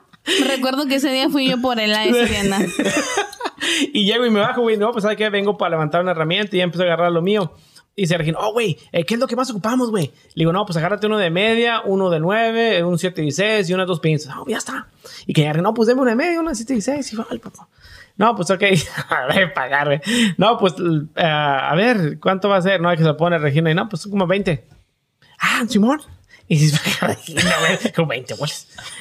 Recuerdo 0.47 0.87
que 0.87 0.97
ese 0.97 1.11
día 1.11 1.29
fui 1.31 1.49
yo 1.49 1.61
por 1.61 1.81
él 1.81 1.93
a 1.95 2.05
esa 2.05 2.27
tienda. 2.27 2.59
Y 3.93 4.05
llego 4.07 4.25
y 4.27 4.31
me 4.31 4.41
bajo, 4.41 4.61
güey. 4.63 4.77
No, 4.77 4.93
pues 4.93 5.03
¿sabes 5.03 5.17
qué? 5.17 5.29
Vengo 5.31 5.57
para 5.57 5.71
levantar 5.71 6.01
una 6.03 6.13
herramienta 6.13 6.55
y 6.55 6.59
ya 6.59 6.65
empiezo 6.65 6.83
a 6.83 6.87
agarrar 6.87 7.11
lo 7.13 7.23
mío. 7.23 7.55
Y 7.95 8.07
se 8.07 8.17
Regino, 8.17 8.39
oh, 8.41 8.53
güey, 8.53 8.79
eh, 8.91 9.05
¿qué 9.05 9.15
es 9.15 9.21
lo 9.21 9.27
que 9.27 9.37
más 9.37 9.51
ocupamos, 9.51 9.91
güey? 9.91 10.07
Le 10.35 10.43
digo, 10.43 10.53
no, 10.53 10.65
pues 10.65 10.79
agárrate 10.79 11.07
uno 11.07 11.19
de 11.19 11.29
media, 11.29 11.83
uno 11.85 12.09
de 12.09 12.21
nueve, 12.21 12.83
un 12.83 12.99
7 12.99 13.23
y 13.23 13.31
6 13.31 13.69
y 13.69 13.75
unas 13.75 13.87
dos 13.87 14.01
pinzas. 14.01 14.35
No, 14.35 14.47
ya 14.47 14.57
está. 14.57 14.89
Y 15.27 15.35
que 15.35 15.43
ya, 15.43 15.53
no, 15.53 15.75
pues 15.75 15.89
deme 15.89 16.01
una 16.01 16.13
de 16.13 16.17
media, 16.17 16.41
una 16.41 16.51
de 16.51 16.57
7 16.57 16.75
y 16.75 16.81
6 16.81 17.13
y 17.13 17.17
vale, 17.17 17.39
papá. 17.39 17.69
No, 18.17 18.35
pues 18.35 18.51
ok, 18.51 18.63
a 19.11 19.27
ver, 19.27 19.53
pagar, 19.53 19.87
güey. 19.89 20.01
No, 20.39 20.57
pues 20.59 20.75
eh, 21.17 21.23
a 21.23 21.75
ver, 21.75 22.19
¿cuánto 22.19 22.49
va 22.49 22.57
a 22.57 22.63
ser? 22.63 22.81
No, 22.81 22.89
hay 22.89 22.97
que 22.97 23.05
se 23.05 23.15
pone 23.15 23.39
Regina 23.39 23.71
y 23.71 23.75
no, 23.75 23.89
pues 23.89 24.07
como 24.07 24.27
20. 24.27 24.65
Ah, 25.39 25.65
Simón. 25.69 26.01
Y 26.49 26.59
dice, 26.59 26.79
Regina, 27.01 27.55
güey, 27.61 27.93
como 27.95 28.09
20, 28.09 28.35
güey. 28.35 28.51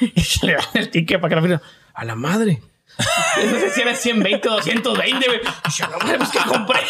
Y 0.00 0.46
le 0.46 0.52
dan 0.54 0.64
el 0.74 0.90
ticket 0.90 1.20
para 1.20 1.30
que 1.30 1.36
la 1.36 1.42
firme. 1.42 1.60
A 1.94 2.04
la 2.04 2.14
madre. 2.14 2.62
No 2.98 3.58
sé 3.58 3.70
si 3.70 3.80
era 3.80 3.94
120 3.94 4.48
o 4.48 4.52
220, 4.52 5.26
güey. 5.26 5.40
Y 5.40 5.70
yo, 5.72 5.86
no 5.88 5.98
mames, 6.06 6.28
que 6.28 6.38
compré. 6.40 6.80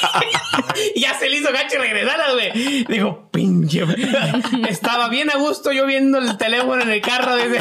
y 0.95 1.01
ya 1.01 1.19
se 1.19 1.29
le 1.31 1.37
hizo 1.39 1.53
gacho 1.53 1.79
regresar, 1.79 2.21
güey. 2.33 2.85
Dijo, 2.85 3.29
pinche. 3.31 3.85
güey. 3.85 3.97
Estaba 4.69 5.09
bien 5.09 5.31
a 5.31 5.37
gusto 5.39 5.73
yo 5.73 5.87
viendo 5.87 6.19
el 6.19 6.37
teléfono 6.37 6.83
en 6.83 6.91
el 6.91 7.01
carro 7.01 7.37
desde. 7.37 7.61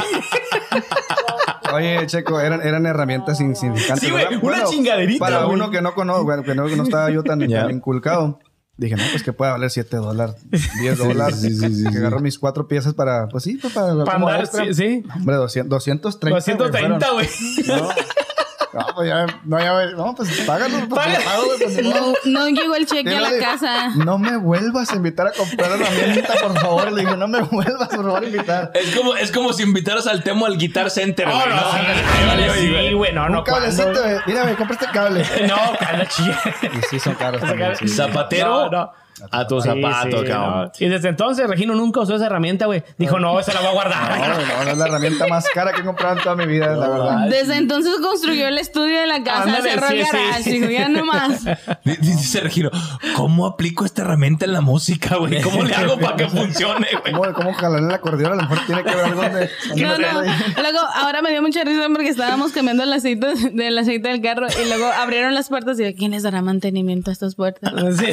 Oye, 1.73 2.05
Checo, 2.07 2.39
eran, 2.41 2.61
eran 2.65 2.85
herramientas 2.85 3.39
insignificantes. 3.39 4.03
Sí, 4.05 4.11
güey, 4.11 4.25
una 4.41 4.63
chingaderita, 4.65 5.19
Para 5.19 5.45
uno 5.47 5.71
que 5.71 5.81
no 5.81 5.93
conozco, 5.93 6.23
bueno, 6.25 6.43
que 6.43 6.53
no, 6.55 6.65
que 6.67 6.75
no 6.75 6.83
estaba 6.83 7.09
yo 7.11 7.23
tan, 7.23 7.39
tan 7.49 7.71
inculcado. 7.71 8.39
Dije, 8.77 8.95
no, 8.95 9.03
pues 9.11 9.21
que 9.21 9.31
puede 9.31 9.51
valer 9.51 9.69
7 9.69 9.95
dólares, 9.97 10.35
10 10.81 10.97
dólares. 10.97 11.39
sí, 11.39 11.55
sí, 11.55 11.75
sí, 11.75 11.83
que 11.91 11.97
agarro 11.99 12.19
mis 12.19 12.39
cuatro 12.39 12.67
piezas 12.67 12.95
para, 12.95 13.27
pues 13.27 13.43
sí, 13.43 13.57
pues 13.61 13.71
para, 13.73 14.03
Para 14.03 14.17
andar, 14.17 14.47
sí, 14.47 14.73
sí. 14.73 15.03
Hombre, 15.15 15.35
200, 15.35 15.69
230. 15.69 16.29
güey, 16.29 16.57
230, 16.57 17.05
fueron. 17.05 17.13
güey. 17.13 17.27
No, 17.67 17.89
no, 18.73 18.85
pues 18.95 19.07
ya, 19.09 19.25
no, 19.43 19.59
ya, 19.59 19.85
no, 19.95 20.15
pues 20.15 20.29
págalo. 20.47 20.77
Pues, 20.87 21.05
Paga. 21.05 21.19
lo 21.19 21.25
pago, 21.25 21.45
güey, 21.45 21.57
pues. 21.59 21.83
No, 21.83 22.13
no 22.25 22.49
llegó 22.49 22.75
el 22.75 22.85
cheque 22.85 23.15
a 23.15 23.21
la 23.21 23.29
digo, 23.31 23.43
casa. 23.45 23.89
No 23.95 24.17
me 24.17 24.37
vuelvas 24.37 24.91
a 24.91 24.95
invitar 24.95 25.27
a 25.27 25.31
comprar 25.31 25.71
herramienta, 25.71 26.33
por 26.41 26.57
favor. 26.59 26.91
Le 26.91 27.01
dije, 27.01 27.17
no 27.17 27.27
me 27.27 27.41
vuelvas, 27.41 27.89
por 27.89 28.03
favor, 28.05 28.23
a 28.23 28.25
invitar. 28.25 28.71
Es 28.73 28.95
como, 28.95 29.15
es 29.15 29.31
como 29.31 29.53
si 29.53 29.63
invitaras 29.63 30.07
al 30.07 30.23
Temo 30.23 30.45
al 30.45 30.57
Guitar 30.57 30.89
Center, 30.89 31.27
No, 31.27 31.33
güey. 31.35 31.49
no, 31.49 31.55
¿no? 31.55 31.61
sí, 31.61 31.77
vale, 32.27 32.53
sí, 32.53 32.69
güey. 32.71 32.93
güey, 32.93 33.13
no, 33.13 33.27
no, 33.29 33.39
Un 33.39 33.43
cablecito, 33.45 33.83
¿cuándo? 33.83 34.01
güey. 34.03 34.15
Mira, 34.27 34.45
me 34.45 34.55
compraste 34.55 34.85
el 34.85 34.91
cable. 34.91 35.25
No, 35.47 35.57
cada 35.79 36.05
chica. 36.07 36.39
Y 36.63 36.81
sí, 36.89 36.99
son 36.99 37.15
caros. 37.15 37.41
también, 37.41 37.75
sí. 37.75 37.87
Zapatero 37.87 38.69
No, 38.69 38.69
no. 38.69 38.93
A 39.29 39.47
tu 39.47 39.61
Sí, 39.61 39.67
zapato, 39.69 40.21
sí, 40.21 40.25
cabrón. 40.27 40.63
no. 40.65 40.71
Y 40.79 40.89
desde 40.89 41.09
entonces 41.09 41.47
Regino 41.47 41.75
nunca 41.75 41.99
usó 42.01 42.15
esa 42.15 42.25
herramienta, 42.25 42.65
güey. 42.65 42.83
Dijo, 42.97 43.19
no, 43.19 43.39
esa 43.39 43.53
la 43.53 43.59
voy 43.59 43.67
a 43.69 43.71
No, 43.71 43.75
guardar. 43.75 44.29
no, 44.29 44.63
no 44.65 44.71
es 44.71 44.77
la 44.77 44.85
herramienta 44.87 45.27
más 45.27 45.45
cara 45.53 45.71
que 45.73 45.81
he 45.81 45.85
comprado 45.85 46.17
en 46.17 46.23
toda 46.23 46.35
mi 46.35 46.45
vida, 46.47 46.75
la 46.75 46.87
verdad. 46.89 47.27
Desde 47.29 47.57
entonces 47.57 47.93
construyó 48.01 48.47
el 48.47 48.57
estudio 48.57 48.99
de 48.99 49.07
la 49.07 49.23
casa, 49.23 49.43
Ándale, 49.43 49.69
cerró 49.71 49.87
el 49.89 49.99
sí, 49.99 50.03
sí. 50.09 50.17
garage, 50.17 50.51
dijo, 50.51 50.69
ya 50.69 50.89
no 50.89 51.05
más. 51.05 51.43
D- 51.83 51.97
Dice 52.01 52.39
Regino, 52.39 52.69
¿cómo 53.15 53.45
aplico 53.45 53.85
esta 53.85 54.01
herramienta 54.03 54.45
en 54.45 54.53
la 54.53 54.61
música, 54.61 55.17
güey? 55.17 55.41
¿Cómo 55.41 55.63
le 55.63 55.75
hago 55.75 55.97
para 55.99 56.15
que 56.15 56.27
funcione, 56.29 56.87
güey? 57.01 57.13
¿Cómo, 57.13 57.33
cómo 57.33 57.53
jalar 57.53 57.79
el 57.83 57.91
acordeón? 57.91 58.33
A 58.33 58.35
lo 58.35 58.41
mejor 58.43 58.59
tiene 58.65 58.83
que 58.83 58.95
ver 58.95 59.05
algo 59.05 59.21
donde... 59.21 59.49
No, 59.75 59.97
no. 59.97 60.21
Luego, 60.61 60.79
ahora 60.95 61.21
me 61.21 61.31
dio 61.31 61.41
mucha 61.41 61.63
risa 61.63 61.83
porque 61.93 62.09
estábamos 62.09 62.51
cambiando 62.51 62.83
el 62.83 62.93
aceite 62.93 63.33
del 63.53 63.77
aceite 63.77 64.09
del 64.09 64.21
carro 64.21 64.47
y 64.63 64.67
luego 64.67 64.85
abrieron 64.85 65.33
las 65.33 65.49
puertas 65.49 65.79
y 65.79 65.83
yo, 65.83 65.89
¿quién 65.97 66.11
les 66.11 66.23
dará 66.23 66.41
mantenimiento 66.41 67.09
a 67.09 67.13
estas 67.13 67.35
puertas? 67.35 67.71
Sí. 68.01 68.05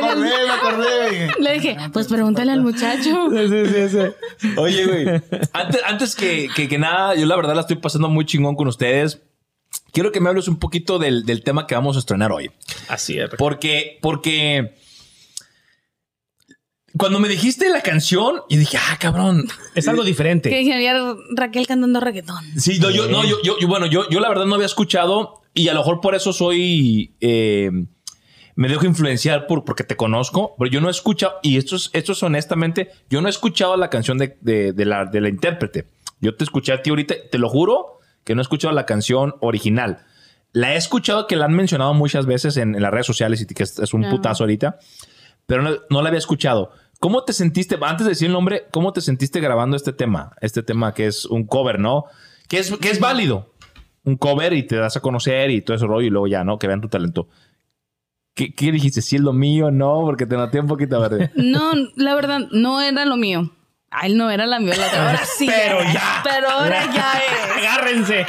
Me 0.00 0.06
acordé, 0.08 0.30
me 0.46 0.50
acordé. 0.52 1.30
Le 1.40 1.52
dije, 1.54 1.76
pues 1.92 2.08
pregúntale 2.08 2.52
al 2.52 2.62
muchacho. 2.62 3.28
Sí, 3.30 3.66
sí, 3.66 3.88
sí. 4.38 4.48
Oye, 4.56 4.86
güey, 4.86 5.22
antes, 5.52 5.80
antes 5.84 6.14
que, 6.16 6.48
que- 6.54 6.68
que 6.68 6.78
nada, 6.78 7.14
yo 7.14 7.26
la 7.26 7.36
verdad 7.36 7.54
la 7.54 7.60
estoy 7.62 7.76
pasando 7.76 8.08
muy 8.08 8.24
chingón 8.26 8.56
con 8.56 8.68
ustedes. 8.68 9.20
Quiero 9.92 10.12
que 10.12 10.20
me 10.20 10.28
hables 10.30 10.48
un 10.48 10.58
poquito 10.58 10.98
del, 10.98 11.24
del 11.26 11.42
tema 11.42 11.66
que 11.66 11.74
vamos 11.74 11.96
a 11.96 11.98
estrenar 12.00 12.32
hoy. 12.32 12.50
Así 12.88 13.18
es. 13.18 13.28
Porque, 13.38 13.98
porque 14.00 14.74
cuando 16.96 17.20
me 17.20 17.28
dijiste 17.28 17.68
la 17.68 17.82
canción, 17.82 18.40
y 18.48 18.56
dije, 18.56 18.76
ah, 18.78 18.96
cabrón. 18.98 19.46
Es 19.74 19.86
algo 19.88 20.02
diferente. 20.04 20.48
Que 20.50 20.58
dije, 20.60 20.74
había 20.74 20.94
Raquel 21.36 21.66
cantando 21.66 22.00
reggaetón. 22.00 22.44
Sí, 22.58 22.78
no, 22.80 22.90
yo, 22.90 23.08
no, 23.08 23.24
yo, 23.24 23.36
yo, 23.42 23.58
yo- 23.60 23.68
bueno, 23.68 23.86
yo, 23.86 24.08
yo 24.10 24.20
la 24.20 24.28
verdad 24.28 24.46
no 24.46 24.54
había 24.54 24.66
escuchado 24.66 25.42
y 25.54 25.68
a 25.68 25.74
lo 25.74 25.80
mejor 25.80 26.00
por 26.00 26.14
eso 26.14 26.32
soy, 26.32 27.14
eh, 27.20 27.70
me 28.58 28.66
dejo 28.68 28.86
influenciar 28.86 29.46
por, 29.46 29.64
porque 29.64 29.84
te 29.84 29.94
conozco, 29.96 30.56
pero 30.58 30.68
yo 30.68 30.80
no 30.80 30.88
he 30.88 30.90
escuchado, 30.90 31.34
y 31.44 31.58
esto 31.58 31.76
es, 31.76 31.90
esto 31.92 32.10
es 32.10 32.22
honestamente, 32.24 32.90
yo 33.08 33.20
no 33.20 33.28
he 33.28 33.30
escuchado 33.30 33.76
la 33.76 33.88
canción 33.88 34.18
de, 34.18 34.36
de- 34.40 34.72
de 34.72 34.84
la, 34.84 35.04
de 35.04 35.20
la 35.20 35.28
intérprete. 35.28 35.86
Yo 36.20 36.34
te 36.34 36.42
escuché 36.42 36.72
a 36.72 36.82
ti 36.82 36.90
ahorita, 36.90 37.14
te 37.30 37.38
lo 37.38 37.48
juro 37.48 38.00
que 38.24 38.34
no 38.34 38.40
he 38.40 38.42
escuchado 38.42 38.74
la 38.74 38.84
canción 38.84 39.36
original. 39.40 40.04
La 40.50 40.74
he 40.74 40.76
escuchado 40.76 41.28
que 41.28 41.36
la 41.36 41.44
han 41.44 41.52
mencionado 41.54 41.94
muchas 41.94 42.26
veces 42.26 42.56
en, 42.56 42.74
en 42.74 42.82
las 42.82 42.90
redes 42.90 43.06
sociales 43.06 43.40
y 43.40 43.46
que 43.46 43.62
es, 43.62 43.78
es 43.78 43.94
un 43.94 44.02
putazo 44.10 44.42
ahorita, 44.42 44.78
pero 45.46 45.62
no, 45.62 45.70
no 45.88 46.02
la 46.02 46.08
había 46.08 46.18
escuchado. 46.18 46.72
¿Cómo 46.98 47.22
te 47.22 47.32
sentiste, 47.34 47.78
antes 47.80 48.06
de 48.06 48.10
decir 48.10 48.26
el 48.26 48.32
nombre, 48.32 48.66
cómo 48.72 48.92
te 48.92 49.00
sentiste 49.02 49.38
grabando 49.38 49.76
este 49.76 49.92
tema? 49.92 50.32
Este 50.40 50.64
tema 50.64 50.94
que 50.94 51.06
es 51.06 51.26
un 51.26 51.46
cover, 51.46 51.78
¿no? 51.78 52.06
Que 52.48 52.58
es, 52.58 52.76
que 52.78 52.90
es 52.90 52.98
válido. 52.98 53.54
Un 54.02 54.16
cover 54.16 54.52
y 54.52 54.64
te 54.64 54.74
das 54.76 54.96
a 54.96 55.00
conocer 55.00 55.50
y 55.50 55.60
todo 55.62 55.76
ese 55.76 55.86
rollo 55.86 56.06
y 56.08 56.10
luego 56.10 56.26
ya, 56.26 56.42
¿no? 56.42 56.58
Que 56.58 56.66
vean 56.66 56.80
tu 56.80 56.88
talento. 56.88 57.28
¿Qué, 58.38 58.54
qué 58.54 58.70
dijiste? 58.70 59.02
¿Si 59.02 59.16
es 59.16 59.22
lo 59.22 59.32
mío? 59.32 59.72
No, 59.72 60.02
porque 60.04 60.24
te 60.24 60.36
noté 60.36 60.60
un 60.60 60.68
poquito 60.68 61.00
verde. 61.00 61.32
No, 61.34 61.72
la 61.96 62.14
verdad, 62.14 62.38
no 62.52 62.80
era 62.80 63.04
lo 63.04 63.16
mío. 63.16 63.50
A 63.90 64.06
él 64.06 64.16
no 64.16 64.30
era 64.30 64.46
la 64.46 64.60
mía. 64.60 64.74
La 64.76 64.86
otra. 64.86 65.06
Ahora 65.10 65.20
sí. 65.24 65.46
Pero 65.52 65.82
ya. 65.92 66.20
Pero 66.22 66.48
ahora 66.50 66.84
ya 66.94 67.12
es. 67.18 67.56
Agárrense. 67.58 68.26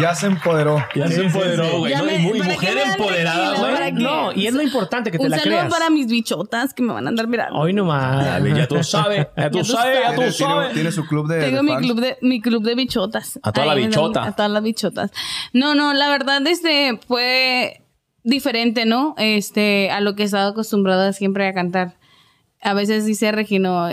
Ya 0.00 0.14
se 0.14 0.26
empoderó. 0.28 0.82
Ya 0.94 1.08
se 1.08 1.22
empoderó, 1.26 1.80
güey. 1.80 1.92
Para 1.92 2.04
mujer 2.52 2.78
empoderada, 2.78 3.58
güey. 3.58 3.92
No, 3.92 4.32
y 4.32 4.46
es 4.46 4.54
lo 4.54 4.62
importante 4.62 5.10
que 5.10 5.18
te 5.18 5.24
Un 5.24 5.30
la 5.32 5.38
saludo 5.38 5.56
creas. 5.58 5.70
para 5.70 5.90
mis 5.90 6.06
bichotas 6.06 6.72
que 6.72 6.82
me 6.82 6.94
van 6.94 7.04
a 7.04 7.10
andar 7.10 7.26
mirando. 7.26 7.58
Hoy 7.58 7.74
nomás. 7.74 8.24
Dale, 8.24 8.56
ya 8.56 8.66
tú 8.66 8.82
sabes, 8.82 9.26
ya 9.36 9.50
tú 9.50 9.64
sabes, 9.64 9.98
ya 10.02 10.14
tú 10.14 10.32
sabes. 10.32 10.72
tiene 10.72 10.92
su 10.92 11.04
club 11.06 11.28
de, 11.28 11.40
Tengo 11.40 11.56
de 11.58 11.62
mi 11.64 11.72
fans. 11.72 11.82
club 11.86 12.00
de 12.00 12.16
mi 12.22 12.40
club 12.40 12.62
de 12.62 12.74
bichotas. 12.74 13.38
A 13.42 13.52
toda 13.52 13.66
la 13.66 13.72
Ahí 13.74 13.86
bichota. 13.86 14.24
A 14.24 14.32
todas 14.32 14.50
las 14.50 14.62
bichotas. 14.62 15.10
No, 15.52 15.74
no, 15.74 15.92
la 15.92 16.08
verdad 16.08 16.46
este 16.46 16.98
fue 17.06 17.83
diferente, 18.24 18.84
¿no? 18.86 19.14
Este 19.18 19.90
a 19.90 20.00
lo 20.00 20.16
que 20.16 20.22
he 20.22 20.26
estado 20.26 20.50
acostumbrada 20.50 21.12
siempre 21.12 21.46
a 21.46 21.54
cantar. 21.54 21.96
A 22.62 22.74
veces 22.74 23.04
dice 23.04 23.30
Regino, 23.30 23.88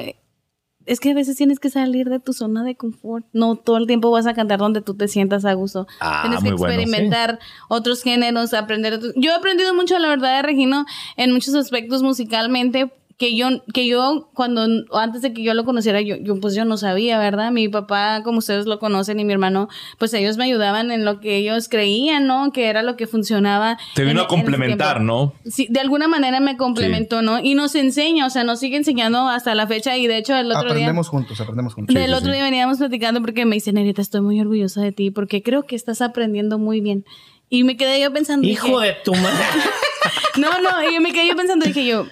es 0.85 0.99
que 0.99 1.11
a 1.11 1.13
veces 1.13 1.35
tienes 1.37 1.59
que 1.59 1.69
salir 1.69 2.09
de 2.09 2.19
tu 2.19 2.33
zona 2.33 2.63
de 2.63 2.75
confort. 2.75 3.25
No 3.33 3.55
todo 3.57 3.77
el 3.77 3.85
tiempo 3.85 4.09
vas 4.09 4.25
a 4.25 4.33
cantar 4.33 4.59
donde 4.59 4.81
tú 4.81 4.95
te 4.95 5.07
sientas 5.07 5.45
a 5.45 5.53
gusto. 5.53 5.85
Ah, 5.99 6.21
tienes 6.23 6.41
que 6.43 6.51
bueno, 6.53 6.73
experimentar 6.73 7.39
otros 7.69 8.01
géneros, 8.01 8.53
aprender. 8.53 8.93
otros- 8.93 9.13
Yo 9.15 9.31
he 9.31 9.35
aprendido 9.35 9.73
mucho, 9.75 9.99
la 9.99 10.07
verdad, 10.07 10.37
de 10.37 10.41
Regino 10.41 10.85
en 11.17 11.33
muchos 11.33 11.53
aspectos 11.53 12.01
musicalmente 12.01 12.91
que 13.21 13.35
yo, 13.35 13.49
que 13.71 13.85
yo 13.85 14.31
cuando, 14.33 14.65
antes 14.93 15.21
de 15.21 15.31
que 15.31 15.43
yo 15.43 15.53
lo 15.53 15.63
conociera, 15.63 16.01
yo, 16.01 16.15
yo 16.15 16.39
pues 16.39 16.55
yo 16.55 16.65
no 16.65 16.75
sabía, 16.75 17.19
¿verdad? 17.19 17.51
Mi 17.51 17.69
papá, 17.69 18.23
como 18.23 18.39
ustedes 18.39 18.65
lo 18.65 18.79
conocen, 18.79 19.19
y 19.19 19.25
mi 19.25 19.31
hermano, 19.31 19.69
pues 19.99 20.11
ellos 20.15 20.37
me 20.37 20.45
ayudaban 20.45 20.89
en 20.89 21.05
lo 21.05 21.19
que 21.19 21.35
ellos 21.37 21.69
creían, 21.69 22.25
¿no? 22.25 22.51
Que 22.51 22.65
era 22.65 22.81
lo 22.81 22.97
que 22.97 23.05
funcionaba. 23.05 23.77
Te 23.93 24.05
vino 24.05 24.21
a 24.21 24.23
en 24.23 24.27
complementar. 24.27 25.01
¿no? 25.01 25.35
Sí, 25.45 25.67
de 25.69 25.81
alguna 25.81 26.07
manera 26.07 26.39
me 26.39 26.57
complementó, 26.57 27.21
¿no? 27.21 27.37
Y 27.37 27.53
nos 27.53 27.75
enseña, 27.75 28.25
o 28.25 28.31
sea, 28.31 28.43
nos 28.43 28.59
sigue 28.59 28.75
enseñando 28.75 29.29
hasta 29.29 29.53
la 29.53 29.67
fecha 29.67 29.95
y 29.97 30.07
de 30.07 30.17
hecho 30.17 30.35
el 30.35 30.47
otro 30.51 30.73
día... 30.73 30.85
Aprendemos 30.85 31.07
juntos, 31.07 31.39
aprendemos 31.39 31.75
juntos. 31.75 31.93
Del 31.93 32.15
otro 32.15 32.31
día 32.33 32.43
veníamos 32.43 32.79
platicando 32.79 33.21
porque 33.21 33.45
me 33.45 33.53
dice, 33.53 33.71
Nerita, 33.71 34.01
estoy 34.01 34.21
muy 34.21 34.41
orgullosa 34.41 34.81
de 34.81 34.93
ti 34.93 35.11
porque 35.11 35.43
creo 35.43 35.67
que 35.67 35.75
estás 35.75 36.01
aprendiendo 36.01 36.57
muy 36.57 36.81
bien. 36.81 37.05
Y 37.49 37.65
me 37.65 37.77
quedé 37.77 38.01
yo 38.01 38.11
pensando. 38.11 38.47
Hijo 38.47 38.65
dije, 38.65 38.87
de 38.87 38.93
tu 39.03 39.13
madre. 39.13 39.45
No, 40.37 40.49
no, 40.61 40.89
y 40.89 40.95
yo 40.95 41.01
me 41.01 41.11
quedé 41.11 41.27
yo 41.27 41.35
pensando, 41.35 41.65
dije 41.65 41.85
yo, 41.85 42.05
"Ay, 42.05 42.09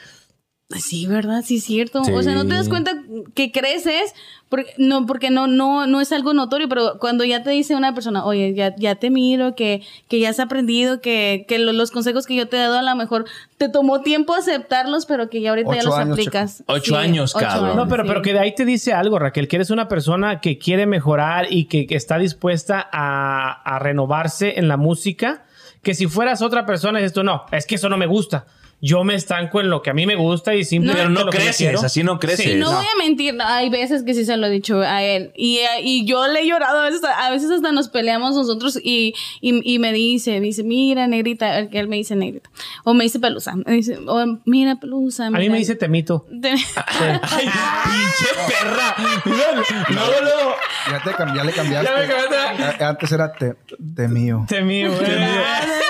sí, 0.77 1.07
¿verdad? 1.07 1.41
Sí, 1.43 1.57
es 1.57 1.63
cierto. 1.63 2.01
O 2.01 2.21
sea, 2.23 2.35
no 2.35 2.45
te 2.45 2.53
das 2.53 2.69
cuenta 2.69 2.91
que 3.33 3.51
creces, 3.51 4.13
porque 4.49 4.71
no, 4.77 5.05
porque 5.07 5.31
no, 5.31 5.47
no, 5.47 5.87
no 5.87 5.99
es 5.99 6.11
algo 6.11 6.33
notorio, 6.33 6.69
pero 6.69 6.99
cuando 6.99 7.23
ya 7.25 7.41
te 7.41 7.49
dice 7.49 7.75
una 7.75 7.93
persona, 7.95 8.23
oye, 8.23 8.53
ya, 8.53 8.75
ya 8.77 8.95
te 8.95 9.09
miro, 9.09 9.55
que, 9.55 9.81
que 10.07 10.19
ya 10.19 10.29
has 10.29 10.39
aprendido, 10.39 11.01
que, 11.01 11.45
que 11.47 11.57
lo- 11.57 11.73
los 11.73 11.89
consejos 11.89 12.27
que 12.27 12.35
yo 12.35 12.47
te 12.47 12.57
he 12.57 12.59
dado 12.59 12.77
a 12.77 12.81
lo 12.83 12.95
mejor 12.95 13.25
te 13.57 13.67
tomó 13.67 14.01
tiempo 14.01 14.33
aceptarlos, 14.35 15.05
pero 15.07 15.29
que 15.29 15.41
ya 15.41 15.49
ahorita 15.49 15.75
ya 15.75 15.83
los 15.83 15.95
años, 15.95 16.13
aplicas. 16.13 16.63
Ocho 16.67 16.97
años, 16.97 17.33
cabrón. 17.33 17.75
No, 17.75 17.87
pero, 17.87 18.03
sí. 18.03 18.07
pero 18.09 18.21
que 18.21 18.33
de 18.33 18.39
ahí 18.39 18.53
te 18.53 18.63
dice 18.65 18.93
algo, 18.93 19.17
Raquel, 19.17 19.47
que 19.47 19.55
eres 19.55 19.71
una 19.71 19.87
persona 19.87 20.39
que 20.39 20.59
quiere 20.59 20.85
mejorar 20.85 21.47
y 21.49 21.65
que, 21.65 21.87
que 21.87 21.95
está 21.95 22.17
dispuesta 22.19 22.87
a, 22.91 23.61
a 23.63 23.79
renovarse 23.79 24.59
en 24.59 24.67
la 24.67 24.77
música, 24.77 25.45
que 25.81 25.95
si 25.95 26.05
fueras 26.07 26.41
otra 26.43 26.65
persona, 26.67 26.99
dices 26.99 27.13
tú, 27.13 27.23
no, 27.23 27.45
es 27.51 27.65
que 27.65 27.75
eso 27.75 27.89
no 27.89 27.97
me 27.97 28.05
gusta. 28.05 28.45
Yo 28.81 29.03
me 29.03 29.13
estanco 29.15 29.59
en 29.59 29.69
lo 29.69 29.81
que 29.81 29.89
a 29.89 29.93
mí 29.93 30.05
me 30.05 30.15
gusta 30.15 30.55
y 30.55 30.63
simplemente 30.63 31.13
Pero 31.13 31.25
no 31.25 31.29
creces, 31.29 31.83
así 31.83 32.01
no 32.01 32.17
creces. 32.17 32.45
Sí, 32.45 32.55
no, 32.55 32.71
no. 32.71 32.77
voy 32.77 32.85
a 32.85 32.97
mentir, 32.97 33.35
hay 33.43 33.69
veces 33.69 34.03
que 34.03 34.13
sí 34.13 34.23
se 34.23 34.37
lo 34.37 34.47
he 34.47 34.49
dicho 34.49 34.79
a 34.81 35.03
él. 35.03 35.33
Y, 35.35 35.57
eh, 35.57 35.81
y 35.83 36.05
yo 36.05 36.27
le 36.27 36.41
he 36.41 36.47
llorado, 36.47 36.79
a 36.79 36.85
veces, 36.85 37.01
a 37.03 37.29
veces 37.29 37.51
hasta 37.51 37.73
nos 37.73 37.89
peleamos 37.89 38.35
nosotros 38.35 38.79
y, 38.81 39.13
y, 39.41 39.73
y 39.73 39.79
me 39.79 39.91
dice, 39.91 40.39
me 40.39 40.45
dice, 40.47 40.63
mira, 40.63 41.07
negrita, 41.07 41.67
que 41.69 41.77
él 41.79 41.89
me 41.89 41.97
dice 41.97 42.15
negrita. 42.15 42.49
O 42.85 42.93
me 42.93 43.03
dice 43.03 43.19
pelusa. 43.19 43.53
Me 43.55 43.73
dice, 43.73 43.97
o, 44.07 44.39
mira, 44.45 44.77
pelusa. 44.77 45.27
A 45.27 45.31
mí 45.31 45.39
mira". 45.39 45.51
me 45.51 45.57
dice 45.59 45.75
temito. 45.75 46.25
Te- 46.41 46.49
Ay, 46.51 47.49
pinche 47.83 48.33
perra. 48.47 48.95
Luego, 49.25 50.11
luego. 50.21 50.55
Ya, 50.89 51.03
te 51.03 51.11
cambié, 51.13 51.37
ya 51.37 51.43
le 51.43 51.51
cambiaste. 51.51 51.89
Ya 51.91 51.97
me 51.99 52.07
cambiaste. 52.07 52.83
Antes 52.85 53.11
era 53.11 53.33
te, 53.33 53.55
te 53.95 54.07
mío. 54.07 54.45
Temío, 54.47 54.91
güey. 54.93 55.05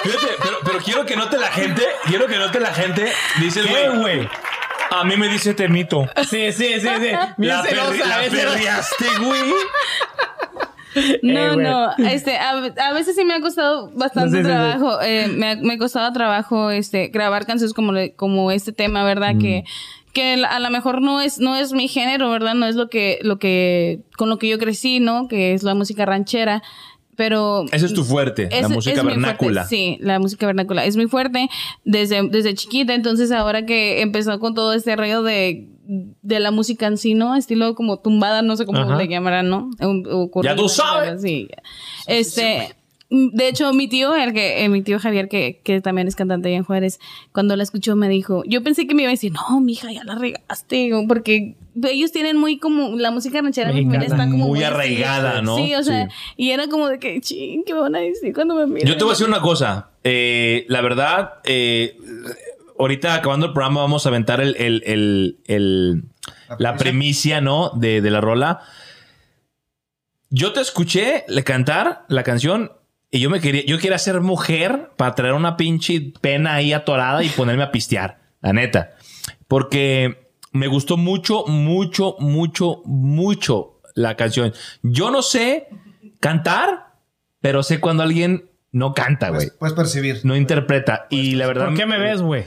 Fíjate, 0.04 0.28
pero, 0.42 0.58
pero 0.66 0.80
quiero 0.80 1.06
que 1.06 1.16
note 1.16 1.38
la 1.38 1.48
gente, 1.48 1.84
quiero 2.08 2.26
que 2.28 2.38
note 2.38 2.60
la 2.60 2.68
gente. 2.68 2.79
Dice 3.40 3.60
el 3.62 3.68
¿Qué, 3.68 3.90
güey. 3.90 4.00
güey? 4.18 4.30
A 4.92 5.04
mí 5.04 5.16
me 5.18 5.28
dice 5.28 5.54
temito. 5.54 6.08
Sí, 6.30 6.52
sí, 6.52 6.80
sí, 6.80 6.80
sí. 6.80 6.88
Bien 7.38 7.54
La, 7.56 7.64
celosa, 7.64 7.92
perri- 7.94 8.08
la 8.08 8.18
perreaste, 8.30 9.06
güey. 9.22 9.54
No, 11.22 11.54
Eh, 11.54 11.56
no, 11.56 11.92
este, 12.10 12.38
a, 12.38 12.50
a 12.50 12.94
veces 12.94 13.16
sí 13.16 13.24
me 13.24 13.36
ha 13.36 13.42
costado 13.42 13.92
bastante 13.94 14.32
Sí, 14.32 14.38
sí, 14.38 14.42
sí. 14.44 14.48
trabajo, 14.50 15.00
eh, 15.04 15.28
me, 15.28 15.52
ha- 15.52 15.56
me 15.56 15.74
ha 15.76 15.78
costado 15.78 16.12
trabajo, 16.12 16.72
este, 16.72 17.10
grabar 17.10 17.46
canciones 17.46 17.74
como, 17.74 17.92
le- 17.92 18.14
como 18.16 18.50
este 18.52 18.72
tema, 18.74 19.04
¿verdad? 19.04 19.36
Que, 19.40 19.64
que 20.14 20.36
la- 20.36 20.48
a 20.48 20.60
lo 20.60 20.72
mejor 20.72 21.02
no 21.02 21.22
es, 21.22 21.38
no 21.38 21.56
es 21.56 21.74
mi 21.74 21.88
género, 21.88 22.32
¿verdad? 22.32 22.56
No 22.56 22.66
es 22.66 22.76
lo 22.76 22.90
que, 22.90 23.20
lo 23.22 23.38
que, 23.38 24.00
con 24.18 24.30
lo 24.30 24.40
que 24.40 24.48
yo 24.50 24.58
crecí, 24.58 25.00
¿no? 25.00 25.28
Que 25.28 25.54
es 25.54 25.62
la 25.62 25.76
música 25.76 26.06
ranchera, 26.06 26.64
pero... 27.20 27.66
Ese 27.74 27.86
es 27.86 27.94
tu 27.94 28.06
fuerte, 28.06 28.48
la 28.50 28.70
música 28.70 29.04
vernácula. 29.04 29.66
fuerte, 29.66 29.76
sí, 29.76 29.98
la 30.00 30.20
música 30.20 30.46
vernácula 30.46 30.86
es 30.86 30.96
muy 30.96 31.08
fuerte 31.08 31.50
desde, 31.84 32.26
desde 32.30 32.54
chiquita. 32.54 32.96
Entonces, 32.96 33.34
ahora 33.34 33.66
que 33.66 34.00
empezó 34.02 34.40
con 34.40 34.54
todo 34.56 34.72
este 34.72 34.96
rollo 34.96 35.22
de, 35.22 35.68
de 36.22 36.40
la 36.40 36.52
música 36.52 36.88
en 36.88 36.98
sí, 36.98 37.16
¿no? 37.16 37.36
Estilo 37.36 37.76
como 37.76 38.00
tumbada, 38.00 38.42
no 38.42 38.56
sé 38.56 38.66
cómo 38.66 38.80
Ajá. 38.80 38.96
le 38.96 39.10
llamarán, 39.10 39.50
¿no? 39.50 39.70
O- 39.82 40.30
o 40.34 40.42
Ya 40.44 40.56
tú 40.56 40.70
sabes. 40.70 41.22
Sí. 41.22 41.50
Este. 42.08 42.74
De 43.12 43.48
hecho, 43.48 43.74
mi 43.74 43.88
tío, 43.88 44.16
el 44.16 44.34
que, 44.34 44.64
eh, 44.64 44.70
mi 44.70 44.84
tío 44.84 45.00
Javier, 45.00 45.30
que, 45.30 45.62
que 45.64 45.82
también 45.82 46.08
es 46.08 46.16
cantante 46.16 46.48
allá 46.50 46.58
en 46.58 46.64
Juárez, 46.64 47.00
cuando 47.32 47.56
la 47.56 47.64
escuchó 47.64 47.96
me 47.96 48.08
dijo, 48.08 48.44
yo 48.46 48.62
pensé 48.62 48.86
que 48.86 48.94
me 48.94 49.02
iba 49.02 49.10
a 49.10 49.14
decir, 49.14 49.32
no, 49.32 49.60
mija, 49.62 49.92
ya 49.92 50.04
la 50.04 50.14
regaste, 50.14 50.92
porque 51.08 51.56
ellos 51.90 52.12
tienen 52.12 52.38
muy 52.38 52.60
como, 52.60 52.96
la 52.98 53.10
música 53.10 53.42
ranchera 53.42 53.70
en 53.72 53.76
mi 53.78 53.82
familia 53.86 54.00
Mexicana. 54.02 54.24
está 54.26 54.32
como 54.32 54.48
Muy 54.50 54.64
arraigada, 54.64 55.42
¿no? 55.42 55.56
Sí, 55.58 55.74
o 55.74 55.82
sea, 55.82 56.06
Sí. 56.08 56.14
y 56.38 56.52
era 56.52 56.68
como 56.68 56.88
de 56.88 57.00
que, 57.00 57.20
ching, 57.20 57.64
¿qué 57.66 57.74
me 57.74 57.80
van 57.80 57.96
a 57.96 58.00
decir 58.00 58.32
cuando 58.32 58.54
me 58.54 58.68
miren? 58.68 58.88
Yo 58.88 58.96
te 58.96 59.04
voy 59.04 59.12
a 59.12 59.14
decir 59.14 59.28
una 59.28 59.42
cosa. 59.42 59.90
Eh, 60.04 60.66
la 60.70 60.82
verdad, 60.82 61.34
eh, 61.46 61.98
ahorita 62.78 63.16
acabando 63.16 63.48
el 63.48 63.54
programa 63.54 63.82
vamos 63.82 64.06
a 64.06 64.10
aventar 64.10 64.40
el, 64.40 64.56
el- 64.58 64.84
el- 64.86 65.38
el- 65.48 66.04
la 66.60 66.76
premicia, 66.78 67.42
¿no? 67.42 67.72
De, 67.72 68.02
de 68.02 68.12
la 68.12 68.22
rola. 68.22 68.60
Yo 70.30 70.54
te 70.54 70.62
escuché 70.62 71.24
le 71.28 71.44
cantar 71.44 72.06
la 72.08 72.22
canción 72.24 72.72
y 73.12 73.20
yo 73.20 73.30
me 73.30 73.40
quería, 73.40 73.66
yo 73.66 73.80
quería 73.80 73.98
ser 73.98 74.22
mujer 74.22 74.92
para 74.96 75.16
traer 75.16 75.34
una 75.34 75.58
pinche 75.58 76.14
pena 76.22 76.56
ahí 76.56 76.74
atorada 76.74 77.24
y 77.24 77.30
ponerme 77.30 77.64
a 77.64 77.72
pistear, 77.72 78.20
la 78.42 78.54
neta. 78.54 78.92
Porque 79.48 80.32
me 80.52 80.68
gustó 80.68 80.98
mucho, 80.98 81.46
mucho, 81.48 82.16
mucho, 82.20 82.82
mucho 82.86 83.82
la 83.96 84.16
canción. 84.16 84.54
Yo 84.84 85.10
no 85.12 85.22
sé 85.22 85.68
cantar, 86.20 86.94
pero 87.42 87.64
sé 87.64 87.80
cuando 87.80 88.04
alguien 88.04 88.50
no 88.72 88.94
canta, 88.94 89.30
güey. 89.30 89.48
Puedes, 89.48 89.58
puedes 89.58 89.76
percibir. 89.76 90.22
No 90.24 90.36
interpreta. 90.36 91.08
Y 91.10 91.36
la 91.36 91.48
verdad. 91.48 91.66
¿Por 91.70 91.78
qué 91.78 91.86
me 91.86 91.98
ves, 91.98 92.22
güey? 92.22 92.46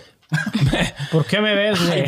¿Por 1.11 1.27
qué 1.27 1.41
me 1.41 1.55
ves, 1.55 1.85
güey? 1.87 2.05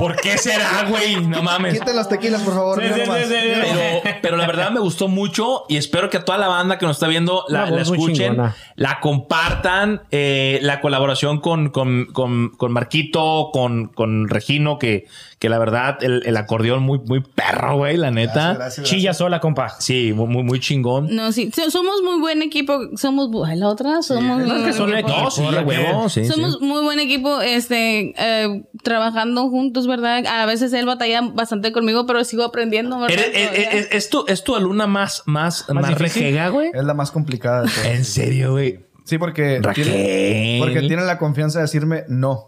¿Por 0.00 0.16
qué 0.16 0.38
será, 0.38 0.86
güey? 0.88 1.16
No 1.26 1.42
mames. 1.42 1.78
Quiten 1.78 1.94
las 1.94 2.08
tequilas, 2.08 2.40
por 2.42 2.54
favor. 2.54 2.80
Sí, 2.82 2.88
sí, 2.94 3.00
sí, 3.02 3.24
sí, 3.28 3.34
sí. 3.34 3.60
Pero, 4.02 4.16
pero 4.22 4.36
la 4.38 4.46
verdad 4.46 4.70
me 4.70 4.80
gustó 4.80 5.08
mucho 5.08 5.64
y 5.68 5.76
espero 5.76 6.08
que 6.08 6.16
a 6.16 6.24
toda 6.24 6.38
la 6.38 6.48
banda 6.48 6.78
que 6.78 6.86
nos 6.86 6.96
está 6.96 7.06
viendo 7.06 7.44
la, 7.48 7.68
escuchen, 7.80 8.36
la 8.76 8.98
compartan, 9.00 10.02
eh, 10.10 10.58
la 10.62 10.80
colaboración 10.80 11.40
con, 11.40 11.68
con, 11.68 12.06
con, 12.06 12.48
con 12.56 12.72
Marquito, 12.72 13.50
con, 13.52 13.88
con 13.88 14.28
Regino, 14.28 14.78
que, 14.78 15.06
que 15.38 15.48
la 15.50 15.58
verdad 15.58 15.98
el, 16.02 16.22
el 16.24 16.36
acordeón 16.36 16.82
muy, 16.82 16.98
muy 17.00 17.20
perro, 17.20 17.76
güey, 17.76 17.96
la 17.96 18.10
neta. 18.10 18.54
Gracias, 18.54 18.56
gracias, 18.58 18.86
Chilla 18.88 19.12
sola, 19.14 19.40
compa. 19.40 19.68
Sí, 19.80 20.12
muy, 20.14 20.26
muy, 20.42 20.60
chingón. 20.60 21.14
No, 21.14 21.32
sí, 21.32 21.50
so- 21.54 21.70
somos 21.70 22.02
muy 22.02 22.18
buen 22.20 22.40
equipo, 22.42 22.78
somos, 22.96 23.28
la 23.56 23.68
otra, 23.68 24.02
somos 24.02 24.46
muy 24.46 24.64
que 24.64 24.72
son 24.72 24.94
equipo. 24.94 25.08
No, 25.08 25.30
sí, 25.30 25.42
huevo, 25.42 26.08
sí, 26.08 26.24
sí. 26.24 26.30
Somos 26.30 26.60
muy 26.60 26.82
buen 26.82 27.00
equipo, 27.00 27.40
este, 27.40 28.14
eh, 28.18 28.62
trabajando 28.82 29.48
juntos, 29.50 29.86
¿verdad? 29.90 30.24
A 30.26 30.46
veces 30.46 30.72
él 30.72 30.86
batalla 30.86 31.20
bastante 31.34 31.70
conmigo, 31.72 32.06
pero 32.06 32.24
sigo 32.24 32.44
aprendiendo, 32.44 32.98
¿verdad? 32.98 33.18
¿Eres- 33.18 33.26
es, 33.34 33.48
Todavía. 33.50 33.70
es- 33.80 33.88
es 33.92 34.08
tu, 34.08 34.24
¿Es 34.26 34.42
tu 34.44 34.56
alumna 34.56 34.86
más, 34.86 35.22
más, 35.26 35.66
más, 35.68 35.88
difícil? 35.88 36.22
rejega, 36.22 36.48
güey? 36.48 36.70
Es 36.72 36.84
la 36.84 36.94
más 36.94 37.10
complicada 37.10 37.64
de. 37.64 37.92
¿En 37.94 38.04
serio, 38.06 38.52
güey? 38.52 38.86
Sí, 39.04 39.18
porque 39.18 39.60
Raquel. 39.60 39.84
tiene, 39.84 40.56
porque 40.60 40.80
tiene 40.80 41.02
la 41.04 41.18
confianza 41.18 41.58
de 41.58 41.64
decirme 41.64 42.04
no. 42.08 42.46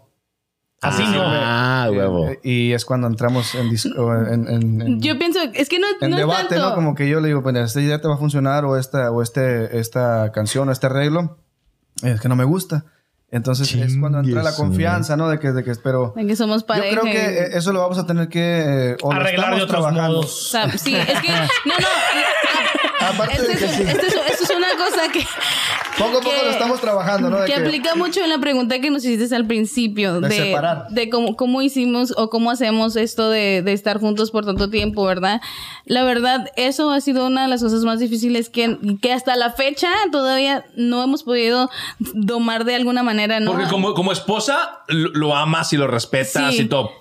Así 0.81 1.01
no. 1.03 1.21
Ah, 1.23 1.87
huevo. 1.89 2.27
Eh, 2.29 2.39
Y 2.43 2.73
es 2.73 2.83
cuando 2.83 3.07
entramos 3.07 3.55
en, 3.55 3.69
dis- 3.69 3.95
o 3.97 4.13
en, 4.27 4.47
en- 4.49 4.81
en- 4.81 5.01
Yo 5.01 5.17
pienso, 5.17 5.39
es 5.53 5.69
que 5.69 5.79
no, 5.79 5.87
en 6.01 6.09
no 6.09 6.17
es 6.17 6.21
debate, 6.21 6.55
tanto. 6.55 6.69
¿no? 6.69 6.75
Como 6.75 6.93
que 6.95 7.07
yo 7.07 7.21
le 7.21 7.27
digo, 7.29 7.41
bueno, 7.41 7.59
esta 7.61 7.79
idea 7.79 8.01
te 8.01 8.07
va 8.09 8.15
a 8.15 8.17
funcionar 8.17 8.65
o 8.65 8.77
esta, 8.77 9.09
o 9.11 9.21
este, 9.21 9.79
esta 9.79 10.31
canción 10.33 10.67
o 10.67 10.71
este 10.73 10.87
arreglo. 10.87 11.37
Es 12.01 12.19
que 12.19 12.27
no 12.27 12.35
me 12.35 12.43
gusta. 12.43 12.83
Entonces 13.35 13.73
es 13.73 13.97
cuando 13.97 14.19
entra 14.19 14.43
la 14.43 14.55
confianza, 14.55 15.17
¿no? 15.17 15.27
De 15.27 15.39
que, 15.39 15.51
de 15.51 15.63
que 15.63 15.71
espero. 15.71 16.13
de 16.15 16.27
que 16.27 16.35
somos 16.35 16.61
Yo 16.61 16.67
pareja. 16.67 17.01
creo 17.01 17.11
que 17.11 17.17
eh, 17.39 17.49
eso 17.53 17.73
lo 17.73 17.79
vamos 17.81 17.97
a 17.97 18.05
tener 18.05 18.29
que 18.29 18.91
eh, 18.91 18.97
o 19.01 19.11
Arreglar 19.11 19.55
de 19.55 19.63
otros 19.63 19.69
trabajando. 19.71 20.03
o 20.03 20.21
modos. 20.21 20.49
sea, 20.51 20.69
sí, 20.77 20.95
es 20.95 21.19
que, 21.19 21.29
no, 21.31 21.73
no. 21.79 21.87
Aparte 23.09 23.33
Esto 23.35 23.47
de 23.47 23.53
es, 23.53 23.59
que 23.59 23.67
sí, 23.67 23.81
esto 23.83 24.05
es- 24.07 24.15
esto 24.31 24.43
es 24.43 24.49
una 24.57 24.69
cosa 24.77 25.11
que, 25.11 25.19
poco 25.97 26.17
a 26.17 26.21
poco 26.21 26.35
que- 26.35 26.43
lo 26.45 26.51
estamos 26.51 26.81
trabajando, 26.81 27.29
¿no? 27.29 27.39
De 27.39 27.45
que 27.45 27.53
que- 27.53 27.59
aplica 27.59 27.95
mucho 27.95 28.21
en 28.21 28.29
la 28.29 28.37
pregunta 28.39 28.79
que 28.79 28.89
nos 28.89 29.03
hiciste 29.05 29.35
al 29.35 29.45
principio 29.47 30.21
De 30.21 30.29
de, 30.29 30.35
separar. 30.35 30.87
de 30.89 31.09
cómo, 31.09 31.35
cómo 31.35 31.61
hicimos 31.61 32.13
o 32.17 32.29
cómo 32.29 32.51
hacemos 32.51 32.95
esto 32.95 33.29
de, 33.29 33.61
de 33.63 33.73
estar 33.73 33.99
juntos 33.99 34.31
por 34.31 34.45
tanto 34.45 34.69
tiempo, 34.69 35.03
¿verdad? 35.05 35.41
La 35.85 36.03
verdad, 36.03 36.49
eso 36.55 36.91
ha 36.91 37.01
sido 37.01 37.27
una 37.27 37.43
de 37.43 37.47
las 37.47 37.61
cosas 37.61 37.83
más 37.83 37.99
difíciles 37.99 38.49
que, 38.49 38.77
que 39.01 39.11
hasta 39.13 39.35
la 39.35 39.51
fecha 39.51 39.89
todavía 40.11 40.65
no 40.75 41.03
hemos 41.03 41.23
podido 41.23 41.69
domar 41.99 42.65
de 42.65 42.75
alguna 42.75 43.03
manera, 43.03 43.39
¿no? 43.39 43.51
Porque 43.51 43.67
como, 43.67 43.93
como 43.93 44.11
esposa 44.11 44.79
lo, 44.87 45.09
lo 45.09 45.35
amas 45.35 45.73
y 45.73 45.77
lo 45.77 45.87
respetas 45.87 46.55
Sí. 46.55 46.61
y 46.63 46.65
todo. 46.65 46.91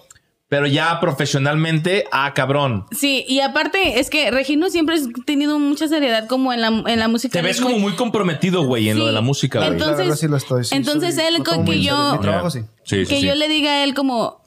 Pero 0.53 0.67
ya 0.67 1.01
profesionalmente, 1.01 2.05
ah, 2.13 2.35
cabrón. 2.35 2.85
Sí, 2.91 3.25
y 3.27 3.41
aparte 3.41 3.99
es 4.01 4.11
que 4.11 4.31
Regino 4.31 4.69
siempre 4.69 4.97
ha 4.97 5.25
tenido 5.25 5.59
mucha 5.59 5.89
seriedad 5.89 6.27
como 6.29 6.53
en 6.53 6.61
la, 6.61 6.69
en 6.69 6.99
la 6.99 7.09
música. 7.09 7.33
Te 7.33 7.41
ves 7.43 7.57
es 7.57 7.63
como 7.63 7.79
muy 7.79 7.95
comprometido, 7.95 8.63
güey, 8.67 8.91
en 8.91 8.97
Sí. 8.97 9.01
lo 9.01 9.07
de 9.07 9.13
la 9.13 9.23
música, 9.23 9.61
güey. 9.61 9.71
Entonces- 9.73 9.97
la 9.97 10.03
verdad 10.05 10.17
sí 10.17 10.29
lo 10.29 10.37
estoy. 10.37 10.65
sí, 10.65 10.75
entonces 10.75 11.15
soy- 11.15 11.25
él 11.25 11.43
que 11.43 11.81
yo- 11.81 12.13
Mi 12.13 12.19
trabajo 12.21 12.51
sí. 12.51 12.61
Sí, 12.85 13.07
sí, 13.07 13.07
que 13.07 13.21
sí. 13.21 13.27
yo 13.27 13.35
le 13.35 13.49
diga 13.49 13.71
a 13.71 13.85
él 13.85 13.95
como, 13.95 14.43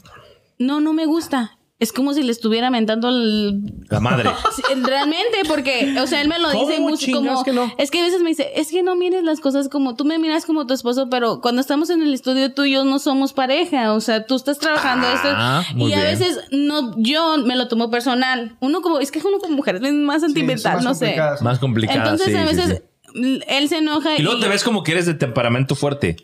no, 0.60 0.80
no 0.80 0.94
me 0.94 1.08
gusta. 1.08 1.58
Es 1.78 1.92
como 1.92 2.14
si 2.14 2.24
le 2.24 2.32
estuviera 2.32 2.70
mentando 2.70 3.10
el... 3.10 3.62
La 3.90 4.00
madre. 4.00 4.30
Realmente, 4.82 5.40
porque, 5.46 5.94
o 6.00 6.08
sea, 6.08 6.22
él 6.22 6.30
me 6.30 6.40
lo 6.40 6.50
dice 6.52 6.78
¿Cómo 6.78 6.90
mucho 6.90 7.12
como... 7.12 7.44
que 7.44 7.52
no? 7.52 7.70
Es 7.78 7.92
que 7.92 8.00
a 8.00 8.04
veces 8.04 8.22
me 8.22 8.30
dice, 8.30 8.50
es 8.56 8.70
que 8.72 8.82
no 8.82 8.96
mires 8.96 9.24
las 9.26 9.42
cosas 9.42 9.68
como... 9.68 9.94
Tú 9.98 10.06
me 10.06 10.18
miras 10.18 10.46
como 10.46 10.66
tu 10.68 10.74
esposo, 10.74 11.10
pero 11.10 11.42
cuando 11.42 11.60
estamos 11.60 11.90
en 11.90 12.02
el 12.02 12.14
estudio 12.14 12.54
tú 12.54 12.64
y 12.64 12.72
yo 12.72 12.86
no 12.86 12.98
somos 12.98 13.34
pareja. 13.34 13.92
O 13.92 14.00
sea, 14.00 14.26
tú 14.26 14.36
estás 14.36 14.58
trabajando 14.58 15.06
Ah, 15.10 15.64
esto. 15.66 15.78
muy 15.78 15.92
Y 15.92 15.96
a 15.96 16.02
veces 16.04 16.40
no, 16.52 16.94
yo 16.98 17.40
me 17.40 17.58
lo 17.58 17.68
tomo 17.68 17.92
personal. 17.92 18.56
Uno 18.62 18.82
como... 18.82 19.00
Es 19.00 19.12
que 19.12 19.20
uno 19.20 19.40
como 19.40 19.58
mujer 19.58 19.76
es 19.84 19.94
más 19.94 20.22
sentimental, 20.22 20.82
no 20.82 20.94
sé. 20.94 21.08
complicadas. 21.08 21.42
Más 21.42 21.60
complicada, 21.60 22.00
Entonces 22.04 22.28
sí, 22.28 22.36
a 22.36 22.46
veces 22.46 22.82
sí. 23.14 23.42
él 23.50 23.68
se 23.68 23.80
enoja 23.80 24.16
Y 24.18 24.22
luego 24.22 24.40
te 24.40 24.48
ves 24.48 24.64
como 24.64 24.82
que 24.82 24.94
eres 24.94 25.08
de 25.08 25.14
temperamento 25.16 25.76
fuerte. 25.76 26.16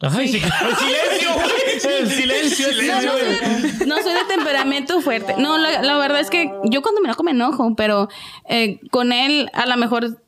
Ay, 0.00 0.26
sí. 0.32 0.38
El 0.42 0.76
silencio, 0.76 1.34
güey. 1.34 2.00
El 2.00 2.10
silencio, 2.10 2.68
el 2.68 2.76
No, 2.88 3.00
silencio. 3.00 3.12
no, 3.12 3.53
no 3.86 3.96
soy 4.02 4.12
de 4.12 4.24
temperamento 4.28 5.00
fuerte. 5.00 5.34
No, 5.38 5.58
la, 5.58 5.82
la 5.82 5.98
verdad 5.98 6.20
es 6.20 6.30
que 6.30 6.50
yo 6.64 6.82
cuando 6.82 7.00
me 7.00 7.08
enojo 7.08 7.22
me 7.22 7.30
enojo, 7.32 7.74
pero 7.76 8.08
eh, 8.48 8.80
con 8.90 9.12
él 9.12 9.50
a 9.52 9.66
lo 9.66 9.76
mejor 9.76 10.20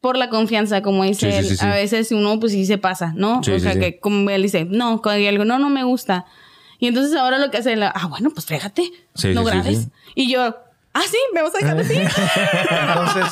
por 0.00 0.16
la 0.18 0.28
confianza, 0.28 0.82
como 0.82 1.02
dice 1.04 1.30
Sí, 1.30 1.36
él, 1.38 1.44
sí, 1.46 1.56
sí. 1.56 1.64
a 1.64 1.70
veces 1.74 2.12
uno 2.12 2.38
pues 2.38 2.52
sí 2.52 2.66
se 2.66 2.76
pasa, 2.78 3.12
¿no? 3.16 3.38
O 3.40 3.58
sea, 3.58 3.78
que 3.78 3.98
como 4.00 4.28
él 4.30 4.42
dice, 4.42 4.66
no, 4.66 5.00
cuando 5.00 5.18
hay 5.18 5.26
algo, 5.28 5.44
no, 5.46 5.58
no 5.58 5.70
me 5.70 5.82
gusta. 5.84 6.26
Y 6.78 6.88
entonces 6.88 7.16
ahora 7.16 7.38
lo 7.38 7.50
que 7.50 7.56
hace 7.58 7.72
él, 7.72 7.82
ah, 7.82 8.06
bueno, 8.10 8.30
pues 8.30 8.44
fíjate, 8.44 8.90
no 9.32 9.44
grabes. 9.44 9.88
Y 10.14 10.30
yo, 10.30 10.56
Ah, 10.96 11.02
sí, 11.10 11.16
me 11.34 11.42
vas 11.42 11.52
a 11.54 11.58
dejar 11.58 11.78
así. 11.80 11.94
Entonces, 12.70 13.24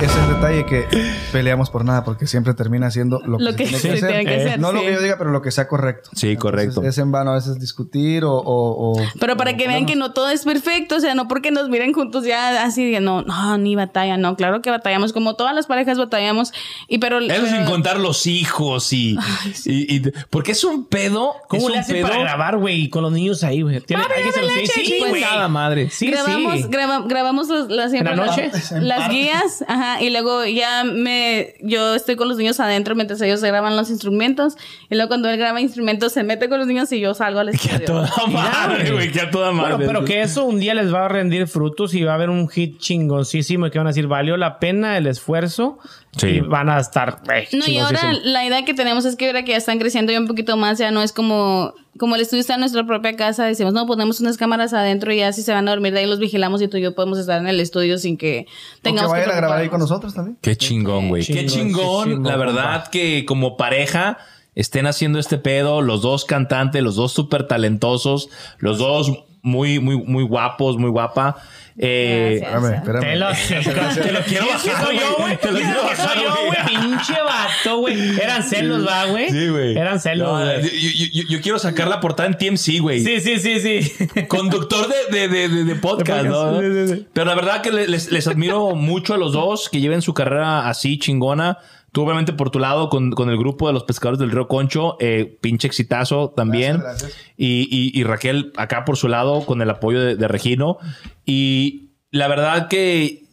ese 0.00 0.04
es 0.06 0.16
el 0.16 0.34
detalle 0.34 0.64
que 0.66 0.86
peleamos 1.30 1.68
por 1.70 1.84
nada, 1.84 2.04
porque 2.04 2.26
siempre 2.26 2.54
termina 2.54 2.90
siendo 2.90 3.20
lo 3.20 3.38
que, 3.54 3.66
se 3.66 3.72
que 3.74 3.78
tiene 3.78 3.78
se 3.78 3.88
que 3.88 3.94
hacer. 3.94 4.08
tiene 4.08 4.24
que 4.24 4.34
hacer, 4.46 4.60
no 4.60 4.72
lo 4.72 4.80
sí. 4.80 4.86
que 4.86 4.92
yo 4.94 5.00
diga, 5.02 5.18
pero 5.18 5.30
lo 5.30 5.42
que 5.42 5.50
sea 5.50 5.68
correcto. 5.68 6.10
Sí, 6.14 6.36
correcto. 6.36 6.82
Es 6.82 6.96
en 6.98 7.12
vano 7.12 7.32
a 7.32 7.34
veces 7.34 7.60
discutir 7.60 8.24
o... 8.24 8.32
o- 8.32 8.92
o- 8.98 9.02
Pero 9.20 9.36
para 9.36 9.52
o 9.52 9.56
que 9.56 9.68
vean 9.68 9.84
que 9.86 9.94
no 9.94 10.12
todo 10.12 10.30
es 10.30 10.44
perfecto, 10.44 10.96
o 10.96 11.00
sea, 11.00 11.14
no 11.14 11.28
porque 11.28 11.50
nos 11.50 11.68
miren 11.68 11.92
juntos 11.92 12.24
ya 12.24 12.64
así 12.64 12.90
de 12.90 13.00
no, 13.00 13.22
no, 13.22 13.58
ni 13.58 13.76
batalla, 13.76 14.16
no, 14.16 14.34
claro 14.36 14.62
que 14.62 14.70
batallamos, 14.70 15.12
como 15.12 15.34
todas 15.36 15.54
las 15.54 15.66
parejas 15.66 15.98
batallamos, 15.98 16.52
y 16.88 16.96
pero... 16.98 17.18
Eso 17.18 17.28
pero- 17.28 17.46
sin 17.46 17.64
contar 17.66 17.98
los 18.00 18.26
hijos 18.26 18.92
y, 18.94 19.16
y- 19.66 19.96
y- 19.96 20.12
porque 20.30 20.52
es 20.52 20.64
un 20.64 20.86
pedo. 20.86 21.34
¿Cómo 21.48 21.62
es 21.64 21.68
le 21.68 21.74
un 21.74 21.78
hacen 21.80 21.96
pedo. 21.96 22.08
para 22.08 22.20
grabar, 22.22 22.56
güey, 22.56 22.88
con 22.88 23.02
los 23.02 23.12
niños 23.12 23.44
ahí, 23.44 23.60
güey? 23.62 23.80
Tiene- 23.82 24.02
hay 24.04 24.24
que 24.24 24.32
se 24.32 24.40
los- 24.42 24.52
Sí, 24.52 24.84
sí, 24.86 24.96
pues. 24.98 25.10
güey. 25.10 25.22
Nada 25.22 25.48
madre. 25.48 25.90
Sí, 25.90 26.10
grabamos, 26.10 26.54
sí. 26.56 26.66
graba- 26.70 27.01
grabamos 27.06 27.48
las, 27.68 27.90
siempre 27.90 28.12
¿En 28.12 28.18
la 28.18 28.26
las- 28.26 28.36
noche? 28.36 28.50
las 28.80 29.08
guías, 29.10 29.64
ajá, 29.68 30.02
y 30.02 30.10
luego 30.10 30.44
ya 30.44 30.84
me, 30.84 31.54
yo 31.60 31.94
estoy 31.94 32.16
con 32.16 32.28
los 32.28 32.36
niños 32.38 32.60
adentro 32.60 32.94
mientras 32.94 33.20
ellos 33.20 33.42
graban 33.42 33.76
los 33.76 33.90
instrumentos, 33.90 34.54
y 34.90 34.94
luego 34.94 35.08
cuando 35.08 35.28
él 35.28 35.36
graba 35.38 35.60
instrumentos 35.60 36.12
se 36.12 36.22
mete 36.24 36.48
con 36.48 36.58
los 36.58 36.66
niños 36.66 36.90
y 36.92 37.00
yo 37.00 37.14
salgo 37.14 37.40
al 37.40 37.50
Que 37.58 37.70
a 37.70 37.76
estudio. 37.76 37.86
toda 37.86 38.26
madre, 38.28 38.90
güey. 38.92 39.10
Que 39.12 39.20
a 39.20 39.30
toda 39.30 39.52
madre. 39.52 39.74
Bueno, 39.76 39.86
pero 39.86 40.04
que 40.04 40.22
eso 40.22 40.44
un 40.44 40.58
día 40.60 40.74
les 40.74 40.92
va 40.92 41.04
a 41.06 41.08
rendir 41.08 41.46
frutos 41.46 41.94
y 41.94 42.02
va 42.04 42.12
a 42.12 42.14
haber 42.14 42.30
un 42.30 42.48
hit 42.48 42.78
chingoncísimo 42.78 43.66
y 43.66 43.70
que 43.70 43.78
van 43.78 43.86
a 43.86 43.90
decir, 43.90 44.06
valió 44.06 44.36
la 44.36 44.58
pena 44.58 44.96
el 44.96 45.06
esfuerzo 45.06 45.78
Sí. 46.16 46.26
y 46.26 46.40
van 46.40 46.68
a 46.68 46.78
estar 46.78 47.22
eh, 47.34 47.48
No, 47.52 47.64
y 47.66 47.78
ahora 47.78 48.12
la 48.22 48.44
idea 48.44 48.66
que 48.66 48.74
tenemos 48.74 49.06
es 49.06 49.16
que 49.16 49.28
ahora 49.28 49.44
que 49.44 49.52
ya 49.52 49.56
están 49.56 49.78
creciendo 49.78 50.12
ya 50.12 50.20
un 50.20 50.26
poquito 50.26 50.58
más, 50.58 50.76
ya 50.78 50.90
no 50.90 51.02
es 51.02 51.10
como, 51.12 51.72
como 52.02 52.16
el 52.16 52.22
estudio 52.22 52.40
está 52.40 52.54
en 52.54 52.60
nuestra 52.60 52.84
propia 52.84 53.14
casa, 53.14 53.44
decimos, 53.44 53.74
no, 53.74 53.86
ponemos 53.86 54.20
unas 54.20 54.36
cámaras 54.36 54.72
adentro 54.72 55.12
y 55.12 55.18
ya 55.18 55.32
si 55.32 55.42
se 55.42 55.52
van 55.52 55.68
a 55.68 55.70
dormir 55.70 55.92
de 55.92 56.00
ahí 56.00 56.06
los 56.06 56.18
vigilamos 56.18 56.60
y 56.60 56.66
tú 56.66 56.78
y 56.78 56.82
yo 56.82 56.96
podemos 56.96 57.16
estar 57.16 57.40
en 57.40 57.46
el 57.46 57.60
estudio 57.60 57.96
sin 57.96 58.16
que 58.16 58.40
o 58.40 58.44
que 58.44 58.82
tengamos 58.82 59.12
que 59.12 59.20
a 59.20 59.36
grabar 59.36 59.60
ahí 59.60 59.68
con 59.68 59.78
nosotros 59.78 60.12
también. 60.12 60.36
Qué 60.40 60.56
chingón, 60.56 61.10
güey. 61.10 61.24
Qué 61.24 61.46
chingón. 61.46 62.06
Chingoncísimo, 62.06 62.28
La 62.28 62.34
verdad 62.34 62.88
que 62.88 63.24
como 63.24 63.56
pareja 63.56 64.18
estén 64.56 64.88
haciendo 64.88 65.20
este 65.20 65.38
pedo, 65.38 65.80
los 65.80 66.02
dos 66.02 66.24
cantantes, 66.24 66.82
los 66.82 66.96
dos 66.96 67.12
súper 67.12 67.46
talentosos, 67.46 68.30
los 68.58 68.78
dos 68.78 69.12
muy, 69.42 69.78
muy, 69.78 69.96
muy 69.96 70.24
guapos, 70.24 70.78
muy 70.78 70.90
guapa. 70.90 71.36
Eh, 71.78 72.38
Gracias. 72.40 72.72
Espérame, 72.74 72.74
espérame. 72.74 73.00
Te 73.00 73.16
lo, 73.16 74.02
Te 74.04 74.12
lo 74.12 74.20
quiero 74.24 74.44
¿Y 74.44 74.48
es 74.50 74.62
que 74.62 74.70
bajar, 74.70 74.86
soy 74.86 74.98
yo, 74.98 75.16
güey. 75.18 75.36
Te 75.38 75.52
lo 75.52 75.58
¿Y 75.58 75.62
es 75.62 75.66
quiero 75.68 75.80
soy 75.80 75.88
bajar, 75.90 76.16
yo, 76.22 76.36
güey. 76.46 76.58
Pinche 76.66 77.12
vato, 77.22 77.78
güey. 77.78 78.20
Eran 78.20 78.42
celos, 78.42 78.86
va, 78.86 79.04
güey. 79.06 79.30
Sí, 79.30 79.48
güey. 79.48 79.76
Eran 79.78 80.00
celos, 80.00 80.30
güey. 80.40 80.62
yo, 80.62 80.68
yo- 80.70 81.22
yo- 81.22 81.28
yo 81.28 81.40
quiero 81.40 81.58
sacar 81.58 81.88
la 81.88 82.00
portada 82.00 82.28
en 82.28 82.36
TMC, 82.36 82.78
güey. 82.80 83.00
Sí, 83.00 83.20
sí, 83.20 83.38
sí, 83.38 83.60
sí. 83.60 84.08
Conductor 84.28 84.86
de, 84.88 85.18
de, 85.18 85.28
de, 85.28 85.48
de- 85.48 85.64
de 85.64 85.74
podcast, 85.76 86.24
¿no? 86.26 86.60
sí, 86.60 86.94
sí. 86.94 87.06
Pero 87.12 87.26
la 87.26 87.34
verdad 87.34 87.62
que 87.62 87.70
les, 87.70 88.12
les 88.12 88.26
admiro 88.26 88.74
mucho 88.74 89.14
a 89.14 89.16
los 89.18 89.32
dos 89.32 89.68
que 89.70 89.80
lleven 89.80 90.02
su 90.02 90.12
carrera 90.14 90.68
así 90.68 90.98
chingona. 90.98 91.58
Tú, 91.92 92.02
obviamente, 92.02 92.32
por 92.32 92.50
tu 92.50 92.58
lado, 92.58 92.88
con, 92.88 93.10
con 93.10 93.28
el 93.28 93.36
grupo 93.36 93.66
de 93.66 93.74
los 93.74 93.84
pescadores 93.84 94.18
del 94.18 94.30
Río 94.30 94.48
Concho, 94.48 94.96
eh, 94.98 95.38
pinche 95.42 95.66
exitazo 95.68 96.30
también. 96.30 96.78
Gracias, 96.78 97.02
gracias. 97.02 97.20
Y, 97.36 97.68
y- 97.70 97.98
y 98.00 98.04
Raquel 98.04 98.52
acá 98.56 98.84
por 98.86 98.96
su 98.96 99.08
lado, 99.08 99.44
con 99.44 99.60
el 99.60 99.68
apoyo 99.68 100.00
de, 100.00 100.16
de 100.16 100.28
Regino. 100.28 100.78
Y 101.26 101.90
la 102.10 102.28
verdad 102.28 102.68
que 102.68 103.24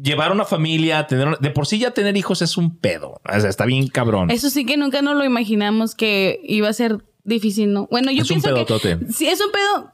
llevar 0.00 0.32
una 0.32 0.44
familia, 0.44 1.06
tener 1.06 1.38
de 1.38 1.50
por 1.50 1.66
sí 1.66 1.78
ya 1.78 1.92
tener 1.92 2.16
hijos 2.16 2.42
es 2.42 2.56
un 2.56 2.76
pedo. 2.76 3.20
O 3.26 3.40
sea, 3.40 3.48
está 3.50 3.64
bien 3.64 3.88
cabrón. 3.88 4.30
Eso 4.30 4.50
sí 4.50 4.64
que 4.66 4.76
nunca 4.76 5.02
nos 5.02 5.16
lo 5.16 5.24
imaginamos 5.24 5.94
que 5.94 6.40
iba 6.44 6.68
a 6.68 6.72
ser 6.72 6.98
difícil, 7.24 7.72
¿no? 7.72 7.88
Bueno, 7.90 8.10
yo 8.12 8.22
Es 8.22 8.30
un 8.30 8.40
pienso 8.40 8.48
que 8.48 8.64
pedotote. 8.64 9.12
sí 9.12 9.28
es 9.28 9.40
un 9.40 9.50
pedo 9.50 9.92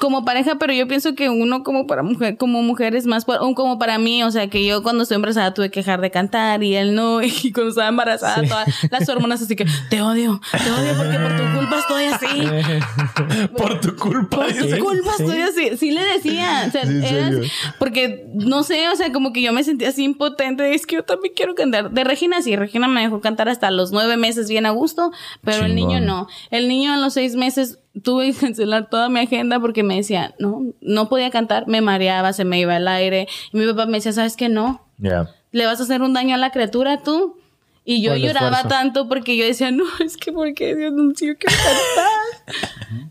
como 0.00 0.24
pareja, 0.24 0.56
pero 0.56 0.72
yo 0.72 0.86
pienso 0.88 1.14
que 1.14 1.28
uno 1.30 1.62
como 1.62 1.86
para 1.86 2.02
mujer, 2.02 2.36
como 2.36 2.62
mujer 2.62 2.94
es 2.94 3.06
más 3.06 3.24
como 3.24 3.78
para 3.78 3.98
mí, 3.98 4.22
o 4.22 4.30
sea, 4.30 4.48
que 4.48 4.64
yo 4.66 4.82
cuando 4.82 5.02
estoy 5.02 5.16
embarazada 5.16 5.54
tuve 5.54 5.70
que 5.70 5.80
dejar 5.80 6.00
de 6.00 6.10
cantar 6.10 6.62
y 6.62 6.74
él 6.74 6.94
no, 6.94 7.22
y 7.22 7.52
cuando 7.52 7.70
estaba 7.70 7.88
embarazada 7.88 8.42
todas 8.46 8.68
las 8.90 9.08
hormonas 9.08 9.42
así 9.42 9.56
que 9.56 9.66
te 9.90 10.02
odio, 10.02 10.40
te 10.52 10.70
odio 10.70 10.94
porque 10.96 11.18
por 11.18 11.36
tu 11.36 11.58
culpa 11.58 11.78
estoy 11.78 12.04
así. 12.04 13.48
por 13.56 13.80
tu 13.80 13.96
culpa. 13.96 14.36
Por 14.38 14.52
tu 14.52 14.78
culpa 14.84 15.10
estoy 15.18 15.40
así. 15.40 15.76
Sí 15.76 15.90
le 15.90 16.04
decía. 16.04 16.64
O 16.68 16.70
sea, 16.70 16.82
Sí, 16.86 16.88
en 16.92 17.04
era- 17.04 17.28
serio. 17.30 17.50
porque 17.78 18.26
no 18.34 18.62
sé, 18.62 18.88
o 18.88 18.96
sea, 18.96 19.12
como 19.12 19.32
que 19.32 19.42
yo 19.42 19.52
me 19.52 19.64
sentía 19.64 19.88
así 19.88 20.04
impotente. 20.04 20.74
Es 20.74 20.86
que 20.86 20.96
yo 20.96 21.04
también 21.04 21.32
quiero 21.36 21.54
cantar. 21.54 21.90
De 21.90 22.04
Regina 22.04 22.42
sí, 22.42 22.56
Regina 22.56 22.88
me 22.88 23.00
dejó 23.02 23.20
cantar 23.20 23.48
hasta 23.48 23.70
los 23.70 23.92
nueve 23.92 24.16
meses 24.16 24.48
bien 24.48 24.66
a 24.66 24.70
gusto, 24.70 25.12
pero 25.42 25.64
el 25.64 25.74
niño 25.74 26.00
no. 26.00 26.28
El 26.50 26.68
niño 26.68 26.92
a 26.92 26.96
los 26.96 27.14
seis 27.14 27.36
meses 27.36 27.78
tuve 28.02 28.32
que 28.32 28.38
cancelar 28.38 28.88
toda 28.88 29.08
mi 29.08 29.20
agenda 29.20 29.60
porque 29.60 29.82
me 29.82 29.96
decía, 29.96 30.34
no, 30.38 30.62
no 30.80 31.08
podía 31.08 31.30
cantar, 31.30 31.66
me 31.68 31.80
mareaba, 31.80 32.32
se 32.32 32.44
me 32.44 32.58
iba 32.60 32.76
el 32.76 32.88
aire. 32.88 33.28
Y 33.52 33.56
mi 33.58 33.66
papá 33.66 33.86
me 33.86 33.98
decía, 33.98 34.12
¿sabes 34.12 34.36
qué? 34.36 34.48
No, 34.48 34.86
Ya. 34.98 35.28
le 35.50 35.66
vas 35.66 35.80
a 35.80 35.82
hacer 35.82 36.02
un 36.02 36.12
daño 36.14 36.34
a 36.34 36.38
la 36.38 36.50
criatura 36.50 37.02
tú. 37.02 37.38
Y 37.84 38.00
yo 38.00 38.14
lloraba 38.14 38.58
esfuerzo. 38.58 38.68
tanto 38.68 39.08
porque 39.08 39.36
yo 39.36 39.44
decía, 39.44 39.72
no, 39.72 39.84
es 40.04 40.16
que 40.16 40.30
porque 40.32 40.76
Dios 40.76 40.92
no, 40.92 41.12
si 41.16 41.26
yo 41.26 41.36
quiero 41.36 41.56
cantar. 41.56 42.56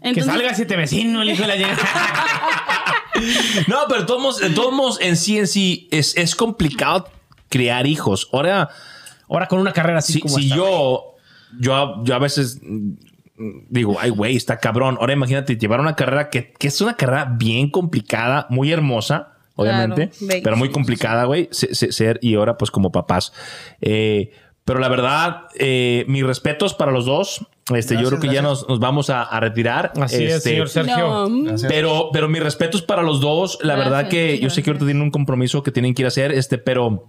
Que 0.02 0.10
Entonces, 0.10 0.34
salga 0.34 0.54
siete 0.54 0.78
vecino, 0.78 1.22
el 1.22 1.30
hijo 1.30 1.42
de 1.42 1.48
la 1.48 1.56
llegada. 1.56 1.78
No, 3.68 3.80
pero 3.88 4.02
de 4.02 4.08
todos 4.08 4.40
todos 4.56 5.02
en 5.02 5.16
sí, 5.18 5.38
en 5.38 5.48
sí, 5.48 5.88
es, 5.92 6.16
es 6.18 6.36
complicado 6.36 7.08
criar 7.50 7.86
hijos. 7.86 8.30
Ahora, 8.32 8.70
Ahora 9.32 9.48
con 9.48 9.60
una 9.60 9.72
carrera 9.72 10.00
así 10.00 10.14
si, 10.14 10.20
como 10.20 10.36
si 10.38 10.44
esta, 10.46 10.56
yo, 10.58 11.16
yo, 11.58 12.04
yo 12.04 12.16
a 12.16 12.20
veces 12.20 12.60
digo, 13.70 13.98
ay, 14.00 14.10
güey, 14.10 14.36
está 14.36 14.58
cabrón. 14.58 14.98
Ahora 15.00 15.14
imagínate 15.14 15.58
llevar 15.58 15.80
una 15.80 15.96
carrera 15.96 16.30
que, 16.30 16.54
que 16.54 16.68
es 16.68 16.82
una 16.82 16.96
carrera 16.96 17.26
bien 17.38 17.70
complicada, 17.70 18.48
muy 18.50 18.72
hermosa, 18.72 19.34
obviamente, 19.56 20.10
Claro, 20.18 20.42
pero 20.44 20.58
muy 20.58 20.70
complicada, 20.70 21.26
güey, 21.26 21.48
se- 21.52 21.76
se- 21.76 21.92
ser 21.92 22.20
y 22.22 22.36
ahora 22.36 22.58
pues 22.58 22.72
como 22.72 22.92
papás. 22.92 23.34
Eh, 23.82 24.32
pero 24.64 24.80
la 24.80 24.90
verdad, 24.90 25.48
eh, 25.58 26.06
mis 26.08 26.24
respetos 26.24 26.74
para 26.74 26.92
los 26.92 27.06
dos. 27.06 27.46
Este, 27.76 27.96
yo 28.00 28.08
creo 28.10 28.20
que 28.20 28.28
ya 28.30 28.42
nos, 28.42 28.68
nos 28.68 28.80
vamos 28.80 29.10
a, 29.10 29.24
a 29.24 29.40
retirar. 29.40 29.92
Así 30.02 30.24
es, 30.24 30.36
Este, 30.36 30.50
señor 30.52 30.70
Sergio. 30.70 31.28
no, 31.30 31.56
pero, 31.68 32.10
pero 32.12 32.28
mis 32.30 32.44
respetos 32.44 32.82
para 32.82 33.02
los 33.02 33.22
dos. 33.22 33.58
La 33.62 33.76
Gracias, 33.76 33.92
verdad 33.94 34.10
que 34.10 34.40
yo 34.40 34.50
sé 34.50 34.62
que 34.62 34.70
ahorita 34.72 34.86
tienen 34.86 35.02
un 35.04 35.12
compromiso 35.12 35.64
que 35.64 35.72
tienen 35.72 35.94
que 35.94 36.02
ir 36.04 36.06
a 36.06 36.10
hacer, 36.10 36.32
este, 36.32 36.58
pero 36.58 37.08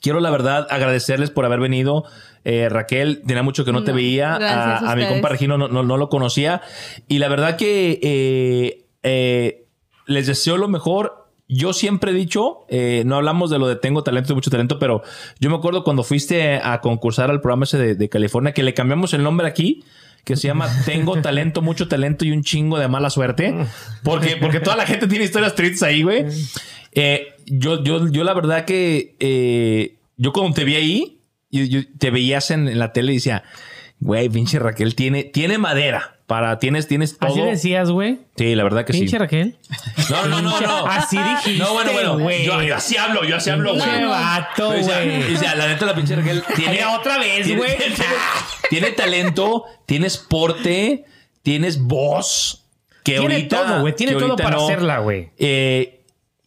quiero 0.00 0.20
la 0.20 0.30
verdad 0.30 0.66
agradecerles 0.70 1.30
por 1.30 1.44
haber 1.44 1.60
venido. 1.60 2.04
Eh, 2.44 2.68
Raquel, 2.68 3.22
tenía 3.26 3.42
mucho 3.42 3.64
que 3.64 3.72
no, 3.72 3.84
te 3.84 3.92
veía. 3.92 4.34
A, 4.34 4.78
a 4.78 4.92
a 4.92 4.96
mi 4.96 5.06
compa 5.06 5.28
Regino 5.28 5.58
no, 5.58 5.68
no, 5.68 5.82
no 5.82 5.96
lo 5.96 6.08
conocía. 6.08 6.62
Y 7.08 7.18
la 7.18 7.28
verdad 7.28 7.56
que 7.56 8.00
eh, 8.02 8.86
eh, 9.02 9.66
les 10.06 10.26
deseo 10.26 10.56
lo 10.56 10.68
mejor. 10.68 11.18
Yo 11.48 11.74
siempre 11.74 12.12
he 12.12 12.14
dicho, 12.14 12.64
eh, 12.68 13.02
no 13.04 13.16
hablamos 13.16 13.50
de 13.50 13.58
lo 13.58 13.66
de 13.66 13.76
tengo 13.76 14.02
talento 14.02 14.32
y 14.32 14.34
mucho 14.34 14.50
talento, 14.50 14.78
pero 14.78 15.02
yo 15.38 15.50
me 15.50 15.56
acuerdo 15.56 15.84
cuando 15.84 16.02
fuiste 16.02 16.56
a 16.62 16.80
concursar 16.80 17.30
al 17.30 17.42
programa 17.42 17.64
ese 17.64 17.76
de, 17.76 17.94
de 17.94 18.08
California, 18.08 18.54
que 18.54 18.62
le 18.62 18.72
cambiamos 18.72 19.12
el 19.12 19.22
nombre 19.22 19.46
aquí, 19.46 19.84
que 20.24 20.36
se 20.36 20.48
llama 20.48 20.68
Tengo 20.86 21.20
talento, 21.20 21.60
mucho 21.60 21.88
talento 21.88 22.24
y 22.24 22.30
un 22.30 22.42
chingo 22.42 22.78
de 22.78 22.88
mala 22.88 23.10
suerte. 23.10 23.54
Porque, 24.02 24.38
porque 24.40 24.60
toda 24.60 24.76
la 24.76 24.86
gente 24.86 25.06
tiene 25.06 25.26
historias 25.26 25.54
tristes 25.54 25.82
ahí, 25.82 26.02
güey. 26.02 26.24
Eh, 26.92 27.31
yo, 27.46 27.82
yo, 27.82 28.08
yo 28.08 28.24
la 28.24 28.34
verdad 28.34 28.64
que 28.64 29.16
eh, 29.20 29.96
yo 30.16 30.32
cuando 30.32 30.54
te 30.54 30.64
vi 30.64 30.76
ahí, 30.76 31.18
yo- 31.50 31.64
yo- 31.64 31.80
te 31.98 32.10
veías 32.10 32.50
en, 32.50 32.68
en 32.68 32.78
la 32.78 32.92
tele 32.92 33.12
y 33.12 33.16
decía, 33.16 33.42
güey, 34.00 34.28
pinche 34.28 34.58
Raquel 34.58 34.94
tiene, 34.94 35.24
tiene 35.24 35.58
madera. 35.58 36.16
Para, 36.26 36.58
tienes, 36.58 36.88
tienes 36.88 37.18
todo. 37.18 37.30
Así 37.30 37.42
decías, 37.42 37.90
güey. 37.90 38.20
Sí, 38.36 38.54
la 38.54 38.62
verdad 38.62 38.86
que 38.86 38.94
Pinche 38.94 39.10
sí. 39.10 39.18
Raquel. 39.18 39.58
No, 40.08 40.26
no, 40.28 40.40
no, 40.40 40.60
no. 40.62 40.86
Así 40.86 41.18
dijiste, 41.18 41.62
No, 41.62 41.74
bueno, 41.74 42.18
bueno. 42.18 42.42
Yo, 42.42 42.62
yo 42.62 42.74
así 42.76 42.96
hablo, 42.96 43.22
yo 43.24 43.36
así 43.36 43.50
hablo, 43.50 43.74
güey. 43.74 43.84
Pinche 43.84 44.06
vato, 44.06 44.68
O 44.70 44.82
sea, 44.82 45.04
güey. 45.04 45.34
o 45.34 45.38
sea, 45.38 45.54
la 45.56 45.66
neta, 45.66 45.84
la 45.84 45.94
pinche 45.94 46.16
Raquel 46.16 46.42
tiene. 46.56 46.86
Otra 46.86 47.18
vez, 47.18 47.44
tiene- 47.44 47.58
güey. 47.60 47.76
Tiene, 47.76 48.04
tiene 48.70 48.90
talento, 48.92 49.64
tienes 49.84 50.16
porte, 50.16 51.04
tienes 51.42 51.78
voz. 51.82 52.64
Que 53.04 53.18
Tiene 53.18 53.34
ahorita. 53.34 53.66
todo, 53.66 53.80
güey. 53.82 53.94
Tiene 53.94 54.14
todo 54.14 54.36
para 54.36 54.56
no. 54.56 54.64
hacerla, 54.64 54.98
güey. 55.00 55.30
Eh, 55.36 56.01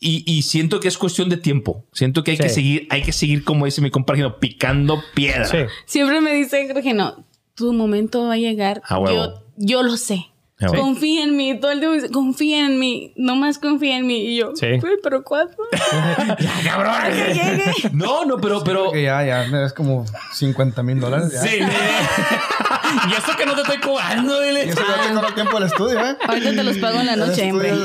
y, 0.07 0.23
y 0.31 0.43
siento 0.43 0.79
que 0.79 0.87
es 0.87 0.97
cuestión 0.97 1.29
de 1.29 1.37
tiempo. 1.37 1.85
Siento 1.91 2.23
que 2.23 2.31
hay 2.31 2.37
que 2.37 2.49
Sí. 2.49 2.55
seguir, 2.55 2.87
hay 2.91 3.01
que 3.01 3.11
seguir, 3.11 3.43
como 3.43 3.65
dice 3.65 3.81
mi 3.81 3.89
compañero, 3.91 4.39
picando 4.39 5.01
piedra. 5.15 5.45
Sí. 5.45 5.57
Siempre 5.85 6.21
me 6.21 6.33
dice 6.33 6.67
Regino, 6.73 7.25
tu 7.55 7.73
momento 7.73 8.25
va 8.27 8.33
a 8.33 8.37
llegar. 8.37 8.81
A 8.85 8.99
huevo. 8.99 9.15
Yo, 9.15 9.41
yo 9.57 9.83
lo 9.83 9.97
sé. 9.97 10.27
A 10.59 10.69
huevo. 10.71 10.83
Confía 10.83 11.23
en 11.23 11.35
mí. 11.35 11.59
Todo 11.59 11.71
el 11.71 11.79
tiempo 11.79 11.95
dice, 11.95 12.09
confía 12.09 12.65
en 12.65 12.79
mí. 12.79 13.13
Nomás 13.17 13.57
confía 13.57 13.97
en 13.97 14.07
mí. 14.07 14.19
Y 14.27 14.37
yo, 14.37 14.51
Sí. 14.55 14.67
"Güey, 14.79 14.93
pero 15.03 15.23
¿cuándo? 15.23 15.53
Cabrón. 16.63 16.93
Que 17.13 17.33
llegue. 17.33 17.73
No, 17.91 18.23
no, 18.25 18.37
pero, 18.37 18.63
pero. 18.63 18.91
Que 18.91 19.03
ya, 19.03 19.23
ya, 19.25 19.43
es 19.65 19.73
como 19.73 20.05
50 20.33 20.81
mil 20.83 20.99
dólares. 20.99 21.31
ya. 21.33 21.41
Sí, 21.41 21.57
y 23.09 23.13
eso 23.13 23.35
que 23.37 23.45
no 23.45 23.53
te 23.55 23.61
estoy 23.61 23.79
cobrando, 23.79 24.41
Y 24.43 24.47
dile. 24.47 24.69
eso 24.69 24.81
ya 24.81 25.07
tengo 25.07 25.27
el 25.27 25.33
tiempo 25.33 25.59
del 25.59 25.67
estudio, 25.67 25.99
¿eh? 25.99 26.15
Ahorita 26.27 26.51
te 26.55 26.63
los 26.63 26.77
pago 26.77 26.99
en 27.01 27.05
la 27.07 27.15
noche, 27.17 27.51
hombre. 27.51 27.69
es 27.71 27.77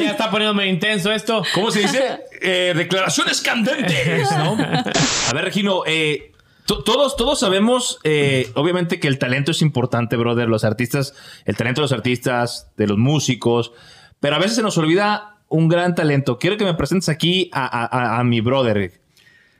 Ya 0.00 0.10
está 0.10 0.30
poniéndome 0.30 0.66
intenso 0.68 1.12
esto. 1.12 1.42
¿Cómo 1.54 1.70
se 1.70 1.80
dice? 1.80 2.02
Eh, 2.44 2.74
declaraciones 2.76 3.40
candentes, 3.40 4.28
¿no? 4.32 4.54
A 4.58 5.32
ver, 5.32 5.44
Regino, 5.44 5.84
eh, 5.86 6.32
to- 6.66 6.82
todos, 6.82 7.14
todos 7.16 7.38
sabemos, 7.38 8.00
eh, 8.02 8.50
obviamente, 8.56 8.98
que 8.98 9.06
el 9.06 9.20
talento 9.20 9.52
es 9.52 9.62
importante, 9.62 10.16
brother. 10.16 10.48
Los 10.48 10.64
artistas, 10.64 11.14
el 11.44 11.56
talento 11.56 11.82
de 11.82 11.84
los 11.84 11.92
artistas, 11.92 12.66
de 12.76 12.88
los 12.88 12.98
músicos, 12.98 13.70
pero 14.18 14.34
a 14.34 14.38
veces 14.40 14.56
se 14.56 14.62
nos 14.62 14.76
olvida 14.76 15.36
un 15.48 15.68
gran 15.68 15.94
talento. 15.94 16.40
Quiero 16.40 16.56
que 16.56 16.64
me 16.64 16.74
presentes 16.74 17.08
aquí 17.08 17.48
a, 17.52 17.64
a- 17.64 17.86
a- 18.16 18.18
a 18.18 18.24
mi 18.24 18.40
brother. 18.40 19.00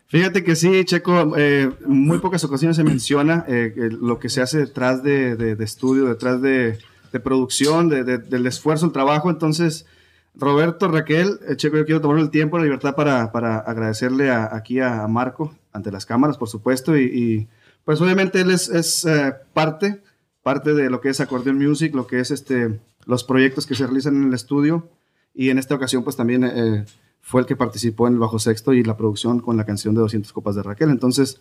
Fíjate 0.09 0.43
que 0.43 0.57
sí, 0.57 0.85
Checo, 0.85 1.35
eh, 1.39 1.71
muy 1.87 2.19
pocas 2.19 2.43
ocasiones 2.43 2.77
se 2.77 2.83
menciona 2.83 3.45
eh, 3.47 3.73
lo 3.77 4.19
que 4.19 4.29
se 4.29 4.43
hace 4.43 4.59
detrás 4.59 5.05
de, 5.05 5.37
de- 5.37 5.55
de 5.55 5.65
estudio, 5.65 6.07
detrás 6.07 6.43
de, 6.43 6.79
de 7.13 7.21
producción, 7.21 7.89
de- 7.89 8.03
de- 8.03 8.19
del 8.19 8.45
esfuerzo, 8.49 8.87
el 8.87 8.93
trabajo. 8.93 9.31
Entonces, 9.31 9.87
Roberto, 10.35 10.89
Raquel, 10.89 11.41
eh, 11.47 11.57
Checo, 11.57 11.77
yo 11.77 11.85
quiero 11.85 12.01
tomar 12.01 12.19
el 12.19 12.31
tiempo, 12.31 12.59
la 12.59 12.65
libertad 12.65 12.95
para, 12.95 13.33
para 13.33 13.59
agradecerle 13.59 14.31
aquí 14.31 14.81
a, 14.81 15.07
Marco, 15.09 15.55
ante 15.73 15.93
las 15.93 16.07
cámaras, 16.07 16.39
por 16.39 16.49
supuesto, 16.49 16.97
y, 16.97 17.05
y, 17.05 17.49
pues 17.85 18.01
obviamente 18.01 18.41
él 18.41 18.51
es, 18.51 18.69
es, 18.69 19.05
eh, 19.05 19.35
parte, 19.53 20.03
parte 20.43 20.75
de 20.75 20.89
lo 20.89 21.01
que 21.01 21.11
es 21.11 21.21
Accordion 21.21 21.59
Music, 21.59 21.95
lo 21.95 22.07
que 22.07 22.21
es 22.21 22.31
este, 22.31 22.81
los 23.05 23.25
proyectos 23.25 23.67
que 23.67 23.75
se 23.75 23.85
realizan 23.85 24.17
en 24.17 24.29
el 24.29 24.35
estudio, 24.35 24.89
y 25.35 25.51
en 25.51 25.59
esta 25.59 25.75
ocasión 25.75 26.05
pues 26.05 26.17
también... 26.17 26.45
eh, 26.45 26.85
fue 27.23 27.41
el 27.41 27.47
que 27.47 27.57
participó 27.57 28.09
en 28.09 28.15
el 28.15 28.19
bajo 28.19 28.39
sexto 28.39 28.75
y 28.75 28.83
la 28.83 28.97
producción 28.97 29.41
con 29.41 29.57
la 29.57 29.65
canción 29.65 29.95
de 29.95 30.01
200 30.01 30.33
copas 30.33 30.57
de 30.57 30.63
Raquel. 30.63 30.91
Entonces, 30.91 31.41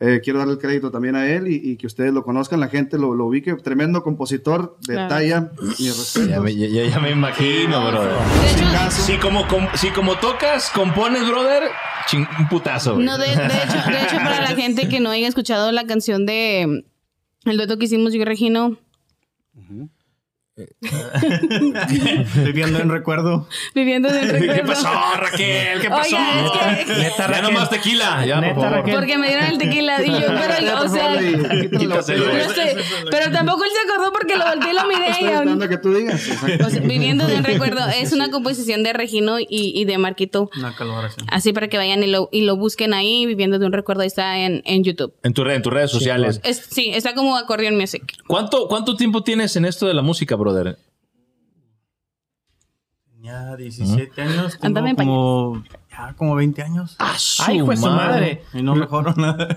eh, 0.00 0.20
quiero 0.22 0.38
darle 0.40 0.54
el 0.54 0.58
crédito 0.58 0.90
también 0.90 1.14
a 1.16 1.26
él 1.26 1.46
y, 1.48 1.54
y 1.72 1.76
que 1.76 1.86
ustedes 1.86 2.12
lo 2.12 2.24
conozcan, 2.24 2.60
la 2.60 2.68
gente 2.68 2.98
lo, 2.98 3.14
lo 3.14 3.26
ubique. 3.26 3.54
Tremendo 3.54 4.02
compositor 4.02 4.76
de 4.86 4.94
Claro. 4.94 5.08
talla, 5.08 5.50
respeto. 5.58 6.26
Ya 6.28 6.40
me, 6.40 6.54
ya- 6.54 6.84
ya 6.88 6.98
me 6.98 7.10
imagino, 7.10 7.86
brother. 7.90 8.12
Si 8.90 9.16
como, 9.18 9.46
com- 9.48 9.68
si 9.74 9.88
como 9.90 10.16
tocas, 10.18 10.70
compones, 10.74 11.26
brother, 11.28 11.64
ching- 12.08 12.28
un 12.38 12.48
putazo. 12.48 12.98
No, 12.98 13.16
de, 13.18 13.26
de 13.26 13.32
hecho, 13.32 13.90
de 13.90 14.02
hecho, 14.02 14.16
para 14.16 14.40
la 14.42 14.48
gente 14.56 14.88
que 14.88 15.00
no 15.00 15.10
haya 15.10 15.28
escuchado 15.28 15.70
la 15.72 15.86
canción 15.86 16.26
de 16.26 16.82
mm, 17.46 17.48
el 17.50 17.56
dueto 17.56 17.78
que 17.78 17.84
hicimos 17.86 18.12
yo 18.12 18.20
y 18.20 18.24
Regino, 18.24 18.76
Viviendo 22.44 22.78
en 22.78 22.88
recuerdo. 22.90 23.48
viviendo 23.74 24.08
del 24.12 24.28
recuerdo. 24.30 24.54
¿Qué 24.54 24.62
pasó, 24.62 24.88
Raquel? 25.16 25.80
¿Qué 25.80 25.88
pasó? 25.88 26.16
Oiga, 26.16 26.72
es 26.80 26.86
que- 26.86 26.94
Neta, 26.94 27.30
ya 27.30 27.42
nomás 27.42 27.70
tequila, 27.70 28.24
ya, 28.26 28.40
Neta, 28.40 28.54
por 28.54 28.62
favor. 28.64 28.78
Raquel. 28.78 28.94
Porque 28.94 29.18
me 29.18 29.26
dieron 29.28 29.44
el 29.46 29.58
tequila 29.58 30.02
y 30.04 30.10
yo, 30.12 30.18
pero, 30.28 30.80
o 30.82 30.88
sea, 30.88 31.18
Quítaselo, 31.78 32.26
no 32.32 32.48
sé, 32.50 32.76
pero 33.10 33.30
tampoco 33.32 33.64
él 33.64 33.70
se 33.72 33.92
acordó 33.92 34.12
porque 34.12 34.36
lo 34.36 34.44
volteé 34.44 34.70
y 34.70 34.74
lo 34.74 34.86
miré. 34.86 35.08
Estoy 35.10 35.26
esperando 35.28 35.68
que 35.68 35.78
tú 35.78 35.94
digas. 35.94 36.28
exacto. 36.28 36.66
o 36.66 36.70
sea, 36.70 36.80
viviendo 36.80 37.26
de 37.26 37.36
un 37.36 37.44
recuerdo, 37.44 37.80
es 37.88 38.12
una 38.12 38.30
composición 38.30 38.82
de 38.82 38.92
Regino 38.92 39.38
y, 39.40 39.46
y 39.50 39.84
de 39.84 39.98
Marquito. 39.98 40.50
Una 40.56 40.74
colaboración. 40.76 41.26
Así 41.30 41.52
para 41.52 41.68
que 41.68 41.76
vayan 41.78 42.02
y 42.02 42.06
lo, 42.06 42.28
y 42.32 42.42
lo 42.42 42.56
busquen 42.56 42.94
ahí, 42.94 43.26
viviendo 43.26 43.58
de 43.58 43.66
un 43.66 43.72
recuerdo, 43.72 44.02
ahí 44.02 44.06
está 44.08 44.38
en, 44.38 44.62
en 44.64 44.84
YouTube. 44.84 45.14
En, 45.22 45.32
tu 45.34 45.42
red- 45.44 45.56
en 45.56 45.62
tus 45.62 45.72
redes 45.72 45.90
sociales. 45.90 46.40
Es, 46.44 46.58
sí, 46.70 46.90
está 46.94 47.14
como 47.14 47.36
Accordion 47.36 47.76
Music. 47.76 48.02
¿Cuánto, 48.26 48.68
¿Cuánto 48.68 48.96
tiempo 48.96 49.22
tienes 49.22 49.56
en 49.56 49.64
esto 49.64 49.86
de 49.86 49.94
la 49.94 50.02
música, 50.02 50.36
brother? 50.44 50.78
Tenía 53.10 53.56
17 53.56 54.22
años. 54.22 54.58
Tengo 54.60 54.96
como, 54.96 55.64
ya 55.96 56.14
como 56.14 56.34
20 56.34 56.62
años. 56.62 56.96
Ay, 57.46 57.62
pues 57.62 57.80
su 57.80 57.86
madre. 57.86 58.42
Y 58.52 58.62
no 58.62 58.74
mejoro 58.74 59.14
nada. 59.16 59.56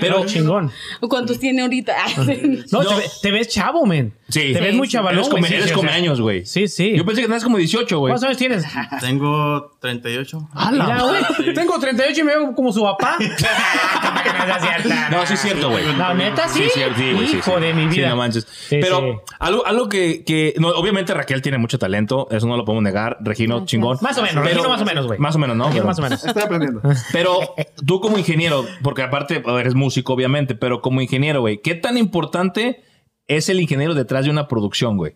Pero 0.00 0.24
chingón. 0.26 0.70
¿Cuántos 1.08 1.38
tiene 1.38 1.62
ahorita? 1.62 1.94
No, 2.16 2.24
No. 2.82 2.88
Te, 2.88 2.94
ve- 2.96 3.10
te 3.22 3.30
ves 3.30 3.48
chavo, 3.48 3.86
men. 3.86 4.12
Sí. 4.28 4.52
Te 4.52 4.60
ves 4.60 4.70
Sí, 4.72 4.76
muy 4.76 4.86
sí. 4.86 4.92
chavalón, 4.92 5.18
Eres 5.24 5.30
güey. 5.30 5.44
Sí, 5.44 5.54
eres 5.54 5.68
sí, 5.68 5.72
come 5.74 5.90
años, 5.90 6.20
güey. 6.20 6.46
Sí, 6.46 6.68
sí. 6.68 6.96
Yo 6.96 7.04
pensé 7.04 7.20
que 7.22 7.26
tenías 7.26 7.44
como 7.44 7.56
18, 7.58 7.98
güey. 7.98 8.10
¿Cuántos 8.12 8.26
años 8.26 8.38
tienes? 8.38 8.64
Tengo 9.00 9.72
38. 9.80 10.48
Mira, 10.72 11.02
güey. 11.02 11.54
Tengo 11.54 11.78
38 11.78 12.20
y 12.20 12.24
me 12.24 12.34
veo 12.36 12.54
como 12.54 12.72
su 12.72 12.82
papá. 12.82 13.16
no, 13.20 13.26
es 13.26 14.62
cierto. 14.62 14.88
No, 15.10 15.26
sí 15.26 15.34
es 15.34 15.40
cierto, 15.40 15.70
güey. 15.70 15.84
No, 15.96 16.14
neta, 16.14 16.48
sí. 16.48 16.62
Sí, 16.72 16.80
sí, 16.96 17.12
güey, 17.12 17.26
sí, 17.28 17.36
Hijo 17.38 17.54
sí. 17.56 17.60
de 17.60 17.74
mi 17.74 17.90
Sí, 17.92 17.98
vida. 17.98 18.08
no 18.10 18.16
manches. 18.16 18.46
Sí, 18.68 18.78
Pero 18.80 18.98
sí. 19.00 19.32
algo, 19.38 19.66
algo 19.66 19.88
que, 19.88 20.24
que 20.24 20.54
no, 20.58 20.68
obviamente 20.68 21.12
Raquel 21.14 21.42
tiene 21.42 21.58
mucho 21.58 21.78
talento, 21.78 22.28
eso 22.30 22.46
no 22.46 22.56
lo 22.56 22.64
podemos 22.64 22.82
negar. 22.84 23.16
Regino, 23.20 23.64
chingón. 23.66 23.98
Más 24.00 24.16
o 24.18 24.22
menos, 24.22 24.44
Regino 24.44 24.68
más 24.68 24.82
o 24.82 24.84
menos, 24.84 25.06
güey. 25.06 25.18
Más 25.18 25.34
o 25.34 25.38
menos, 25.38 25.56
¿no? 25.60 25.70
Pero- 25.72 25.84
más 25.84 25.98
o 25.98 26.02
menos. 26.02 26.24
Estoy 26.24 26.42
aprendiendo. 26.42 26.82
Pero 27.12 27.38
tú 27.86 28.00
como 28.00 28.18
ingeniero, 28.18 28.64
porque 28.82 29.02
aparte 29.02 29.42
a 29.46 29.52
ver, 29.52 29.60
eres 29.60 29.74
músico, 29.74 30.12
obviamente, 30.14 30.54
pero 30.54 30.80
como 30.80 31.00
ingeniero, 31.00 31.40
güey, 31.40 31.60
¿qué 31.62 31.74
tan 31.74 31.96
importante 31.96 32.82
es 33.28 33.48
el 33.48 33.60
ingeniero 33.60 33.94
detrás 33.94 34.24
de 34.24 34.30
una 34.30 34.48
producción, 34.48 34.96
güey? 34.96 35.14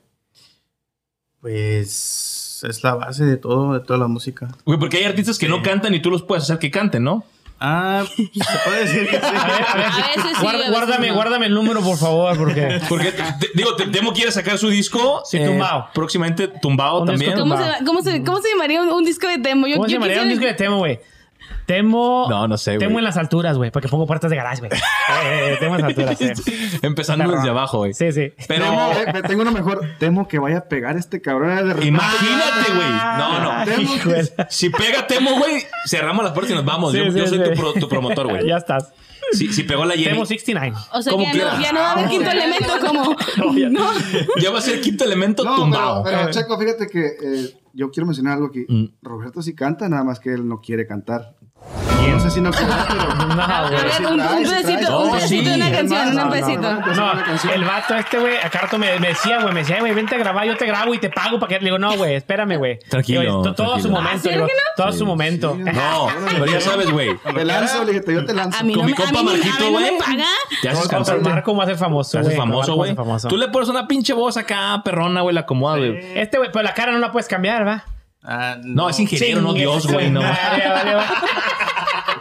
Pues 1.41 2.65
es 2.67 2.83
la 2.83 2.95
base 2.95 3.25
de 3.25 3.37
todo, 3.37 3.75
de 3.75 3.81
toda 3.81 3.99
la 3.99 4.09
música. 4.09 4.49
Güey, 4.65 4.79
porque 4.79 4.99
hay 4.99 5.05
artistas 5.05 5.39
que 5.39 5.49
no 5.49 5.63
cantan 5.63 5.95
y 5.95 6.01
tú 6.01 6.11
los 6.11 6.23
puedes 6.23 6.45
hacer 6.45 6.59
que 6.59 6.71
canten, 6.71 7.05
¿no? 7.05 7.25
Ah, 7.61 8.05
se 8.17 8.59
puede 8.65 8.81
decir 8.85 9.09
que 9.09 9.17
sí. 9.17 9.23
A 9.25 9.31
ver, 9.31 9.65
a 9.67 9.77
ver. 9.77 9.87
A 9.87 10.07
veces 10.17 10.23
sí, 10.37 10.43
Guarda- 10.43 10.49
a 10.49 10.53
veces 10.59 10.71
guárdame, 10.71 11.09
no. 11.09 11.15
guárdame 11.15 11.47
el 11.47 11.55
número, 11.55 11.81
por 11.83 11.97
favor, 11.97 12.37
porque. 12.37 12.81
Porque, 12.89 13.13
te- 13.13 13.51
digo, 13.55 13.75
te- 13.77 13.87
Temo 13.87 14.13
quiere 14.13 14.33
sacar 14.33 14.59
su 14.59 14.69
disco. 14.69 15.23
Sí, 15.25 15.39
eh, 15.39 15.47
Tumbao. 15.47 15.89
próximamente 15.95 16.49
Un 17.01 17.07
disco 17.07 17.13
también. 17.13 17.39
¿Cómo 17.39 17.55
Va. 17.55 17.79
se, 17.79 17.85
cómo, 17.85 18.03
se, 18.03 18.23
¿Cómo 18.25 18.41
se 18.41 18.49
llamaría 18.51 18.83
un, 18.83 18.89
un 18.91 19.05
disco 19.05 19.29
de 19.29 19.39
Temo? 19.39 19.67
Yo, 19.67 19.77
¿Cómo 19.77 19.87
se 19.87 19.93
yo 19.93 19.97
llamaría 19.97 20.23
un 20.23 20.29
disco 20.29 20.41
quisiera- 20.41 20.53
de 20.53 20.59
Temo, 20.59 20.79
güey? 20.79 21.01
Temo. 21.67 22.27
No, 22.29 22.47
no 22.47 22.59
sé, 22.59 22.73
güey. 22.77 22.87
Temo 22.87 22.99
en 22.99 23.05
las 23.05 23.17
alturas, 23.17 23.57
güey, 23.57 23.71
porque 23.71 23.89
pongo 23.89 24.07
puertas 24.07 24.31
de 24.31 24.37
garage, 24.37 24.61
güey. 24.61 24.71
Eh, 25.25 25.53
eh, 25.53 25.57
temo 25.61 25.77
en 25.77 25.83
las 25.83 25.89
alturas, 25.91 26.19
sí. 26.19 26.79
Empezando 26.83 27.31
desde 27.31 27.49
abajo, 27.51 27.79
güey. 27.79 27.93
Sí, 27.95 28.11
sí. 28.13 28.33
Pero 28.49 28.65
Temo, 28.65 28.93
eh, 28.93 29.23
tengo 29.27 29.43
uno 29.43 29.53
mejor. 29.53 29.81
Temo 29.99 30.27
que 30.29 30.39
vaya 30.39 30.59
a 30.59 30.65
pegar 30.65 30.97
este 30.97 31.21
cabrón 31.21 31.55
de 31.57 31.63
repente. 31.63 31.87
imagínate, 31.87 32.73
güey. 32.75 32.89
No, 32.89 33.41
no. 33.41 33.65
Temo 33.65 33.95
de- 34.13 34.47
Si 34.51 34.71
pega 34.71 35.07
Temo, 35.07 35.39
güey, 35.39 35.63
cerramos 35.87 36.25
las 36.25 36.33
puertas 36.33 36.53
y 36.53 36.55
nos 36.55 36.65
vamos. 36.65 36.93
Sí, 36.93 36.99
yo, 36.99 37.11
sí, 37.13 37.19
yo 37.19 37.27
soy 37.27 37.39
sí. 37.39 37.45
tu, 37.55 37.61
pro- 37.61 37.73
tu 37.75 37.89
promotor, 37.89 38.29
güey. 38.29 38.47
Ya 38.47 38.57
estás. 38.57 38.93
Si, 39.33 39.53
si 39.53 39.63
pegó 39.65 39.85
la 39.85 39.95
Jenny, 39.95 40.11
Temo 40.11 40.27
69. 40.27 40.77
O 40.93 41.03
sea, 41.03 41.11
Como 41.13 41.25
ya 41.25 41.33
quiera. 41.33 41.55
no, 41.55 41.63
ya 41.63 41.73
no 41.73 41.81
va 41.81 41.89
a 41.89 41.93
haber 41.93 42.09
quinto 42.09 42.31
elemento 42.31 42.73
como... 42.87 43.17
ya. 43.57 43.69
No. 43.71 43.91
ya 44.41 44.51
va 44.51 44.59
a 44.59 44.63
ser 44.63 44.81
quinto 44.81 45.05
elemento 45.05 45.45
No, 45.45 45.57
tumbado. 45.57 46.03
pero, 46.05 46.19
pero, 46.19 46.31
Checo, 46.31 46.59
fíjate 46.59 46.87
que 46.89 47.07
eh, 47.07 47.55
yo 47.75 47.91
quiero 47.91 48.07
mencionar 48.07 48.35
algo 48.35 48.47
aquí. 48.47 48.65
Mm. 48.69 48.85
Roberto 49.03 49.43
sí 49.43 49.55
canta, 49.55 49.89
nada 49.89 50.05
más 50.05 50.21
que 50.21 50.33
él 50.33 50.47
no 50.47 50.61
quiere 50.61 50.87
cantar. 50.87 51.37
No 52.11 52.21
sé 52.21 52.31
si 52.31 52.41
no 52.41 52.51
pero... 52.53 52.67
No, 53.35 53.43
A 53.43 53.69
güey. 53.69 53.83
ver, 53.83 53.93
sí 53.93 54.05
un, 54.05 54.21
un 54.21 54.47
sí 54.47 54.53
trae. 54.53 54.95
un 54.95 55.45
de 55.45 55.55
una 55.55 55.67
sí. 55.67 55.73
canción, 55.73 56.15
No, 56.15 56.21
no, 56.21 56.25
un 56.25 56.31
pedacito. 56.31 56.61
no, 56.73 57.53
el 57.53 57.65
vato 57.65 57.95
este, 57.97 58.19
güey, 58.19 58.37
a 58.39 58.49
Carto 58.51 58.79
me, 58.79 58.99
me 59.01 59.09
decía, 59.09 59.41
güey, 59.41 59.53
me 59.53 59.61
decía, 59.61 59.81
güey, 59.81 59.93
vente 59.93 60.15
a 60.15 60.19
grabar, 60.19 60.47
yo 60.47 60.57
te 60.57 60.65
grabo 60.67 60.95
y 60.95 60.99
te 60.99 61.11
pago 61.11 61.39
para 61.41 61.49
que... 61.49 61.59
Le 61.59 61.65
digo, 61.67 61.79
no, 61.79 61.97
güey, 61.97 62.15
espérame, 62.15 62.57
güey. 62.57 62.79
Tranquilo, 62.89 63.21
Digo, 63.21 63.43
to- 63.43 63.55
Todo 63.55 63.67
su 63.81 63.89
tranquilo. 63.89 63.95
momento, 63.95 64.17
¿Ah, 64.17 64.23
sí, 64.23 64.29
digo, 64.31 64.47
todo 64.77 64.93
su 64.93 65.07
momento. 65.07 65.59
No, 65.75 66.09
pero 66.31 66.47
ya 66.47 66.61
sabes, 66.61 66.91
güey. 66.91 67.19
Te 67.35 67.45
lanzo, 67.45 67.85
le 67.85 67.93
dije, 67.95 68.15
yo 68.15 68.25
te 68.25 68.33
lanzo. 68.35 68.61
A 68.61 68.63
mí 68.63 68.75
Con 68.75 68.83
no, 68.83 68.87
mi 68.87 68.93
me- 68.97 69.03
a 69.03 69.07
compa 69.07 69.23
Marquito, 69.23 69.71
güey. 69.71 69.85
me 69.93 69.99
paga. 69.99 70.25
Te 70.63 70.69
haces 70.69 70.81
Con- 70.81 70.89
con 70.89 71.05
cantante. 71.05 71.31
Marco 71.31 71.57
va 71.57 71.65
a 71.65 71.67
ser 71.67 71.77
famoso, 71.77 72.19
güey. 72.21 72.37
con 72.37 72.47
famoso, 72.47 72.59
Marco 72.59 72.71
va 72.71 72.75
a 72.75 72.77
güey. 72.77 72.89
ser 72.91 72.97
famoso. 72.97 73.29
Tú 73.29 73.37
le 73.37 73.49
pones 73.49 73.69
una 73.69 73.89
pinche 73.89 74.13
voz 74.13 74.37
acá, 74.37 74.81
perrona, 74.85 75.23
güey, 75.23 75.35
la 75.35 75.41
acomoda, 75.43 75.79
güey. 75.79 75.99
Este, 76.19 76.39
güey, 76.39 76.51
pero 76.53 76.63
la 76.63 76.75
cara 76.75 76.93
no 76.93 76.99
la 76.99 77.11
puedes 77.11 77.27
cambiar, 77.29 77.67
¿va? 77.67 77.85
Ah, 78.25 78.57
No, 78.63 78.89
es 78.89 78.99
ingeniero, 79.01 79.41
no 79.43 79.53
Dios, 79.53 79.87
güey, 79.87 80.11
no. 80.11 80.23
madre, 80.23 80.69
vale, 80.69 80.95
vale. 80.95 81.09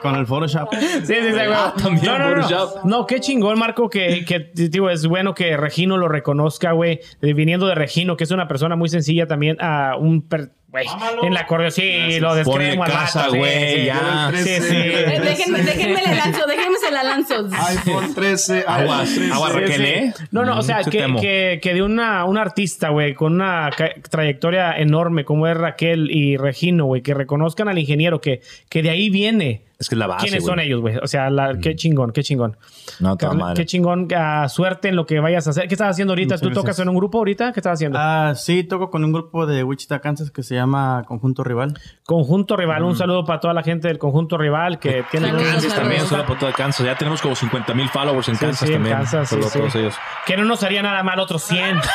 Con 0.01 0.15
el 0.15 0.27
Photoshop. 0.27 0.67
Sí, 0.75 0.85
sí, 1.05 1.15
sí, 1.15 1.31
güey. 1.31 1.47
Ah, 1.53 1.73
también 1.81 2.05
no, 2.05 2.19
no, 2.19 2.35
no. 2.35 2.43
Photoshop. 2.43 2.84
No, 2.85 3.05
qué 3.07 3.21
chingón, 3.21 3.57
Marco, 3.57 3.89
que, 3.89 4.25
que 4.25 4.51
digo, 4.53 4.89
es 4.89 5.05
bueno 5.07 5.34
que 5.34 5.55
Regino 5.55 5.97
lo 5.97 6.09
reconozca, 6.09 6.73
güey. 6.73 6.99
Viniendo 7.21 7.67
de 7.67 7.75
Regino, 7.75 8.17
que 8.17 8.25
es 8.25 8.31
una 8.31 8.47
persona 8.49 8.75
muy 8.75 8.89
sencilla 8.89 9.27
también, 9.27 9.55
a 9.61 9.95
un... 9.97 10.21
per- 10.27 10.51
Güey, 10.73 10.87
en 11.21 11.33
la 11.35 11.41
acordeón, 11.41 11.71
sí, 11.71 12.19
lo 12.19 12.33
descremo 12.33 12.83
al 12.83 12.91
casa, 12.91 13.27
güey, 13.29 13.81
sí. 13.81 13.85
ya. 13.85 14.31
Sí, 14.33 14.43
sí. 14.43 14.75
Eh, 14.75 15.21
Déjenme, 15.23 15.61
déjenme 15.61 16.01
la 16.01 16.13
lanzo, 16.15 16.47
déjenme 16.47 16.77
se 16.83 16.91
la 16.91 17.03
lanzo. 17.03 17.47
iPhone 17.67 18.15
13. 18.15 18.65
Aguas, 18.67 19.01
iPhone 19.11 19.15
13. 19.15 19.31
aguas, 19.33 19.51
Sí, 19.53 19.59
Raquel. 19.59 19.85
¿eh? 19.85 20.13
No, 20.31 20.43
no, 20.43 20.57
o 20.57 20.61
sea, 20.63 20.81
Mm, 20.81 20.89
que, 20.89 21.15
que, 21.21 21.59
que 21.61 21.73
de 21.75 21.83
una, 21.83 22.25
un 22.25 22.39
artista, 22.39 22.89
güey, 22.89 23.13
con 23.13 23.33
una 23.33 23.69
trayectoria 24.09 24.75
enorme 24.77 25.25
como 25.25 25.45
es 25.47 25.55
Raquel 25.55 26.09
y 26.09 26.37
Regino, 26.37 26.85
güey, 26.85 27.03
que 27.03 27.13
reconozcan 27.13 27.67
al 27.69 27.77
ingeniero, 27.77 28.19
que, 28.19 28.41
que 28.67 28.81
de 28.81 28.89
ahí 28.89 29.11
viene. 29.11 29.61
Es 29.79 29.89
que 29.89 29.95
es 29.95 29.99
la 29.99 30.07
base, 30.07 30.23
¿Quiénes 30.27 30.43
güey. 30.43 30.51
son 30.51 30.59
ellos, 30.61 30.79
güey? 30.81 30.95
O 30.97 31.07
sea, 31.07 31.29
la- 31.29 31.57
qué 31.61 31.75
chingón, 31.75 32.11
qué 32.13 32.23
chingón. 32.23 32.55
No, 32.99 33.17
toda 33.17 33.31
Carla, 33.31 33.45
madre. 33.45 33.61
Qué 33.61 33.65
chingón, 33.65 34.07
ah, 34.15 34.47
suerte 34.47 34.87
en 34.87 34.95
lo 34.95 35.05
que 35.05 35.19
vayas 35.19 35.45
a 35.47 35.49
hacer. 35.49 35.67
¿Qué 35.67 35.73
estás 35.73 35.89
haciendo 35.89 36.13
ahorita? 36.13 36.35
Muchas 36.35 36.41
¿Tú 36.47 36.51
tocas 36.53 36.79
en 36.79 36.87
un 36.89 36.95
grupo 36.95 37.17
ahorita? 37.17 37.51
¿Qué 37.51 37.59
estás 37.59 37.73
haciendo? 37.73 37.97
Ah, 37.99 38.33
sí, 38.35 38.63
toco 38.63 38.89
con 38.89 39.03
un 39.03 39.11
grupo 39.11 39.45
de 39.45 39.63
Wichita, 39.63 39.99
Kansas 39.99 40.31
que 40.31 40.41
se 40.41 40.55
llama 40.55 40.62
Conjunto 41.07 41.44
Rival. 41.44 41.77
Conjunto 42.06 42.56
Rival. 42.57 42.84
Un 42.84 42.95
saludo 42.95 43.26
para 43.26 43.40
toda 43.40 43.53
la 43.53 43.64
gente 43.64 43.88
del 43.88 43.98
Conjunto 43.98 44.38
Rival 44.38 44.80
que 44.80 45.03
tiene... 45.11 45.31
Kansas 45.31 45.48
saludos. 45.64 45.76
también, 45.76 46.06
solo 46.06 46.26
por 46.26 46.38
todo 46.38 46.48
de 46.48 46.53
Kansas. 46.56 46.85
Ya 46.85 46.95
tenemos 46.95 47.22
como 47.22 47.35
50 47.35 47.73
mil 47.73 47.90
followers 47.90 48.30
en 48.30 48.35
Sí, 48.35 48.45
Kansas 48.45 48.68
sí, 48.68 48.73
en 48.73 48.80
también. 48.81 48.98
Kansas, 48.98 49.30
sí, 49.30 49.35
Saludos 49.35 49.52
sí. 49.52 49.57
a 49.57 49.61
todos 49.61 49.76
ellos. 49.76 49.95
Que 50.26 50.38
no 50.38 50.45
nos 50.45 50.64
haría 50.64 50.81
nada 50.84 51.03
mal 51.03 51.19
otros 51.19 51.44
100. 51.44 51.80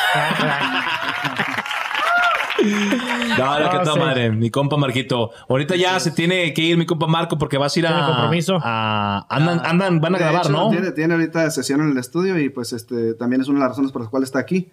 No, 3.38 3.60
no, 3.60 3.70
que 3.70 3.76
No, 3.76 3.82
toda 3.84 3.94
sí. 3.94 4.00
madre. 4.00 4.30
Mi 4.32 4.50
compa 4.50 4.76
Marquito. 4.76 5.30
Ahorita 5.48 5.76
ya 5.76 6.00
se 6.00 6.10
tiene 6.10 6.52
que 6.52 6.62
ir 6.62 6.76
mi 6.76 6.86
compa 6.86 7.06
Marco 7.06 7.38
porque 7.38 7.56
vas 7.56 7.76
a 7.76 7.78
ir 7.78 7.86
a. 7.86 8.04
Compromiso. 8.06 8.58
a- 8.60 9.26
andan, 9.30 9.60
andan, 9.64 10.00
van 10.00 10.16
a 10.16 10.18
De 10.18 10.24
grabar, 10.24 10.42
hecho, 10.42 10.50
¿no? 10.52 10.68
Tiene, 10.70 10.90
tiene 10.90 11.14
ahorita 11.14 11.48
sesión 11.50 11.80
en 11.82 11.90
el 11.90 11.98
estudio 11.98 12.36
y 12.38 12.48
pues 12.48 12.72
este 12.72 13.14
también 13.14 13.40
es 13.42 13.48
una 13.48 13.58
de 13.58 13.60
las 13.60 13.68
razones 13.70 13.92
por 13.92 14.02
las 14.02 14.10
cuales 14.10 14.28
está 14.30 14.40
aquí, 14.40 14.72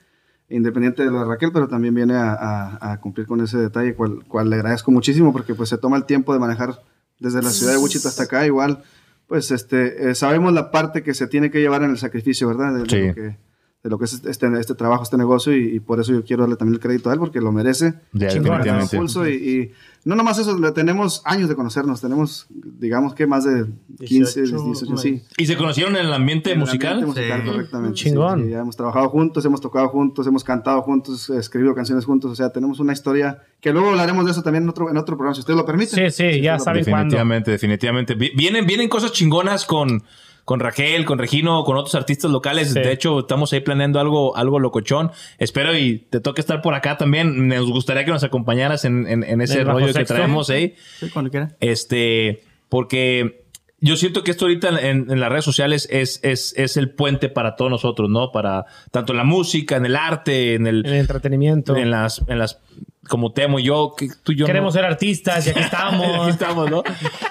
independiente 0.50 1.04
de 1.04 1.12
lo 1.12 1.20
de 1.20 1.26
Raquel, 1.26 1.52
pero 1.52 1.68
también 1.68 1.94
viene 1.96 2.14
a, 2.16 2.34
a- 2.34 2.92
a 2.94 3.00
cumplir 3.00 3.26
con 3.28 3.42
ese 3.42 3.58
detalle, 3.58 3.96
cual, 3.96 4.24
cual 4.28 4.50
le 4.50 4.58
agradezco 4.58 4.92
muchísimo 4.92 5.32
porque 5.34 5.56
pues 5.56 5.70
se 5.70 5.78
toma 5.78 5.98
el 5.98 6.06
tiempo 6.06 6.34
de 6.34 6.40
manejar 6.40 6.80
desde 7.20 7.42
la 7.42 7.50
ciudad 7.50 7.72
de 7.74 7.78
Wichita 7.80 8.10
hasta 8.10 8.24
acá, 8.24 8.46
igual 8.46 8.84
pues 9.28 9.50
este 9.50 10.10
eh, 10.12 10.16
sabemos 10.16 10.54
la 10.54 10.70
parte 10.70 11.02
que 11.02 11.14
se 11.16 11.26
tiene 11.28 11.50
que 11.50 11.60
llevar 11.60 11.82
en 11.82 11.90
el 11.92 11.98
sacrificio, 11.98 12.48
¿verdad? 12.48 12.74
De, 12.76 12.84
de 12.84 12.90
Sí. 12.90 13.08
lo 13.08 13.14
que, 13.16 13.38
de 13.86 13.92
lo 13.92 14.00
que 14.00 14.06
es 14.06 14.14
este, 14.26 14.48
este 14.60 14.74
trabajo, 14.74 15.04
este 15.04 15.16
negocio, 15.16 15.56
y, 15.56 15.76
y 15.76 15.80
por 15.80 16.00
eso 16.00 16.12
yo 16.12 16.24
quiero 16.24 16.42
darle 16.42 16.56
también 16.56 16.74
el 16.74 16.80
crédito 16.80 17.12
a 17.12 17.14
él, 17.14 17.20
porque 17.20 17.40
lo 17.40 17.52
merece. 17.52 17.94
Ya, 18.14 18.30
Chingón, 18.30 18.46
definitivamente. 18.58 18.98
Pulso 18.98 19.28
y, 19.30 19.34
y 19.34 19.72
no 20.06 20.16
nomás 20.16 20.40
eso, 20.40 20.58
le- 20.58 20.72
tenemos 20.72 21.22
años 21.24 21.50
de 21.50 21.56
conocernos, 21.56 22.02
tenemos, 22.02 22.48
digamos 22.50 23.14
que 23.14 23.28
más 23.28 23.44
de 23.44 23.66
15, 24.04 24.42
18, 24.42 24.64
18, 24.66 24.98
sí. 24.98 25.22
¿Y 25.38 25.46
se 25.46 25.56
conocieron 25.56 25.96
en 25.98 26.08
el 26.08 26.14
ambiente 26.14 26.50
En 26.50 26.56
el 26.56 26.60
musical? 26.62 26.94
ambiente 26.94 27.22
musical, 27.22 27.42
Sí. 27.44 27.48
correctamente. 27.52 27.94
Chingón. 27.96 28.44
sí, 28.46 28.50
ya 28.50 28.60
hemos 28.62 28.76
trabajado 28.76 29.08
juntos, 29.10 29.46
hemos 29.46 29.62
tocado 29.62 29.88
juntos, 29.90 30.26
hemos 30.26 30.44
cantado 30.44 30.82
juntos, 30.82 31.30
escribido 31.30 31.76
canciones 31.76 32.06
juntos. 32.06 32.32
O 32.32 32.36
sea, 32.36 32.50
tenemos 32.50 32.80
una 32.80 32.92
historia 32.94 33.44
que 33.62 33.72
luego 33.72 33.90
hablaremos 33.90 34.26
de 34.26 34.32
eso 34.32 34.42
también 34.42 34.64
en 34.64 34.70
otro, 34.70 34.90
en 34.90 34.98
otro 34.98 35.16
programa, 35.16 35.36
si 35.36 35.42
ustedes 35.42 35.58
lo 35.58 35.66
permiten. 35.66 36.12
Sí, 36.12 36.24
sí, 36.24 36.42
ya 36.42 36.56
ustedes 36.56 36.58
lo 36.58 36.64
saben 36.64 36.84
cuándo. 36.86 36.96
Definitivamente, 37.16 37.52
definitivamente. 37.52 38.16
Vi- 38.16 38.32
Vienen, 38.36 38.66
vienen 38.66 38.90
cosas 38.90 39.12
chingonas 39.12 39.64
con, 39.66 40.02
con 40.46 40.60
Raquel, 40.60 41.06
con 41.06 41.18
Regino, 41.20 41.64
con 41.64 41.76
otros 41.76 41.96
artistas 41.96 42.30
locales. 42.32 42.72
Sí. 42.72 42.80
De 42.80 42.92
hecho, 42.92 43.20
estamos 43.20 43.52
ahí 43.52 43.60
planeando 43.62 44.00
algo, 44.00 44.38
algo 44.38 44.60
locochón. 44.60 45.12
Espero 45.40 45.76
y 45.78 45.98
te 46.10 46.20
toque 46.20 46.40
estar 46.40 46.62
por 46.62 46.76
acá 46.76 46.98
también. 46.98 47.48
Nos 47.48 47.66
gustaría 47.72 48.06
que 48.06 48.12
nos 48.12 48.24
acompañaras 48.24 48.86
en, 48.86 49.08
en- 49.08 49.24
en 49.24 49.42
ese 49.42 49.60
¿El 49.60 49.66
bajo 49.66 49.80
rollo 49.80 49.94
que 49.94 50.06
traemos 50.06 50.50
ahí. 50.52 50.76
Sí, 51.00 51.10
cuando 51.10 51.32
quiera. 51.32 51.56
Este, 51.60 52.44
porque 52.70 53.44
yo 53.80 53.98
siento 53.98 54.24
que 54.24 54.32
esto 54.32 54.46
ahorita 54.46 54.70
en, 54.88 55.10
en 55.12 55.20
las 55.20 55.30
redes 55.30 55.46
sociales 55.46 55.88
es, 55.92 56.20
es, 56.24 56.54
es 56.58 56.78
el 56.78 56.92
puente 56.92 57.28
para 57.30 57.56
todos 57.56 57.70
nosotros, 57.72 58.10
¿no? 58.10 58.32
Para 58.32 58.66
tanto 58.92 59.14
en 59.14 59.18
la 59.18 59.24
música, 59.24 59.76
en 59.78 59.86
el 59.88 59.96
arte, 59.96 60.54
en 60.56 60.68
el, 60.68 60.86
El 60.86 60.94
entretenimiento. 60.94 61.76
en 61.76 61.90
las, 61.92 62.22
en 62.28 62.38
las, 62.40 62.60
como 63.08 63.32
Temo 63.34 63.60
y 63.60 63.64
yo, 63.64 63.94
que 63.98 64.10
tú 64.24 64.32
y 64.32 64.36
yo. 64.38 64.46
Queremos 64.46 64.74
no- 64.76 64.80
ser 64.80 64.86
artistas 64.90 65.46
y 65.48 65.50
aquí 65.50 65.60
estamos. 65.64 66.08
Aquí 66.22 66.30
estamos, 66.30 66.70
¿no? 66.70 66.84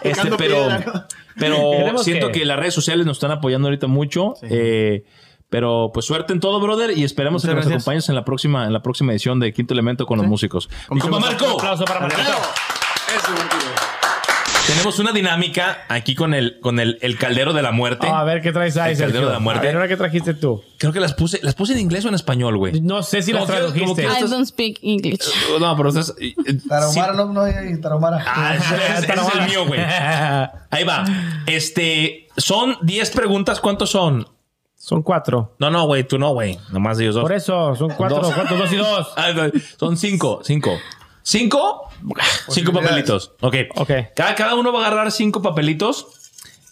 Este, 0.02 0.30
pero, 0.36 0.36
piedra, 0.36 0.78
¿no? 0.84 1.04
Pero 1.38 1.98
siento 1.98 2.28
que- 2.28 2.40
que... 2.40 2.44
las 2.44 2.58
redes 2.58 2.74
sociales 2.74 3.06
nos 3.06 3.16
están 3.18 3.30
apoyando 3.30 3.68
ahorita 3.68 3.86
mucho. 3.86 4.34
eh, 4.42 5.04
pero 5.50 5.90
pues 5.94 6.04
suerte 6.06 6.32
en 6.32 6.40
todo, 6.40 6.58
brother, 6.58 6.96
y 6.98 7.04
esperamos 7.04 7.44
Muchas 7.44 7.50
que 7.50 7.64
nos 7.64 7.66
acompañes 7.72 8.08
en 8.08 8.16
la 8.16 8.24
próxima, 8.24 8.66
en 8.66 8.72
la 8.72 8.82
próxima 8.82 9.12
edición 9.12 9.38
de 9.38 9.52
Quinto 9.52 9.72
Elemento 9.72 10.04
con 10.04 10.18
los 10.18 10.26
músicos. 10.26 10.68
Con 10.88 10.98
¡Compa 10.98 11.18
mucho 11.20 11.30
gusto. 11.30 11.44
Marco! 11.44 11.54
Un 11.54 11.60
aplauso 11.60 11.84
para 11.84 12.00
Marquito. 12.00 12.32
Tenemos 14.66 14.98
una 14.98 15.12
dinámica 15.12 15.84
aquí 15.88 16.14
con 16.14 16.32
el, 16.32 16.58
con 16.60 16.80
el, 16.80 16.98
el 17.02 17.18
caldero 17.18 17.52
de 17.52 17.60
la 17.60 17.70
muerte. 17.70 18.08
A 18.08 18.24
ver 18.24 18.40
qué 18.40 18.50
traes 18.50 18.76
ahí, 18.78 18.92
El 18.92 18.98
caldero 18.98 19.12
Sergio. 19.18 19.26
de 19.28 19.32
la 19.34 19.38
muerte. 19.38 19.60
A 19.60 19.62
ver, 19.66 19.76
ahora 19.76 19.88
qué 19.88 19.96
trajiste 19.98 20.32
tú. 20.32 20.62
Creo 20.78 20.90
que 20.90 21.00
las 21.00 21.12
puse, 21.12 21.38
las 21.42 21.54
puse 21.54 21.74
en 21.74 21.80
inglés 21.80 22.04
o 22.06 22.08
en 22.08 22.14
español, 22.14 22.56
güey. 22.56 22.80
No 22.80 23.02
sé 23.02 23.20
si 23.22 23.32
Como 23.32 23.44
las 23.44 23.54
que- 23.54 23.60
como 23.80 23.94
tradujiste. 23.94 24.02
que- 24.20 24.24
I 24.26 24.30
don't 24.30 24.46
speak 24.46 24.78
English. 24.80 25.20
No, 25.60 25.76
pero 25.76 25.90
estás. 25.90 26.14
eh, 26.18 26.34
eh, 26.46 26.58
Tarahumara, 26.66 27.12
sí. 27.12 27.16
no, 27.18 27.26
no 27.32 27.42
hay 27.42 27.78
Tarahumara. 27.80 28.24
Ah, 28.26 28.54
ese, 28.56 28.74
ese- 28.74 29.12
es 29.12 29.34
el 29.34 29.46
mío, 29.48 29.66
güey. 29.66 29.80
Ahí 29.80 30.84
va. 30.84 31.04
Este, 31.46 32.28
son 32.38 32.76
10 32.80 33.10
preguntas. 33.10 33.60
¿Cuántos 33.60 33.90
son? 33.90 34.26
Son 34.76 35.02
cuatro. 35.02 35.56
No, 35.58 35.70
no, 35.70 35.86
güey, 35.86 36.04
tú 36.04 36.18
no, 36.18 36.32
güey. 36.32 36.58
Nomás 36.72 36.98
ellos 37.00 37.14
dos. 37.14 37.22
Por 37.22 37.32
eso, 37.32 37.74
son 37.76 37.90
cuatro. 37.90 38.18
Dos. 38.20 38.34
¿Cuántos? 38.34 38.58
Dos 38.58 38.72
y 38.72 38.76
dos. 38.76 39.12
Ah, 39.16 39.32
no, 39.34 39.50
son 39.78 39.96
cinco, 39.96 40.40
cinco. 40.42 40.78
¿Cinco? 41.24 41.90
Cinco 42.50 42.72
papelitos. 42.72 43.32
Ok. 43.40 43.56
Ok. 43.76 43.90
Cada, 44.14 44.34
cada 44.34 44.54
uno 44.54 44.72
va 44.72 44.84
a 44.84 44.86
agarrar 44.86 45.10
cinco 45.10 45.40
papelitos 45.42 46.06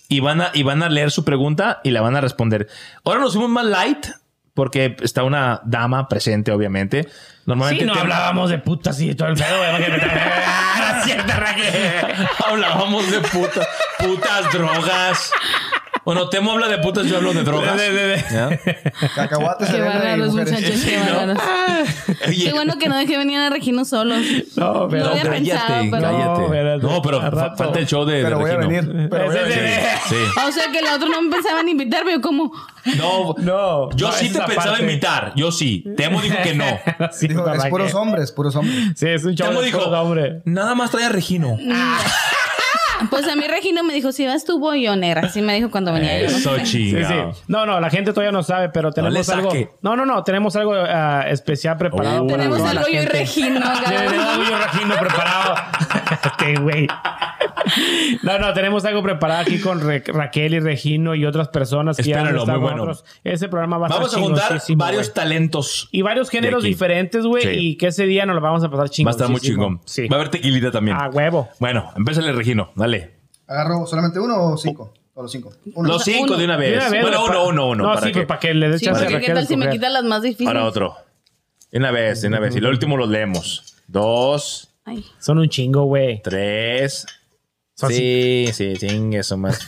y 0.09 0.21
van, 0.21 0.43
a, 0.43 0.51
y 0.53 0.63
van 0.63 0.83
a 0.83 0.91
leer 0.91 1.11
su 1.11 1.25
pregunta 1.25 1.81
y 1.85 1.91
la 1.91 2.03
van 2.03 2.17
a 2.17 2.21
responder. 2.21 2.69
Ahora 3.03 3.21
nos 3.21 3.33
fuimos 3.33 3.51
más 3.51 3.65
light 3.65 4.07
porque 4.53 4.95
está 5.01 5.25
una 5.25 5.63
dama 5.65 6.07
presente, 6.07 6.53
obviamente. 6.53 7.09
Normalmente 7.47 7.85
Sí, 7.85 7.89
no 7.89 7.95
te- 7.95 8.01
hablábamos 8.01 8.51
de 8.51 8.59
putas 8.59 9.01
y 9.01 9.15
todo 9.15 9.29
el 9.29 9.37
pedo. 9.37 9.47
Hablábamos 12.47 13.11
de 13.11 13.21
putas, 13.21 13.67
putas, 13.99 14.53
drogas. 14.53 15.33
Bueno, 16.05 16.29
Temo 16.29 16.53
habla 16.53 16.67
de 16.69 16.79
putas, 16.79 17.07
yo 17.07 17.17
hablo 17.19 17.33
de 17.33 17.45
drogas. 17.45 17.77
De- 17.77 17.93
de- 17.93 18.07
de- 18.09 18.25
¿Ya? 18.33 18.59
Cacahuates, 19.15 19.71
Qué 19.71 19.81
bárbaros, 19.81 20.35
muchachos, 20.35 20.83
qué 20.85 20.99
bárbaros. 20.99 21.39
Oye, 22.27 22.45
Qué 22.45 22.53
bueno 22.53 22.77
que 22.79 22.89
no 22.89 22.97
dejé 22.97 23.17
venir 23.19 23.39
a 23.39 23.51
Regino 23.51 23.85
solos. 23.85 24.19
No, 24.57 24.89
pero. 24.89 25.05
No 25.05 25.11
había 25.11 25.23
cállate, 25.23 25.31
pensado, 25.31 25.85
pero- 25.91 26.03
cállate. 26.03 26.25
No, 26.25 26.45
espérate. 26.45 26.87
No, 26.87 27.03
pero 27.03 27.21
falta 27.57 27.79
el 27.79 27.87
show 27.87 28.05
de, 28.05 28.17
de 28.17 28.25
Pero 28.25 28.39
voy 28.41 28.51
a 28.51 28.57
Regino. 28.57 28.83
venir. 28.93 29.09
Pero 29.11 29.27
voy 29.27 29.37
a 29.37 29.43
venir. 29.43 29.69
Sí. 30.09 30.17
O 30.49 30.53
sea 30.53 30.73
que 30.73 30.79
el 30.81 30.87
otro 30.87 31.09
no 31.09 31.23
me 31.23 31.31
pensaba 31.31 31.61
en 31.61 31.69
invitarme. 31.69 32.13
Yo 32.13 32.21
como... 32.21 32.53
No, 32.97 33.35
No. 33.39 33.91
yo 33.97 34.09
no, 34.09 34.13
sí 34.13 34.29
te 34.33 34.41
pensaba 34.41 34.65
parte. 34.73 34.83
invitar. 34.83 35.33
Yo 35.37 35.53
sí. 35.53 35.85
Temo 35.97 36.21
dijo 36.21 36.37
que 36.43 36.55
no. 36.55 36.65
Sí, 37.13 37.29
Dijo, 37.29 37.49
es 37.53 37.65
puros 37.67 37.95
hombres, 37.95 38.33
puros 38.33 38.57
hombres. 38.57 38.77
Sí, 38.97 39.07
es 39.09 39.25
un 39.25 39.37
chavo 39.37 39.51
Temo 39.51 39.61
de 39.61 39.67
dijo, 39.67 40.41
nada 40.47 40.75
más 40.75 40.91
trae 40.91 41.05
a 41.05 41.09
Regino. 41.11 41.57
Pues 43.11 43.27
a 43.29 43.37
mí 43.37 43.43
Regino 43.49 43.83
me 43.85 43.93
dijo, 43.95 44.13
si 44.13 44.27
vas 44.27 44.45
tú 44.45 44.59
voy 44.59 44.83
yo, 44.83 44.97
negra. 44.97 45.23
Así 45.23 45.43
me 45.43 45.55
dijo 45.55 45.71
cuando 45.71 45.93
venía 45.93 46.19
yo. 46.21 46.27
Eso 46.27 46.57
Sí, 46.61 46.67
sí. 46.67 46.91
chingado. 46.93 47.33
No, 47.49 47.67
no, 47.67 47.81
la 47.81 47.91
gente 47.91 48.13
todavía 48.13 48.33
no 48.33 48.43
sabe, 48.43 48.69
pero 48.69 48.93
tenemos 48.93 49.27
le 49.29 49.35
algo. 49.35 49.53
No, 49.83 49.97
no, 49.97 50.05
no, 50.07 50.23
tenemos 50.25 50.55
algo 50.57 50.75
ah, 50.75 51.25
especial 51.29 51.77
preparado. 51.77 52.23
Oh. 52.25 52.27
para 52.27 52.39
Tenemos 52.45 52.61
algo 52.61 52.85
yo 52.89 53.03
y. 53.03 53.07
Regino. 53.07 53.61
Sí, 53.61 53.83
tenemos 53.87 54.27
algo 54.27 54.45
yo 54.45 54.51
y 54.51 54.63
Regino 54.73 54.95
preparado. 54.99 55.55
Este 56.13 56.61
güey. 56.61 56.87
No, 58.23 58.39
no, 58.39 58.53
tenemos 58.53 58.85
algo 58.85 59.03
preparado 59.03 59.41
aquí 59.43 59.59
con 59.61 59.81
Re- 59.81 60.03
Raquel 60.07 60.55
y 60.55 60.61
Regino 60.61 61.15
y 61.15 61.25
otras 61.25 61.49
personas 61.49 61.97
que 61.97 62.03
ya 62.05 62.23
estado 62.23 62.47
muy 62.61 62.71
bueno. 62.71 62.93
Ese 63.25 63.49
programa 63.49 63.79
va 63.79 63.87
a 63.87 63.91
Vamos 63.91 64.05
a 64.05 64.09
estar 64.09 64.23
juntar 64.23 64.49
chingosísimo, 64.49 64.85
varios 64.85 65.07
güey. 65.09 65.15
talentos. 65.15 65.89
Y 65.91 66.03
varios 66.03 66.29
géneros 66.31 66.65
diferentes, 66.65 67.25
güey. 67.25 67.43
Sí. 67.45 67.51
Y 67.53 67.77
que 67.77 67.89
ese 67.89 68.05
día 68.05 68.27
nos 68.27 68.35
lo 68.35 68.41
vamos 68.43 68.63
a 68.65 68.71
pasar 68.71 68.91
chingón. 68.91 69.09
Va 69.09 69.13
a 69.13 69.17
estar 69.17 69.29
muy 69.31 69.41
chingón. 69.41 69.81
Sí. 69.85 70.07
Va 70.09 70.17
a 70.17 70.21
haber 70.21 70.31
tequilita 70.31 70.71
también. 70.71 70.97
A 70.97 71.09
huevo. 71.09 71.49
Bueno, 71.61 71.91
empésale, 71.97 72.33
Regino. 72.33 72.71
Dale. 72.75 72.92
¿Agarro 73.47 73.87
solamente 73.87 74.19
uno 74.21 74.53
o 74.53 74.57
cinco? 74.57 74.93
O 75.15 75.23
los 75.23 75.31
cinco. 75.31 75.53
Uno. 75.75 75.89
Los 75.89 76.05
cinco 76.05 76.25
uno. 76.25 76.37
de 76.39 76.45
una 76.45 76.57
vez. 76.57 76.71
De 76.71 76.77
una 76.79 76.89
vez, 76.89 77.03
bueno, 77.03 77.25
uno, 77.25 77.47
uno, 77.49 77.69
uno. 77.69 77.85
No, 77.85 77.95
para 77.95 78.07
sí, 78.07 78.13
que- 78.13 78.23
para 78.27 78.41
que 78.41 78.55
le 78.55 78.69
dé 78.71 78.79
Sí, 78.79 78.87
chance 78.87 79.05
porque 79.05 79.21
qué 79.27 79.33
tal 79.35 79.47
si 79.47 79.57
me 79.57 79.65
escoger. 79.67 79.81
quita 79.81 79.89
las 79.91 80.05
más 80.05 80.23
difíciles. 80.23 80.53
Para 80.53 80.65
otro. 80.67 80.97
De 81.71 81.79
una 81.79 81.91
vez, 81.91 82.23
de 82.23 82.29
una 82.29 82.41
vez. 82.41 82.57
Y 82.57 82.61
lo 82.61 82.69
último 82.71 82.97
los 82.97 83.09
leemos. 83.09 83.75
Dos, 83.87 84.69
Ay. 84.85 85.05
Son 85.21 85.39
un 85.39 85.49
chingo, 85.49 85.85
güey. 85.85 86.21
tres. 86.23 87.07
Son 87.75 87.91
Sí, 87.93 88.49
sí, 88.53 88.75
chingue 88.79 89.19
eso 89.19 89.37
más. 89.39 89.61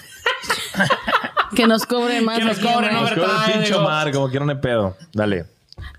Que 1.54 1.66
nos 1.66 1.86
cobren 1.86 2.24
más. 2.24 2.38
Que 2.38 2.44
nos 2.44 2.60
güey. 2.60 2.74
no, 2.74 2.80
Nos 2.80 3.12
Overtime, 3.12 3.52
pinche 3.54 3.72
digo. 3.72 3.82
mar, 3.82 4.10
como 4.12 4.28
quiera 4.28 4.44
no 4.44 4.52
hay 4.52 4.58
pedo. 4.58 4.96
Dale. 5.12 5.44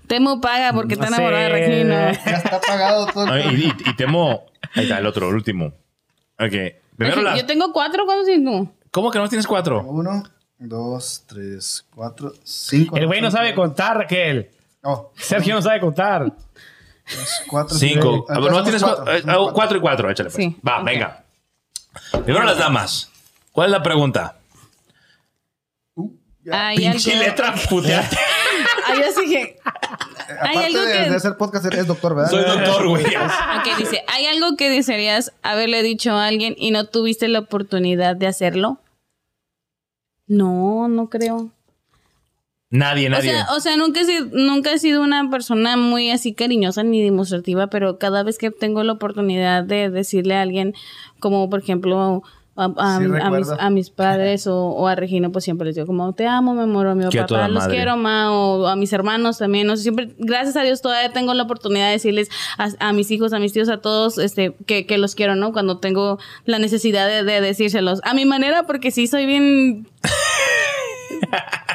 Temo 0.06 0.40
paga 0.40 0.72
porque 0.72 0.94
está 0.94 1.08
enamorada 1.08 1.42
de 1.44 1.48
Regino. 1.48 1.94
Ya 1.94 2.10
está 2.32 2.60
pagado 2.60 3.06
todo. 3.06 3.26
Ay, 3.30 3.44
Y, 3.54 3.64
y- 3.88 3.90
y 3.90 3.96
temo. 3.96 4.44
Ahí 4.74 4.84
está, 4.84 4.98
el 4.98 5.06
otro, 5.06 5.28
el 5.28 5.34
último. 5.34 5.72
Ok. 6.38 6.74
Primero 6.96 7.22
la. 7.22 7.36
Yo 7.36 7.46
tengo 7.46 7.72
cuatro, 7.72 8.04
¿cuántos 8.04 8.26
tienes 8.26 8.44
tú? 8.44 8.70
¿Cómo 8.90 9.10
que 9.10 9.18
no 9.18 9.28
tienes 9.28 9.46
cuatro? 9.46 9.82
Uno, 9.82 10.22
dos, 10.58 11.24
tres, 11.26 11.86
cuatro, 11.94 12.32
cinco. 12.44 12.96
El 12.96 13.06
güey 13.06 13.20
no 13.20 13.30
sabe 13.30 13.54
contar, 13.54 13.98
Raquel. 13.98 14.50
Oh, 14.82 15.12
Sergio 15.16 15.54
no 15.54 15.62
sabe 15.62 15.80
contar. 15.80 16.24
dos, 16.24 17.42
cuatro, 17.48 17.76
Cinco. 17.76 18.12
cinco. 18.26 18.32
A 18.32 18.40
ver, 18.40 18.50
no 18.52 18.62
tienes 18.62 18.80
somos 18.80 18.96
cuatro. 19.00 19.22
Ah, 19.26 19.50
Cuatro 19.52 19.78
y 19.78 19.80
cuatro, 19.80 20.10
échale 20.10 20.30
pues. 20.30 20.36
Sí. 20.44 20.56
Va, 20.66 20.82
venga. 20.82 21.24
Primero 22.24 22.44
las 22.44 22.58
damas. 22.58 23.10
¿Cuál 23.52 23.66
es 23.68 23.72
la 23.72 23.82
pregunta? 23.82 24.36
Hay 26.52 26.76
Pinche 26.76 27.12
algo, 27.12 27.24
letra 27.24 27.54
puteate. 27.68 28.16
Ay, 28.86 29.00
yo 29.00 29.12
sí 29.20 29.28
Hay 30.40 30.56
algo 30.58 30.80
de, 30.80 30.92
que- 30.92 31.10
de 31.10 31.16
hacer 31.16 31.36
podcast, 31.36 31.64
eres 31.66 31.86
doctor, 31.86 32.14
¿verdad? 32.14 32.30
Soy 32.30 32.42
doctor, 32.44 32.88
güey. 32.88 33.04
Ok, 33.14 33.78
dice, 33.78 34.02
¿hay 34.08 34.26
algo 34.26 34.56
que 34.56 34.70
desearías 34.70 35.32
haberle 35.42 35.82
dicho 35.82 36.12
a 36.12 36.26
alguien 36.26 36.54
y 36.58 36.70
no 36.70 36.86
tuviste 36.86 37.28
la 37.28 37.40
oportunidad 37.40 38.16
de 38.16 38.26
hacerlo? 38.26 38.78
No, 40.26 40.88
no 40.88 41.08
creo. 41.08 41.50
Nadie, 42.68 43.06
O 43.06 43.10
nadie. 43.10 43.30
sea, 43.30 43.46
o 43.54 43.60
sea, 43.60 43.76
nunca 43.76 44.00
he, 44.00 44.04
sido, 44.04 44.26
nunca 44.32 44.72
he 44.72 44.78
sido 44.78 45.00
una 45.02 45.30
persona 45.30 45.76
muy 45.76 46.10
así 46.10 46.34
cariñosa 46.34 46.82
ni 46.82 47.00
demostrativa, 47.02 47.68
pero 47.68 47.98
cada 47.98 48.24
vez 48.24 48.38
que 48.38 48.50
tengo 48.50 48.82
la 48.82 48.94
oportunidad 48.94 49.62
de 49.62 49.88
decirle 49.88 50.34
a 50.34 50.42
alguien, 50.42 50.74
como 51.20 51.48
por 51.48 51.60
ejemplo 51.60 52.24
a, 52.56 52.64
a- 52.76 52.98
Sí, 52.98 53.04
a 53.20 53.30
mis, 53.30 53.48
a 53.50 53.70
mis 53.70 53.90
padres 54.02 54.46
o, 54.46 54.56
o 54.70 54.86
a 54.88 54.94
Regina, 54.94 55.28
pues 55.30 55.44
siempre 55.44 55.66
les 55.66 55.74
digo 55.74 55.86
como 55.86 56.12
te 56.12 56.26
amo, 56.26 56.54
mi 56.54 56.62
amor, 56.62 56.86
a 56.86 56.94
mi 56.94 57.04
papá, 57.04 57.48
los 57.48 57.64
madre. 57.64 57.76
quiero, 57.76 57.96
ma, 57.96 58.32
o 58.32 58.66
a 58.66 58.76
mis 58.76 58.92
hermanos 58.92 59.38
también. 59.38 59.68
O 59.70 59.76
sea, 59.76 59.82
siempre, 59.82 60.10
gracias 60.18 60.56
a 60.56 60.62
Dios, 60.62 60.80
todavía 60.82 61.12
tengo 61.12 61.34
la 61.34 61.42
oportunidad 61.44 61.86
de 61.86 61.92
decirles 61.92 62.28
a, 62.58 62.68
a 62.80 62.92
mis 62.92 63.10
hijos, 63.10 63.32
a 63.32 63.38
mis 63.38 63.52
tíos, 63.52 63.68
a 63.68 63.78
todos, 63.78 64.18
este, 64.18 64.54
que, 64.66 64.86
que 64.86 64.98
los 64.98 65.14
quiero, 65.14 65.36
¿no? 65.36 65.52
Cuando 65.52 65.78
tengo 65.78 66.18
la 66.44 66.58
necesidad 66.58 67.06
de, 67.08 67.22
de 67.22 67.40
decírselos. 67.40 68.00
A 68.04 68.14
mi 68.14 68.24
manera, 68.24 68.64
porque 68.66 68.90
sí 68.90 69.06
soy 69.06 69.26
bien... 69.26 69.86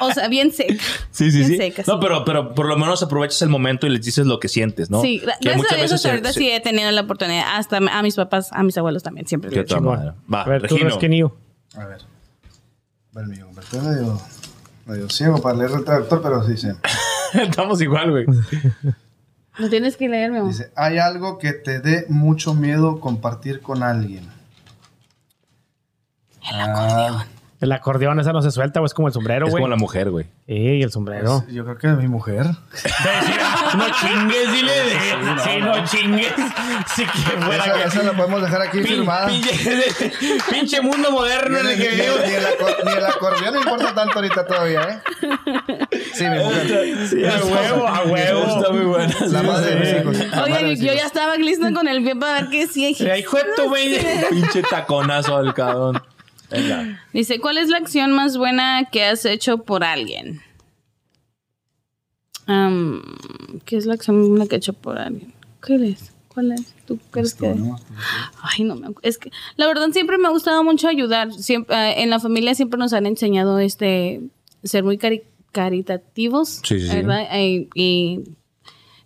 o 0.01 0.11
sea, 0.13 0.27
bien 0.27 0.51
seca. 0.51 0.83
Sí, 1.11 1.31
sí, 1.31 1.37
Bien 1.39 1.49
sí. 1.49 1.57
seca, 1.57 1.83
no, 1.87 1.93
sí. 1.93 1.99
pero, 2.01 2.25
pero 2.25 2.53
por 2.55 2.65
lo 2.67 2.77
menos 2.77 3.01
aprovechas 3.03 3.41
el 3.41 3.49
momento 3.49 3.87
y 3.87 3.89
les 3.91 4.03
dices 4.05 4.25
lo 4.25 4.39
que 4.39 4.47
sientes, 4.47 4.89
¿no? 4.89 5.01
Sí, 5.01 5.19
Que 5.19 5.25
gracias 5.25 5.57
muchas 5.57 5.71
a 5.73 5.75
Dios 5.77 5.91
veces 5.91 6.05
ahorita 6.05 6.33
se- 6.33 6.39
sí 6.39 6.49
he 6.51 6.59
tenido 6.59 6.89
la 6.91 7.01
oportunidad. 7.01 7.43
Hasta 7.55 7.77
a 7.77 8.01
mis 8.03 8.15
papás, 8.15 8.49
a 8.51 8.63
mis 8.63 8.77
abuelos 8.77 9.03
también, 9.03 9.27
siempre. 9.27 9.49
Digo. 9.49 9.81
madre. 9.81 10.11
Va, 10.33 10.41
A 10.43 10.47
ver, 10.49 10.61
tú, 10.61 10.75
Regino. 10.75 10.89
Resquinillo. 10.89 11.35
A 11.75 11.85
ver. 11.85 12.01
Ver, 13.13 13.27
mi 13.27 13.41
hombre, 13.41 13.63
estoy 13.63 13.81
medio, 13.81 14.21
medio 14.85 15.09
ciego 15.09 15.41
para 15.41 15.55
leer 15.57 15.71
el 15.71 15.83
traductor, 15.83 16.21
pero 16.21 16.43
sí, 16.47 16.55
sí. 16.57 16.67
Estamos 17.33 17.81
igual, 17.81 18.11
güey. 18.11 18.25
Lo 19.57 19.69
tienes 19.69 19.97
que 19.97 20.07
leer, 20.07 20.31
mi 20.31 20.37
amor. 20.37 20.49
Dice, 20.51 20.71
¿hay 20.75 20.97
algo 20.97 21.37
que 21.37 21.51
te 21.53 21.79
dé 21.81 22.05
mucho 22.07 22.53
miedo 22.53 22.99
compartir 23.01 23.61
con 23.61 23.83
alguien? 23.83 24.29
Ah, 26.43 27.25
El 27.61 27.71
acordeón 27.71 28.19
esa 28.19 28.33
no 28.33 28.41
se 28.41 28.49
suelta, 28.51 28.81
o 28.81 28.85
es 28.85 28.93
como 28.95 29.07
el 29.07 29.13
sombrero, 29.13 29.45
Es 29.45 29.51
güey. 29.51 29.61
como 29.61 29.69
la 29.69 29.75
mujer, 29.77 30.09
güey. 30.09 30.25
Sí, 30.47 30.55
y 30.55 30.81
el 30.81 30.91
sombrero. 30.91 31.45
Yo 31.47 31.63
creo 31.63 31.77
que 31.77 31.87
mi 31.89 32.07
mujer. 32.07 32.45
no 33.77 33.85
chingues, 34.01 34.51
dile. 34.51 34.71
Sí, 35.43 35.59
no 35.61 35.85
chingues. 35.85 36.33
Sí 36.95 37.05
que 37.05 37.41
fuera 37.41 37.63
Esa, 37.63 37.73
que... 37.75 37.83
esa 37.83 38.03
la 38.03 38.13
podemos 38.13 38.41
dejar 38.41 38.61
aquí 38.63 38.79
Pin- 38.79 38.87
firmada. 38.87 39.27
pinche, 39.27 40.11
pinche 40.51 40.81
mundo 40.81 41.11
moderno 41.11 41.59
en 41.59 41.67
el 41.67 41.77
que 41.77 41.89
vivimos. 41.89 42.19
ni 42.25 42.33
el 42.33 42.43
ni 42.85 42.91
el 42.93 43.05
acordeón 43.05 43.53
me 43.53 43.59
importa 43.61 43.93
tanto 43.93 44.13
ahorita 44.15 44.45
todavía, 44.47 44.81
¿eh? 44.81 44.99
Sí, 46.15 46.23
mi 46.27 46.39
mujer. 46.39 47.07
Sí, 47.09 47.23
a 47.25 47.45
huevo, 47.45 47.87
a 47.87 48.03
huevo. 48.03 48.57
Está 48.57 48.71
muy 48.71 48.85
buena. 48.85 49.15
La 49.27 49.43
madre 49.43 49.75
de 49.75 49.79
mis 49.79 50.01
hijos. 50.19 50.37
Oye, 50.43 50.75
yo 50.77 50.93
ya 50.93 51.05
estaba 51.05 51.35
lista 51.37 51.71
con 51.71 51.87
el 51.87 52.03
pie 52.03 52.15
para 52.15 52.41
ver 52.41 52.49
qué 52.49 52.65
sí. 52.67 52.95
Sí, 52.95 53.05
hijo 53.19 53.37
de 53.37 53.43
tu 53.55 53.69
güey. 53.69 53.99
Pinche 54.31 54.63
taconazo 54.63 55.37
al 55.37 55.53
cabrón. 55.53 56.01
Venga. 56.51 56.99
Dice, 57.13 57.39
¿cuál 57.39 57.57
es 57.57 57.69
la 57.69 57.77
acción 57.77 58.11
más 58.11 58.37
buena 58.37 58.89
que 58.91 59.03
has 59.05 59.25
hecho 59.25 59.59
por 59.59 59.83
alguien? 59.83 60.41
¿Qué 63.65 63.77
es 63.77 63.85
la 63.85 63.93
acción 63.93 64.19
más 64.19 64.27
buena 64.29 64.45
que 64.47 64.55
he 64.55 64.57
hecho 64.57 64.73
por 64.73 64.97
alguien? 64.97 65.33
¿Qué 65.65 65.75
es? 65.75 66.11
¿Cuál 66.27 66.53
es? 66.53 66.73
¿Tú 66.85 66.97
crees 67.11 67.33
que 67.33 67.53
¿no? 67.53 67.77
Ay, 68.41 68.63
no 68.63 68.75
me 68.75 68.87
Es 69.01 69.17
que 69.17 69.31
la 69.57 69.67
verdad 69.67 69.89
siempre 69.91 70.17
me 70.17 70.27
ha 70.27 70.31
gustado 70.31 70.63
mucho 70.63 70.87
ayudar. 70.87 71.33
Siempre, 71.33 71.75
eh, 71.75 72.03
en 72.03 72.09
la 72.09 72.19
familia 72.19 72.55
siempre 72.55 72.77
nos 72.79 72.93
han 72.93 73.05
enseñado 73.05 73.59
este 73.59 74.21
ser 74.63 74.83
muy 74.83 74.97
cari- 74.97 75.23
caritativos. 75.51 76.61
Sí, 76.63 76.79
sí, 76.79 76.87
sí. 76.87 76.95
¿verdad? 76.95 77.27
Eh, 77.33 77.67
y 77.75 78.21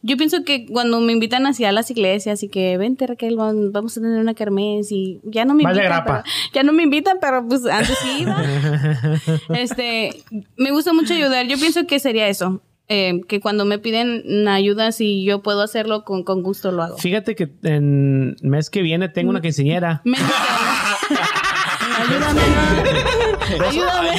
yo 0.08 0.18
pienso 0.18 0.44
que 0.44 0.66
cuando 0.68 1.02
me 1.02 1.12
invitan 1.14 1.48
hacia 1.48 1.72
las 1.72 1.90
iglesias 1.90 2.44
y 2.44 2.50
que 2.50 2.78
vente 2.78 3.08
Raquel, 3.08 3.36
vam- 3.38 3.72
vamos 3.72 3.98
a 3.98 4.02
tener 4.02 4.20
una 4.20 4.36
kermés 4.36 4.92
y 4.92 5.20
ya 5.24 5.46
no 5.46 5.56
me 5.56 5.64
Vas 5.64 5.74
de 5.76 5.82
invitan. 5.82 6.04
grapa. 6.06 6.24
pero- 6.24 6.36
ya 6.54 6.64
no 6.64 6.74
me 6.74 6.84
invitan, 6.84 7.18
pero 7.20 7.48
pues 7.48 7.66
antes 7.66 7.98
sí 8.04 8.22
iba. 8.22 8.38
este, 9.60 10.12
me 10.58 10.72
gusta 10.72 10.94
mucho 10.94 11.14
ayudar. 11.16 11.48
Yo 11.48 11.58
pienso 11.58 11.88
que 11.88 12.00
sería 12.00 12.28
eso. 12.28 12.62
eh, 12.88 13.22
que 13.28 13.40
cuando 13.40 13.66
me 13.66 13.80
piden 13.80 14.48
ayuda, 14.48 14.92
si 14.92 15.24
yo 15.26 15.42
puedo 15.42 15.64
hacerlo, 15.64 16.04
con, 16.04 16.24
con 16.24 16.44
gusto 16.44 16.72
lo 16.72 16.84
hago. 16.84 16.98
Fíjate 17.00 17.34
que 17.36 17.50
en 17.64 18.36
mes 18.44 18.70
que 18.70 18.84
viene 18.84 19.10
tengo 19.10 19.32
una 19.32 19.42
quinceañera. 19.42 20.02
Me- 20.06 20.18
Ayúdame, 21.98 22.42
no. 22.42 23.25
Ayúdame. 23.68 24.10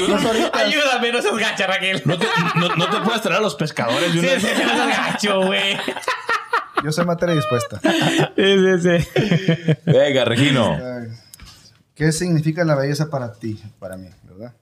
Ayúdame, 0.52 1.12
no 1.12 1.22
seas 1.22 1.36
gacha, 1.36 1.66
Raquel. 1.66 2.02
¿No 2.04 2.18
te, 2.18 2.26
no, 2.56 2.76
no 2.76 2.90
te 2.90 3.00
puedes 3.00 3.22
traer 3.22 3.38
a 3.38 3.42
los 3.42 3.54
pescadores 3.54 4.14
de 4.14 4.20
Sí, 4.20 4.26
una 4.26 4.40
sí, 4.40 4.62
no 4.64 4.74
seas 4.74 4.96
gacho, 4.96 5.40
güey. 5.42 5.76
Yo 6.84 6.92
soy 6.92 7.04
materia 7.06 7.34
dispuesta. 7.34 7.80
Sí, 8.36 8.78
sí, 8.80 9.00
sí. 9.00 9.76
Venga, 9.86 10.24
Regino. 10.24 10.78
¿Qué 11.94 12.12
significa 12.12 12.64
la 12.64 12.74
belleza 12.74 13.08
para 13.08 13.32
ti? 13.32 13.60
Para 13.78 13.96
mí, 13.96 14.08
¿verdad? 14.24 14.54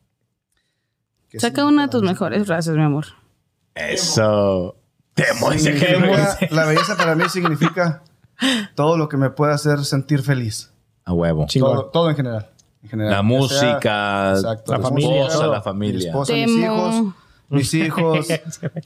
¿Qué 1.29 1.41
Saca 1.41 1.65
una 1.65 1.83
de 1.83 1.89
tus 1.89 2.03
mejores 2.03 2.47
frases, 2.47 2.75
mi 2.77 2.83
amor. 2.83 3.07
Eso. 3.75 4.77
Temo, 5.15 5.51
dice 5.51 5.75
que 5.75 6.49
la 6.51 6.65
belleza 6.65 6.97
para 6.97 7.15
mí 7.15 7.29
significa 7.29 8.03
todo 8.75 8.97
lo 8.97 9.09
que 9.09 9.17
me 9.17 9.31
puede 9.31 9.53
hacer 9.53 9.85
sentir 9.85 10.23
feliz. 10.23 10.71
A 11.05 11.13
huevo. 11.13 11.47
Chingón. 11.47 11.73
Todo, 11.73 11.85
todo 11.87 12.11
en 12.11 12.17
general. 12.17 12.51
En 12.85 12.89
general. 12.91 13.11
La 13.13 13.23
música, 13.23 14.31
exacto, 14.37 14.73
la 14.73 14.79
la 14.79 14.85
familia, 14.89 15.27
esposa, 15.27 15.47
la 15.49 15.57
Mi 15.59 15.63
familia. 15.63 16.09
esposa, 16.11 16.33
Te 16.33 16.47
mis 16.47 16.57
hijos, 16.59 17.05
mis 17.49 17.75
hijos, 17.75 18.27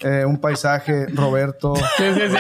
eh, 0.01 0.25
un 0.27 0.39
paisaje, 0.41 1.07
Roberto. 1.15 1.75
Sí, 1.77 2.05
sí, 2.15 2.21
sí. 2.31 2.37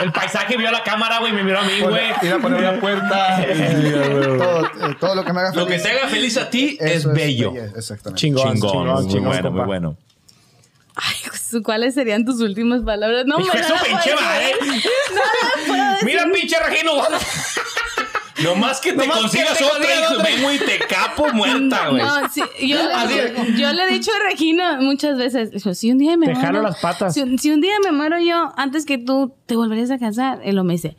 El 0.00 0.12
paisaje 0.12 0.56
vio 0.56 0.70
la 0.70 0.82
cámara, 0.82 1.18
güey, 1.20 1.32
me 1.32 1.42
miró 1.42 1.58
a 1.60 1.62
mí, 1.62 1.80
güey. 1.80 2.04
Ir 2.22 2.32
a 2.34 2.38
poner 2.38 2.60
una 2.60 2.80
puerta. 2.80 3.42
eh, 3.42 4.36
todo, 4.38 4.66
eh, 4.90 4.96
todo 5.00 5.14
lo 5.14 5.24
que 5.24 5.32
me 5.32 5.40
haga 5.40 5.52
feliz. 5.52 5.64
Lo 5.64 5.70
que 5.70 5.78
te 5.78 5.90
haga 5.90 6.08
feliz 6.08 6.36
a 6.38 6.50
ti 6.50 6.76
es 6.80 7.04
bello. 7.06 7.52
belleza, 7.52 7.78
Exactamente. 7.78 8.20
Chingón, 8.20 8.52
Chingón, 8.54 8.70
chingón, 8.70 9.02
muy 9.04 9.08
chingón, 9.12 9.24
bueno, 9.28 9.42
compa. 9.42 9.58
muy 9.58 9.66
bueno. 9.66 9.96
Ay, 10.96 11.62
¿cuáles 11.62 11.94
serían 11.94 12.24
tus 12.24 12.40
últimas 12.40 12.82
palabras? 12.82 13.24
No, 13.26 13.38
la 13.38 13.44
pinche 13.52 14.14
madre. 14.14 14.52
No 15.68 15.74
la. 15.74 15.98
Mira, 16.04 16.24
pinche 16.32 16.56
Regino. 16.58 16.92
Nomás 18.42 18.80
que 18.80 18.92
te 18.92 18.98
Nomás 18.98 19.16
que 19.16 19.22
consigas 19.22 19.58
te 19.58 19.64
otra 19.64 19.78
otra. 20.12 20.24
vengo 20.24 20.52
y 20.52 20.58
te 20.58 20.78
capo 20.78 21.28
muerta, 21.32 21.88
güey. 21.88 22.02
No, 22.02 22.28
sí, 22.32 22.42
yo, 22.66 22.76
le, 22.76 23.56
yo 23.58 23.72
le 23.72 23.84
he 23.84 23.92
dicho 23.92 24.10
a 24.12 24.28
Regina 24.30 24.78
muchas 24.80 25.16
veces, 25.18 25.50
dijo, 25.50 25.74
si 25.74 25.90
un 25.92 25.98
día 25.98 26.16
me 26.16 26.26
Te 26.26 26.32
muero, 26.32 26.46
jalo 26.46 26.62
las 26.62 26.78
patas. 26.80 27.14
Si, 27.14 27.20
un- 27.22 27.38
si 27.38 27.50
un 27.50 27.60
día 27.60 27.74
me 27.84 27.92
muero 27.92 28.18
yo, 28.18 28.52
antes 28.56 28.84
que 28.86 28.98
tú 28.98 29.34
te 29.46 29.56
volverías 29.56 29.90
a 29.90 29.98
casar, 29.98 30.40
él 30.44 30.56
lo 30.56 30.64
me 30.64 30.74
dice, 30.74 30.96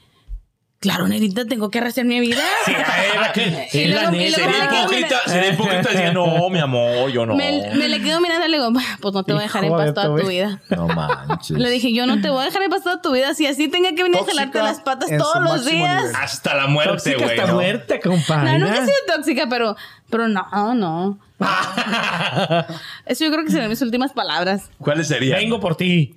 claro, 0.82 1.08
Nerita, 1.08 1.46
tengo 1.46 1.70
que 1.70 1.78
arrastrar 1.80 2.06
mi 2.06 2.20
vida. 2.20 2.42
Sí, 2.66 2.74
ay, 2.76 3.18
Raquel. 3.18 3.58
Y 3.72 3.80
Es 3.84 3.90
la 3.90 4.02
luego- 4.12 4.16
y 4.16 4.20
neta. 4.26 4.38
luego 4.38 4.52
Sería 4.54 4.80
hipócrita, 4.82 5.16
sería 5.28 5.50
hipócrita 5.54 5.90
decir, 5.92 6.14
no, 6.14 6.50
mi 6.50 6.60
amor, 6.60 7.10
yo 7.12 7.26
no. 7.26 7.36
Me, 7.36 7.72
me 7.76 7.88
le 7.88 8.02
quedo 8.02 8.20
mirando 8.20 8.46
y 8.46 8.50
le 8.52 8.58
digo, 8.58 8.70
pues 9.02 9.14
no 9.14 9.24
te 9.24 9.32
voy 9.34 9.40
a 9.40 9.44
dejar 9.44 9.64
en 9.64 9.72
paz 9.72 9.94
toda 9.94 10.20
tu 10.20 10.28
vida. 10.28 10.60
No 10.70 10.88
manches. 10.88 11.58
Le 11.58 11.70
dije, 11.70 11.94
yo 11.94 12.06
no 12.06 12.20
te 12.20 12.30
voy 12.30 12.42
a 12.42 12.46
dejar 12.46 12.62
en 12.64 12.70
paz 12.70 12.84
toda 12.84 13.02
tu 13.02 13.12
vida. 13.14 13.34
Si 13.34 13.48
así 13.48 13.68
tenga 13.70 13.94
que 13.96 14.04
venir 14.04 14.18
a 14.20 14.26
jalarte 14.26 14.60
Tóxica 14.60 14.64
las 14.64 14.82
patas 14.82 15.10
todos 15.18 15.42
los 15.42 15.66
días. 15.66 16.02
nivel. 16.04 16.16
Hasta 16.16 16.56
la 16.56 16.68
muerte, 16.68 16.92
Tóxica 17.14 17.18
güey. 17.26 17.30
hasta 17.40 17.48
¿no? 17.48 17.54
muerte, 17.56 18.00
compadre. 18.02 18.60
No, 18.60 18.66
nunca 18.68 18.80
he 18.82 18.86
sido 18.86 18.98
tóxica, 19.16 19.48
pero, 19.50 19.76
pero 20.10 20.28
no, 20.28 20.74
no. 20.76 21.20
Eso 23.06 23.26
yo 23.26 23.32
creo 23.32 23.44
que 23.46 23.52
serían 23.52 23.70
mis 23.70 23.82
últimas 23.82 24.14
palabras. 24.14 24.70
¿Cuáles 24.80 25.08
serían? 25.08 25.40
Vengo 25.40 25.60
por 25.60 25.76
ti. 25.76 26.16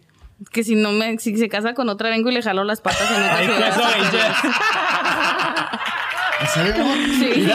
Que 0.51 0.65
si 0.65 0.75
no 0.75 0.93
me, 0.93 1.19
si 1.19 1.37
se 1.37 1.49
casa 1.49 1.75
con 1.75 1.89
otra, 1.89 2.11
vengo 2.11 2.31
y 2.31 2.35
le 2.35 2.43
jalo 2.43 2.65
las 2.65 2.81
patas 2.81 3.09
en 3.11 3.17
otra 3.23 3.37
Ay, 3.37 3.47
ciudad. 3.47 4.35
pues. 4.43 4.55
Sí. 7.19 7.51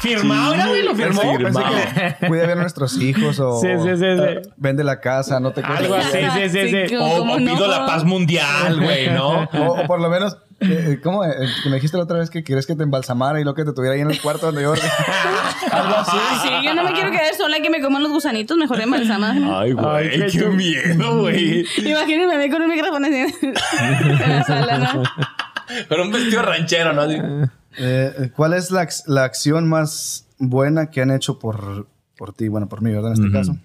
Firmado, 0.00 0.68
güey, 0.68 0.82
lo 0.84 0.94
firmó. 0.94 1.20
Firmado. 1.36 1.70
Pensé 1.72 2.16
que- 2.20 2.26
Cuida 2.28 2.46
bien 2.46 2.58
a 2.58 2.62
nuestros 2.62 2.96
hijos 3.00 3.40
o 3.40 3.60
Sí, 3.60 3.68
sí, 3.82 3.88
sí, 3.90 3.96
sí. 3.96 4.04
eh, 4.04 4.42
vende 4.56 4.84
la 4.84 5.00
casa, 5.00 5.40
no 5.40 5.50
te 5.52 5.60
Algo 5.62 5.94
así, 5.96 6.18
sí, 6.34 6.48
sí, 6.48 6.86
sí. 6.88 6.96
O, 6.96 7.36
pido 7.36 7.66
la 7.66 7.86
paz 7.86 8.04
mundial, 8.04 8.80
güey, 8.80 9.10
¿no? 9.10 9.44
O, 9.52 9.82
o 9.82 9.86
por 9.86 10.00
lo 10.00 10.08
menos, 10.08 10.36
¿cómo? 11.02 11.24
Eh, 11.24 11.30
que 11.62 11.68
me 11.68 11.76
dijiste 11.76 11.96
la 11.96 12.02
otra 12.04 12.18
vez 12.18 12.30
que 12.30 12.42
quieres 12.42 12.66
que 12.66 12.74
te 12.74 12.82
embalsamara 12.82 13.40
y 13.40 13.44
lo 13.44 13.54
que 13.54 13.64
te 13.64 13.72
tuviera 13.72 13.94
ahí 13.94 14.00
en 14.00 14.10
el 14.10 14.20
cuarto 14.20 14.46
donde 14.46 14.62
yo 14.62 14.72
Algo 15.70 15.96
así. 15.96 16.16
Sí, 16.42 16.48
yo 16.64 16.74
no 16.74 16.84
me 16.84 16.92
quiero 16.92 17.10
quedar 17.10 17.34
sola 17.36 17.58
y 17.58 17.62
que 17.62 17.70
me 17.70 17.80
coman 17.80 18.02
los 18.02 18.12
gusanitos, 18.12 18.56
mejor 18.56 18.80
embalsama. 18.80 19.60
Ay, 19.60 19.72
güey, 19.72 19.86
Ay, 19.86 20.26
qué 20.30 20.38
qué, 20.38 20.46
miedo, 20.46 21.20
güey. 21.20 21.64
Imagínense 21.78 22.38
mí 22.38 22.50
con 22.50 22.62
un 22.62 22.68
micrófono 22.68 23.06
así 23.06 23.34
en 23.42 23.54
la 24.28 24.44
sala, 24.44 24.78
¿no? 24.78 25.02
Con 25.88 26.00
un 26.00 26.12
vestido 26.12 26.42
ranchero, 26.42 26.92
¿no? 26.92 27.04
Eh, 27.10 27.48
eh, 27.76 28.30
¿Cuál 28.34 28.54
es 28.54 28.70
la, 28.70 28.88
la 29.06 29.24
acción 29.24 29.68
más 29.68 30.26
buena 30.38 30.90
que 30.90 31.02
han 31.02 31.10
hecho 31.10 31.38
por, 31.38 31.86
por 32.16 32.32
ti? 32.32 32.48
Bueno, 32.48 32.68
por 32.68 32.82
mí, 32.82 32.90
¿verdad? 32.90 33.12
En 33.14 33.24
este 33.24 33.32
caso. 33.32 33.56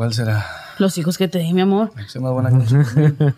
¿Cuál 0.00 0.14
será 0.14 0.46
Los 0.78 0.96
hijos 0.96 1.18
que 1.18 1.28
te 1.28 1.40
di, 1.40 1.52
mi 1.52 1.60
amor. 1.60 1.90
la 1.94 2.20
más 2.22 2.32
buena 2.32 2.48
que? 2.48 3.34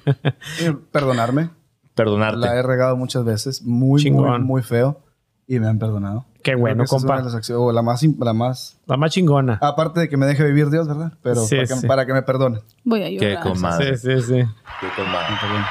Eh, 0.65 0.73
Perdonarme. 0.93 1.51
Perdonarte. 1.97 2.39
La 2.39 2.55
he 2.55 2.63
regado 2.63 2.97
muchas 2.97 3.25
veces, 3.25 3.63
muy, 3.63 3.89
muy, 3.89 4.01
Chingón. 4.01 4.45
muy 4.45 4.63
feo. 4.63 5.01
Y 5.49 5.59
me 5.59 5.67
han 5.67 5.81
perdonado. 5.81 6.25
Qué 6.45 6.55
bueno, 6.55 6.85
que 6.85 6.85
esa 6.85 6.97
es 6.99 7.03
compa. 7.03 7.21
las 7.21 7.35
acciones- 7.35 7.61
o 7.61 7.73
la 7.73 7.83
más, 7.83 8.01
la 8.05 8.33
más... 8.33 8.79
La 8.87 8.97
más 8.97 9.11
chingona. 9.11 9.59
Aparte 9.61 9.99
de 9.99 10.09
que 10.09 10.17
me 10.17 10.25
deje 10.25 10.45
vivir 10.45 10.71
Dios, 10.71 10.87
¿verdad? 10.87 11.15
Pero 11.25 11.45
Sí, 11.45 11.57
para, 11.57 11.67
que, 11.67 11.75
sí. 11.75 11.87
para 11.89 12.07
que 12.07 12.13
me 12.13 12.23
perdone. 12.23 12.61
Voy 12.85 13.03
a 13.03 13.07
Qué 13.07 13.31
llorar. 13.33 13.43
comadre. 13.43 13.97
Sí, 13.99 14.21
sí, 14.21 14.23
sí. 14.23 14.35
Qué 14.81 14.87
comadre. 14.95 15.35
Perdón. 15.41 15.65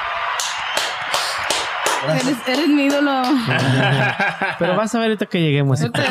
Eres, 2.20 2.36
eres 2.48 2.68
mi 2.68 2.84
ídolo. 2.84 3.22
Pero 4.58 4.76
vas 4.76 4.94
a 4.94 4.98
ver 4.98 5.06
ahorita 5.08 5.24
que 5.24 5.40
lleguemos. 5.40 5.80
Ahorita 5.80 6.02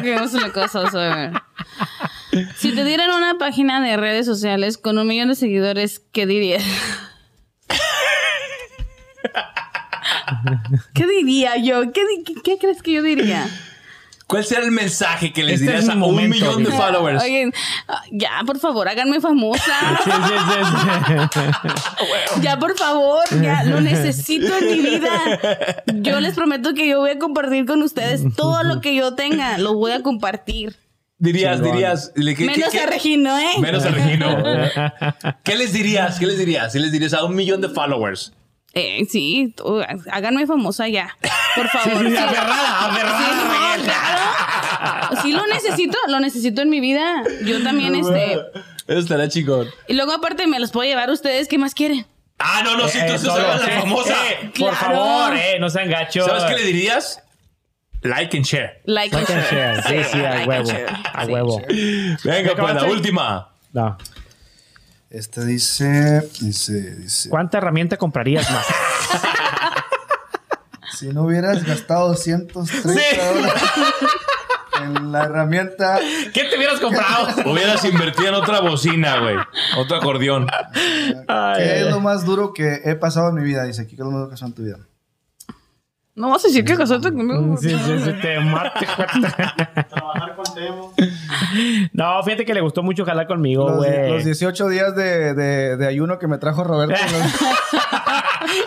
que 0.00 0.14
vamos 0.14 0.32
a 0.32 0.38
una 0.38 0.52
cosa, 0.52 0.80
vas 0.82 0.94
a 0.94 0.98
ver. 0.98 1.32
Si 2.56 2.72
te 2.74 2.84
dieran 2.84 3.10
una 3.10 3.38
página 3.38 3.80
de 3.82 3.96
redes 3.96 4.26
sociales 4.26 4.78
con 4.78 4.98
un 4.98 5.06
millón 5.06 5.28
de 5.28 5.34
seguidores, 5.34 6.00
¿qué 6.12 6.26
dirías? 6.26 6.62
¿Qué 10.94 11.06
diría 11.06 11.56
yo? 11.56 11.92
¿Qué, 11.92 12.02
di- 12.06 12.24
qué, 12.24 12.34
qué 12.42 12.58
crees 12.58 12.82
que 12.82 12.92
yo 12.92 13.02
diría? 13.02 13.46
¿Cuál 14.26 14.44
será 14.44 14.64
el 14.64 14.72
mensaje 14.72 15.32
que 15.32 15.44
les 15.44 15.60
Este 15.60 15.66
dirías 15.66 15.88
a 15.88 15.92
un 15.92 16.00
momento, 16.00 16.34
millón 16.34 16.64
de 16.64 16.72
followers? 16.72 17.22
Oigan, 17.22 17.52
ah, 17.86 18.02
ya, 18.10 18.40
por 18.44 18.58
favor, 18.58 18.88
háganme 18.88 19.20
famosa. 19.20 19.62
Sí, 20.04 20.10
sí, 20.10 20.34
sí, 20.48 21.28
sí. 21.32 22.40
Ya, 22.42 22.58
por 22.58 22.76
favor, 22.76 23.22
ya 23.40 23.62
lo 23.64 23.80
necesito 23.80 24.56
en 24.58 24.66
mi 24.66 24.78
vida. 24.80 25.10
Yo 25.94 26.18
les 26.20 26.34
prometo 26.34 26.74
que 26.74 26.88
yo 26.88 26.98
voy 26.98 27.10
a 27.10 27.18
compartir 27.18 27.66
con 27.66 27.82
ustedes 27.82 28.22
todo 28.36 28.62
lo 28.64 28.80
que 28.80 28.94
yo 28.96 29.14
tenga. 29.14 29.58
Lo 29.58 29.74
voy 29.74 29.92
a 29.92 30.02
compartir. 30.02 30.76
Dirías, 31.18 31.62
dirías. 31.62 32.12
¿le- 32.14 32.34
qué- 32.34 32.44
Menos 32.44 32.70
qué- 32.70 32.80
a 32.80 32.86
Regino, 32.86 33.38
¿eh? 33.38 33.54
Menos 33.58 33.84
a 33.84 33.90
Regino. 33.90 34.36
¿Qué 35.44 35.56
les 35.56 35.72
dirías? 35.72 36.18
¿Qué 36.18 36.26
les 36.26 36.38
dirías? 36.38 36.72
¿Qué 36.74 36.78
les 36.80 36.92
dirías 36.92 37.14
a 37.14 37.24
un 37.24 37.34
millón 37.34 37.60
de 37.62 37.68
followers? 37.70 38.32
Eh, 38.74 39.06
sí, 39.10 39.54
tú, 39.56 39.80
háganme 40.12 40.46
famosa 40.46 40.86
ya. 40.88 41.16
Por 41.54 41.68
favor. 41.68 41.98
sí, 42.04 42.10
Sí. 42.10 42.16
aferrada, 42.18 42.86
aferrada, 42.86 43.18
Sí, 43.18 43.78
no, 43.78 43.84
claro. 43.84 45.22
Sí 45.22 45.32
lo 45.32 45.46
necesito, 45.46 45.96
lo 46.08 46.20
necesito 46.20 46.60
en 46.60 46.68
mi 46.68 46.80
vida. 46.80 47.22
Yo 47.44 47.62
también, 47.62 47.94
este. 47.94 48.34
Eso 48.86 48.98
estará 48.98 49.28
chingón. 49.28 49.68
Y 49.88 49.94
luego 49.94 50.12
aparte 50.12 50.46
me 50.46 50.60
los 50.60 50.70
puedo 50.70 50.86
llevar 50.88 51.08
a 51.08 51.12
ustedes. 51.12 51.48
¿Qué 51.48 51.56
más 51.58 51.74
quieren? 51.74 52.06
Ah, 52.38 52.60
no, 52.62 52.76
no, 52.76 52.86
sí, 52.88 52.98
Eh, 52.98 53.02
entonces 53.02 53.30
hagan 53.30 53.58
la 53.60 53.64
sí. 53.64 53.70
famosa. 53.80 54.14
Eh, 54.30 54.50
Por 54.58 54.70
Claro. 54.76 54.76
favor, 54.76 55.36
eh, 55.36 55.56
no 55.58 55.70
sean 55.70 55.88
gachos. 55.88 56.26
¿Sabes 56.26 56.44
qué 56.44 56.54
le 56.56 56.64
dirías? 56.66 57.22
Like 58.08 58.36
and 58.36 58.46
share. 58.46 58.80
Like, 58.84 59.14
Like 59.14 59.32
and 59.32 59.44
share. 59.46 59.82
Sí, 59.82 60.04
sí, 60.12 60.18
a 60.18 60.22
Like 60.22 60.38
and 60.42 60.48
huevo. 60.48 60.70
share. 60.70 60.88
A 61.14 61.24
huevo. 61.26 61.62
Venga, 62.24 62.54
pues 62.56 62.74
la 62.74 62.84
última. 62.84 63.48
No. 63.72 63.96
Este 65.10 65.44
dice, 65.44 66.28
dice, 66.40 66.96
dice. 66.96 67.28
¿Cuánta 67.30 67.58
herramienta 67.58 67.96
comprarías 67.96 68.50
más? 68.50 68.66
Si 70.98 71.08
no 71.08 71.22
hubieras 71.24 71.62
gastado 71.64 72.08
230 72.08 72.92
Sí. 73.00 73.16
dólares 73.16 73.62
en 74.82 75.12
la 75.12 75.24
herramienta, 75.24 75.98
¿Qué 76.32 76.44
te 76.44 76.56
hubieras 76.56 76.80
comprado? 76.80 77.28
Hubieras 77.50 77.84
invertido 77.84 78.28
en 78.28 78.34
otra 78.34 78.60
bocina, 78.60 79.20
güey. 79.20 79.36
Otro 79.78 79.96
acordeón. 79.96 80.46
¿qué 81.56 81.80
es 81.80 81.86
lo 81.90 82.00
más 82.00 82.24
duro 82.24 82.52
que 82.52 82.80
he 82.84 82.94
pasado 82.94 83.28
en 83.30 83.34
mi 83.36 83.42
vida? 83.44 83.64
Dice 83.64 83.82
aquí, 83.82 83.96
¿qué 83.96 84.02
es 84.02 84.06
lo 84.06 84.10
más 84.10 84.20
duro 84.20 84.28
que 84.28 84.34
has 84.34 84.40
pasado 84.40 84.48
en 84.50 84.54
tu 84.54 84.62
vida? 84.62 84.78
No 86.16 86.30
vas 86.30 86.42
a 86.44 86.48
decir 86.48 86.64
que 86.64 86.74
casarte 86.76 87.12
conmigo. 87.12 87.56
Sí, 87.58 87.68
sí, 87.68 87.98
sí, 88.02 88.10
te 88.22 88.40
mate. 88.40 88.86
Trabajar 89.90 90.34
con 90.34 90.54
Temo. 90.54 90.94
No, 91.92 92.22
fíjate 92.24 92.46
que 92.46 92.54
le 92.54 92.62
gustó 92.62 92.82
mucho 92.82 93.04
jalar 93.04 93.26
conmigo, 93.26 93.68
Los, 93.68 93.76
güey. 93.76 94.10
los 94.12 94.24
18 94.24 94.68
días 94.70 94.96
de, 94.96 95.34
de- 95.34 95.76
de 95.76 95.86
ayuno 95.86 96.18
que 96.18 96.26
me 96.26 96.38
trajo 96.38 96.64
Roberto. 96.64 96.94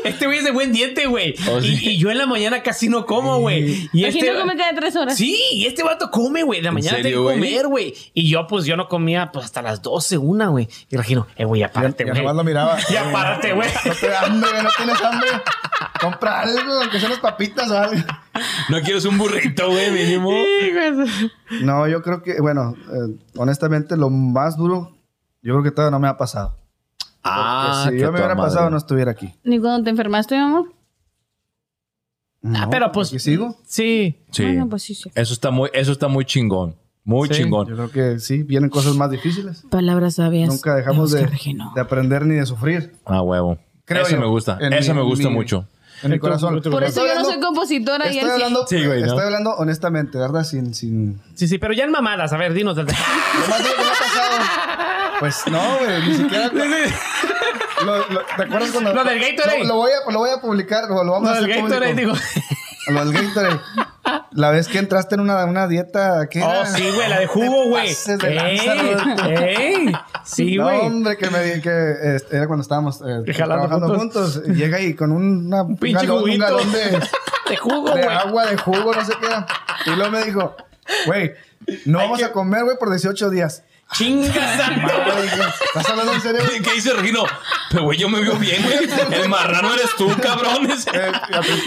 Este 0.03 0.25
güey 0.25 0.39
es 0.39 0.43
de 0.43 0.51
buen 0.51 0.73
diente, 0.73 1.05
güey. 1.07 1.33
Oh, 1.49 1.61
sí. 1.61 1.79
y, 1.81 1.89
y 1.91 1.97
yo 1.97 2.11
en 2.11 2.17
la 2.17 2.25
mañana 2.25 2.61
casi 2.63 2.89
no 2.89 3.05
como, 3.05 3.39
güey. 3.39 3.89
Y 3.93 4.03
Aquí 4.05 4.19
este... 4.19 4.33
no 4.33 4.39
come 4.41 4.57
cada 4.57 4.73
tres 4.73 4.95
horas. 4.95 5.15
Sí, 5.15 5.39
y 5.53 5.65
este 5.65 5.83
vato 5.83 6.11
come, 6.11 6.43
güey. 6.43 6.59
De 6.59 6.65
la 6.65 6.71
mañana 6.71 6.97
tengo 6.97 7.09
que 7.09 7.15
güey? 7.17 7.35
comer, 7.35 7.67
güey. 7.67 7.93
Y 8.13 8.29
yo, 8.29 8.45
pues, 8.45 8.65
yo 8.65 8.75
no 8.75 8.87
comía 8.89 9.31
pues 9.31 9.45
hasta 9.45 9.61
las 9.61 9.81
12, 9.81 10.17
una, 10.17 10.47
güey. 10.47 10.67
Y 10.89 10.97
Regino, 10.97 11.27
eh, 11.37 11.45
güey, 11.45 11.61
ya 11.61 11.67
ya, 11.67 11.73
párate, 11.73 12.03
ya 12.05 12.11
güey. 12.11 12.21
nomás 12.21 12.35
lo 12.35 12.43
miraba. 12.43 12.77
Ya 12.91 13.09
párate, 13.11 13.53
güey. 13.53 13.69
No 13.85 13.93
te 13.93 14.15
hambre, 14.15 14.63
no 14.63 14.69
tienes 14.75 15.01
hambre. 15.01 15.29
Compra 16.01 16.41
algo, 16.41 16.73
aunque 16.81 16.99
sean 16.99 17.11
unas 17.11 17.21
papitas 17.21 17.69
o 17.71 17.77
algo. 17.77 18.01
¿No 18.69 18.81
quieres 18.81 19.05
un 19.05 19.17
burrito, 19.17 19.69
güey, 19.69 19.91
mínimo? 19.91 20.31
No, 21.61 21.87
yo 21.87 22.01
creo 22.01 22.21
que, 22.21 22.39
bueno, 22.41 22.75
eh, 22.91 23.17
honestamente, 23.37 23.97
lo 23.97 24.09
más 24.09 24.57
duro, 24.57 24.97
yo 25.41 25.53
creo 25.53 25.63
que 25.63 25.71
todavía 25.71 25.91
no 25.91 25.99
me 25.99 26.07
ha 26.07 26.17
pasado. 26.17 26.55
Ah, 27.23 27.83
si 27.85 27.95
qué 27.95 27.99
yo 28.01 28.11
me 28.11 28.19
hubiera 28.19 28.35
pasado, 28.35 28.69
no 28.69 28.77
estuviera 28.77 29.11
aquí. 29.11 29.33
Ni 29.43 29.59
cuando 29.59 29.83
te 29.83 29.89
enfermaste, 29.89 30.35
mi 30.35 30.41
amor. 30.41 30.73
No, 32.41 32.69
pero 32.69 32.91
pues- 32.91 33.09
Aquí 33.09 33.19
sigo. 33.19 33.57
Sí. 33.65 34.17
Sí. 34.31 34.43
Bueno, 34.43 34.69
pues 34.69 34.83
sí, 34.83 34.95
sí. 34.95 35.11
Eso 35.15 35.33
está 35.33 35.51
muy, 35.51 35.69
eso 35.73 35.91
está 35.91 36.07
muy 36.07 36.23
chingón. 36.25 36.75
Muy 37.03 37.27
Sí, 37.27 37.35
chingón. 37.35 37.67
Yo 37.67 37.75
creo 37.75 37.91
que 37.91 38.19
sí, 38.19 38.43
vienen 38.43 38.69
cosas 38.69 38.95
más 38.95 39.09
difíciles. 39.11 39.63
Palabras 39.69 40.15
sabias. 40.15 40.47
Nunca 40.49 40.75
dejamos 40.75 41.11
de, 41.11 41.25
de 41.75 41.81
aprender 41.81 42.25
ni 42.25 42.35
de 42.35 42.45
sufrir. 42.45 42.95
Ah, 43.05 43.21
huevo. 43.21 43.57
Creo 43.89 44.03
Eso 44.03 44.11
yo. 44.11 44.19
me 44.21 44.27
gusta. 44.27 44.57
En 44.61 44.71
Eso 44.71 44.93
mi- 44.93 44.99
me 45.01 45.03
gusta 45.05 45.27
mi- 45.27 45.33
mucho. 45.35 45.65
En 46.01 46.11
mi 46.11 46.19
corazón. 46.19 46.61
Por 46.61 46.83
eso 46.85 47.05
yo 47.05 47.13
no 47.15 47.25
soy 47.25 47.41
compositora 47.41 48.05
y 48.09 48.19
él 48.19 48.25
Estoy 48.25 48.29
sí. 48.29 48.33
hablando, 48.43 48.67
Sí, 48.69 48.85
güey, 48.85 49.01
¿no? 49.01 49.07
estoy 49.07 49.23
hablando 49.25 49.55
honestamente, 49.55 50.17
¿verdad? 50.17 50.45
Sin, 50.45 50.73
sin... 50.73 51.19
Sí, 51.33 51.47
sí, 51.49 51.57
pero 51.57 51.73
ya 51.73 51.83
en 51.83 51.91
mamadas. 51.91 52.31
A 52.31 52.37
ver, 52.37 52.53
dinos. 52.53 52.77
Lo 52.77 52.85
más 52.85 52.95
duro 52.95 53.75
que 53.75 53.81
me 53.83 53.89
ha 53.89 53.91
pasado. 53.91 55.17
Pues 55.19 55.41
no, 55.51 55.77
güey, 55.79 56.07
ni 56.07 56.15
siquiera. 56.15 56.49
Lo- 57.83 57.97
lo- 58.09 58.21
¿Te 58.37 58.43
acuerdas 58.43 58.71
cuando.? 58.71 58.93
Lo 58.93 59.03
del 59.03 59.19
Gatorade. 59.19 59.59
Lo, 59.59 59.65
lo 59.65 59.75
voy 59.75 59.91
a, 59.91 60.11
lo 60.11 60.19
voy 60.19 60.29
a 60.29 60.37
publicar, 60.39 60.83
lo, 60.87 61.03
lo 61.03 61.11
vamos 61.13 61.29
a 61.29 61.35
Lo 61.35 61.41
del 61.41 61.51
hacer 61.51 61.63
Gatorade, 61.63 61.91
público. 61.93 62.13
digo. 62.13 62.55
Lo 62.89 63.05
del 63.05 63.13
Gatorade. 63.13 63.59
La 64.31 64.49
vez 64.51 64.67
que 64.67 64.79
entraste 64.79 65.15
en 65.15 65.21
una, 65.21 65.43
una 65.45 65.67
dieta. 65.67 66.27
¿qué 66.29 66.41
Oh, 66.43 66.65
sí, 66.65 66.89
güey, 66.95 67.09
la 67.09 67.19
de 67.19 67.27
jugo, 67.27 67.69
güey. 67.69 67.89
Sí, 70.23 70.55
no, 70.55 70.63
güey. 70.65 70.79
hombre, 70.81 71.17
que 71.17 71.29
me 71.29 71.43
di- 71.43 71.61
que 71.61 71.93
este, 72.15 72.37
era 72.37 72.47
cuando 72.47 72.61
estábamos 72.63 73.01
eh, 73.01 73.23
trabajando 73.33 73.95
juntos. 73.95 74.41
y 74.45 74.53
Llega 74.53 74.77
ahí 74.77 74.93
con 74.93 75.11
una, 75.11 75.63
un 75.63 75.77
Pinche 75.77 76.05
galón, 76.07 76.29
un 76.29 76.37
galón 76.37 76.71
de, 76.71 76.99
De 77.49 77.57
jugo, 77.57 77.91
de 77.95 78.03
agua, 78.03 78.45
de 78.45 78.57
jugo, 78.57 78.93
no 78.93 79.03
sé 79.05 79.13
qué 79.19 79.25
era. 79.25 79.45
Y 79.85 79.89
luego 79.95 80.11
me 80.11 80.23
dijo, 80.23 80.55
güey, 81.07 81.33
no 81.85 81.97
vamos 81.99 82.21
a 82.23 82.31
comer, 82.31 82.63
güey, 82.63 82.77
por 82.77 82.89
18 82.89 83.29
días. 83.31 83.63
Chingas. 83.93 84.35
Madre, 84.83 85.25
¿Estás 85.65 85.89
hablando 85.89 86.13
en 86.13 86.21
serio? 86.21 86.41
¿Qué 86.63 86.73
dice 86.73 86.93
Regino? 86.93 87.23
Pero, 87.71 87.83
güey, 87.83 87.97
yo 87.97 88.07
me 88.09 88.21
veo 88.21 88.35
bien, 88.35 88.61
güey. 88.63 88.77
El 89.21 89.29
marrano 89.29 89.73
eres 89.73 89.89
tú, 89.97 90.07
cabrones. 90.21 90.85
Eh, 90.93 91.11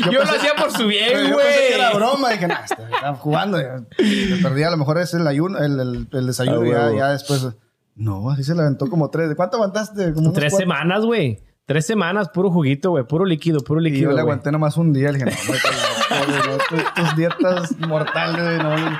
Yo 0.07 0.13
lo 0.13 0.21
pensé- 0.25 0.37
hacía 0.37 0.55
por 0.57 0.71
su 0.73 0.87
bien, 0.87 1.33
güey. 1.33 1.73
era 1.75 1.93
broma. 1.95 2.31
Dije, 2.31 2.47
no, 2.49 2.55
está- 2.55 2.75
estaba 2.93 3.15
jugando. 3.17 3.61
ya. 3.61 3.83
Me 3.99 4.37
perdí, 4.37 4.63
a 4.63 4.71
lo 4.71 4.77
mejor 4.77 4.99
es 4.99 5.13
el 5.15 5.27
ayuno, 5.27 5.59
el, 5.59 5.79
el, 5.81 6.09
el 6.13 6.27
desayuno. 6.27 6.61
Ah, 6.79 6.93
y 6.93 6.97
ya, 6.99 7.09
después. 7.11 7.47
No, 7.95 8.31
así 8.31 8.43
se 8.45 8.55
le 8.55 8.63
aventó 8.63 8.87
como 8.89 9.11
tres. 9.11 9.35
¿Cuánto 9.37 9.57
aguantaste? 9.57 10.13
Como 10.15 10.33
Tres 10.33 10.53
cuatro. 10.53 10.65
semanas, 10.65 11.05
güey. 11.05 11.41
Tres 11.67 11.87
semanas, 11.87 12.29
puro 12.31 12.51
juguito, 12.51 12.91
güey. 12.91 13.05
Puro 13.05 13.25
líquido, 13.25 13.61
puro 13.61 13.81
Y 13.81 13.85
líquido. 13.85 14.11
yo 14.11 14.17
le 14.17 14.21
aguanté 14.21 14.51
nomás 14.51 14.77
un 14.77 14.93
día. 14.93 15.13
Le 15.13 15.19
dije, 15.19 15.31
no, 15.31 15.55
no, 15.55 15.59
tus, 16.69 16.95
tus 16.95 17.17
dietas 17.17 17.79
mortales, 17.79 18.43
güey, 18.43 18.59
no. 18.59 18.99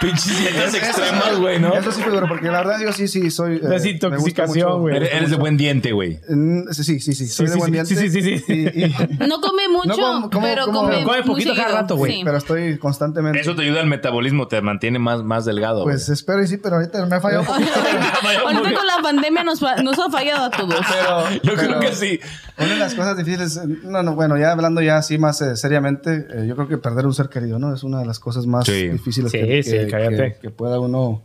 Pinches 0.00 0.38
dietas 0.38 0.74
extremas, 0.74 1.38
güey, 1.38 1.58
¿no? 1.60 1.74
Eso 1.74 1.92
sí 1.92 2.02
duro, 2.02 2.26
porque 2.28 2.46
la 2.48 2.58
verdad 2.58 2.78
yo 2.80 2.92
sí, 2.92 3.08
sí, 3.08 3.30
soy... 3.30 3.56
eh, 3.56 3.60
Desintoxicación, 3.68 4.80
güey. 4.80 4.96
Eres, 4.96 5.12
eres 5.14 5.30
de 5.30 5.36
buen 5.36 5.56
diente, 5.56 5.92
güey. 5.92 6.20
Mm, 6.28 6.62
Sí, 6.72 6.84
sí, 6.84 7.00
sí, 7.00 7.14
sí, 7.14 7.26
soy 7.28 7.46
Sí, 7.46 7.50
de 7.50 7.52
sí, 7.52 7.58
buen 7.58 7.86
sí, 7.86 7.94
diente. 7.94 8.10
sí, 8.10 8.22
sí, 8.22 8.38
sí. 8.38 8.52
Y- 8.52 8.84
y- 8.84 9.28
No 9.28 9.40
come 9.40 9.68
mucho, 9.68 9.88
No 9.88 9.96
como- 9.96 10.30
como- 10.30 10.46
pero 10.46 10.64
como- 10.66 10.80
come, 10.82 10.94
Pero 10.96 11.04
come 11.06 11.22
poquito 11.22 11.54
cada 11.54 11.80
rato, 11.82 11.96
güey. 11.96 12.12
Sí. 12.16 12.22
pero 12.24 12.36
estoy 12.38 12.78
constantemente... 12.78 13.40
Eso 13.40 13.54
te 13.54 13.62
ayuda 13.62 13.80
al 13.80 13.86
metabolismo, 13.86 14.48
te 14.48 14.60
mantiene 14.62 14.98
más, 14.98 15.22
más 15.22 15.44
delgado. 15.44 15.84
Pues 15.84 16.08
espero 16.08 16.42
y 16.42 16.46
sí, 16.46 16.56
pero 16.58 16.76
ahorita 16.76 17.04
me 17.06 17.16
ha 17.16 17.20
fallado. 17.20 17.44
Ahorita 17.52 18.62
con 18.74 18.86
la 18.86 18.98
pandemia 19.02 19.44
nos, 19.44 19.60
nos 19.82 19.98
ha 19.98 20.10
fallado 20.10 20.44
a 20.46 20.50
todos. 20.50 20.80
Pero, 20.90 21.30
Yo 21.42 21.54
creo 21.54 21.68
pero 21.78 21.80
que 21.80 21.92
sí. 21.94 22.20
Una 22.58 22.68
de 22.68 22.76
las 22.78 22.94
cosas 22.94 23.16
difíciles, 23.16 23.56
no, 23.82 24.02
no, 24.02 24.14
bueno, 24.14 24.36
ya 24.38 24.52
hablando 24.52 24.80
ya 24.82 24.96
así 24.98 25.18
más 25.18 25.40
eh, 25.42 25.56
seriamente, 25.56 26.26
eh, 26.30 26.46
yo 26.52 26.56
creo 26.56 26.68
que 26.68 26.78
perder 26.78 27.06
un 27.06 27.14
ser 27.14 27.28
querido, 27.30 27.58
¿no? 27.58 27.72
Es 27.74 27.82
una 27.82 28.00
de 28.00 28.04
las 28.06 28.20
cosas 28.20 28.46
más 28.46 28.66
Sí. 28.66 28.88
difíciles 28.90 29.32
Sí, 29.32 29.38
que, 29.38 29.62
sí, 29.62 29.70
que- 29.70 29.86
que- 29.86 30.36
que 30.40 30.50
pueda 30.50 30.78
uno... 30.78 31.22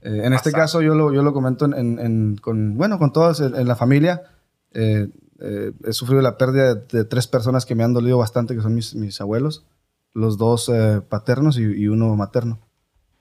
eh, 0.00 0.22
en 0.24 0.32
este 0.32 0.52
caso 0.52 0.80
yo 0.80 0.94
lo, 0.94 1.12
yo 1.12 1.22
lo 1.22 1.32
comento 1.34 1.66
en, 1.66 1.98
en- 1.98 2.36
con, 2.36 2.76
bueno, 2.76 2.98
con 2.98 3.12
todos 3.12 3.40
en, 3.40 3.54
en 3.54 3.68
la 3.68 3.76
familia. 3.76 4.22
Eh, 4.72 5.08
eh, 5.40 5.72
he 5.84 5.92
sufrido 5.92 6.22
la 6.22 6.38
pérdida 6.38 6.74
de, 6.74 6.82
de 6.98 7.04
tres 7.04 7.26
personas 7.26 7.66
que 7.66 7.74
me 7.74 7.84
han 7.84 7.92
dolido 7.92 8.16
bastante, 8.18 8.54
que 8.54 8.62
son 8.62 8.74
mis, 8.74 8.94
mis 8.94 9.20
abuelos, 9.20 9.64
los 10.14 10.38
dos 10.38 10.70
eh, 10.72 11.02
paternos 11.08 11.58
y, 11.58 11.62
y 11.62 11.88
uno 11.88 12.14
materno. 12.16 12.58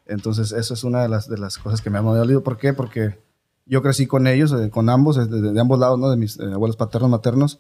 Entonces, 0.05 0.51
eso 0.51 0.73
es 0.73 0.83
una 0.83 1.01
de 1.01 1.09
las, 1.09 1.27
de 1.29 1.37
las 1.37 1.57
cosas 1.57 1.81
que 1.81 1.89
me 1.89 1.97
han 1.97 2.05
dolido. 2.05 2.43
¿Por 2.43 2.57
qué? 2.57 2.73
Porque 2.73 3.19
yo 3.65 3.81
crecí 3.81 4.05
con 4.07 4.27
ellos, 4.27 4.53
eh, 4.53 4.69
con 4.69 4.89
ambos, 4.89 5.17
eh, 5.17 5.25
de, 5.25 5.53
de 5.53 5.59
ambos 5.59 5.79
lados, 5.79 5.99
¿no? 5.99 6.09
De 6.09 6.17
mis 6.17 6.39
eh, 6.39 6.51
abuelos 6.53 6.75
paternos, 6.77 7.09
maternos. 7.09 7.59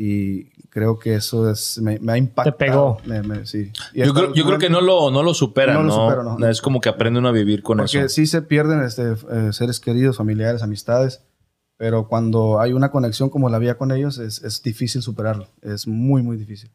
Y 0.00 0.50
creo 0.68 0.96
que 1.00 1.16
eso 1.16 1.50
es, 1.50 1.78
me, 1.82 1.98
me 1.98 2.12
ha 2.12 2.16
impactado. 2.16 2.56
pegó. 2.56 2.98
Me- 3.04 3.22
me- 3.22 3.46
sí. 3.46 3.72
Y 3.92 4.04
Yo 4.04 4.14
creo, 4.14 4.32
yo 4.32 4.46
creo 4.46 4.58
que 4.60 4.70
no 4.70 4.80
lo, 4.80 5.10
no 5.10 5.24
lo 5.24 5.34
superan, 5.34 5.74
No 5.74 5.82
¿no? 5.82 5.88
lo 5.88 5.92
supero, 5.94 6.22
no. 6.38 6.46
Es 6.46 6.62
como 6.62 6.80
que 6.80 6.88
aprende 6.88 7.18
uno 7.18 7.28
a 7.30 7.32
vivir 7.32 7.64
con 7.64 7.78
Porque 7.78 7.98
eso. 7.98 8.08
sí 8.08 8.26
se 8.28 8.42
pierden 8.42 8.82
este, 8.84 9.14
eh, 9.32 9.52
seres 9.52 9.80
queridos, 9.80 10.16
familiares, 10.16 10.62
amistades. 10.62 11.24
Pero 11.78 12.06
cuando 12.06 12.60
hay 12.60 12.72
una 12.74 12.92
conexión 12.92 13.28
como 13.28 13.48
la 13.48 13.56
había 13.56 13.76
con 13.76 13.90
ellos, 13.90 14.18
es, 14.18 14.42
es 14.44 14.62
difícil 14.62 15.02
superarlo. 15.02 15.48
Es 15.62 15.88
muy, 15.88 16.22
muy 16.22 16.36
difícil. 16.36 16.70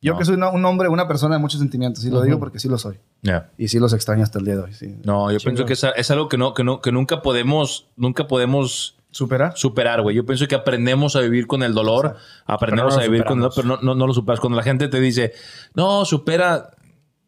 Yo 0.00 0.12
No. 0.12 0.18
que 0.20 0.24
soy 0.24 0.36
una- 0.36 0.50
un 0.50 0.64
hombre, 0.64 0.88
una 0.88 1.08
persona 1.08 1.34
de 1.34 1.40
muchos 1.40 1.58
sentimientos, 1.60 2.04
y 2.04 2.10
lo 2.10 2.22
digo 2.22 2.38
porque 2.38 2.60
sí 2.60 2.68
lo 2.68 2.78
soy. 2.78 2.98
Ya. 3.22 3.50
Y 3.58 3.66
sí 3.66 3.80
los 3.80 3.92
extraño 3.92 4.22
hasta 4.22 4.38
el 4.38 4.44
día 4.44 4.54
de 4.56 4.62
hoy. 4.62 4.72
sí. 4.74 4.94
No, 5.04 5.30
yo 5.32 5.38
pienso 5.40 5.64
que 5.66 5.72
es, 5.72 5.84
es 5.96 6.10
algo 6.12 6.28
que 6.28 6.38
no, 6.38 6.54
que 6.54 6.62
no, 6.62 6.80
que 6.80 6.92
nunca 6.92 7.20
podemos, 7.20 7.88
nunca 7.96 8.28
podemos 8.28 8.96
¿Superar? 9.10 9.56
superar, 9.56 10.02
güey. 10.02 10.14
Yo 10.14 10.24
pienso 10.24 10.46
que 10.46 10.54
aprendemos 10.54 11.16
a 11.16 11.20
vivir 11.20 11.46
con 11.46 11.62
el 11.62 11.74
dolor, 11.74 12.16
aprendemos 12.46 12.96
no 12.96 13.02
a 13.02 13.04
vivir 13.04 13.24
con 13.24 13.38
el 13.38 13.42
dolor, 13.42 13.52
pero 13.56 13.68
no, 13.68 13.78
no, 13.82 13.94
no 13.94 14.06
lo 14.06 14.14
superas. 14.14 14.40
Cuando 14.40 14.56
la 14.56 14.62
gente 14.62 14.88
te 14.88 15.00
dice, 15.00 15.32
no, 15.74 16.04
supera, 16.04 16.70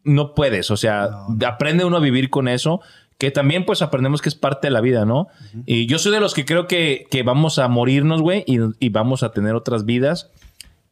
no 0.04 0.34
puedes. 0.34 0.70
O 0.70 0.76
sea, 0.76 1.10
aprende 1.46 1.84
uno 1.84 1.96
a 1.96 2.00
vivir 2.00 2.30
con 2.30 2.48
eso, 2.48 2.80
que 3.18 3.30
también 3.30 3.64
pues 3.64 3.82
aprendemos 3.82 4.22
que 4.22 4.28
es 4.28 4.34
parte 4.34 4.68
de 4.68 4.72
la 4.72 4.80
vida, 4.80 5.04
¿no? 5.04 5.28
Y 5.66 5.86
yo 5.86 5.98
soy 5.98 6.12
de 6.12 6.20
los 6.20 6.34
que 6.34 6.44
creo 6.44 6.66
que, 6.66 7.06
que 7.10 7.22
vamos 7.22 7.58
a 7.58 7.68
morirnos, 7.68 8.20
güey, 8.20 8.44
y, 8.46 8.58
y 8.78 8.88
vamos 8.90 9.22
a 9.22 9.32
tener 9.32 9.54
otras 9.54 9.84
vidas. 9.84 10.30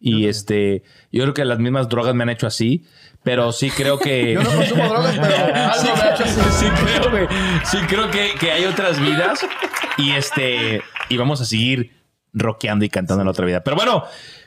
Y 0.01 0.27
este, 0.27 0.83
yo 1.12 1.23
creo 1.23 1.35
que 1.35 1.45
las 1.45 1.59
mismas 1.59 1.89
drogas 1.89 2.15
me 2.15 2.23
han 2.23 2.31
hecho 2.31 2.47
así, 2.47 2.85
pero 3.22 3.52
sí 3.52 3.70
creo 3.70 3.98
que... 3.98 4.32
Yo 4.34 4.42
no 4.42 4.51
consumo 4.51 4.88
drogas, 4.88 5.18
pero 5.18 5.34
sí, 5.74 5.88
algo 5.88 5.97
me 5.97 6.02
ha 6.02 6.14
hecho 6.14 6.24
así. 6.24 6.40
sí 6.51 6.66
creo, 6.84 7.10
güey. 7.10 7.26
Sí 7.64 7.78
creo 7.88 8.10
que, 8.10 8.34
que 8.38 8.52
hay 8.52 8.64
otras 8.64 8.98
vidas 9.01 9.47
y 9.98 10.12
este 10.12 10.82
y 11.09 11.16
vamos 11.16 11.40
a 11.40 11.44
seguir 11.44 11.97
rockeando 12.32 12.84
y 12.84 12.88
cantando 12.88 13.22
en 13.22 13.26
la 13.26 13.32
otra 13.32 13.44
vida. 13.47 13.60
Pero 13.62 13.76
bueno, 13.76 14.05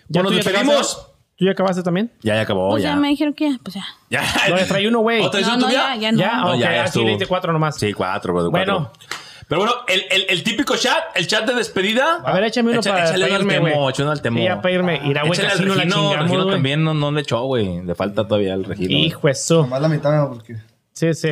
¿Ya 0.07 0.21
nos 0.23 0.31
tú 0.31 0.37
ya 0.37 0.43
despedimos. 0.43 0.73
acabaste? 0.75 1.13
¿Tú 1.35 1.45
ya 1.45 1.51
acabaste 1.51 1.83
también? 1.83 2.11
Ya, 2.21 2.35
ya 2.35 2.41
acabó, 2.41 2.69
Pues 2.69 2.83
ya. 2.83 2.89
ya 2.89 2.95
me 2.95 3.07
dijeron 3.09 3.33
que 3.33 3.51
ya, 3.51 3.57
pues 3.63 3.75
ya. 3.75 3.85
Ya. 4.09 4.21
No, 4.49 4.57
ya 4.57 4.65
trae 4.67 4.87
uno, 4.87 4.99
güey. 4.99 5.21
¿Otra 5.21 5.41
No, 5.41 5.57
no, 5.57 5.69
ya? 5.69 5.95
ya, 5.95 5.95
ya 5.95 6.11
no. 6.11 6.17
Ya, 6.19 6.35
No, 6.37 6.51
ok, 6.53 6.59
ya, 6.59 6.71
ya 6.73 6.81
así 6.83 6.87
estuvo. 6.89 7.05
le 7.05 7.13
hice 7.13 7.25
cuatro 7.27 7.51
nomás. 7.53 7.75
Sí, 7.77 7.91
cuatro, 7.93 8.33
bro. 8.33 8.49
Bueno. 8.51 8.91
cuatro. 8.93 9.17
Pero 9.48 9.61
bueno, 9.61 9.74
el, 9.88 10.03
el, 10.10 10.26
el 10.30 10.44
típico 10.44 10.76
chat, 10.78 10.98
el 11.15 11.28
chat 11.28 11.45
de 11.45 11.53
despedida. 11.53 12.22
A 12.26 12.34
ver, 12.34 12.44
échame 12.45 12.72
uno 12.72 12.80
Echa- 12.82 12.91
para, 12.91 13.03
échale 13.10 13.26
para 13.26 13.28
uno 13.28 13.36
al 13.36 13.41
irme, 13.57 13.70
temo, 13.72 13.90
échale 13.90 14.10
al 14.11 14.22
temo. 14.22 14.38
Sí, 14.40 14.44
ya 14.45 14.61
para 14.61 14.74
irme. 14.74 15.02
Irá, 15.06 15.22
güey, 15.22 15.34
Échale 15.34 15.48
al 15.49 15.53
casi 15.53 15.64
no 15.65 15.76
la 15.76 15.84
Regino, 15.84 15.95
chingamos, 15.95 16.30
Regino 16.32 16.49
también 16.52 16.84
no, 16.84 16.94
no 16.94 17.11
le 17.11 17.22
echó, 17.22 17.41
güey. 17.44 17.82
Le 17.84 17.95
falta 17.95 18.28
todavía 18.28 18.53
el 18.53 18.64
Regino. 18.65 18.98
Hijo 18.98 19.28
eso. 19.28 19.61
Nomás 19.64 19.82
la 19.82 19.90
mitad, 19.90 20.11
¿no? 20.15 20.30
porque 20.30 20.56
Sí, 20.94 21.14
sí. 21.14 21.30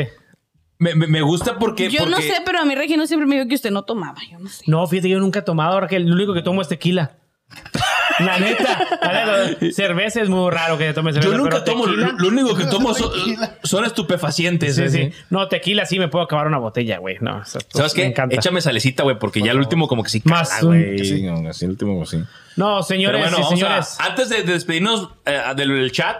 Me, 0.79 0.95
me, 0.95 1.05
me 1.07 1.21
gusta 1.21 1.59
porque... 1.59 1.89
Yo 1.89 2.05
no 2.05 2.11
porque- 2.17 2.27
sé, 2.27 2.35
pero 2.45 2.59
a 2.59 2.65
mí 2.65 2.73
Regino 2.75 3.05
siempre 3.07 3.27
me 3.27 3.35
dijo 3.35 3.47
que 3.47 3.55
usted 3.55 3.69
no 3.71 3.83
tomaba. 3.83 4.17
Yo 4.29 4.39
no 4.39 4.49
sé. 4.49 4.63
No, 4.67 4.85
fíjate, 4.87 5.09
yo 5.09 5.19
nunca 5.19 5.39
he 5.39 5.43
tomado. 5.43 5.73
Ahora 5.73 5.87
que 5.87 5.95
el 5.95 6.11
único 6.11 6.33
que 6.33 6.41
tomo 6.41 6.61
es 6.61 6.67
tequila. 6.67 7.11
La 8.19 8.37
neta, 8.39 8.87
la 9.01 9.45
neta, 9.47 9.71
cerveza 9.73 10.21
es 10.21 10.29
muy 10.29 10.51
raro 10.51 10.77
que 10.77 10.85
te 10.85 10.93
tomes 10.93 11.15
cerveza. 11.15 11.31
Yo 11.31 11.37
nunca 11.37 11.49
pero 11.51 11.63
tomo, 11.63 11.85
tequila- 11.85 12.11
lo, 12.11 12.17
lo 12.19 12.27
único 12.27 12.55
que 12.55 12.65
tomo 12.65 12.93
son, 12.93 13.09
son 13.63 13.85
estupefacientes. 13.85 14.75
Sí, 14.75 14.83
así. 14.83 14.97
sí. 15.05 15.13
No, 15.29 15.47
tequila 15.47 15.85
sí 15.85 15.97
me 15.97 16.07
puedo 16.07 16.25
acabar 16.25 16.45
una 16.47 16.57
botella, 16.59 16.97
güey. 16.99 17.17
No, 17.21 17.37
o 17.37 17.45
sea, 17.45 17.61
¿Sabes 17.73 17.93
qué? 17.93 18.05
encanta. 18.05 18.35
Échame 18.35 18.61
salecita, 18.61 19.03
güey, 19.03 19.17
porque 19.17 19.41
ya 19.41 19.51
el 19.51 19.57
último 19.57 19.87
como 19.87 20.03
que 20.03 20.09
sí 20.09 20.21
Más 20.25 20.49
cala, 20.49 20.67
un- 20.69 20.77
güey. 20.83 20.99
sí. 21.05 21.25
Así 21.47 21.65
el 21.65 21.71
último 21.71 21.93
como 21.93 22.05
sí. 22.05 22.21
No, 22.57 22.83
señores 22.83 23.21
bueno, 23.21 23.47
señores. 23.49 23.97
a, 23.99 24.05
antes 24.07 24.29
de, 24.29 24.43
de 24.43 24.53
despedirnos 24.53 25.09
eh, 25.25 25.41
del, 25.55 25.69
del 25.69 25.91
chat, 25.91 26.17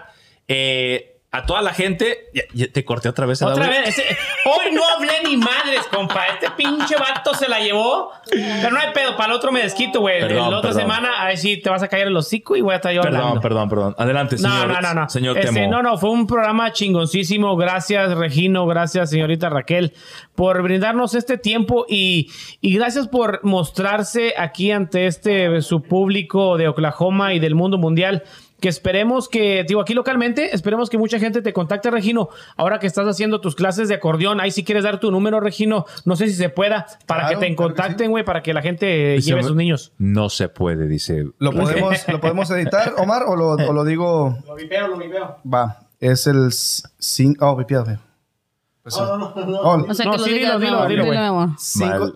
eh, 0.48 1.11
a 1.34 1.46
toda 1.46 1.62
la 1.62 1.74
gente, 1.74 2.26
ya- 2.34 2.44
ya 2.54 2.68
te 2.70 2.84
corté 2.84 3.08
otra 3.08 3.26
vez. 3.26 3.40
¿verdad, 3.40 3.56
Otra 3.58 3.70
vez. 3.70 3.88
ese- 3.98 4.18
hoy 4.46 4.74
no 4.74 4.82
hablé 4.86 5.14
ni 5.24 5.38
madres, 5.38 5.88
compa. 5.90 6.26
Este 6.28 6.50
pinche 6.58 6.96
vato 6.98 7.34
se 7.34 7.48
la 7.48 7.60
llevó. 7.62 8.12
Pero 8.30 8.70
no 8.72 8.78
hay 8.78 8.92
pedo. 8.94 9.16
Para 9.16 9.32
el 9.32 9.38
otro 9.38 9.50
me 9.52 9.62
desquito, 9.62 10.02
güey. 10.02 10.20
La 10.20 10.48
otra 10.50 10.62
perdón. 10.62 10.82
semana, 10.82 11.22
a 11.22 11.28
ver 11.28 11.38
si 11.38 11.56
te 11.56 11.70
vas 11.70 11.82
a 11.84 11.88
caer 11.88 12.08
el 12.08 12.18
hocico 12.18 12.58
y 12.58 12.62
voy 12.62 12.74
a 12.74 12.76
estar 12.78 12.92
yo 12.94 13.02
Perdón, 13.02 13.20
hablando. 13.22 13.42
perdón, 13.42 13.70
perdón. 13.70 13.96
Adelante, 13.98 14.36
No, 14.42 14.50
señor. 14.52 14.68
no, 14.68 14.82
no, 14.82 14.94
no. 14.94 15.10
Señor 15.10 15.38
Este, 15.38 15.54
Temo. 15.54 15.72
no, 15.72 15.82
no, 15.82 15.98
fue 15.98 16.10
un 16.10 16.28
programa 16.28 16.74
chingoncísimo. 16.74 17.56
Gracias, 17.56 18.14
Regino. 18.14 18.66
Gracias, 18.68 19.10
señorita 19.10 19.48
Raquel, 19.50 19.94
por 20.36 20.62
brindarnos 20.62 21.16
este 21.16 21.38
tiempo 21.38 21.86
y, 21.88 22.30
y 22.60 22.76
gracias 22.76 23.08
por 23.08 23.40
mostrarse 23.44 24.34
aquí 24.38 24.72
ante 24.72 25.08
este 25.08 25.62
su 25.62 25.82
público 25.82 26.58
de 26.58 26.68
Oklahoma 26.68 27.34
y 27.34 27.40
del 27.40 27.56
mundo 27.56 27.78
mundial. 27.78 28.24
Que 28.62 28.70
esperemos 28.70 29.28
que, 29.28 29.66
digo, 29.68 29.82
aquí 29.82 29.94
localmente, 29.96 30.56
esperemos 30.56 30.90
que 30.90 30.98
mucha 31.00 31.18
gente 31.20 31.42
te 31.42 31.52
contacte, 31.52 31.90
Regino. 31.90 32.30
Ahora 32.56 32.78
que 32.80 32.86
estás 32.88 33.08
haciendo 33.08 33.42
tus 33.42 33.56
clases 33.56 33.90
de 33.90 33.96
acordeón, 33.96 34.40
ahí 34.40 34.52
si 34.52 34.64
quieres 34.64 34.84
dar 34.84 35.00
tu 35.00 35.10
número, 35.12 35.40
Regino, 35.40 35.86
no 36.06 36.16
sé 36.16 36.28
si 36.28 36.36
se 36.36 36.50
pueda, 36.50 36.86
para 37.08 37.24
Claro, 37.24 37.40
que 37.40 37.48
te 37.48 37.56
contacten, 37.56 38.12
güey, 38.12 38.24
para 38.24 38.44
que 38.44 38.54
la 38.54 38.62
gente 38.62 39.16
Dice, 39.16 39.30
lleve 39.30 39.40
a 39.42 39.44
sus 39.44 39.56
niños. 39.56 39.92
No 39.98 40.30
se 40.30 40.48
puede, 40.48 40.88
dice. 40.88 41.26
¿Lo 41.40 41.52
podemos, 41.52 42.08
¿Lo 42.08 42.22
podemos 42.22 42.52
editar, 42.52 42.94
Omar, 43.00 43.24
o 43.28 43.36
lo, 43.36 43.50
o 43.54 43.74
lo 43.74 43.84
digo? 43.84 44.38
Lo 44.48 44.56
vipeo, 44.56 44.88
lo 44.90 44.98
vipeo. 44.98 45.38
Va, 45.52 45.88
es 46.00 46.28
el 46.28 46.52
5... 46.52 47.44
Oh, 47.44 47.56
güey. 47.56 47.66
Pues, 47.66 48.96
No, 48.98 49.18
no, 49.18 49.34
no, 49.36 49.46
no. 49.46 49.58
oh, 49.60 49.86
O 49.90 49.94
sea, 49.94 50.06
No, 50.06 50.12
que 50.14 50.18
lo 50.20 50.24
sí, 50.24 50.34
digas, 50.34 50.60
dilo, 50.60 50.86
güey. 51.06 51.50
cinco- 51.58 52.14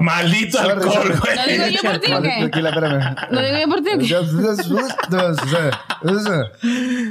Maldito 0.00 0.58
alcohol, 0.58 1.14
güey. 1.20 1.36
¿Lo 1.36 1.46
digo 1.46 1.66
yo 1.68 1.80
por 1.90 1.98
ti 2.00 2.12
o 2.12 2.22
qué? 2.22 2.36
Tranquila, 2.38 2.68
espérame. 2.70 3.16
¿Lo 3.30 3.40
digo 3.42 3.58
yo 3.58 3.68
por 3.68 3.82
ti 3.82 3.90
o 3.94 3.98
qué? 3.98 4.06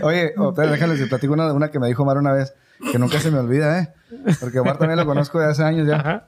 Oye, 0.03 0.33
oh, 0.37 0.49
espera, 0.49 0.71
déjales, 0.71 0.99
te 0.99 1.07
platico 1.07 1.33
una, 1.33 1.53
una 1.53 1.71
que 1.71 1.79
me 1.79 1.87
dijo 1.87 2.03
Omar 2.03 2.17
una 2.17 2.33
vez, 2.33 2.53
que 2.91 2.99
nunca 2.99 3.19
se 3.19 3.31
me 3.31 3.39
olvida, 3.39 3.79
¿eh? 3.79 3.93
Porque 4.39 4.59
Omar 4.59 4.77
también 4.77 4.99
lo 4.99 5.05
conozco 5.05 5.39
de 5.39 5.45
hace 5.45 5.63
años 5.63 5.87
ya. 5.87 5.95
Ajá. 5.95 6.27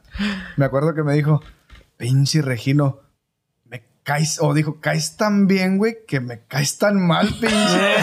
Me 0.55 0.65
acuerdo 0.65 0.93
que 0.93 1.03
me 1.03 1.13
dijo, 1.13 1.43
pinche 1.97 2.41
Regino, 2.41 3.01
me 3.65 3.85
caes, 4.03 4.37
o 4.41 4.53
dijo, 4.53 4.79
caes 4.79 5.17
tan 5.17 5.47
bien, 5.47 5.77
güey, 5.77 5.97
que 6.07 6.21
me 6.21 6.45
caes 6.45 6.77
tan 6.77 7.05
mal, 7.05 7.27
pinche. 7.27 7.95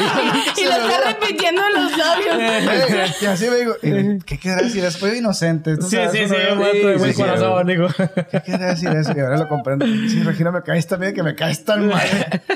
Y 0.56 0.64
lo 0.64 0.70
está 0.72 1.00
repitiendo 1.06 1.62
en 1.66 1.84
los 1.84 1.96
labios. 1.96 3.12
Y 3.22 3.26
así 3.26 3.48
me 3.48 3.56
dijo, 3.56 3.72
y, 3.82 4.18
¿qué 4.24 4.38
quiere 4.38 4.62
decir? 4.64 4.84
eso? 4.84 4.98
Fue 4.98 5.16
inocente. 5.18 5.76
Sí, 5.82 5.96
sí, 6.12 6.18
sí, 6.28 6.28
sí, 6.28 7.14
corazón, 7.14 7.66
digo. 7.66 7.88
¿Qué 8.30 8.40
quiere 8.42 8.64
decir 8.66 8.88
eso? 8.90 9.12
Y 9.16 9.20
ahora 9.20 9.36
lo 9.38 9.48
comprendo. 9.48 9.86
Sí, 9.86 10.22
Regina, 10.22 10.50
me 10.50 10.62
caes 10.62 10.86
tan 10.86 11.00
bien 11.00 11.14
que 11.14 11.22
me 11.22 11.34
caes 11.34 11.64
tan 11.64 11.86
mal. 11.88 12.00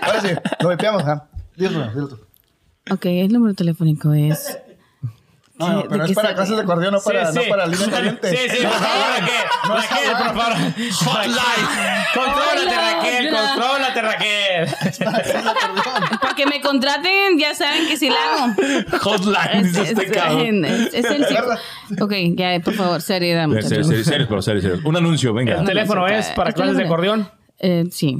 Ahora 0.02 0.20
sí, 0.20 0.28
lo 0.60 0.68
golpeamos, 0.68 1.02
¿ah? 1.04 1.26
Dilo, 1.56 1.86
dilo 1.90 2.08
tú. 2.08 2.20
Ok, 2.90 3.06
el 3.06 3.32
número 3.32 3.54
telefónico 3.54 4.12
es. 4.12 4.58
No, 5.56 5.68
no, 5.68 5.82
¿De 5.82 5.88
pero 5.88 6.04
es 6.04 6.12
para 6.14 6.28
se- 6.30 6.34
clases 6.34 6.56
de 6.56 6.62
acordeón, 6.62 6.92
no 6.94 7.00
para, 7.00 7.30
Sí, 7.30 7.38
sí. 7.38 7.44
no 7.44 7.48
para 7.48 7.66
línea 7.68 7.88
caliente. 7.88 8.28
Sí, 8.28 8.56
sí, 8.56 8.62
por 8.66 8.72
favor, 8.72 9.06
Raquel. 9.20 9.34
No 9.68 9.76
Raquel, 9.76 10.10
por 10.10 10.26
favor. 10.26 10.52
Hotline. 11.14 11.68
Contrólate, 12.12 12.76
Raquel, 12.76 13.30
contrólate, 13.30 14.02
Raquel. 14.02 14.68
Para 15.04 16.23
que 16.34 16.46
me 16.46 16.60
contraten, 16.60 17.38
ya 17.38 17.54
saben 17.54 17.86
que 17.88 17.96
sí 17.96 18.08
la 18.08 18.44
hago. 18.44 18.54
Hotline, 19.00 19.36
Es, 19.52 19.66
dice 19.68 19.82
es- 19.82 19.90
este 19.90 20.06
cabrón. 20.10 20.64
es- 20.64 20.94
es 20.94 21.04
el 21.06 21.24
Ok, 22.02 22.12
ya, 22.36 22.58
por 22.60 22.74
favor, 22.74 23.00
seriedad, 23.02 23.46
Serio, 23.48 23.62
muchachos. 23.62 23.86
serio, 23.88 24.04
serio, 24.04 24.26
pero 24.28 24.42
serio, 24.42 24.62
serio. 24.62 24.80
Un 24.84 24.96
anuncio, 24.96 25.32
venga. 25.34 25.60
El 25.60 25.66
teléfono 25.66 26.06
es 26.06 26.28
para 26.30 26.50
El 26.50 26.54
clases 26.54 26.76
de 26.76 26.84
acordeón. 26.84 27.28
Eh, 27.58 27.84
sí. 27.90 28.16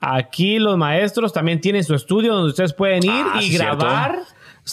aquí 0.00 0.58
los 0.58 0.76
maestros 0.76 1.32
también 1.32 1.60
tienen 1.60 1.84
su 1.84 1.94
estudio 1.94 2.34
donde 2.34 2.50
ustedes 2.50 2.72
pueden 2.72 3.04
ir 3.04 3.10
Ah, 3.12 3.38
y 3.40 3.50
sí, 3.50 3.56
cierto. 3.56 3.86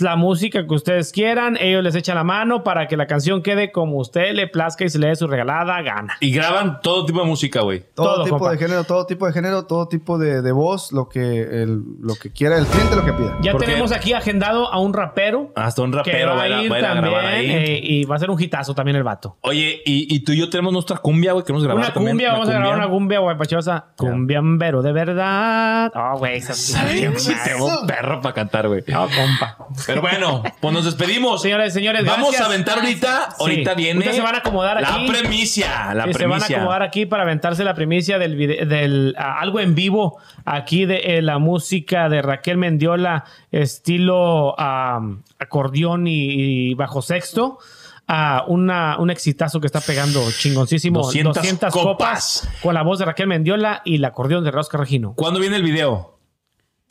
Grabar 0.01 0.11
la 0.11 0.15
música 0.15 0.65
que 0.67 0.73
ustedes 0.73 1.11
quieran. 1.11 1.57
Ellos 1.59 1.83
les 1.83 1.95
echan 1.95 2.15
la 2.15 2.23
mano 2.23 2.63
para 2.63 2.87
que 2.87 2.97
la 2.97 3.07
canción 3.07 3.41
quede 3.41 3.71
como 3.71 3.97
usted 3.97 4.33
le 4.33 4.47
plazca 4.47 4.85
y 4.85 4.89
se 4.89 4.99
le 4.99 5.07
dé 5.07 5.15
su 5.15 5.27
regalada 5.27 5.81
gana. 5.81 6.15
Y 6.19 6.31
graban 6.31 6.81
todo 6.81 7.05
tipo 7.05 7.19
de 7.19 7.25
música, 7.25 7.61
güey. 7.61 7.83
Todo, 7.93 8.15
Todo, 8.15 8.23
tipo 8.23 8.37
compa. 8.39 8.51
de 8.53 8.57
género, 8.57 8.83
todo 8.83 9.05
tipo 9.05 9.25
de 9.27 9.33
género, 9.33 9.65
todo 9.65 9.87
tipo 9.87 10.17
de, 10.17 10.41
de 10.41 10.51
voz, 10.51 10.91
lo 10.91 11.09
que, 11.09 11.41
el, 11.41 11.81
lo 12.01 12.15
que 12.15 12.31
quiera 12.31 12.57
el 12.57 12.65
cliente, 12.65 12.95
lo 12.95 13.05
que 13.05 13.13
pida. 13.13 13.37
Ya 13.41 13.55
tenemos 13.57 13.91
aquí 13.91 14.13
agendado 14.13 14.71
a 14.71 14.79
un 14.79 14.93
rapero. 14.93 15.51
Hasta 15.55 15.81
un 15.81 15.91
que 15.91 15.97
rapero 15.97 16.29
va 16.31 16.35
va 16.35 16.43
a 16.43 16.47
ir 16.47 16.53
a, 16.53 16.57
va 16.69 16.75
a 16.75 16.79
ir 16.79 16.85
a 16.85 16.93
también 16.93 17.13
grabar 17.13 17.25
ahí. 17.25 17.51
eh, 17.51 17.79
y 17.83 18.03
va 18.05 18.15
a 18.15 18.19
ser 18.19 18.29
un 18.29 18.41
hitazo 18.41 18.73
también 18.75 18.97
el 18.97 19.03
vato. 19.03 19.37
Oye, 19.41 19.81
y, 19.85 20.13
y 20.13 20.19
tú 20.21 20.31
y 20.31 20.37
yo 20.39 20.49
tenemos 20.49 20.73
nuestra 20.73 20.97
cumbia, 20.97 21.33
güey. 21.33 21.43
Queremos 21.43 21.63
grabar 21.63 21.83
Una 21.83 21.93
también. 21.93 22.11
cumbia, 22.13 22.31
vamos 22.33 22.49
a 22.49 22.53
grabar 22.53 22.77
una 22.77 22.89
cumbia 22.89 23.19
guapachosa. 23.19 23.85
Cumbiambero 23.95 24.81
de 24.81 24.91
verdad. 24.91 25.91
Oh, 25.95 26.17
güey. 26.17 26.41
tengo 27.45 27.65
un 27.65 27.87
perro 27.87 28.21
para 28.21 28.33
cantar, 28.35 28.67
güey. 28.67 28.83
No, 28.87 29.01
compa. 29.07 29.57
Pero 29.87 30.01
bueno, 30.01 30.43
pues 30.59 30.73
nos 30.73 30.85
despedimos. 30.85 31.41
Señores, 31.41 31.73
señores, 31.73 32.05
Vamos 32.05 32.27
gracias. 32.29 32.41
a 32.41 32.45
aventar 32.45 32.79
ahorita. 32.79 33.29
Sí. 33.31 33.35
Ahorita 33.39 33.73
viene. 33.73 33.93
Ahorita 33.99 34.13
se 34.13 34.21
van 34.21 34.35
a 34.35 34.37
acomodar 34.39 34.81
la 34.81 34.87
aquí. 34.95 35.07
premicia. 35.07 35.93
La 35.93 36.05
Sí, 36.05 36.13
se 36.13 36.19
van 36.25 36.31
a 36.31 36.35
premicia. 36.35 36.55
acomodar 36.57 36.83
aquí 36.83 37.05
para 37.05 37.23
aventarse 37.23 37.63
la 37.63 37.73
primicia 37.73 38.19
del, 38.19 38.35
vide- 38.35 38.65
del 38.65 39.15
ah, 39.17 39.39
algo 39.39 39.59
en 39.59 39.73
vivo 39.75 40.17
aquí 40.45 40.85
de 40.85 40.97
eh, 41.17 41.21
la 41.21 41.39
música 41.39 42.09
de 42.09 42.21
Raquel 42.21 42.57
Mendiola, 42.57 43.23
estilo 43.51 44.55
ah, 44.57 44.99
acordeón 45.39 46.07
y, 46.07 46.69
y 46.71 46.73
bajo 46.73 47.01
sexto. 47.01 47.59
Ah, 48.09 48.45
una, 48.47 48.97
un 48.99 49.09
exitazo 49.09 49.59
que 49.59 49.67
está 49.67 49.81
pegando 49.81 50.21
chingoncísimo. 50.31 51.01
200 51.01 51.73
copas. 51.73 51.73
copas. 51.73 52.49
con 52.63 52.73
la 52.73 52.81
voz 52.81 52.99
de 52.99 53.05
Raquel 53.05 53.27
Mendiola 53.27 53.81
y 53.83 53.95
el 53.95 54.05
acordeón 54.05 54.45
de 54.45 54.51
Rosca 54.51 54.77
Regino. 54.77 55.13
¿Cuándo 55.15 55.39
viene 55.41 55.57
el 55.57 55.63
video? 55.63 56.16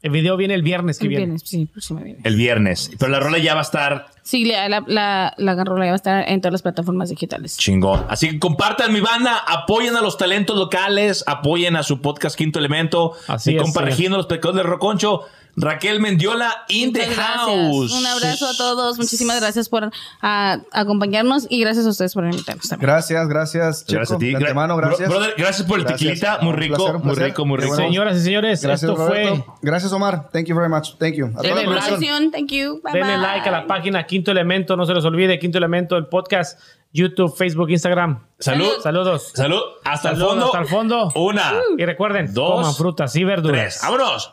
El 0.02 0.10
video 0.12 0.36
viene 0.36 0.55
el 0.55 0.62
viernes 0.62 0.98
que 0.98 1.05
El 1.05 1.09
viene. 1.09 1.24
viernes, 1.24 1.43
sí, 1.44 1.66
próximo 1.66 2.01
viernes. 2.01 2.24
El 2.24 2.36
viernes. 2.36 2.90
Pero 2.98 3.10
la 3.10 3.18
rola 3.18 3.39
ya 3.39 3.55
va 3.55 3.60
a 3.60 3.62
estar 3.62 4.06
Sí, 4.23 4.44
la, 4.44 4.68
la, 4.68 4.85
la, 4.86 5.35
la 5.36 5.64
rola 5.64 5.85
ya 5.86 5.90
va 5.90 5.94
a 5.94 5.97
estar 5.97 6.28
en 6.28 6.40
todas 6.40 6.52
las 6.52 6.62
plataformas 6.62 7.09
digitales. 7.10 7.56
chingón. 7.56 8.05
Así 8.09 8.28
que 8.31 8.39
compartan 8.39 8.93
mi 8.93 9.01
banda, 9.01 9.39
apoyen 9.39 9.97
a 9.97 10.02
los 10.02 10.18
talentos 10.18 10.56
locales, 10.56 11.24
apoyen 11.27 11.77
a 11.77 11.82
su 11.82 12.01
podcast 12.01 12.36
Quinto 12.36 12.59
Elemento. 12.59 13.12
Así 13.28 13.52
y 13.52 13.56
es, 13.56 13.62
compartiendo 13.62 14.16
los 14.16 14.27
pecados 14.27 14.56
de 14.56 14.62
Roconcho. 14.64 15.23
Raquel 15.57 16.01
Mendiola 16.01 16.65
in 16.69 16.93
the 16.93 17.01
gracias. 17.07 17.27
house. 17.27 17.93
Un 17.93 18.07
abrazo 18.07 18.47
a 18.47 18.57
todos. 18.57 18.99
Muchísimas 18.99 19.41
gracias 19.41 19.69
por 19.70 19.91
acompañarnos 20.73 21.47
y 21.49 21.61
gracias 21.61 21.87
a 21.87 21.89
ustedes 21.91 22.15
por 22.15 22.24
invitarnos 22.24 22.69
también. 22.69 22.87
Gracias, 22.91 23.28
gracias, 23.28 23.85
Checo. 23.87 23.99
Gracias 23.99 24.16
a 24.16 24.19
ti. 24.19 24.27
De 24.31 24.37
antemano, 24.37 24.77
gracias. 24.77 25.09
Bro- 25.09 25.19
brother, 25.19 25.35
gracias 25.39 25.66
por 25.66 25.78
el 25.78 25.85
Gracias. 25.85 26.01
tequilita. 26.09 26.39
Muy 26.43 26.53
rico, 26.55 26.77
placer, 26.77 26.99
muy 27.05 27.15
rico, 27.15 27.45
muy 27.47 27.57
rico. 27.59 27.69
bueno. 27.74 27.85
Señoras 27.85 28.16
y 28.19 28.23
señores, 28.23 28.62
Gracias, 28.62 28.91
esto 28.91 29.07
fue. 29.07 29.45
Gracias, 29.62 29.93
Omar. 29.93 30.28
Thank 30.33 30.47
you 30.47 30.57
very 30.57 30.69
much. 30.69 30.97
Thank 30.99 31.15
you. 31.15 31.27
A 31.27 31.31
toda 31.31 31.43
la 31.43 31.49
Denle 31.49 31.65
producción. 31.65 31.89
Producción, 31.99 32.31
thank 32.33 32.51
you. 32.51 32.81
Bye, 32.83 32.93
Denle 32.93 33.15
bye. 33.16 33.23
like 33.23 33.49
a 33.49 33.53
la 33.53 33.66
página 33.66 34.07
Quinto 34.07 34.31
Elemento. 34.31 34.77
No 34.77 34.85
se 34.87 34.95
les 34.95 35.05
olvide 35.05 35.39
Quinto 35.39 35.59
Elemento, 35.59 35.97
el 35.97 36.07
podcast, 36.07 36.59
YouTube, 36.93 37.35
Facebook, 37.37 37.70
Instagram. 37.70 38.27
Salud. 38.39 38.73
Saludos. 38.83 39.33
Salud. 39.35 39.61
Hasta 39.85 40.11
el 40.11 40.16
fondo. 40.19 40.45
hasta 40.47 40.59
el 40.61 40.66
fondo. 40.66 41.11
Una. 41.15 41.53
Y 41.78 41.85
recuerden, 41.85 42.33
Dos, 42.35 42.51
coman 42.57 42.74
frutas 42.74 43.15
y 43.16 43.24
verduras. 43.24 43.78
Tres. 43.78 43.81
Vámonos. 43.83 44.33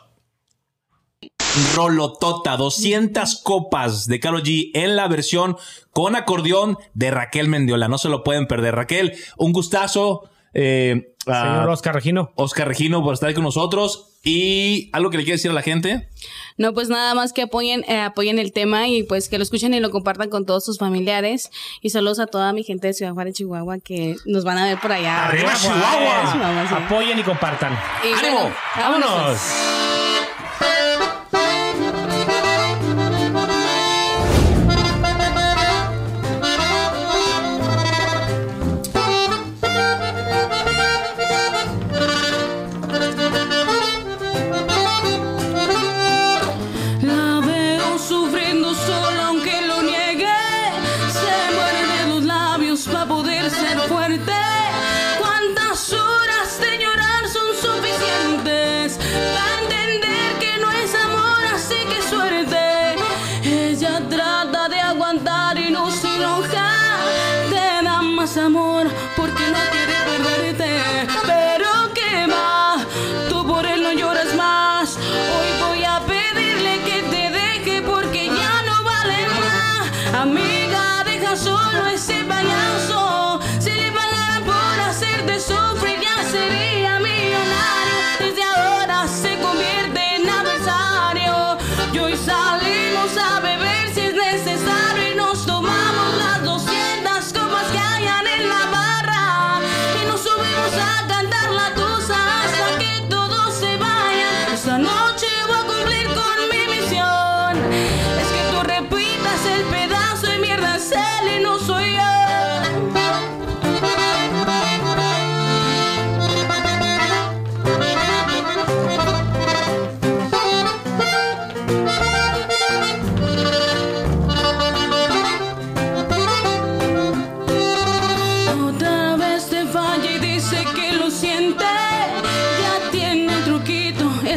Rolotota, 1.74 2.56
200 2.56 3.40
copas 3.42 4.06
de 4.06 4.20
Karol 4.20 4.42
G 4.42 4.70
en 4.74 4.96
la 4.96 5.08
versión 5.08 5.56
con 5.92 6.16
acordeón 6.16 6.76
de 6.94 7.10
Raquel 7.10 7.48
Mendiola. 7.48 7.88
No 7.88 7.98
se 7.98 8.08
lo 8.08 8.24
pueden 8.24 8.46
perder. 8.46 8.74
Raquel, 8.74 9.14
un 9.36 9.52
gustazo. 9.52 10.28
eh, 10.52 11.10
a 11.26 11.42
Señor 11.42 11.70
Oscar 11.70 11.94
Regino. 11.94 12.32
Oscar 12.36 12.68
Regino 12.68 13.02
por 13.02 13.14
estar 13.14 13.28
ahí 13.28 13.34
con 13.34 13.44
nosotros. 13.44 14.10
Y 14.22 14.88
algo 14.92 15.10
que 15.10 15.16
le 15.18 15.24
quiere 15.24 15.36
decir 15.36 15.50
a 15.50 15.54
la 15.54 15.62
gente. 15.62 16.08
No, 16.56 16.72
pues 16.72 16.88
nada 16.88 17.14
más 17.14 17.32
que 17.32 17.42
apoyen, 17.42 17.84
eh, 17.88 18.00
apoyen 18.00 18.38
el 18.38 18.52
tema 18.52 18.88
y 18.88 19.02
pues 19.02 19.28
que 19.28 19.36
lo 19.36 19.42
escuchen 19.42 19.74
y 19.74 19.80
lo 19.80 19.90
compartan 19.90 20.30
con 20.30 20.46
todos 20.46 20.64
sus 20.64 20.78
familiares. 20.78 21.50
Y 21.82 21.90
saludos 21.90 22.18
a 22.20 22.26
toda 22.26 22.52
mi 22.52 22.62
gente 22.62 22.86
de 22.86 22.94
Ciudad 22.94 23.12
Juárez, 23.12 23.34
Chihuahua, 23.34 23.78
que 23.80 24.16
nos 24.26 24.44
van 24.44 24.58
a 24.58 24.64
ver 24.66 24.78
por 24.80 24.92
allá. 24.92 25.26
Arriba, 25.26 25.52
Chihuahua. 25.60 26.32
Chihuahua, 26.32 26.68
sí. 26.68 26.74
Apoyen 26.74 27.18
y 27.18 27.22
compartan. 27.22 27.72
Y 28.02 28.12
¡Ánimo! 28.14 28.40
bueno, 28.40 28.54
¡Vámonos! 28.76 29.08
La 29.10 29.93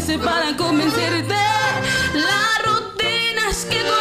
ese 0.08 0.20
para 0.20 0.56
convencerte. 0.56 1.36
La 2.14 2.48
rutina 2.66 3.50
es 3.50 3.66
que 3.66 3.82
con 3.82 3.97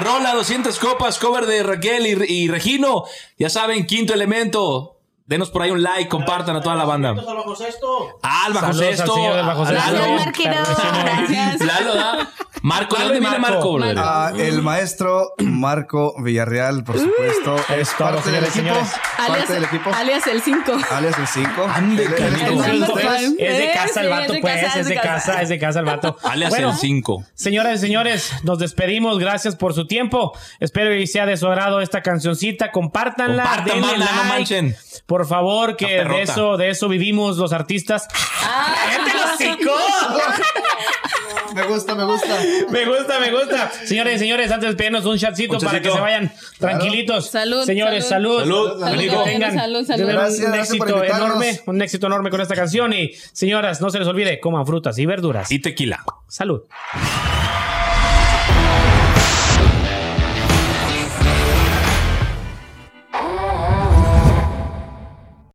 rola 0.00 0.34
200 0.34 0.78
copas, 0.78 1.18
cover 1.18 1.46
de 1.46 1.62
Raquel 1.62 2.06
y, 2.06 2.32
y 2.32 2.48
Regino. 2.48 3.04
Ya 3.38 3.50
saben, 3.50 3.86
quinto 3.86 4.14
elemento. 4.14 4.99
Denos 5.30 5.48
por 5.48 5.62
ahí 5.62 5.70
un 5.70 5.80
like, 5.80 6.08
compartan 6.08 6.56
a 6.56 6.60
toda 6.60 6.74
la 6.74 6.84
banda. 6.84 7.10
Saludos 7.10 7.28
al 7.28 7.36
bajo 7.36 7.54
sexto. 8.74 9.14
Bajo 9.14 9.32
al 9.36 9.44
bajo 9.46 9.64
sexto. 9.64 9.92
Lalo. 9.94 10.16
Gracias. 11.04 11.60
Marco, 12.62 12.96
¿de 12.96 13.04
dónde 13.04 13.20
viene 13.20 13.38
Marco. 13.38 13.78
Marco? 13.78 14.00
Ah, 14.02 14.32
el 14.36 14.60
maestro 14.60 15.32
Marco 15.38 16.14
Villarreal, 16.20 16.84
por 16.84 16.98
supuesto, 16.98 17.56
es 17.74 17.88
es 17.88 17.96
todo, 17.96 18.10
parte 18.16 18.30
del 18.32 18.44
señores, 18.46 18.56
equipo. 18.56 18.74
señores. 18.74 18.92
Parte 19.28 19.52
del 19.54 19.64
equipo. 19.64 19.90
alias 19.94 20.26
el 20.26 20.42
5. 20.42 20.72
Alias 20.90 21.18
el 21.18 21.26
5. 21.26 21.64
Ande, 21.74 22.04
Él- 22.04 22.12
él 22.18 22.34
es 22.34 22.90
Pues, 22.90 23.34
pues, 23.38 23.38
de 23.38 23.70
casa 23.72 24.00
el 24.02 24.08
vato, 24.10 24.24
es 24.24 24.32
de 24.32 24.40
pues. 24.40 24.60
casa, 24.62 24.80
Es 24.80 24.86
de 24.88 24.94
casa, 24.96 25.42
es 25.42 25.48
de 25.48 25.58
casa 25.58 25.78
el 25.78 25.84
vato. 25.86 26.16
Alias 26.24 26.50
Bueno, 26.50 26.70
el 26.72 26.76
5. 26.76 27.24
Señoras 27.34 27.76
y 27.76 27.78
señores, 27.78 28.32
nos 28.42 28.58
despedimos. 28.58 29.18
Gracias 29.18 29.56
por 29.56 29.72
su 29.72 29.86
tiempo. 29.86 30.32
Espero 30.58 30.90
que 30.90 31.06
sea 31.06 31.24
de 31.24 31.38
su 31.38 31.46
agrado 31.46 31.80
esta 31.80 32.02
cancioncita. 32.02 32.72
Compártanla. 32.72 33.44
Banda, 33.44 33.74
no 34.16 34.24
manchen. 34.24 34.76
Por 35.06 35.19
favor, 35.26 35.76
que 35.76 36.04
de 36.04 36.22
eso, 36.22 36.56
de 36.56 36.70
eso 36.70 36.88
vivimos 36.88 37.36
los 37.36 37.52
artistas. 37.52 38.06
Ah. 38.42 38.74
Me 41.54 41.66
gusta, 41.66 41.94
me 41.94 42.04
gusta. 42.04 42.38
Me 42.70 42.84
gusta, 42.84 43.18
me 43.18 43.32
gusta. 43.32 43.70
Señores 43.84 44.16
y 44.16 44.18
señores, 44.20 44.50
antes 44.52 44.70
de 44.70 44.76
pedirnos 44.76 45.04
un 45.04 45.18
chatcito 45.18 45.58
para 45.58 45.80
que 45.80 45.90
se 45.90 46.00
vayan 46.00 46.32
tranquilitos. 46.58 47.30
Salud, 47.30 47.64
Señores, 47.64 48.06
salud. 48.06 48.40
Salud. 48.40 48.80
Salud, 48.80 48.80
salud, 48.80 49.10
salud. 49.10 49.24
Tengan 49.24 49.54
Gracias, 50.14 50.46
un 50.46 50.52
gracias 50.52 50.76
por 50.78 50.88
éxito 50.88 51.04
enorme, 51.04 51.60
un 51.66 51.82
éxito 51.82 52.06
enorme 52.06 52.30
con 52.30 52.40
esta 52.40 52.54
canción. 52.54 52.92
Y 52.92 53.12
señoras, 53.32 53.80
no 53.80 53.90
se 53.90 53.98
les 53.98 54.06
olvide, 54.06 54.38
coman 54.40 54.66
frutas 54.66 54.98
y 54.98 55.06
verduras. 55.06 55.50
Y 55.50 55.58
tequila. 55.58 56.04
Salud. 56.28 56.62